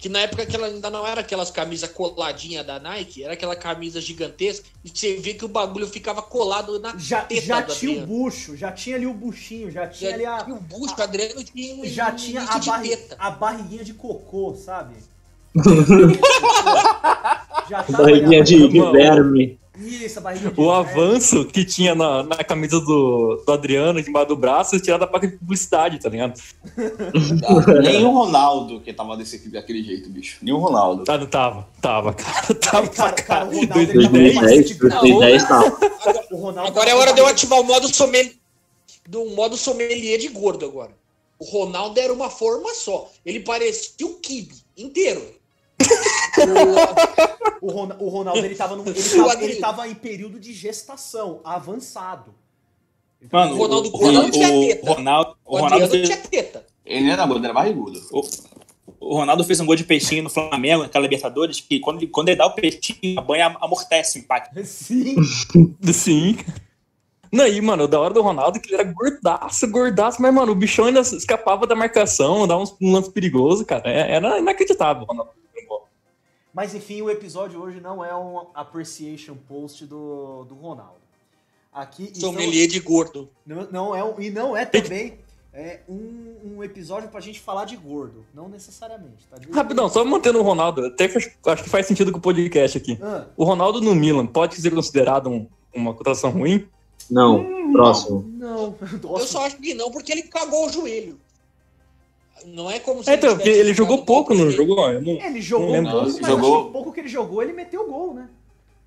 que 0.04 0.10
na 0.10 0.20
época 0.20 0.46
que 0.46 0.54
ela 0.54 0.68
ainda 0.68 0.90
não 0.90 1.08
era 1.08 1.22
aquelas 1.22 1.50
camisas 1.50 1.90
coladinha 1.90 2.62
da 2.62 2.78
Nike, 2.78 3.24
era 3.24 3.32
aquela 3.32 3.56
camisa 3.56 4.02
gigantesca, 4.02 4.68
e 4.84 4.90
você 4.90 5.16
vê 5.16 5.34
que 5.34 5.46
o 5.46 5.48
bagulho 5.48 5.88
ficava 5.88 6.22
colado 6.22 6.78
na 6.78 6.94
já, 6.98 7.22
teta 7.22 7.42
Já 7.42 7.64
tinha 7.64 8.04
o 8.04 8.06
bucho, 8.06 8.58
já 8.58 8.70
tinha 8.70 8.98
ali 8.98 9.08
o 9.08 9.14
buchinho, 9.14 9.72
já 9.72 9.88
tinha 9.88 10.10
já 10.10 10.16
ali 10.18 10.26
a... 10.26 10.44
Tinha 10.44 10.58
o 10.58 10.60
bucho, 10.60 10.94
a, 11.00 11.04
Adriano 11.06 11.42
tinha 11.42 11.76
um 11.76 11.86
Já 11.86 12.12
tinha 12.12 12.42
a, 12.42 12.60
barri, 12.60 13.00
a 13.18 13.32
barriguinha 13.32 13.86
de 13.86 13.94
cocô, 13.94 14.54
sabe? 14.56 14.96
já 17.70 17.84
barriguinha 17.84 18.44
de, 18.44 18.68
de 18.68 18.92
verme. 18.92 19.58
Isso, 19.78 20.20
a 20.20 20.22
barriga 20.22 20.52
de 20.52 20.62
O 20.62 20.72
avanço 20.72 21.46
que 21.46 21.66
tinha 21.66 21.96
na, 21.96 22.22
na 22.22 22.44
camisa 22.44 22.80
do, 22.80 23.42
do 23.44 23.52
Adriano, 23.52 24.00
embaixo 24.00 24.28
do 24.28 24.36
braço, 24.36 24.80
tirado 24.80 25.00
da 25.00 25.08
placa 25.08 25.28
de 25.28 25.36
publicidade, 25.36 26.00
tá 26.00 26.10
ligado? 26.10 26.40
Nem 27.82 28.06
o 28.06 28.12
Ronaldo 28.12 28.82
que 28.82 28.94
tava 28.94 29.18
desse, 29.18 29.50
daquele 29.50 29.84
jeito, 29.84 30.10
bicho. 30.10 30.38
Nem 30.44 30.54
o 30.54 30.60
Ronaldo. 30.60 31.04
Tá, 31.04 31.18
não 31.18 31.26
tava. 31.26 31.68
Tava, 31.82 32.14
cara. 32.14 32.54
Tava 32.56 32.88
cara, 32.88 33.14
cara, 33.14 33.46
o 33.46 33.62
Ronaldo 33.62 33.94
2010, 33.94 34.78
2010 34.78 35.44
tava. 35.44 35.78
Agora 36.68 36.90
é 36.90 36.96
hora 36.96 37.14
de 37.14 37.20
eu 37.20 37.28
ativar 37.28 37.60
o 37.60 37.64
modo 37.64 37.94
sommelier, 37.94 38.34
do 39.08 39.26
modo 39.32 39.58
sommelier 39.58 40.20
de 40.20 40.28
gordo 40.28 40.66
agora. 40.66 40.92
O 41.40 41.46
Ronaldo 41.46 42.00
era 42.00 42.14
uma 42.14 42.30
forma 42.30 42.74
só. 42.74 43.12
Ele 43.26 43.40
parecia 43.40 44.06
o 44.06 44.16
Kibe 44.16 44.56
inteiro. 44.78 45.22
O, 47.62 47.70
o, 48.06 48.10
Ronaldo 48.10 48.46
ele 48.46 48.56
tava, 48.56 48.76
num, 48.76 48.86
ele, 48.86 48.96
tava, 49.04 49.44
ele 49.44 49.56
tava 49.56 49.88
em 49.88 49.96
período 49.96 50.40
de 50.40 50.54
gestação 50.54 51.42
avançado. 51.44 52.34
Mano, 53.32 53.56
o 53.56 53.58
Ronaldo, 53.58 53.90
o, 53.90 53.98
Ronaldo 53.98 54.32
tinha 54.32 54.50
teta. 54.50 54.92
O 54.92 54.94
Ronaldo, 54.94 55.38
o 55.46 55.58
Ronaldo 55.58 55.90
fez... 55.90 56.08
tinha 56.08 56.18
teta. 56.18 56.66
Ele 56.86 57.10
era 57.10 57.26
gordo, 57.26 57.46
era 57.46 57.54
barrigudo. 57.54 58.00
O, 58.12 58.22
o 59.00 59.16
Ronaldo 59.16 59.44
fez 59.44 59.60
um 59.60 59.66
gol 59.66 59.76
de 59.76 59.86
peixinho 59.86 60.24
no 60.24 60.30
Flamengo, 60.30 60.84
naquela 60.84 61.04
Libertadores, 61.04 61.62
que 61.62 61.80
quando 61.80 62.00
ele, 62.00 62.08
quando 62.08 62.30
ele 62.30 62.38
dá 62.38 62.46
o 62.46 62.52
peixinho, 62.52 63.18
a 63.18 63.22
banha 63.22 63.56
amortece 63.62 64.20
o 64.20 64.22
impacto. 64.22 64.64
Sim. 64.66 65.16
Sim. 65.94 66.38
Não, 67.32 67.48
e, 67.48 67.60
mano, 67.62 67.88
da 67.88 68.00
hora 68.00 68.14
do 68.14 68.22
Ronaldo 68.22 68.60
que 68.60 68.70
ele 68.70 68.82
era 68.82 68.92
gordaço, 68.92 69.68
gordaço, 69.68 70.22
mas, 70.22 70.34
mano, 70.34 70.52
o 70.52 70.56
bichão 70.56 70.86
ainda 70.86 71.00
escapava 71.00 71.66
da 71.66 71.76
marcação, 71.76 72.46
dava 72.46 72.62
uns, 72.62 72.76
um 72.80 72.92
lance 72.92 73.12
perigoso, 73.12 73.66
cara. 73.66 73.90
É, 73.90 74.12
era 74.12 74.38
inacreditável, 74.38 75.06
Ronaldo. 75.06 75.32
Mas 76.54 76.76
enfim, 76.76 77.02
o 77.02 77.10
episódio 77.10 77.62
hoje 77.62 77.82
não 77.82 78.04
é 78.04 78.16
um 78.16 78.48
appreciation 78.54 79.36
post 79.48 79.86
do, 79.86 80.44
do 80.46 80.56
Ronaldo. 80.56 81.02
Aqui 81.74 82.12
Sommelier 82.14 82.68
de 82.68 82.80
gordo. 82.80 83.28
Não, 83.46 83.68
não 83.72 83.96
é 83.96 84.24
e 84.24 84.30
não 84.30 84.56
é 84.56 84.64
também 84.64 85.18
é 85.54 85.82
um, 85.88 86.56
um 86.56 86.64
episódio 86.64 87.10
pra 87.10 87.22
gente 87.22 87.40
falar 87.40 87.66
de 87.66 87.76
gordo, 87.76 88.26
não 88.34 88.50
necessariamente. 88.50 89.28
Tá? 89.30 89.38
Rapidão, 89.52 89.88
só 89.88 90.04
mantendo 90.04 90.40
o 90.40 90.44
Ronaldo, 90.44 90.88
até 90.88 91.08
que 91.08 91.18
acho 91.18 91.64
que 91.64 91.70
faz 91.70 91.86
sentido 91.86 92.12
com 92.12 92.18
o 92.18 92.22
podcast 92.22 92.78
aqui. 92.78 92.98
Ah. 93.02 93.26
O 93.38 93.44
Ronaldo 93.44 93.80
no 93.80 93.94
Milan 93.94 94.26
pode 94.26 94.56
ser 94.56 94.72
considerado 94.72 95.30
um, 95.30 95.48
uma 95.74 95.94
cotação 95.94 96.32
ruim? 96.32 96.68
Não, 97.10 97.42
hum, 97.42 97.72
próximo. 97.72 98.26
Não, 98.36 98.76
não. 99.02 99.20
Eu 99.20 99.28
só 99.28 99.46
acho 99.46 99.58
que 99.58 99.76
não, 99.76 99.92
porque 99.92 100.12
ele 100.12 100.24
cagou 100.24 100.68
o 100.68 100.72
joelho. 100.72 101.20
Não 102.46 102.70
é 102.70 102.80
como 102.80 103.04
se. 103.04 103.10
É, 103.10 103.16
então, 103.16 103.40
ele, 103.40 103.50
ele 103.50 103.74
jogou 103.74 104.04
pouco 104.04 104.34
no 104.34 104.50
jogo. 104.52 104.76
Não, 104.76 104.90
ele 104.92 105.42
jogou 105.42 105.82
não 105.82 105.92
pouco, 105.92 106.20
mas 106.22 106.28
jogou... 106.28 106.72
pouco 106.72 106.92
que 106.92 107.00
ele 107.00 107.08
jogou, 107.08 107.42
ele 107.42 107.54
meteu 107.54 107.88
gol, 107.88 108.14
né? 108.14 108.30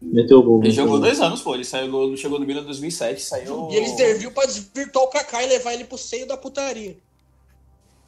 Meteu 0.00 0.42
gol. 0.42 0.62
Ele 0.62 0.70
jogou 0.70 1.00
dois 1.00 1.20
anos, 1.20 1.40
pô. 1.42 1.54
Ele 1.54 1.64
saiu, 1.64 2.16
chegou 2.16 2.38
no 2.38 2.46
Milan 2.46 2.60
em 2.60 2.66
2007, 2.66 3.22
saiu. 3.22 3.68
E 3.70 3.76
ele 3.76 3.88
serviu 3.88 4.30
pra 4.30 4.44
desvirtuar 4.44 5.04
o 5.04 5.08
Kaká 5.08 5.42
e 5.42 5.46
levar 5.46 5.72
ele 5.72 5.84
pro 5.84 5.96
seio 5.96 6.26
da 6.26 6.36
putaria. 6.36 6.96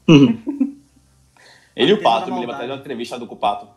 ele 1.76 1.90
e 1.90 1.92
o 1.92 2.02
Pato, 2.02 2.32
me 2.32 2.40
lembro 2.40 2.54
até 2.54 2.66
de 2.66 2.72
uma 2.72 2.78
entrevista 2.78 3.18
do 3.18 3.26
Pato. 3.36 3.68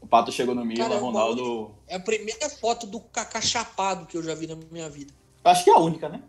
O 0.00 0.06
Pato 0.06 0.30
chegou 0.30 0.54
no 0.54 0.64
Milan, 0.64 0.88
o 0.88 0.98
Ronaldo. 0.98 1.70
É 1.88 1.96
a 1.96 2.00
primeira 2.00 2.50
foto 2.50 2.86
do 2.86 3.00
Kaká 3.00 3.40
chapado 3.40 4.06
que 4.06 4.16
eu 4.16 4.22
já 4.22 4.34
vi 4.34 4.46
na 4.46 4.56
minha 4.70 4.88
vida. 4.90 5.12
Acho 5.42 5.64
que 5.64 5.70
é 5.70 5.74
a 5.74 5.78
única, 5.78 6.08
né? 6.08 6.20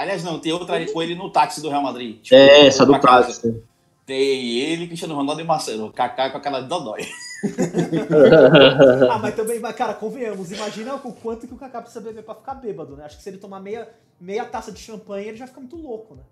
Aliás, 0.00 0.24
não, 0.24 0.38
tem 0.38 0.50
outra 0.50 0.82
com 0.90 1.02
ele 1.02 1.14
no 1.14 1.28
táxi 1.28 1.60
do 1.60 1.68
Real 1.68 1.82
Madrid. 1.82 2.22
Tipo, 2.22 2.34
é, 2.34 2.66
essa 2.66 2.86
do 2.86 2.98
táxi. 2.98 3.62
Tem 4.06 4.58
ele, 4.58 4.86
Cristiano 4.86 5.14
Ronaldo 5.14 5.42
e 5.42 5.44
Marcelo. 5.44 5.92
Kaká 5.92 6.30
com 6.30 6.38
aquela 6.38 6.62
dodói. 6.62 7.06
ah, 9.10 9.18
mas 9.18 9.34
também, 9.34 9.60
cara, 9.60 9.92
convenhamos, 9.92 10.50
imagina 10.52 10.94
o 10.94 11.12
quanto 11.12 11.46
que 11.46 11.52
o 11.52 11.56
Kaká 11.58 11.82
precisa 11.82 12.00
beber 12.00 12.24
pra 12.24 12.34
ficar 12.34 12.54
bêbado, 12.54 12.96
né? 12.96 13.04
Acho 13.04 13.18
que 13.18 13.22
se 13.22 13.28
ele 13.28 13.36
tomar 13.36 13.60
meia, 13.60 13.88
meia 14.18 14.46
taça 14.46 14.72
de 14.72 14.80
champanhe, 14.80 15.28
ele 15.28 15.36
já 15.36 15.46
fica 15.46 15.60
muito 15.60 15.76
louco, 15.76 16.14
né? 16.14 16.22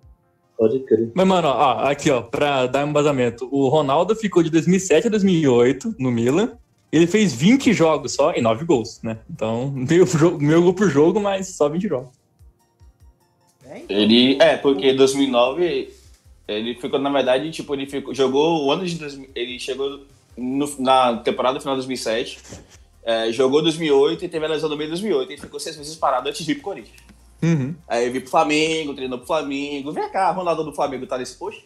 Pode 0.57 0.81
crer. 0.81 1.12
Mas, 1.14 1.27
mano, 1.27 1.49
ó, 1.49 1.91
aqui, 1.91 2.11
ó, 2.11 2.23
pra 2.23 2.66
dar 2.66 2.87
um 2.87 2.89
embasamento. 2.89 3.47
O 3.53 3.69
Ronaldo 3.69 4.16
ficou 4.16 4.43
de 4.43 4.49
2007 4.49 5.09
a 5.09 5.11
2008 5.11 5.95
no 5.99 6.11
Milan. 6.11 6.53
Ele 6.91 7.07
fez 7.07 7.35
20 7.35 7.75
jogos 7.75 8.14
só 8.14 8.33
e 8.33 8.41
9 8.41 8.64
gols, 8.64 9.03
né? 9.03 9.19
Então, 9.31 9.71
meio, 9.77 10.07
meio 10.41 10.62
gol 10.62 10.73
por 10.73 10.89
jogo, 10.89 11.21
mas 11.21 11.55
só 11.55 11.69
20 11.69 11.87
jogos. 11.87 12.18
É, 13.69 13.79
então, 13.81 13.97
ele, 13.97 14.39
é, 14.41 14.57
porque 14.57 14.93
2009 14.93 15.93
ele 16.49 16.75
ficou, 16.75 16.99
na 16.99 17.11
verdade, 17.11 17.51
tipo, 17.51 17.75
ele 17.75 17.87
ficou, 17.87 18.14
jogou 18.14 18.64
o 18.64 18.73
ano 18.73 18.87
de 18.87 18.95
2000, 18.97 19.31
ele 19.35 19.59
chegou 19.61 20.01
no, 20.37 20.75
na 20.79 21.19
temporada 21.19 21.61
final 21.61 21.75
de 21.75 21.81
2007, 21.81 22.41
é, 23.05 23.31
jogou 23.31 23.62
2008 23.62 24.25
e 24.25 24.29
teve 24.29 24.47
a 24.47 24.49
lesão 24.49 24.71
no 24.71 24.77
meio 24.77 24.89
de 24.89 25.01
2008 25.01 25.33
e 25.33 25.39
ficou 25.39 25.61
seis 25.61 25.77
meses 25.77 25.95
parado 25.95 26.29
antes 26.29 26.45
de 26.45 26.53
ir 26.53 26.55
pro 26.57 26.64
Corinthians. 26.64 26.97
Uhum. 27.43 27.75
Aí 27.87 28.09
veio 28.09 28.23
pro 28.23 28.31
Flamengo, 28.31 28.95
treinou 28.95 29.19
pro 29.19 29.27
Flamengo. 29.27 29.93
Vem 29.93 30.11
cá, 30.11 30.31
Ronaldo 30.31 30.64
do 30.64 30.75
Flamengo 30.75 31.07
tá 31.07 31.19
nesse 31.19 31.37
post? 31.37 31.64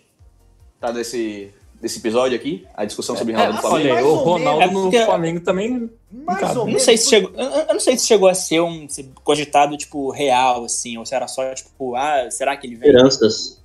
Tá 0.80 0.92
nesse, 0.92 1.54
desse 1.82 1.98
episódio 1.98 2.36
aqui? 2.36 2.64
A 2.74 2.84
discussão 2.84 3.16
sobre 3.16 3.34
é, 3.34 3.36
Ronaldo 3.36 3.58
é, 3.58 3.60
do 3.60 3.68
Flamengo. 3.68 3.94
Olha, 3.94 4.06
o 4.06 4.14
Ronaldo 4.14 4.72
no 4.72 4.96
é 4.96 5.04
Flamengo 5.04 5.40
também. 5.40 5.90
Mais 6.12 6.56
ou 6.56 6.68
não 6.68 6.78
sei 6.78 6.96
se 6.96 7.10
chegou, 7.10 7.32
eu 7.34 7.74
não 7.74 7.80
sei 7.80 7.98
se 7.98 8.06
chegou 8.06 8.28
a 8.28 8.34
ser 8.34 8.60
um 8.60 8.86
cogitado, 9.24 9.76
tipo, 9.76 10.10
real, 10.10 10.64
assim, 10.64 10.96
ou 10.96 11.04
se 11.04 11.12
era 11.12 11.26
só, 11.26 11.52
tipo, 11.52 11.96
ah, 11.96 12.30
será 12.30 12.56
que 12.56 12.68
ele 12.68 12.76
veio? 12.76 12.92
Esperanças. 12.92 13.60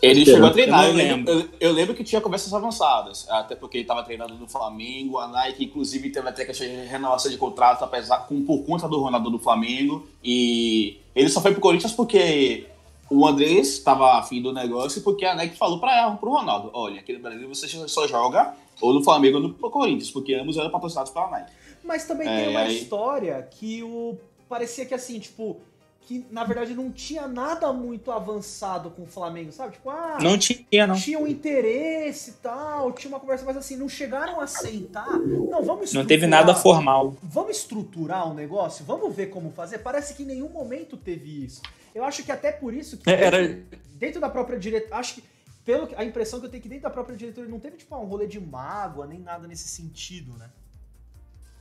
Ele 0.00 0.24
chegou 0.24 0.46
a 0.46 0.50
treinar, 0.50 0.86
eu, 0.86 0.94
lembro. 0.94 1.30
Eu, 1.30 1.48
eu, 1.60 1.72
lembro 1.72 1.94
que 1.94 2.04
tinha 2.04 2.20
conversas 2.20 2.54
avançadas, 2.54 3.26
até 3.28 3.54
porque 3.54 3.78
ele 3.78 3.84
estava 3.84 4.02
treinando 4.02 4.34
no 4.34 4.48
Flamengo, 4.48 5.18
a 5.18 5.26
Nike 5.28 5.64
inclusive 5.64 6.08
teve 6.08 6.26
até 6.26 6.44
que 6.44 6.64
renovação 6.86 7.30
de 7.30 7.36
contrato 7.36 7.84
apesar, 7.84 8.26
com, 8.26 8.42
por 8.42 8.62
conta 8.62 8.88
do 8.88 8.98
Ronaldo 8.98 9.28
do 9.28 9.38
Flamengo, 9.38 10.08
e 10.24 10.98
ele 11.14 11.28
só 11.28 11.40
foi 11.42 11.52
pro 11.52 11.60
Corinthians 11.60 11.92
porque 11.92 12.66
o 13.10 13.26
Andrés 13.26 13.68
estava 13.68 14.18
afim 14.18 14.40
do 14.40 14.52
negócio 14.52 15.02
porque 15.02 15.24
a 15.24 15.34
Nike 15.34 15.56
falou 15.56 15.80
para 15.80 16.16
o 16.22 16.30
Ronaldo, 16.30 16.70
olha, 16.72 17.00
aqui 17.00 17.12
no 17.12 17.18
Brasil 17.18 17.48
você 17.48 17.66
só 17.88 18.06
joga 18.06 18.54
ou 18.80 18.94
no 18.94 19.02
Flamengo 19.02 19.38
ou 19.38 19.42
no 19.42 19.54
Corinthians, 19.54 20.10
porque 20.10 20.32
ambos 20.34 20.56
eram 20.56 20.70
patrocinados 20.70 21.12
pela 21.12 21.28
Nike. 21.28 21.50
Mas 21.82 22.04
também 22.04 22.28
é, 22.28 22.44
tem 22.44 22.48
uma 22.50 22.60
aí... 22.60 22.78
história 22.78 23.42
que 23.50 23.82
o 23.82 24.16
parecia 24.48 24.84
que 24.86 24.94
assim, 24.94 25.18
tipo, 25.18 25.60
que 26.02 26.24
na 26.30 26.44
verdade 26.44 26.74
não 26.74 26.90
tinha 26.90 27.26
nada 27.26 27.72
muito 27.72 28.10
avançado 28.10 28.90
com 28.90 29.02
o 29.02 29.06
Flamengo, 29.06 29.52
sabe? 29.52 29.74
Tipo, 29.74 29.90
ah, 29.90 30.18
não 30.20 30.38
tinha, 30.38 30.86
não. 30.86 30.94
Tinha 30.94 31.18
um 31.18 31.26
interesse 31.26 32.30
e 32.30 32.34
tal, 32.34 32.92
tinha 32.92 33.08
uma 33.08 33.20
conversa, 33.20 33.44
mas 33.44 33.56
assim, 33.56 33.76
não 33.76 33.88
chegaram 33.88 34.40
a 34.40 34.46
sentar. 34.46 35.18
Não, 35.18 35.62
vamos 35.62 35.92
Não 35.92 36.04
teve 36.04 36.26
nada 36.26 36.54
formal. 36.54 37.14
Vamos 37.22 37.58
estruturar 37.58 38.26
o 38.28 38.32
um 38.32 38.34
negócio, 38.34 38.84
vamos 38.84 39.14
ver 39.14 39.26
como 39.26 39.50
fazer. 39.52 39.78
Parece 39.78 40.14
que 40.14 40.22
em 40.22 40.26
nenhum 40.26 40.48
momento 40.48 40.96
teve 40.96 41.44
isso. 41.44 41.62
Eu 41.94 42.04
acho 42.04 42.22
que 42.22 42.32
até 42.32 42.52
por 42.52 42.72
isso 42.72 42.96
que 42.98 43.10
é, 43.10 43.24
era... 43.24 43.62
dentro 43.94 44.20
da 44.20 44.28
própria 44.28 44.58
diretoria, 44.58 44.96
acho 44.96 45.14
que 45.14 45.24
pelo 45.64 45.88
a 45.96 46.04
impressão 46.04 46.40
que 46.40 46.46
eu 46.46 46.50
tenho 46.50 46.62
que 46.62 46.68
dentro 46.68 46.84
da 46.84 46.90
própria 46.90 47.16
diretoria 47.16 47.50
não 47.50 47.60
teve 47.60 47.76
tipo 47.76 47.96
um 47.96 48.06
rolê 48.06 48.26
de 48.26 48.40
mágoa 48.40 49.06
nem 49.06 49.18
nada 49.18 49.46
nesse 49.46 49.68
sentido, 49.68 50.32
né? 50.38 50.48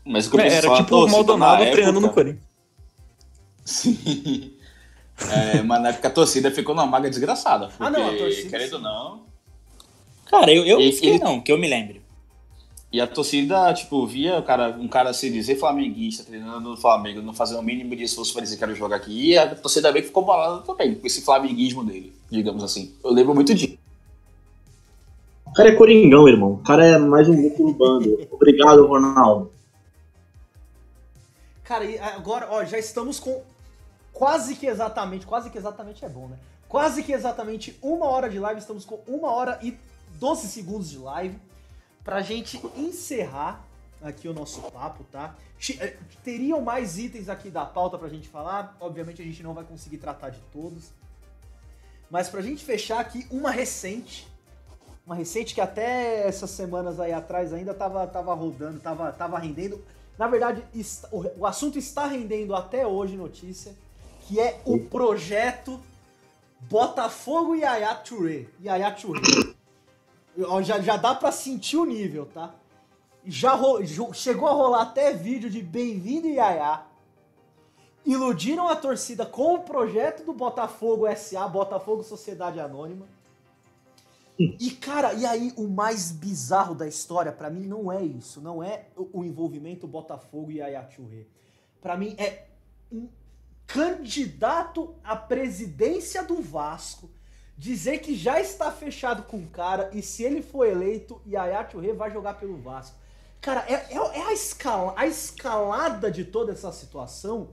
Mas 0.06 0.32
o 0.32 0.40
é, 0.40 0.48
era 0.48 0.76
tipo 0.76 0.96
o 0.96 1.10
Maldonado 1.10 1.64
treinando 1.72 2.00
no 2.00 2.12
Corinthians. 2.12 2.48
Sim. 3.66 4.54
É, 5.32 5.62
mas 5.62 5.82
na 5.82 5.90
época 5.90 6.08
a 6.08 6.12
torcida 6.12 6.50
ficou 6.50 6.74
numa 6.74 6.88
maga 6.88 7.10
desgraçada. 7.10 7.68
Porque, 7.68 7.84
ah, 7.84 7.90
não, 7.90 8.10
a 8.10 8.18
torcida. 8.18 8.50
Querendo 8.50 8.74
ou 8.74 8.80
não. 8.80 9.26
Cara, 10.26 10.52
eu, 10.52 10.66
eu 10.66 10.80
fiquei 10.94 11.16
ele... 11.16 11.20
não, 11.20 11.42
que 11.42 11.52
eu 11.52 11.58
me 11.58 11.68
lembre. 11.68 11.99
E 12.92 13.00
a 13.00 13.06
torcida, 13.06 13.72
tipo, 13.74 14.06
via 14.08 14.42
cara, 14.42 14.70
um 14.70 14.88
cara 14.88 15.14
se 15.14 15.30
dizer 15.30 15.58
flamenguista, 15.58 16.24
treinando 16.24 16.72
no 16.72 16.78
Flamengo, 16.78 17.22
não 17.22 17.36
fazer 17.36 17.56
o 17.56 17.62
mínimo 17.62 17.96
de 17.96 18.04
esforço 18.04 18.34
para 18.34 18.42
dizer 18.42 18.56
que 18.56 18.60
quero 18.62 18.74
jogar 18.76 18.96
aqui, 18.96 19.30
e 19.30 19.38
a 19.38 19.56
torcida 19.56 19.92
meio 19.92 20.02
que 20.02 20.08
ficou 20.08 20.26
bolada 20.26 20.64
também, 20.64 20.96
com 20.96 21.06
esse 21.06 21.22
flamenguismo 21.22 21.84
dele, 21.84 22.12
digamos 22.32 22.64
assim. 22.64 22.96
Eu 23.04 23.12
lembro 23.12 23.36
muito 23.36 23.54
disso. 23.54 23.78
O 25.46 25.54
cara 25.54 25.70
é 25.70 25.76
coringão, 25.76 26.28
irmão. 26.28 26.54
O 26.54 26.64
cara 26.64 26.86
é 26.86 26.98
mais 26.98 27.30
um 27.30 27.34
músculo 27.34 27.74
bando. 27.74 28.28
Obrigado, 28.32 28.86
Ronaldo. 28.88 29.52
Cara, 31.64 31.86
e 31.86 32.00
agora, 32.00 32.48
ó, 32.50 32.64
já 32.66 32.80
estamos 32.80 33.20
com 33.20 33.44
quase 34.12 34.56
que 34.56 34.66
exatamente, 34.66 35.28
quase 35.28 35.52
que 35.52 35.58
exatamente 35.58 36.04
é 36.04 36.10
bom, 36.10 36.28
né? 36.28 36.38
Quase 36.68 37.04
que 37.04 37.12
exatamente 37.12 37.78
uma 37.82 38.08
hora 38.08 38.28
de 38.28 38.40
live, 38.40 38.60
estamos 38.60 38.84
com 38.84 39.00
uma 39.08 39.32
hora 39.32 39.60
e 39.62 39.78
12 40.20 40.48
segundos 40.48 40.90
de 40.90 40.98
live 40.98 41.36
pra 42.10 42.24
gente 42.24 42.60
encerrar 42.76 43.64
aqui 44.02 44.28
o 44.28 44.34
nosso 44.34 44.60
papo, 44.72 45.04
tá? 45.12 45.36
Eh, 45.80 45.96
teriam 46.24 46.60
mais 46.60 46.98
itens 46.98 47.30
aqui 47.30 47.52
da 47.52 47.64
pauta 47.64 48.00
pra 48.00 48.10
gente 48.10 48.28
falar, 48.28 48.76
obviamente 48.80 49.22
a 49.22 49.26
gente 49.26 49.44
não 49.44 49.54
vai 49.54 49.64
conseguir 49.64 50.00
tratar 50.00 50.32
de 50.32 50.40
todos. 50.52 50.90
Mas 52.10 52.28
pra 52.28 52.42
gente 52.42 52.66
fechar 52.66 53.00
aqui, 53.00 53.28
uma 53.30 53.52
recente, 53.52 54.28
uma 55.06 55.14
recente 55.14 55.54
que 55.54 55.62
até 55.62 56.28
essas 56.28 56.50
semanas 56.50 57.00
aí 57.00 57.14
atrás 57.14 57.54
ainda 57.54 57.76
tava, 57.76 58.08
tava 58.08 58.34
rodando, 58.34 58.80
tava, 58.80 59.12
tava 59.12 59.38
rendendo 59.38 59.80
na 60.18 60.28
verdade, 60.28 60.62
o 61.38 61.46
assunto 61.46 61.78
está 61.80 62.06
rendendo 62.06 62.54
até 62.54 62.86
hoje 62.86 63.16
notícia, 63.16 63.74
que 64.24 64.38
é 64.38 64.60
o 64.66 64.78
projeto 64.80 65.80
Botafogo 66.60 67.56
e 67.56 67.62
Yaya 67.62 67.96
Touré. 67.96 68.48
Yaya 68.62 68.92
Touré. 68.92 69.22
Já, 70.64 70.80
já 70.80 70.98
dá 70.98 71.16
para 71.16 71.32
sentir 71.32 71.78
o 71.78 71.86
nível, 71.86 72.26
tá? 72.26 72.56
Já 73.26 73.58
chegou 74.14 74.48
a 74.48 74.54
rolar 74.54 74.82
até 74.84 75.14
vídeo 75.14 75.50
de 75.50 75.62
Bem-vindo 75.62 76.28
Yaya. 76.28 76.84
Iludiram 78.06 78.68
a 78.68 78.76
torcida 78.76 79.26
com 79.26 79.56
o 79.56 79.60
projeto 79.60 80.24
do 80.24 80.34
Botafogo 80.34 81.06
SA, 81.16 81.48
Botafogo 81.48 82.04
Sociedade 82.04 82.60
Anônima. 82.60 83.06
E, 84.40 84.72
cara, 84.72 85.14
e 85.14 85.26
aí 85.26 85.52
o 85.58 85.68
mais 85.68 86.14
bizarro 86.14 86.74
da 86.74 86.88
história, 86.88 87.30
para 87.30 87.50
mim, 87.50 87.68
não 87.68 87.92
é 87.92 88.02
isso. 88.02 88.40
Não 88.40 88.64
é 88.64 88.86
o 88.96 89.26
envolvimento 89.26 89.86
Botafogo 89.86 90.50
e 90.50 90.62
Ayachurê. 90.62 91.28
Para 91.82 91.98
mim, 91.98 92.16
é 92.18 92.46
um 92.90 93.10
candidato 93.68 94.96
à 95.04 95.16
presidência 95.16 96.24
do 96.24 96.42
Vasco 96.42 97.10
dizer 97.60 98.00
que 98.00 98.16
já 98.16 98.40
está 98.40 98.72
fechado 98.72 99.24
com 99.24 99.38
o 99.38 99.48
cara 99.48 99.90
e 99.94 100.02
se 100.02 100.24
ele 100.24 100.42
for 100.42 100.66
eleito, 100.66 101.22
Ayachurê 101.36 101.92
vai 101.92 102.10
jogar 102.10 102.36
pelo 102.36 102.58
Vasco. 102.58 102.96
Cara, 103.42 103.66
é, 103.68 103.74
é, 103.74 103.96
é 103.96 104.22
a, 104.28 104.34
escala, 104.34 104.94
a 104.96 105.06
escalada 105.06 106.10
de 106.10 106.24
toda 106.24 106.54
essa 106.54 106.72
situação. 106.72 107.50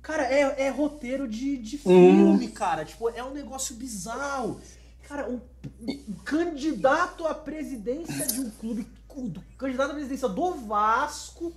Cara, 0.00 0.22
é, 0.24 0.66
é 0.66 0.68
roteiro 0.70 1.28
de, 1.28 1.58
de 1.58 1.76
filme, 1.76 2.46
hum. 2.46 2.50
cara. 2.50 2.84
Tipo, 2.84 3.10
é 3.10 3.22
um 3.22 3.32
negócio 3.32 3.74
bizarro. 3.74 4.58
Cara, 5.06 5.28
um, 5.28 5.40
um, 5.82 6.14
candidato 6.24 7.26
à 7.26 7.34
presidência 7.34 8.26
de 8.26 8.40
um 8.40 8.50
clube, 8.50 8.86
do, 9.14 9.40
candidato 9.58 9.90
à 9.90 9.94
presidência 9.94 10.28
do 10.28 10.54
Vasco, 10.54 11.52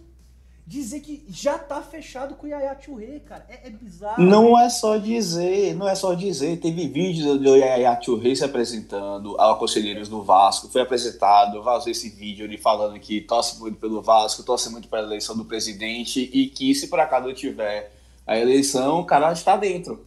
dizer 0.69 0.99
que 0.99 1.25
já 1.27 1.57
tá 1.57 1.81
fechado 1.81 2.35
com 2.35 2.45
o 2.45 2.49
Yaya 2.49 2.75
Touré, 2.75 3.19
cara. 3.27 3.43
É, 3.49 3.67
é, 3.67 3.69
bizarro. 3.71 4.21
Não 4.21 4.57
é 4.57 4.69
só 4.69 4.97
dizer, 4.97 5.73
não 5.75 5.89
é 5.89 5.95
só 5.95 6.13
dizer. 6.13 6.57
Teve 6.59 6.87
vídeos 6.87 7.39
do 7.39 7.55
Yaya 7.55 7.95
Touré 7.95 8.35
se 8.35 8.43
apresentando 8.43 9.35
a 9.41 9.55
conselheiros 9.55 10.07
do 10.07 10.21
Vasco. 10.21 10.69
Foi 10.69 10.81
apresentado, 10.81 11.63
vazou 11.63 11.91
esse 11.91 12.07
vídeo 12.09 12.45
ele 12.45 12.59
falando 12.59 12.99
que 12.99 13.19
torce 13.19 13.59
muito 13.59 13.79
pelo 13.79 13.99
Vasco, 13.99 14.43
torce 14.43 14.69
muito 14.69 14.87
pela 14.87 15.07
eleição 15.07 15.35
do 15.35 15.43
presidente 15.43 16.29
e 16.31 16.47
que 16.49 16.75
se 16.75 16.87
por 16.87 16.99
acaso 16.99 17.33
tiver 17.33 17.91
a 18.27 18.37
eleição, 18.37 18.99
o 18.99 19.05
cara 19.05 19.33
está 19.33 19.57
dentro. 19.57 20.05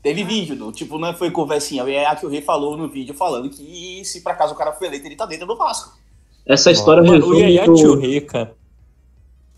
Teve 0.00 0.22
vídeo, 0.22 0.54
do, 0.54 0.70
tipo, 0.70 0.96
não 0.96 1.12
foi 1.12 1.32
conversinha. 1.32 1.82
O 1.82 2.28
Rei 2.28 2.40
falou 2.40 2.76
no 2.76 2.88
vídeo 2.88 3.14
falando 3.14 3.50
que 3.50 4.02
se 4.04 4.20
por 4.20 4.30
acaso 4.30 4.54
o 4.54 4.56
cara 4.56 4.72
foi 4.72 4.86
eleito, 4.86 5.06
ele 5.06 5.16
tá 5.16 5.26
dentro 5.26 5.44
do 5.44 5.56
Vasco. 5.56 5.98
Essa 6.46 6.70
história 6.70 7.02
Mano, 7.02 7.14
resume. 7.14 7.36
O 7.36 7.48
Yaya. 7.48 8.00
Rei, 8.00 8.20
cara. 8.20 8.59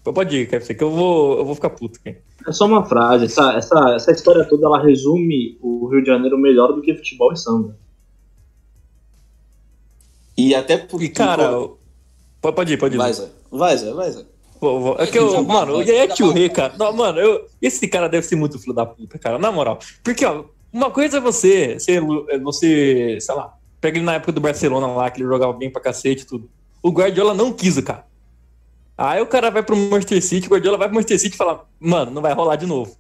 Pode 0.05 0.37
ir, 0.37 0.49
quer 0.49 0.59
dizer 0.59 0.75
que 0.75 0.83
eu 0.83 0.91
vou, 0.91 1.39
eu 1.39 1.45
vou 1.45 1.55
ficar 1.55 1.71
puto 1.71 1.99
aqui. 2.01 2.19
É 2.47 2.53
só 2.53 2.67
uma 2.67 2.85
frase. 2.85 3.27
Essa, 3.27 3.53
essa, 3.53 3.95
essa 3.95 4.11
história 4.11 4.45
toda 4.45 4.67
ela 4.67 4.83
resume 4.83 5.57
o 5.61 5.87
Rio 5.87 6.03
de 6.03 6.09
Janeiro 6.09 6.37
melhor 6.37 6.73
do 6.73 6.83
que 6.83 6.95
futebol 6.95 7.33
e 7.33 7.37
samba. 7.37 7.77
E 10.37 10.55
até 10.55 10.77
porque. 10.77 11.07
E, 11.07 11.09
cara, 11.09 11.53
pode 12.41 12.73
ir, 12.73 12.79
pode 12.79 12.97
ir. 12.97 12.99
Vai, 12.99 13.13
Zé. 13.13 13.29
Vai, 13.51 13.77
Zé, 13.77 13.93
vai, 13.93 14.11
Zé. 14.11 14.25
É 14.99 15.07
que 15.07 15.19
eu, 15.19 15.43
mano, 15.43 15.77
o 15.77 15.83
Yaya 15.83 16.09
Touré, 16.09 16.49
cara. 16.49 16.75
Não, 16.79 16.93
mano, 16.93 17.19
eu, 17.19 17.47
esse 17.61 17.87
cara 17.89 18.09
deve 18.09 18.25
ser 18.25 18.37
muito 18.37 18.59
filho 18.59 18.75
da 18.75 18.87
puta, 18.87 19.19
cara, 19.19 19.39
na 19.39 19.51
moral. 19.51 19.79
Porque, 20.05 20.25
ó, 20.25 20.45
uma 20.73 20.91
coisa 20.91 21.19
é 21.19 21.21
você, 21.21 21.79
você, 21.79 22.01
você 22.41 23.19
sei 23.21 23.35
lá, 23.35 23.55
pega 23.81 23.99
ele 23.99 24.07
na 24.07 24.15
época 24.15 24.33
do 24.33 24.41
Barcelona 24.41 24.87
lá, 24.87 25.11
que 25.11 25.21
ele 25.21 25.29
jogava 25.29 25.53
bem 25.53 25.71
pra 25.71 25.83
cacete 25.83 26.23
e 26.23 26.27
tudo. 26.27 26.49
O 26.81 26.91
Guardiola 26.91 27.35
não 27.35 27.53
quis 27.53 27.77
o 27.77 27.83
cara. 27.83 28.07
Aí 29.03 29.21
o 29.21 29.27
cara 29.27 29.51
vai 29.51 29.65
pro 29.65 29.77
Manchester 29.77 30.23
City, 30.23 30.47
o 30.47 30.51
Guardiola 30.51 30.79
vai 30.79 30.87
pro 30.87 30.95
Manchester 30.95 31.19
City 31.19 31.35
e 31.35 31.37
fala, 31.37 31.67
mano, 31.81 32.13
não 32.13 32.23
vai 32.23 32.33
rolar 32.33 32.55
de 32.55 32.67
novo. 32.67 32.97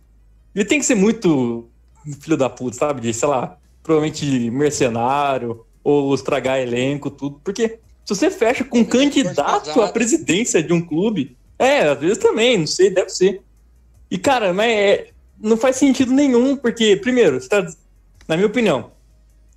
Ele 0.53 0.65
tem 0.65 0.81
que 0.81 0.85
ser 0.85 0.97
muito 0.97 1.71
filho 2.21 2.37
da 2.37 2.51
puta, 2.51 2.77
sabe? 2.77 3.01
De, 3.01 3.15
sei 3.15 3.29
lá, 3.29 3.57
provavelmente 3.85 4.51
mercenário, 4.51 5.65
ou 5.85 6.13
estragar 6.13 6.59
elenco, 6.59 7.09
tudo. 7.09 7.41
Porque 7.45 7.79
se 8.05 8.17
você 8.17 8.33
fecha 8.33 8.65
com 8.65 8.81
um 8.81 8.85
candidato 8.85 9.81
à 9.81 9.93
presidência 9.93 10.61
de 10.61 10.73
um 10.73 10.85
clube, 10.85 11.37
é, 11.57 11.89
às 11.89 12.01
vezes 12.01 12.19
também, 12.19 12.59
não 12.59 12.67
sei, 12.67 12.91
deve 12.91 13.11
ser. 13.11 13.41
E, 14.11 14.19
cara, 14.19 14.53
mas 14.53 14.73
é, 14.73 15.11
não 15.41 15.57
faz 15.57 15.77
sentido 15.77 16.13
nenhum, 16.13 16.57
porque, 16.57 16.97
primeiro, 16.97 17.41
você 17.41 17.49
tá, 17.49 17.65
na 18.27 18.37
minha 18.37 18.49
opinião, 18.49 18.91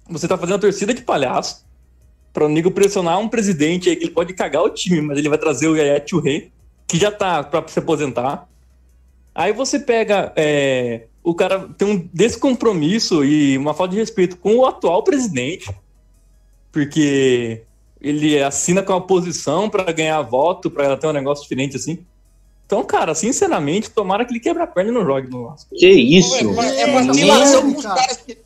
você 0.08 0.28
tá 0.28 0.38
fazendo 0.38 0.58
a 0.58 0.60
torcida 0.60 0.94
de 0.94 1.02
palhaço 1.02 1.65
para 2.36 2.46
o 2.46 2.50
Nigo 2.50 2.70
pressionar 2.70 3.18
um 3.18 3.30
presidente 3.30 3.90
aí 3.90 3.96
que 3.96 4.04
ele 4.04 4.12
pode 4.12 4.34
cagar 4.34 4.62
o 4.62 4.70
time, 4.70 5.00
mas 5.00 5.18
ele 5.18 5.30
vai 5.30 5.38
trazer 5.38 5.70
o 5.70 5.76
Yaya 5.78 6.04
Rei, 6.22 6.52
que 6.86 6.98
já 6.98 7.10
tá 7.10 7.42
para 7.42 7.66
se 7.70 7.80
aposentar. 7.80 8.46
Aí 9.34 9.54
você 9.54 9.80
pega. 9.80 10.34
É, 10.36 11.06
o 11.24 11.34
cara 11.34 11.70
tem 11.78 11.88
um 11.88 12.10
descompromisso 12.14 13.24
e 13.24 13.58
uma 13.58 13.74
falta 13.74 13.94
de 13.94 14.00
respeito 14.02 14.36
com 14.36 14.58
o 14.58 14.66
atual 14.66 15.02
presidente, 15.02 15.74
porque 16.74 17.64
ele 18.02 18.44
assina 18.44 18.84
com 18.84 18.92
a 18.92 18.98
oposição 18.98 19.70
para 19.70 19.90
ganhar 19.94 20.22
voto, 20.22 20.70
para 20.70 20.98
ter 20.98 21.08
um 21.08 21.14
negócio 21.14 21.44
diferente 21.44 21.78
assim. 21.78 22.06
Então, 22.66 22.84
cara, 22.84 23.14
sinceramente, 23.14 23.92
tomara 23.92 24.26
que 24.26 24.32
ele 24.32 24.40
quebre 24.40 24.64
a 24.64 24.68
perna 24.68 24.90
e 24.90 24.94
não 24.94 25.06
jogue 25.06 25.30
no 25.30 25.46
Vasco. 25.46 25.76
Que 25.76 25.88
isso? 25.88 26.34
É, 26.36 26.82
é 26.82 26.92
vacilação 26.92 27.72
com 27.72 27.78
os 27.78 27.86
caras. 27.86 28.18
Que, 28.18 28.38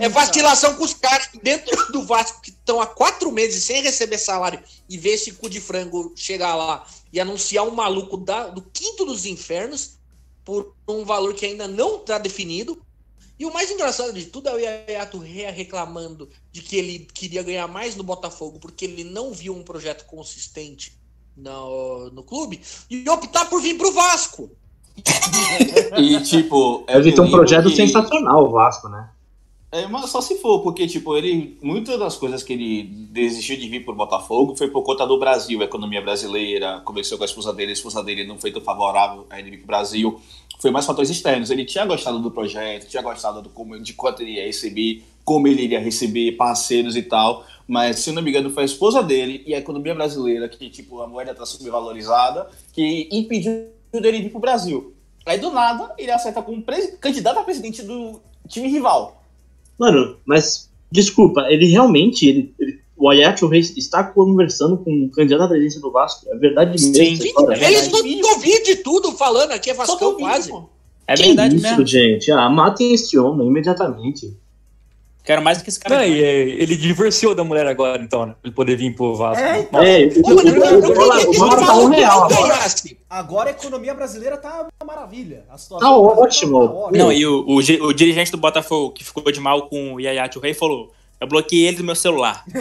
é 0.00 0.08
vacilação 0.10 0.74
com 0.74 0.84
os 0.84 0.94
caras 0.94 1.28
dentro 1.42 1.90
do 1.90 2.04
Vasco 2.04 2.42
que 2.42 2.50
estão 2.50 2.82
há 2.82 2.86
quatro 2.86 3.32
meses 3.32 3.64
sem 3.64 3.82
receber 3.82 4.18
salário 4.18 4.60
e 4.88 4.98
ver 4.98 5.14
esse 5.14 5.32
cu 5.32 5.48
de 5.48 5.58
frango 5.58 6.12
chegar 6.14 6.54
lá 6.54 6.86
e 7.10 7.18
anunciar 7.18 7.66
um 7.66 7.70
maluco 7.70 8.18
da, 8.18 8.48
do 8.48 8.60
quinto 8.60 9.06
dos 9.06 9.24
infernos 9.24 9.96
por 10.44 10.74
um 10.86 11.02
valor 11.02 11.32
que 11.32 11.46
ainda 11.46 11.66
não 11.66 11.96
está 11.96 12.18
definido. 12.18 12.78
E 13.38 13.46
o 13.46 13.52
mais 13.52 13.70
engraçado 13.70 14.12
de 14.12 14.26
tudo 14.26 14.50
é 14.50 15.02
o 15.02 15.06
Touré 15.06 15.50
reclamando 15.50 16.28
de 16.52 16.60
que 16.60 16.76
ele 16.76 17.08
queria 17.12 17.42
ganhar 17.42 17.66
mais 17.68 17.96
no 17.96 18.02
Botafogo 18.02 18.58
porque 18.58 18.84
ele 18.84 19.02
não 19.02 19.32
viu 19.32 19.56
um 19.56 19.62
projeto 19.62 20.04
consistente 20.04 21.00
no, 21.36 22.10
no 22.10 22.22
clube 22.22 22.60
e 22.90 23.08
optar 23.08 23.46
por 23.46 23.60
vir 23.60 23.76
pro 23.76 23.92
Vasco. 23.92 24.50
e 25.98 26.20
tipo. 26.20 26.84
É 26.86 26.94
Deve 26.94 27.12
ter 27.12 27.20
um 27.20 27.30
projeto 27.30 27.68
que... 27.68 27.76
sensacional 27.76 28.44
o 28.44 28.50
Vasco, 28.50 28.88
né? 28.88 29.08
É, 29.70 29.86
mas 29.86 30.10
só 30.10 30.20
se 30.20 30.36
for, 30.36 30.60
porque, 30.60 30.86
tipo, 30.86 31.16
ele. 31.16 31.58
Muitas 31.62 31.98
das 31.98 32.16
coisas 32.16 32.42
que 32.42 32.52
ele 32.52 32.82
desistiu 33.10 33.56
de 33.56 33.66
vir 33.68 33.82
pro 33.82 33.94
Botafogo 33.94 34.54
foi 34.54 34.68
por 34.68 34.82
conta 34.82 35.06
do 35.06 35.18
Brasil, 35.18 35.62
a 35.62 35.64
economia 35.64 36.02
brasileira, 36.02 36.82
conversou 36.84 37.16
com 37.16 37.24
a 37.24 37.26
esposa 37.26 37.54
dele, 37.54 37.70
a 37.70 37.72
esposa 37.72 38.02
dele 38.02 38.26
não 38.26 38.38
foi 38.38 38.52
tão 38.52 38.60
favorável 38.60 39.26
a 39.30 39.40
ele 39.40 39.50
vir 39.50 39.58
pro 39.58 39.68
Brasil. 39.68 40.20
Foi 40.58 40.70
mais 40.70 40.84
fatores 40.84 41.08
externos. 41.08 41.50
Ele 41.50 41.64
tinha 41.64 41.86
gostado 41.86 42.18
do 42.18 42.30
projeto, 42.30 42.86
tinha 42.86 43.02
gostado 43.02 43.40
do, 43.40 43.78
de 43.78 43.94
quanto 43.94 44.20
ele 44.20 44.32
ia 44.32 44.44
receber, 44.44 45.02
como 45.24 45.48
ele 45.48 45.62
iria 45.62 45.80
receber 45.80 46.32
parceiros 46.32 46.94
e 46.94 47.02
tal 47.02 47.42
mas 47.72 48.00
se 48.00 48.12
não 48.12 48.20
me 48.20 48.28
engano 48.28 48.50
foi 48.50 48.64
a 48.64 48.66
esposa 48.66 49.02
dele 49.02 49.42
e 49.46 49.54
a 49.54 49.58
economia 49.58 49.94
brasileira, 49.94 50.46
que 50.46 50.68
tipo, 50.68 51.00
a 51.00 51.06
moeda 51.06 51.30
está 51.30 51.46
subvalorizada, 51.46 52.50
que 52.70 53.08
impediu 53.10 53.70
dele 53.94 54.20
vir 54.20 54.28
para 54.28 54.36
o 54.36 54.40
Brasil. 54.42 54.94
Aí 55.24 55.38
do 55.38 55.50
nada 55.50 55.90
ele 55.96 56.10
acerta 56.10 56.42
como 56.42 56.62
candidato 57.00 57.38
a 57.38 57.42
presidente 57.42 57.80
do 57.82 58.20
time 58.46 58.68
rival. 58.68 59.24
Mano, 59.78 60.18
mas 60.26 60.70
desculpa, 60.90 61.46
ele 61.48 61.64
realmente, 61.64 62.28
ele, 62.28 62.54
ele 62.60 62.82
o 62.94 63.08
Ayatollah 63.08 63.54
Reis 63.54 63.74
está 63.74 64.04
conversando 64.04 64.76
com 64.76 64.92
um 64.92 65.08
candidato 65.08 65.44
à 65.44 65.48
presidência 65.48 65.80
do 65.80 65.90
Vasco. 65.90 66.28
É 66.28 66.36
verdade 66.36 66.72
mesmo. 66.72 66.94
Sim, 66.94 67.18
eles 67.64 67.90
não 68.20 68.38
de 68.64 68.76
tudo 68.76 69.12
falando 69.12 69.52
aqui, 69.52 69.70
é 69.70 69.74
Vasco 69.74 70.18
quase. 70.18 70.52
É 71.06 71.14
que 71.14 71.22
verdade 71.22 71.56
isso, 71.56 71.64
mesmo. 71.64 71.86
gente. 71.86 72.30
Ah, 72.30 72.50
matem 72.50 72.92
este 72.92 73.18
homem 73.18 73.48
imediatamente. 73.48 74.36
Quero 75.24 75.40
mais 75.40 75.58
do 75.58 75.64
que 75.64 75.70
esse 75.70 75.78
cara. 75.78 75.96
Não, 75.98 76.04
e, 76.04 76.22
é, 76.22 76.40
ele 76.40 76.76
divorciou 76.76 77.32
da 77.34 77.44
mulher 77.44 77.64
agora, 77.66 78.02
então, 78.02 78.26
né? 78.26 78.32
Pra 78.32 78.48
ele 78.48 78.54
poder 78.54 78.76
vir 78.76 78.92
pro 78.94 79.14
Vasco. 79.14 79.42
É, 79.42 79.60
então. 79.60 79.80
É, 79.82 80.08
tá 80.08 81.88
real 81.90 82.28
agora. 83.08 83.50
a 83.50 83.52
economia 83.52 83.94
brasileira 83.94 84.36
tá 84.36 84.66
uma 84.80 84.94
maravilha. 84.94 85.44
A 85.48 85.56
situação 85.56 85.88
Tá 85.88 85.96
Brasil 85.96 86.22
ótimo. 86.24 86.68
tá. 86.90 86.98
Não, 86.98 87.12
e 87.12 87.24
o, 87.24 87.44
o, 87.46 87.56
o 87.56 87.92
dirigente 87.92 88.32
do 88.32 88.36
Botafogo, 88.36 88.90
que 88.92 89.04
ficou 89.04 89.30
de 89.30 89.38
mal 89.38 89.68
com 89.68 89.94
o 89.94 90.00
Yaya 90.00 90.28
Rei, 90.42 90.54
falou: 90.54 90.92
Eu 91.20 91.28
bloqueei 91.28 91.66
ele 91.68 91.76
do 91.76 91.84
meu 91.84 91.94
celular. 91.94 92.44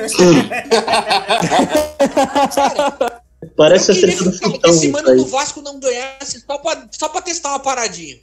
Parece 3.57 3.91
a 3.91 3.95
Eu 3.95 3.99
queria 3.99 4.17
treta 4.17 4.31
do 4.31 4.37
que, 4.39 4.45
que 4.45 4.51
Futão. 4.51 4.69
esse 4.69 4.85
isso 4.85 4.91
mano 4.93 5.15
do 5.15 5.25
Vasco 5.25 5.61
não 5.61 5.79
ganhasse 5.79 6.41
só 6.41 6.57
pra, 6.59 6.87
só 6.91 7.09
pra 7.09 7.21
testar 7.21 7.49
uma 7.49 7.59
paradinha. 7.59 8.17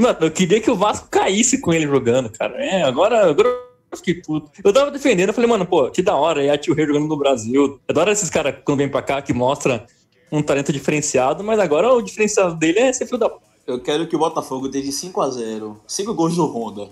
Mano, 0.00 0.16
eu 0.22 0.30
queria 0.30 0.60
que 0.60 0.70
o 0.70 0.76
Vasco 0.76 1.08
caísse 1.10 1.60
com 1.60 1.74
ele 1.74 1.86
jogando, 1.86 2.30
cara. 2.30 2.56
É, 2.56 2.82
agora, 2.82 3.28
agora 3.28 3.48
eu 3.92 3.98
fiquei 3.98 4.14
puto. 4.14 4.50
Eu 4.64 4.72
tava 4.72 4.90
defendendo, 4.90 5.28
eu 5.28 5.34
falei, 5.34 5.48
mano, 5.50 5.66
pô, 5.66 5.90
que 5.90 6.00
da 6.00 6.16
hora, 6.16 6.42
e 6.42 6.48
a 6.48 6.56
Tio 6.56 6.74
Rei 6.74 6.86
jogando 6.86 7.06
no 7.06 7.18
Brasil. 7.18 7.62
Eu 7.62 7.80
adoro 7.86 8.10
esses 8.10 8.30
caras 8.30 8.54
quando 8.64 8.78
vêm 8.78 8.88
pra 8.88 9.02
cá 9.02 9.20
que 9.20 9.34
mostra 9.34 9.86
um 10.32 10.42
talento 10.42 10.72
diferenciado, 10.72 11.44
mas 11.44 11.58
agora 11.58 11.92
o 11.92 12.00
diferencial 12.00 12.54
dele 12.54 12.78
é 12.78 12.92
ser 12.94 13.04
filho 13.04 13.18
da. 13.18 13.30
Eu 13.66 13.78
quero 13.78 14.06
que 14.06 14.16
o 14.16 14.18
Botafogo 14.18 14.66
esteja 14.66 14.90
5x0. 14.90 15.76
5 15.86 16.14
gols 16.14 16.34
do 16.34 16.46
Honda. 16.46 16.88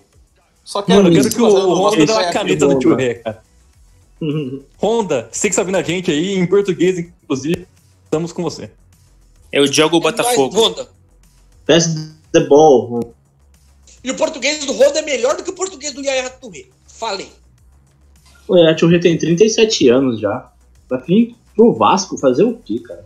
Só 0.62 0.82
quero 0.82 1.02
Mano, 1.02 1.08
eu 1.16 1.22
quero 1.22 1.34
que 1.34 1.40
o 1.40 1.46
5 1.46 1.46
a 1.46 1.50
0 1.50 1.62
no 1.62 1.74
Honda 1.76 2.06
dê 2.06 2.12
uma 2.12 2.30
caneta 2.30 2.66
do 2.68 2.78
Tio. 2.78 2.94
Rei, 2.94 3.14
cara. 3.14 3.42
Honda, 4.82 5.28
você 5.32 5.48
que 5.48 5.52
está 5.54 5.62
vindo 5.62 5.76
a 5.76 5.82
gente 5.82 6.10
aí, 6.10 6.34
em 6.36 6.46
português, 6.46 6.98
inclusive, 6.98 7.66
estamos 8.04 8.32
com 8.32 8.42
você. 8.42 8.70
É 9.50 9.60
o 9.62 9.66
Diogo 9.66 9.96
É 9.96 10.00
Botafogo. 10.00 10.54
nóis, 10.54 10.66
Honda. 10.68 10.88
Pass 11.66 12.17
the 12.32 12.40
ball. 12.40 13.14
E 14.02 14.10
o 14.10 14.16
português 14.16 14.64
do 14.64 14.72
Honda 14.72 15.00
é 15.00 15.02
melhor 15.02 15.36
do 15.36 15.42
que 15.42 15.50
o 15.50 15.54
português 15.54 15.92
do 15.92 16.02
Yaya 16.02 16.30
Touré. 16.30 16.66
Falei. 16.86 17.30
Ué, 18.48 18.70
a 18.70 18.74
Tio 18.74 18.88
Rei 18.88 19.00
tem 19.00 19.18
37 19.18 19.88
anos 19.88 20.20
já. 20.20 20.50
Vai 20.88 21.00
vir 21.02 21.36
pro 21.54 21.74
Vasco 21.74 22.16
fazer 22.16 22.44
o 22.44 22.56
quê, 22.56 22.80
cara? 22.80 23.04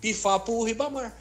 Pifar 0.00 0.40
pro 0.40 0.62
Ribamar. 0.62 1.14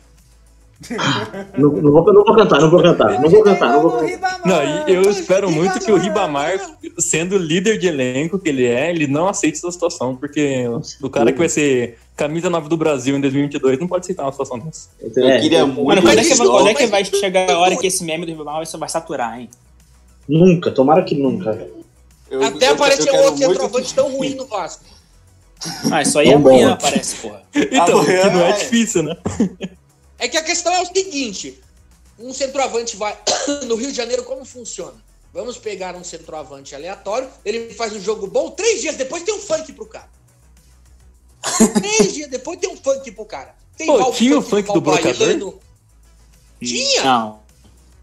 Não, 1.57 1.69
não 1.69 1.91
vou, 1.91 2.13
não 2.13 2.23
vou 2.23 2.35
cantar, 2.35 2.59
não 2.59 2.69
vou 2.69 2.81
cantar, 2.81 3.19
não 3.21 3.29
vou 3.29 3.43
cantar, 3.43 3.69
não 3.73 3.81
vou 3.81 3.91
cantar. 3.91 4.05
Ribamar. 4.07 4.41
Não, 4.47 4.87
eu 4.87 5.01
espero 5.09 5.51
muito 5.51 5.79
que 5.79 5.91
o 5.91 5.97
Ribamar, 5.97 6.59
sendo 6.97 7.37
líder 7.37 7.77
de 7.77 7.87
elenco 7.87 8.37
que 8.39 8.49
ele 8.49 8.65
é, 8.65 8.89
ele 8.89 9.07
não 9.07 9.27
aceite 9.27 9.57
essa 9.57 9.71
situação, 9.71 10.15
porque 10.15 10.65
o 11.01 11.09
cara 11.09 11.31
que 11.31 11.37
vai 11.37 11.49
ser 11.49 11.97
camisa 12.15 12.49
9 12.49 12.69
do 12.69 12.77
Brasil 12.77 13.15
em 13.15 13.21
2022 13.21 13.79
não 13.79 13.87
pode 13.87 14.05
aceitar 14.05 14.23
uma 14.23 14.31
situação 14.31 14.59
dessa. 14.59 14.89
Eu 15.01 15.27
É, 15.29 15.39
queria 15.39 15.65
muito. 15.65 15.83
Mano, 15.85 16.01
quando 16.01 16.19
é, 16.19 16.23
que, 16.23 16.37
quando 16.37 16.67
é 16.67 16.73
que 16.73 16.87
vai 16.87 17.05
chegar 17.05 17.49
a 17.49 17.59
hora 17.59 17.75
que 17.75 17.87
esse 17.87 18.03
meme 18.03 18.25
do 18.25 18.31
Rival 18.31 18.63
vai 18.77 18.89
saturar, 18.89 19.39
hein? 19.39 19.49
Nunca, 20.27 20.71
tomara 20.71 21.03
que 21.03 21.15
nunca. 21.15 21.67
Eu- 22.29 22.43
Até 22.43 22.71
eu- 22.71 22.75
quero 22.75 23.23
outro 23.25 23.37
centroavante 23.37 23.93
tão 23.93 24.11
ruim 24.15 24.35
no 24.35 24.45
Vasco. 24.45 24.83
Ah, 25.91 26.01
isso 26.01 26.17
aí 26.19 26.33
amanhã 26.33 26.73
aparece, 26.73 27.15
porra. 27.17 27.41
Então, 27.55 27.99
Amanhã 27.99 28.21
que 28.23 28.29
não 28.31 28.41
é 28.41 28.49
é. 28.49 28.53
difícil, 28.53 29.03
né? 29.03 29.15
É 30.23 30.27
que 30.29 30.37
a 30.37 30.41
questão 30.41 30.73
é 30.73 30.81
o 30.81 30.85
seguinte: 30.85 31.61
um 32.17 32.33
centroavante 32.33 32.95
vai. 32.95 33.17
No 33.67 33.75
Rio 33.75 33.91
de 33.91 33.97
Janeiro, 33.97 34.23
como 34.23 34.45
funciona? 34.45 34.95
Vamos 35.33 35.57
pegar 35.57 35.95
um 35.97 36.03
centroavante 36.03 36.73
aleatório, 36.73 37.27
ele 37.43 37.73
faz 37.73 37.91
um 37.91 37.99
jogo 37.99 38.25
bom, 38.27 38.51
três 38.51 38.79
dias 38.81 38.95
depois 38.95 39.23
tem 39.23 39.33
um 39.33 39.39
funk 39.39 39.73
pro 39.73 39.85
cara. 39.85 40.07
três 41.81 42.13
dias 42.13 42.29
depois 42.29 42.57
tem 42.57 42.69
um 42.69 42.77
funk 42.77 43.11
pro 43.11 43.25
cara. 43.25 43.53
Tem 43.75 43.87
Pô, 43.87 44.11
tinha 44.11 44.37
o 44.37 44.41
funk 44.41 44.71
do 44.71 44.79
Valbaiano. 44.79 45.59
Tinha? 46.61 47.03
Não. 47.03 47.39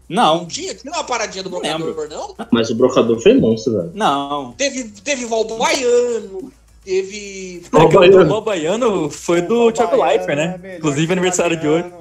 Não 0.07 0.37
Não, 0.39 0.45
tinha? 0.45 0.75
Tinha 0.75 0.93
uma 0.93 1.03
paradinha 1.03 1.41
do 1.41 1.49
Não 1.49 1.59
brocador, 1.59 2.07
não? 2.09 2.35
Mas 2.51 2.69
o 2.69 2.75
brocador 2.75 3.19
foi 3.19 3.33
monstro, 3.33 3.73
velho. 3.73 3.91
não. 3.95 4.51
Teve, 4.51 4.83
teve 4.89 5.25
Valbaiano, 5.25 6.51
teve. 6.83 7.63
É 7.73 7.87
Baiano. 7.87 8.35
o 8.35 8.41
Baiano 8.41 9.09
foi 9.09 9.41
do 9.41 9.71
Thiago 9.71 10.03
Leifert, 10.03 10.35
né? 10.35 10.77
Inclusive 10.77 11.11
aniversário 11.13 11.57
de 11.59 11.67
hoje. 11.67 11.91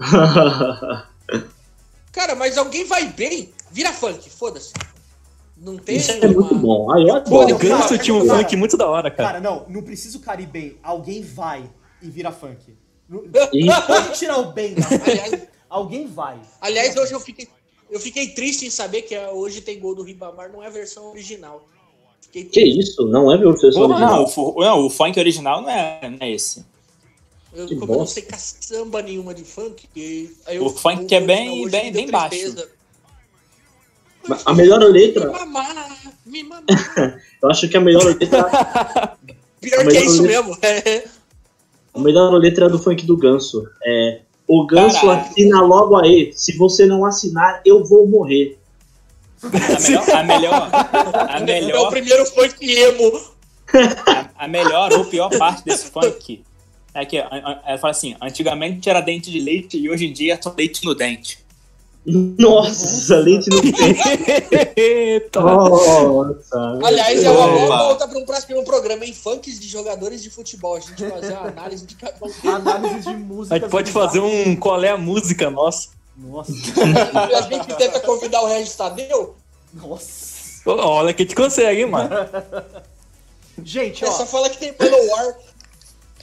Cara, 2.12 2.34
mas 2.36 2.56
alguém 2.56 2.84
vai 2.84 3.06
bem, 3.08 3.50
vira 3.70 3.92
funk, 3.92 4.30
foda-se. 4.30 4.72
Não 5.56 5.76
tem. 5.76 5.96
Isso 5.96 6.10
é 6.12 6.26
muito 6.28 6.54
bom. 6.54 6.90
Aí 6.92 7.02
eu 7.08 7.20
Pô, 7.22 7.40
adoro. 7.40 7.54
o 7.56 7.58
Ganso 7.58 7.88
cara, 7.88 7.98
tinha 7.98 8.14
um 8.16 8.26
cara. 8.26 8.38
funk 8.40 8.56
muito 8.56 8.76
da 8.76 8.88
hora, 8.88 9.10
cara. 9.10 9.28
Cara, 9.28 9.40
não, 9.40 9.64
não 9.68 9.82
precisa 9.82 10.18
o 10.18 10.20
cara 10.20 10.40
ir 10.42 10.46
bem. 10.46 10.76
Alguém 10.82 11.22
vai 11.22 11.68
e 12.02 12.08
vira 12.10 12.30
funk. 12.30 12.76
Não- 13.08 13.22
Pode 13.86 14.12
tirar 14.18 14.38
o 14.38 14.52
bem 14.52 14.74
Aliás, 15.06 15.42
Alguém 15.68 16.06
vai. 16.06 16.38
aliás, 16.60 16.96
hoje 16.96 17.12
eu 17.12 17.20
fiquei, 17.20 17.48
eu 17.90 17.98
fiquei 18.00 18.28
triste 18.28 18.66
em 18.66 18.70
saber 18.70 19.02
que 19.02 19.14
ah, 19.14 19.30
hoje 19.32 19.60
tem 19.60 19.78
gol 19.80 19.94
do 19.94 20.02
Ribamar, 20.02 20.50
não 20.52 20.62
é 20.62 20.66
a 20.68 20.70
versão 20.70 21.10
original. 21.10 21.66
Fiquei 22.20 22.44
Que 22.44 22.60
isso? 22.64 23.06
Não 23.06 23.30
é 23.32 23.36
meu 23.38 23.50
professor 23.50 23.88
Porra, 23.88 23.94
original. 24.06 24.32
não, 24.36 24.44
o, 24.54 24.60
não, 24.60 24.86
o 24.86 24.90
funk 24.90 25.18
original 25.18 25.62
não 25.62 25.70
é, 25.70 26.00
não 26.08 26.18
é 26.20 26.30
esse. 26.32 26.64
Eu, 27.54 27.66
Que 27.66 27.76
como 27.76 27.92
eu 27.94 27.98
não 27.98 28.06
sei 28.06 28.22
caçamba 28.24 29.00
nenhuma 29.02 29.32
de 29.32 29.44
funk, 29.44 29.88
e 29.94 30.30
aí 30.46 30.56
eu- 30.56 30.66
O 30.66 30.70
funk 30.70 31.14
é 31.14 31.20
bem- 31.20 31.68
bem- 31.68 31.92
bem 31.92 32.10
baixo. 32.10 32.54
A 34.46 34.54
melhor 34.54 34.80
letra, 34.80 35.26
Me 35.26 35.32
mamar, 35.38 36.12
me 36.24 36.42
mamar. 36.42 36.64
eu 37.42 37.50
acho 37.50 37.68
que 37.68 37.76
a 37.76 37.80
melhor 37.80 38.04
letra, 38.04 38.42
Pior 39.60 39.80
A 39.80 39.82
que 39.82 39.82
é 39.82 39.84
melhor 39.84 40.02
isso 40.04 40.22
letra- 40.22 40.42
mesmo. 40.42 40.58
É. 40.62 41.04
a 41.94 41.98
melhor 42.00 42.30
letra 42.38 42.66
é 42.66 42.68
do 42.68 42.78
funk 42.78 43.04
do 43.06 43.16
Ganso. 43.16 43.68
É 43.84 44.20
o 44.48 44.66
Ganso 44.66 45.00
Caralho. 45.02 45.20
assina 45.30 45.60
logo 45.62 45.96
aí. 45.96 46.32
Se 46.34 46.56
você 46.56 46.86
não 46.86 47.04
assinar, 47.06 47.62
eu 47.64 47.84
vou 47.84 48.06
morrer. 48.06 48.58
A 49.42 49.80
melhor, 49.80 50.10
a 50.10 50.22
melhor, 50.24 50.70
a 50.72 51.38
É 51.38 51.42
o 51.42 51.44
melhor, 51.44 51.90
primeiro 51.90 52.24
funk 52.26 52.56
emo. 52.74 53.20
a, 54.36 54.44
a 54.44 54.48
melhor 54.48 54.92
ou 54.94 55.04
pior 55.04 55.28
parte 55.38 55.64
desse 55.64 55.90
funk 55.90 56.42
é 56.94 57.04
que 57.04 57.16
ela 57.18 57.78
fala 57.78 57.90
assim: 57.90 58.16
antigamente 58.20 58.88
era 58.88 59.00
dente 59.00 59.30
de 59.30 59.40
leite 59.40 59.76
e 59.76 59.90
hoje 59.90 60.06
em 60.06 60.12
dia 60.12 60.34
é 60.34 60.42
só 60.42 60.54
leite 60.56 60.84
no 60.84 60.94
dente. 60.94 61.44
Nossa, 62.06 63.16
leite 63.16 63.48
no. 63.48 63.62
Eita. 64.76 65.40
Nossa. 65.40 66.78
Aliás, 66.84 67.24
é 67.24 67.30
uma 67.30 67.48
boa 67.48 67.78
volta 67.78 68.06
para 68.06 68.18
um 68.18 68.26
próximo 68.26 68.62
programa 68.62 69.06
em 69.06 69.12
funks 69.14 69.58
de 69.58 69.66
jogadores 69.68 70.22
de 70.22 70.28
futebol. 70.28 70.76
A 70.76 70.80
gente 70.80 71.08
fazer 71.08 71.32
uma 71.32 71.48
análise 71.48 71.86
de 71.86 71.96
um. 72.44 72.50
Análise 72.50 73.08
de 73.08 73.16
música. 73.16 73.54
A 73.54 73.58
gente 73.58 73.70
pode 73.70 73.90
fazer 73.90 74.20
um 74.20 74.54
qual 74.54 74.84
é 74.84 74.90
a 74.90 74.98
música 74.98 75.50
nossa. 75.50 75.88
Nossa. 76.16 76.52
E 76.52 77.34
a 77.34 77.40
gente 77.40 77.74
tenta 77.74 77.98
convidar 78.00 78.42
o 78.42 78.46
Regis 78.46 78.76
Tadeu. 78.76 79.34
Nossa. 79.72 80.60
Olha 80.66 81.12
que 81.12 81.22
a 81.22 81.24
gente 81.26 81.34
consegue, 81.34 81.80
hein, 81.82 81.90
mano. 81.90 82.10
Gente, 83.62 84.04
É 84.04 84.08
ó. 84.08 84.12
só 84.12 84.26
falar 84.26 84.50
que 84.50 84.58
tem 84.58 84.74
Manowar. 84.78 85.36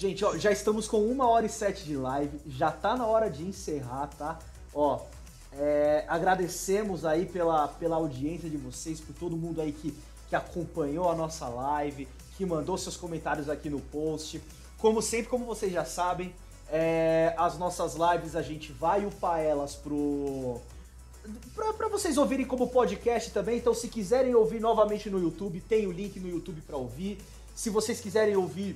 Gente, 0.02 0.26
ó, 0.26 0.36
já 0.36 0.52
estamos 0.52 0.88
com 0.88 1.06
uma 1.06 1.30
hora 1.30 1.46
e 1.46 1.50
sete 1.50 1.84
de 1.84 1.96
live. 1.96 2.40
Já 2.48 2.72
tá 2.72 2.98
na 2.98 3.06
hora 3.06 3.30
de 3.30 3.44
encerrar, 3.44 4.08
tá? 4.08 4.40
Ó, 4.74 5.00
é, 5.54 6.06
agradecemos 6.08 7.06
aí 7.06 7.28
pela, 7.28 7.68
pela 7.68 7.98
audiência 7.98 8.50
de 8.50 8.58
vocês, 8.58 9.00
por 9.00 9.14
todo 9.14 9.38
mundo 9.38 9.62
aí 9.62 9.72
que, 9.72 9.96
que 10.28 10.36
acompanhou 10.36 11.08
a 11.08 11.14
nossa 11.14 11.48
live, 11.48 12.08
que 12.36 12.44
mandou 12.48 12.80
seus 12.80 12.98
comentários 12.98 13.48
aqui 13.48 13.70
no 13.70 13.80
post. 13.80 14.42
Como 14.80 15.04
sempre, 15.04 15.28
como 15.28 15.46
vocês 15.46 15.72
já 15.72 15.86
sabem, 15.86 16.34
é, 16.72 17.36
as 17.38 17.60
nossas 17.60 17.94
lives 17.94 18.36
a 18.36 18.42
gente 18.42 18.72
vai 18.72 19.06
upar 19.06 19.40
elas 19.40 19.76
pro. 19.76 20.60
Pra 21.78 21.90
vocês 21.90 22.18
ouvirem 22.18 22.48
como 22.48 22.70
podcast 22.70 23.30
também, 23.30 23.60
então 23.60 23.76
se 23.76 23.88
quiserem 23.88 24.34
ouvir 24.34 24.60
novamente 24.60 25.12
no 25.12 25.20
YouTube, 25.20 25.62
tem 25.62 25.86
o 25.86 25.92
link 25.92 26.20
no 26.20 26.28
YouTube 26.28 26.60
pra 26.62 26.76
ouvir. 26.76 27.20
Se 27.54 27.70
vocês 27.70 28.02
quiserem 28.02 28.36
ouvir 28.36 28.76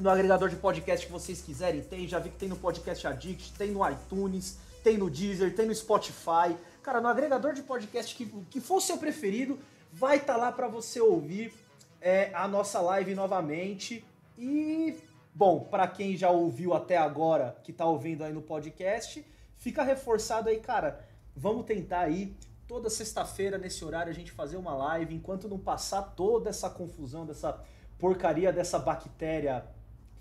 no 0.00 0.08
agregador 0.08 0.48
de 0.48 0.56
podcast 0.56 1.06
que 1.06 1.12
vocês 1.12 1.42
quiserem, 1.42 1.82
tem. 1.82 2.08
Já 2.08 2.18
vi 2.18 2.30
que 2.30 2.38
tem 2.38 2.48
no 2.48 2.56
Podcast 2.56 3.06
Addict, 3.06 3.52
tem 3.52 3.70
no 3.70 3.88
iTunes, 3.88 4.58
tem 4.82 4.96
no 4.96 5.10
Deezer, 5.10 5.54
tem 5.54 5.66
no 5.66 5.74
Spotify. 5.74 6.56
Cara, 6.82 7.00
no 7.00 7.08
agregador 7.08 7.52
de 7.52 7.62
podcast 7.62 8.14
que, 8.14 8.26
que 8.50 8.60
for 8.60 8.76
o 8.76 8.80
seu 8.80 8.96
preferido, 8.96 9.58
vai 9.92 10.16
estar 10.16 10.36
lá 10.36 10.50
para 10.50 10.68
você 10.68 11.00
ouvir 11.00 11.52
é, 12.00 12.30
a 12.32 12.48
nossa 12.48 12.80
live 12.80 13.14
novamente. 13.14 14.02
E, 14.38 14.96
bom, 15.34 15.60
para 15.60 15.86
quem 15.86 16.16
já 16.16 16.30
ouviu 16.30 16.72
até 16.72 16.96
agora, 16.96 17.56
que 17.62 17.72
tá 17.72 17.84
ouvindo 17.84 18.24
aí 18.24 18.32
no 18.32 18.40
podcast, 18.40 19.24
fica 19.58 19.82
reforçado 19.82 20.48
aí, 20.48 20.58
cara. 20.58 21.06
Vamos 21.36 21.66
tentar 21.66 22.00
aí 22.00 22.34
toda 22.66 22.88
sexta-feira 22.88 23.58
nesse 23.58 23.84
horário 23.84 24.10
a 24.10 24.14
gente 24.14 24.32
fazer 24.32 24.56
uma 24.56 24.74
live 24.74 25.14
enquanto 25.14 25.48
não 25.48 25.58
passar 25.58 26.02
toda 26.02 26.48
essa 26.48 26.70
confusão 26.70 27.26
dessa 27.26 27.62
porcaria 27.98 28.50
dessa 28.50 28.78
bactéria 28.78 29.62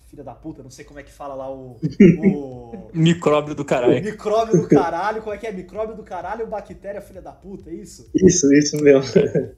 filha 0.10 0.24
da 0.24 0.34
puta, 0.34 0.64
não 0.64 0.72
sei 0.72 0.84
como 0.84 1.00
é 1.00 1.04
que 1.04 1.12
fala 1.12 1.36
lá 1.36 1.52
o, 1.52 1.78
o 2.20 2.90
Micróbio 2.92 3.54
do 3.54 3.64
caralho. 3.64 4.04
micróbio 4.04 4.62
do 4.62 4.68
caralho, 4.68 5.22
como 5.22 5.36
é 5.36 5.38
que 5.38 5.46
é? 5.46 5.52
Micróbio 5.52 5.96
do 5.96 6.04
caralho, 6.04 6.48
bactéria 6.48 7.00
filha 7.00 7.22
da 7.22 7.32
puta, 7.32 7.70
é 7.70 7.74
isso? 7.74 8.10
Isso, 8.16 8.52
isso 8.54 8.82
mesmo. 8.82 9.04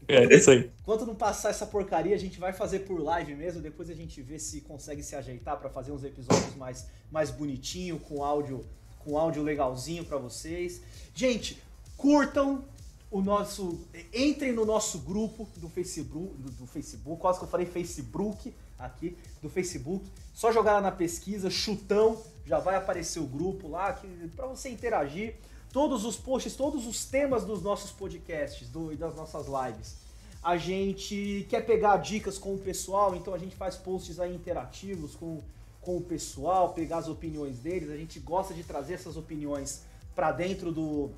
É, 0.07 0.35
isso 0.35 0.51
aí. 0.51 0.69
Enquanto 0.81 1.05
não 1.05 1.15
passar 1.15 1.51
essa 1.51 1.65
porcaria, 1.65 2.13
a 2.13 2.19
gente 2.19 2.37
vai 2.37 2.51
fazer 2.51 2.79
por 2.79 3.01
live 3.01 3.33
mesmo, 3.33 3.61
depois 3.61 3.89
a 3.89 3.93
gente 3.93 4.21
vê 4.21 4.37
se 4.37 4.59
consegue 4.61 5.01
se 5.01 5.15
ajeitar 5.15 5.57
pra 5.57 5.69
fazer 5.69 5.93
uns 5.93 6.03
episódios 6.03 6.55
mais, 6.55 6.85
mais 7.09 7.31
bonitinho, 7.31 7.97
com 7.97 8.23
áudio, 8.23 8.65
com 8.99 9.17
áudio 9.17 9.41
legalzinho 9.41 10.03
pra 10.03 10.17
vocês. 10.17 10.81
Gente, 11.15 11.61
curtam, 11.95 12.65
o 13.09 13.21
nosso. 13.21 13.79
Entrem 14.13 14.51
no 14.51 14.65
nosso 14.65 14.99
grupo 14.99 15.47
do 15.57 15.69
Facebook, 15.69 16.35
do, 16.37 16.51
do, 16.51 16.65
Facebook, 16.67 17.21
quase 17.21 17.39
que 17.39 17.45
eu 17.45 17.49
falei 17.49 17.65
Facebook 17.65 18.53
aqui, 18.85 19.17
do 19.41 19.49
Facebook. 19.49 20.09
Só 20.33 20.51
jogar 20.51 20.73
lá 20.73 20.81
na 20.81 20.91
pesquisa, 20.91 21.49
chutão, 21.49 22.21
já 22.45 22.59
vai 22.59 22.75
aparecer 22.75 23.19
o 23.19 23.25
grupo 23.25 23.67
lá 23.67 23.99
para 24.35 24.47
você 24.47 24.69
interagir. 24.69 25.35
Todos 25.71 26.03
os 26.03 26.17
posts, 26.17 26.55
todos 26.55 26.85
os 26.85 27.05
temas 27.05 27.45
dos 27.45 27.61
nossos 27.61 27.91
podcasts 27.91 28.67
do, 28.69 28.91
e 28.91 28.97
das 28.97 29.15
nossas 29.15 29.45
lives. 29.47 29.95
A 30.43 30.57
gente 30.57 31.45
quer 31.49 31.61
pegar 31.65 31.97
dicas 31.97 32.37
com 32.37 32.55
o 32.55 32.57
pessoal, 32.57 33.15
então 33.15 33.33
a 33.33 33.37
gente 33.37 33.55
faz 33.55 33.75
posts 33.75 34.19
aí 34.19 34.35
interativos 34.35 35.15
com, 35.15 35.41
com 35.79 35.97
o 35.97 36.01
pessoal, 36.01 36.73
pegar 36.73 36.97
as 36.97 37.07
opiniões 37.07 37.59
deles. 37.59 37.89
A 37.89 37.95
gente 37.95 38.19
gosta 38.19 38.53
de 38.53 38.63
trazer 38.63 38.95
essas 38.95 39.15
opiniões 39.15 39.83
para 40.15 40.31
dentro 40.31 40.71
do, 40.71 41.11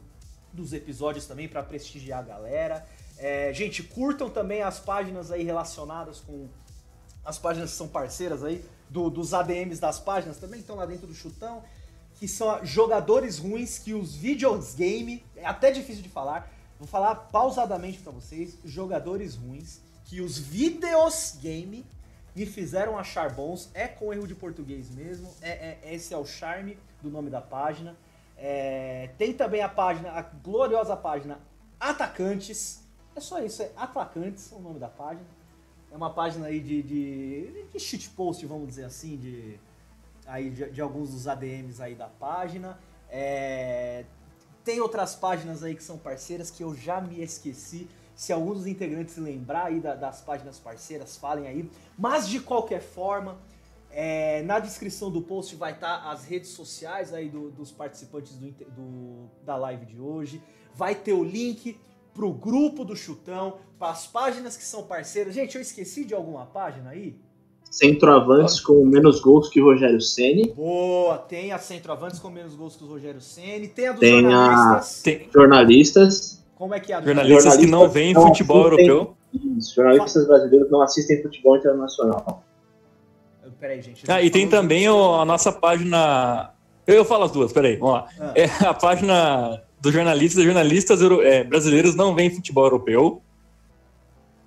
dos 0.51 0.73
episódios 0.73 1.25
também 1.25 1.47
para 1.47 1.63
prestigiar 1.63 2.19
a 2.19 2.23
galera. 2.23 2.87
É, 3.17 3.53
gente, 3.53 3.81
curtam 3.81 4.29
também 4.29 4.61
as 4.61 4.79
páginas 4.79 5.31
aí 5.31 5.43
relacionadas 5.43 6.19
com 6.19 6.47
as 7.25 7.37
páginas 7.37 7.71
que 7.71 7.77
são 7.77 7.87
parceiras 7.87 8.43
aí 8.43 8.63
do, 8.89 9.09
dos 9.09 9.33
ADMs 9.33 9.79
das 9.79 9.99
páginas 9.99 10.37
também 10.37 10.59
estão 10.59 10.75
lá 10.75 10.85
dentro 10.85 11.07
do 11.07 11.13
chutão, 11.13 11.63
que 12.15 12.27
são 12.27 12.63
jogadores 12.65 13.39
ruins 13.39 13.79
que 13.79 13.93
os 13.93 14.15
videogame 14.15 15.23
é 15.35 15.45
até 15.45 15.71
difícil 15.71 16.03
de 16.03 16.09
falar. 16.09 16.51
Vou 16.79 16.87
falar 16.87 17.15
pausadamente 17.15 17.99
para 17.99 18.11
vocês, 18.11 18.57
jogadores 18.63 19.35
ruins 19.35 19.79
que 20.05 20.21
os 20.21 20.37
videos 20.37 21.37
game 21.41 21.85
me 22.35 22.45
fizeram 22.45 22.97
achar 22.97 23.31
bons. 23.33 23.69
É 23.73 23.87
com 23.87 24.13
erro 24.13 24.27
de 24.27 24.35
português 24.35 24.89
mesmo. 24.89 25.29
É, 25.41 25.79
é, 25.83 25.93
esse 25.93 26.13
é 26.13 26.17
o 26.17 26.25
charme 26.25 26.77
do 27.01 27.09
nome 27.09 27.29
da 27.29 27.41
página. 27.41 27.95
É, 28.37 29.09
tem 29.17 29.33
também 29.33 29.61
a 29.61 29.69
página, 29.69 30.11
a 30.11 30.21
gloriosa 30.21 30.95
página 30.95 31.39
Atacantes. 31.79 32.81
É 33.15 33.19
só 33.19 33.39
isso, 33.39 33.61
é 33.61 33.71
Atacantes, 33.75 34.51
é 34.51 34.55
o 34.55 34.59
nome 34.59 34.79
da 34.79 34.87
página. 34.87 35.25
É 35.93 35.95
uma 35.95 36.09
página 36.09 36.47
aí 36.47 36.59
de, 36.59 36.81
de, 36.81 37.65
de 37.71 37.79
shitpost, 37.79 38.43
vamos 38.47 38.67
dizer 38.67 38.85
assim, 38.85 39.15
de, 39.15 39.59
aí 40.25 40.49
de, 40.49 40.71
de, 40.71 40.81
alguns 40.81 41.11
dos 41.11 41.27
ADMs 41.27 41.79
aí 41.79 41.93
da 41.93 42.07
página. 42.07 42.79
É, 43.07 44.03
tem 44.63 44.81
outras 44.81 45.13
páginas 45.13 45.61
aí 45.61 45.75
que 45.75 45.83
são 45.83 45.95
parceiras 45.95 46.49
que 46.49 46.63
eu 46.63 46.73
já 46.73 46.99
me 46.99 47.21
esqueci. 47.21 47.87
Se 48.15 48.33
alguns 48.33 48.57
dos 48.57 48.65
integrantes 48.65 49.17
lembrar 49.17 49.65
aí 49.65 49.79
da, 49.79 49.93
das 49.93 50.19
páginas 50.19 50.57
parceiras, 50.57 51.15
falem 51.15 51.45
aí. 51.45 51.69
Mas 51.95 52.27
de 52.27 52.39
qualquer 52.39 52.81
forma, 52.81 53.37
é, 53.91 54.41
na 54.41 54.57
descrição 54.57 55.11
do 55.11 55.21
post 55.21 55.55
vai 55.55 55.73
estar 55.73 56.01
tá 56.01 56.09
as 56.09 56.25
redes 56.25 56.49
sociais 56.49 57.13
aí 57.13 57.29
do, 57.29 57.51
dos 57.51 57.71
participantes 57.71 58.35
do, 58.35 58.49
do, 58.49 59.29
da 59.45 59.55
live 59.57 59.85
de 59.85 59.99
hoje. 59.99 60.41
Vai 60.73 60.95
ter 60.95 61.13
o 61.13 61.23
link 61.23 61.79
pro 62.13 62.31
grupo 62.31 62.85
do 62.85 62.95
Chutão, 62.95 63.55
para 63.79 63.91
as 63.91 64.07
páginas 64.07 64.55
que 64.55 64.63
são 64.63 64.83
parceiras. 64.83 65.33
Gente, 65.33 65.55
eu 65.55 65.61
esqueci 65.61 66.05
de 66.05 66.13
alguma 66.13 66.45
página 66.45 66.91
aí? 66.91 67.15
Centroavantes 67.69 68.59
com 68.59 68.85
menos 68.85 69.19
gols 69.19 69.49
que 69.49 69.59
o 69.59 69.65
Rogério 69.65 69.99
Ceni. 69.99 70.53
Boa, 70.53 71.17
tem 71.17 71.51
a 71.51 71.57
Centroavantes 71.57 72.19
com 72.19 72.29
menos 72.29 72.55
gols 72.55 72.75
que 72.75 72.83
o 72.83 72.87
Rogério 72.87 73.19
Ceni. 73.19 73.67
Tem 73.67 73.87
a 73.87 73.91
dos 73.91 73.99
tem 73.99 74.21
jornalistas. 74.21 74.99
A... 74.99 75.03
Tem... 75.03 75.29
Jornalistas. 75.33 76.43
Como 76.55 76.73
é 76.75 76.79
que 76.79 76.93
é 76.93 76.95
a 76.95 77.01
Jornalistas, 77.01 77.43
jornalistas 77.43 77.65
que 77.65 77.71
não 77.71 77.89
veem 77.89 78.13
futebol 78.13 78.63
europeu. 78.63 79.15
Isso, 79.57 79.73
jornalistas 79.73 80.27
brasileiros 80.27 80.69
não 80.69 80.81
assistem 80.83 81.21
futebol 81.23 81.57
internacional. 81.57 82.43
Peraí, 83.59 83.81
gente. 83.81 84.03
Ah, 84.11 84.21
e 84.21 84.29
tem 84.29 84.47
também 84.47 84.87
o, 84.89 85.15
a 85.15 85.25
nossa 85.25 85.51
página. 85.51 86.51
Eu, 86.85 86.95
eu 86.95 87.05
falo 87.05 87.23
as 87.23 87.31
duas, 87.31 87.51
peraí, 87.51 87.77
vamos 87.77 87.95
lá. 87.95 88.07
Ah. 88.19 88.33
É 88.35 88.45
a 88.65 88.73
página 88.73 89.63
dos 89.83 89.91
jornalistas, 89.91 90.41
jornalistas 90.41 91.01
é, 91.01 91.43
brasileiros 91.43 91.93
não 91.93 92.15
veem 92.15 92.33
futebol 92.33 92.63
europeu. 92.63 93.21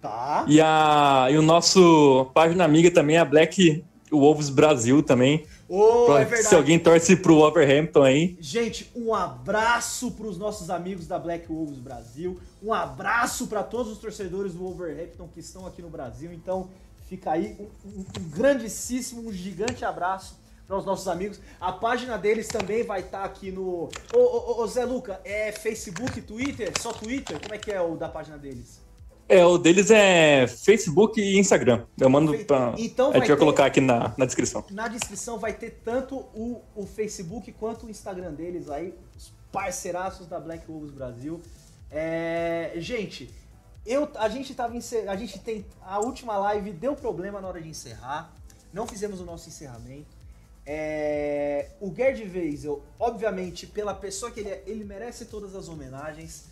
Tá. 0.01 0.47
E, 0.49 0.59
a, 0.63 1.29
e 1.31 1.37
o 1.37 1.43
nosso 1.43 2.31
página 2.33 2.65
amiga 2.65 2.91
também, 2.91 3.19
a 3.19 3.25
Black 3.25 3.85
Wolves 4.11 4.49
Brasil 4.49 5.03
também. 5.03 5.45
Oh, 5.69 6.07
pra, 6.07 6.23
é. 6.23 6.37
Se 6.37 6.55
alguém 6.55 6.79
torce 6.79 7.17
pro 7.17 7.35
Wolverhampton 7.35 8.03
aí. 8.03 8.35
Gente, 8.41 8.91
um 8.97 9.15
abraço 9.15 10.11
para 10.13 10.27
os 10.27 10.39
nossos 10.39 10.71
amigos 10.71 11.07
da 11.07 11.19
Black 11.19 11.47
Wolves 11.49 11.79
Brasil. 11.79 12.41
Um 12.63 12.73
abraço 12.73 13.47
para 13.47 13.63
todos 13.63 13.93
os 13.93 13.99
torcedores 13.99 14.55
do 14.55 14.61
Wolverhampton 14.61 15.29
que 15.35 15.41
estão 15.41 15.67
aqui 15.67 15.83
no 15.83 15.91
Brasil. 15.91 16.33
Então, 16.33 16.71
Fica 17.09 17.31
aí 17.31 17.57
um, 17.61 17.89
um, 17.89 18.01
um 18.01 18.29
grandíssimo, 18.31 19.29
um 19.29 19.33
gigante 19.33 19.85
abraço 19.85 20.37
para 20.67 20.77
os 20.77 20.85
nossos 20.85 21.07
amigos. 21.09 21.41
A 21.61 21.73
página 21.73 22.19
deles 22.19 22.49
também 22.49 22.83
vai 22.83 23.01
estar 23.01 23.21
tá 23.21 23.25
aqui 23.25 23.51
no. 23.51 23.89
Ô, 24.13 24.19
ô, 24.19 24.63
ô, 24.63 24.67
Zé 24.67 24.85
Luca, 24.85 25.21
é 25.25 25.53
Facebook, 25.53 26.21
Twitter? 26.23 26.73
Só 26.81 26.93
Twitter? 26.93 27.41
Como 27.41 27.55
é 27.55 27.59
que 27.59 27.71
é 27.71 27.81
o 27.81 27.97
da 27.97 28.09
página 28.09 28.37
deles? 28.37 28.85
É, 29.29 29.45
o 29.45 29.59
deles 29.59 29.91
é 29.91 30.47
Facebook 30.47 31.21
e 31.21 31.39
Instagram. 31.39 31.85
Eu 31.99 32.09
mando 32.09 32.37
pra. 32.45 32.75
Então 32.79 33.11
a 33.11 33.15
gente 33.15 33.21
vai 33.21 33.29
ter... 33.29 33.39
colocar 33.39 33.67
aqui 33.67 33.81
na, 33.81 34.15
na 34.17 34.25
descrição. 34.25 34.65
Na 34.71 34.87
descrição 34.89 35.39
vai 35.39 35.53
ter 35.53 35.81
tanto 35.85 36.17
o, 36.35 36.63
o 36.75 36.87
Facebook 36.87 37.51
quanto 37.53 37.87
o 37.87 37.91
Instagram 37.91 38.33
deles 38.33 38.71
aí, 38.71 38.95
os 39.17 39.33
parceiraços 39.51 40.27
da 40.27 40.39
Black 40.39 40.67
Wolves 40.71 40.93
Brasil. 40.93 41.41
É, 41.91 42.73
gente, 42.77 43.31
eu, 43.85 44.09
a 44.17 44.29
gente 44.29 44.55
tava 44.55 44.75
a 44.77 45.17
gente 45.17 45.39
tem 45.41 45.65
a 45.83 46.01
última 46.01 46.37
live 46.39 46.73
deu 46.73 46.95
problema 46.95 47.41
na 47.41 47.49
hora 47.49 47.61
de 47.61 47.69
encerrar. 47.69 48.33
Não 48.73 48.87
fizemos 48.87 49.21
o 49.21 49.25
nosso 49.25 49.49
encerramento. 49.49 50.16
É, 50.67 51.71
o 51.81 51.95
Gerd 51.95 52.23
Weisel, 52.25 52.83
obviamente, 52.99 53.67
pela 53.67 53.95
pessoa 53.95 54.33
que 54.33 54.41
ele 54.41 54.49
é, 54.49 54.63
ele 54.67 54.85
merece 54.85 55.27
todas 55.27 55.55
as 55.55 55.69
homenagens. 55.69 56.47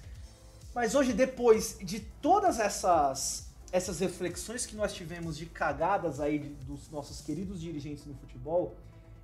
Mas 0.74 0.94
hoje, 0.94 1.12
depois 1.12 1.78
de 1.82 2.00
todas 2.00 2.60
essas 2.60 3.52
essas 3.72 3.98
reflexões 3.98 4.64
que 4.64 4.76
nós 4.76 4.94
tivemos 4.94 5.36
de 5.36 5.46
cagadas 5.46 6.20
aí 6.20 6.38
de, 6.38 6.48
dos 6.48 6.88
nossos 6.90 7.20
queridos 7.20 7.60
dirigentes 7.60 8.06
no 8.06 8.14
futebol, 8.14 8.76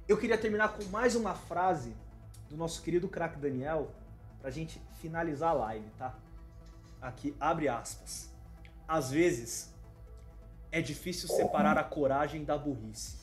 eu 0.08 0.18
queria 0.18 0.36
terminar 0.36 0.70
com 0.70 0.82
mais 0.86 1.14
uma 1.14 1.36
frase 1.36 1.94
do 2.48 2.56
nosso 2.56 2.82
querido 2.82 3.06
craque 3.06 3.38
Daniel 3.38 3.92
pra 4.40 4.50
gente 4.50 4.82
finalizar 5.00 5.50
a 5.50 5.52
live, 5.52 5.86
tá? 5.96 6.18
aqui 7.00 7.34
abre 7.38 7.68
aspas. 7.68 8.28
Às 8.86 9.10
vezes 9.10 9.72
é 10.72 10.82
difícil 10.82 11.28
separar 11.28 11.78
a 11.78 11.84
coragem 11.84 12.44
da 12.44 12.58
burrice 12.58 13.19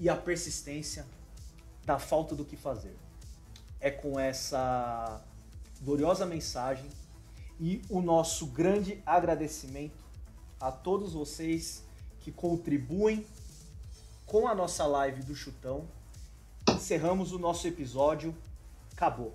e 0.00 0.08
a 0.08 0.16
persistência 0.16 1.06
da 1.84 1.98
falta 1.98 2.34
do 2.34 2.44
que 2.44 2.56
fazer. 2.56 2.96
É 3.78 3.90
com 3.90 4.18
essa 4.18 5.20
gloriosa 5.82 6.24
mensagem 6.24 6.88
e 7.60 7.82
o 7.88 8.00
nosso 8.00 8.46
grande 8.46 9.02
agradecimento 9.04 10.02
a 10.58 10.72
todos 10.72 11.12
vocês 11.12 11.84
que 12.20 12.32
contribuem 12.32 13.26
com 14.26 14.48
a 14.48 14.54
nossa 14.54 14.86
live 14.86 15.22
do 15.22 15.34
Chutão. 15.34 15.86
Encerramos 16.68 17.32
o 17.32 17.38
nosso 17.38 17.66
episódio. 17.68 18.34
Acabou. 18.92 19.34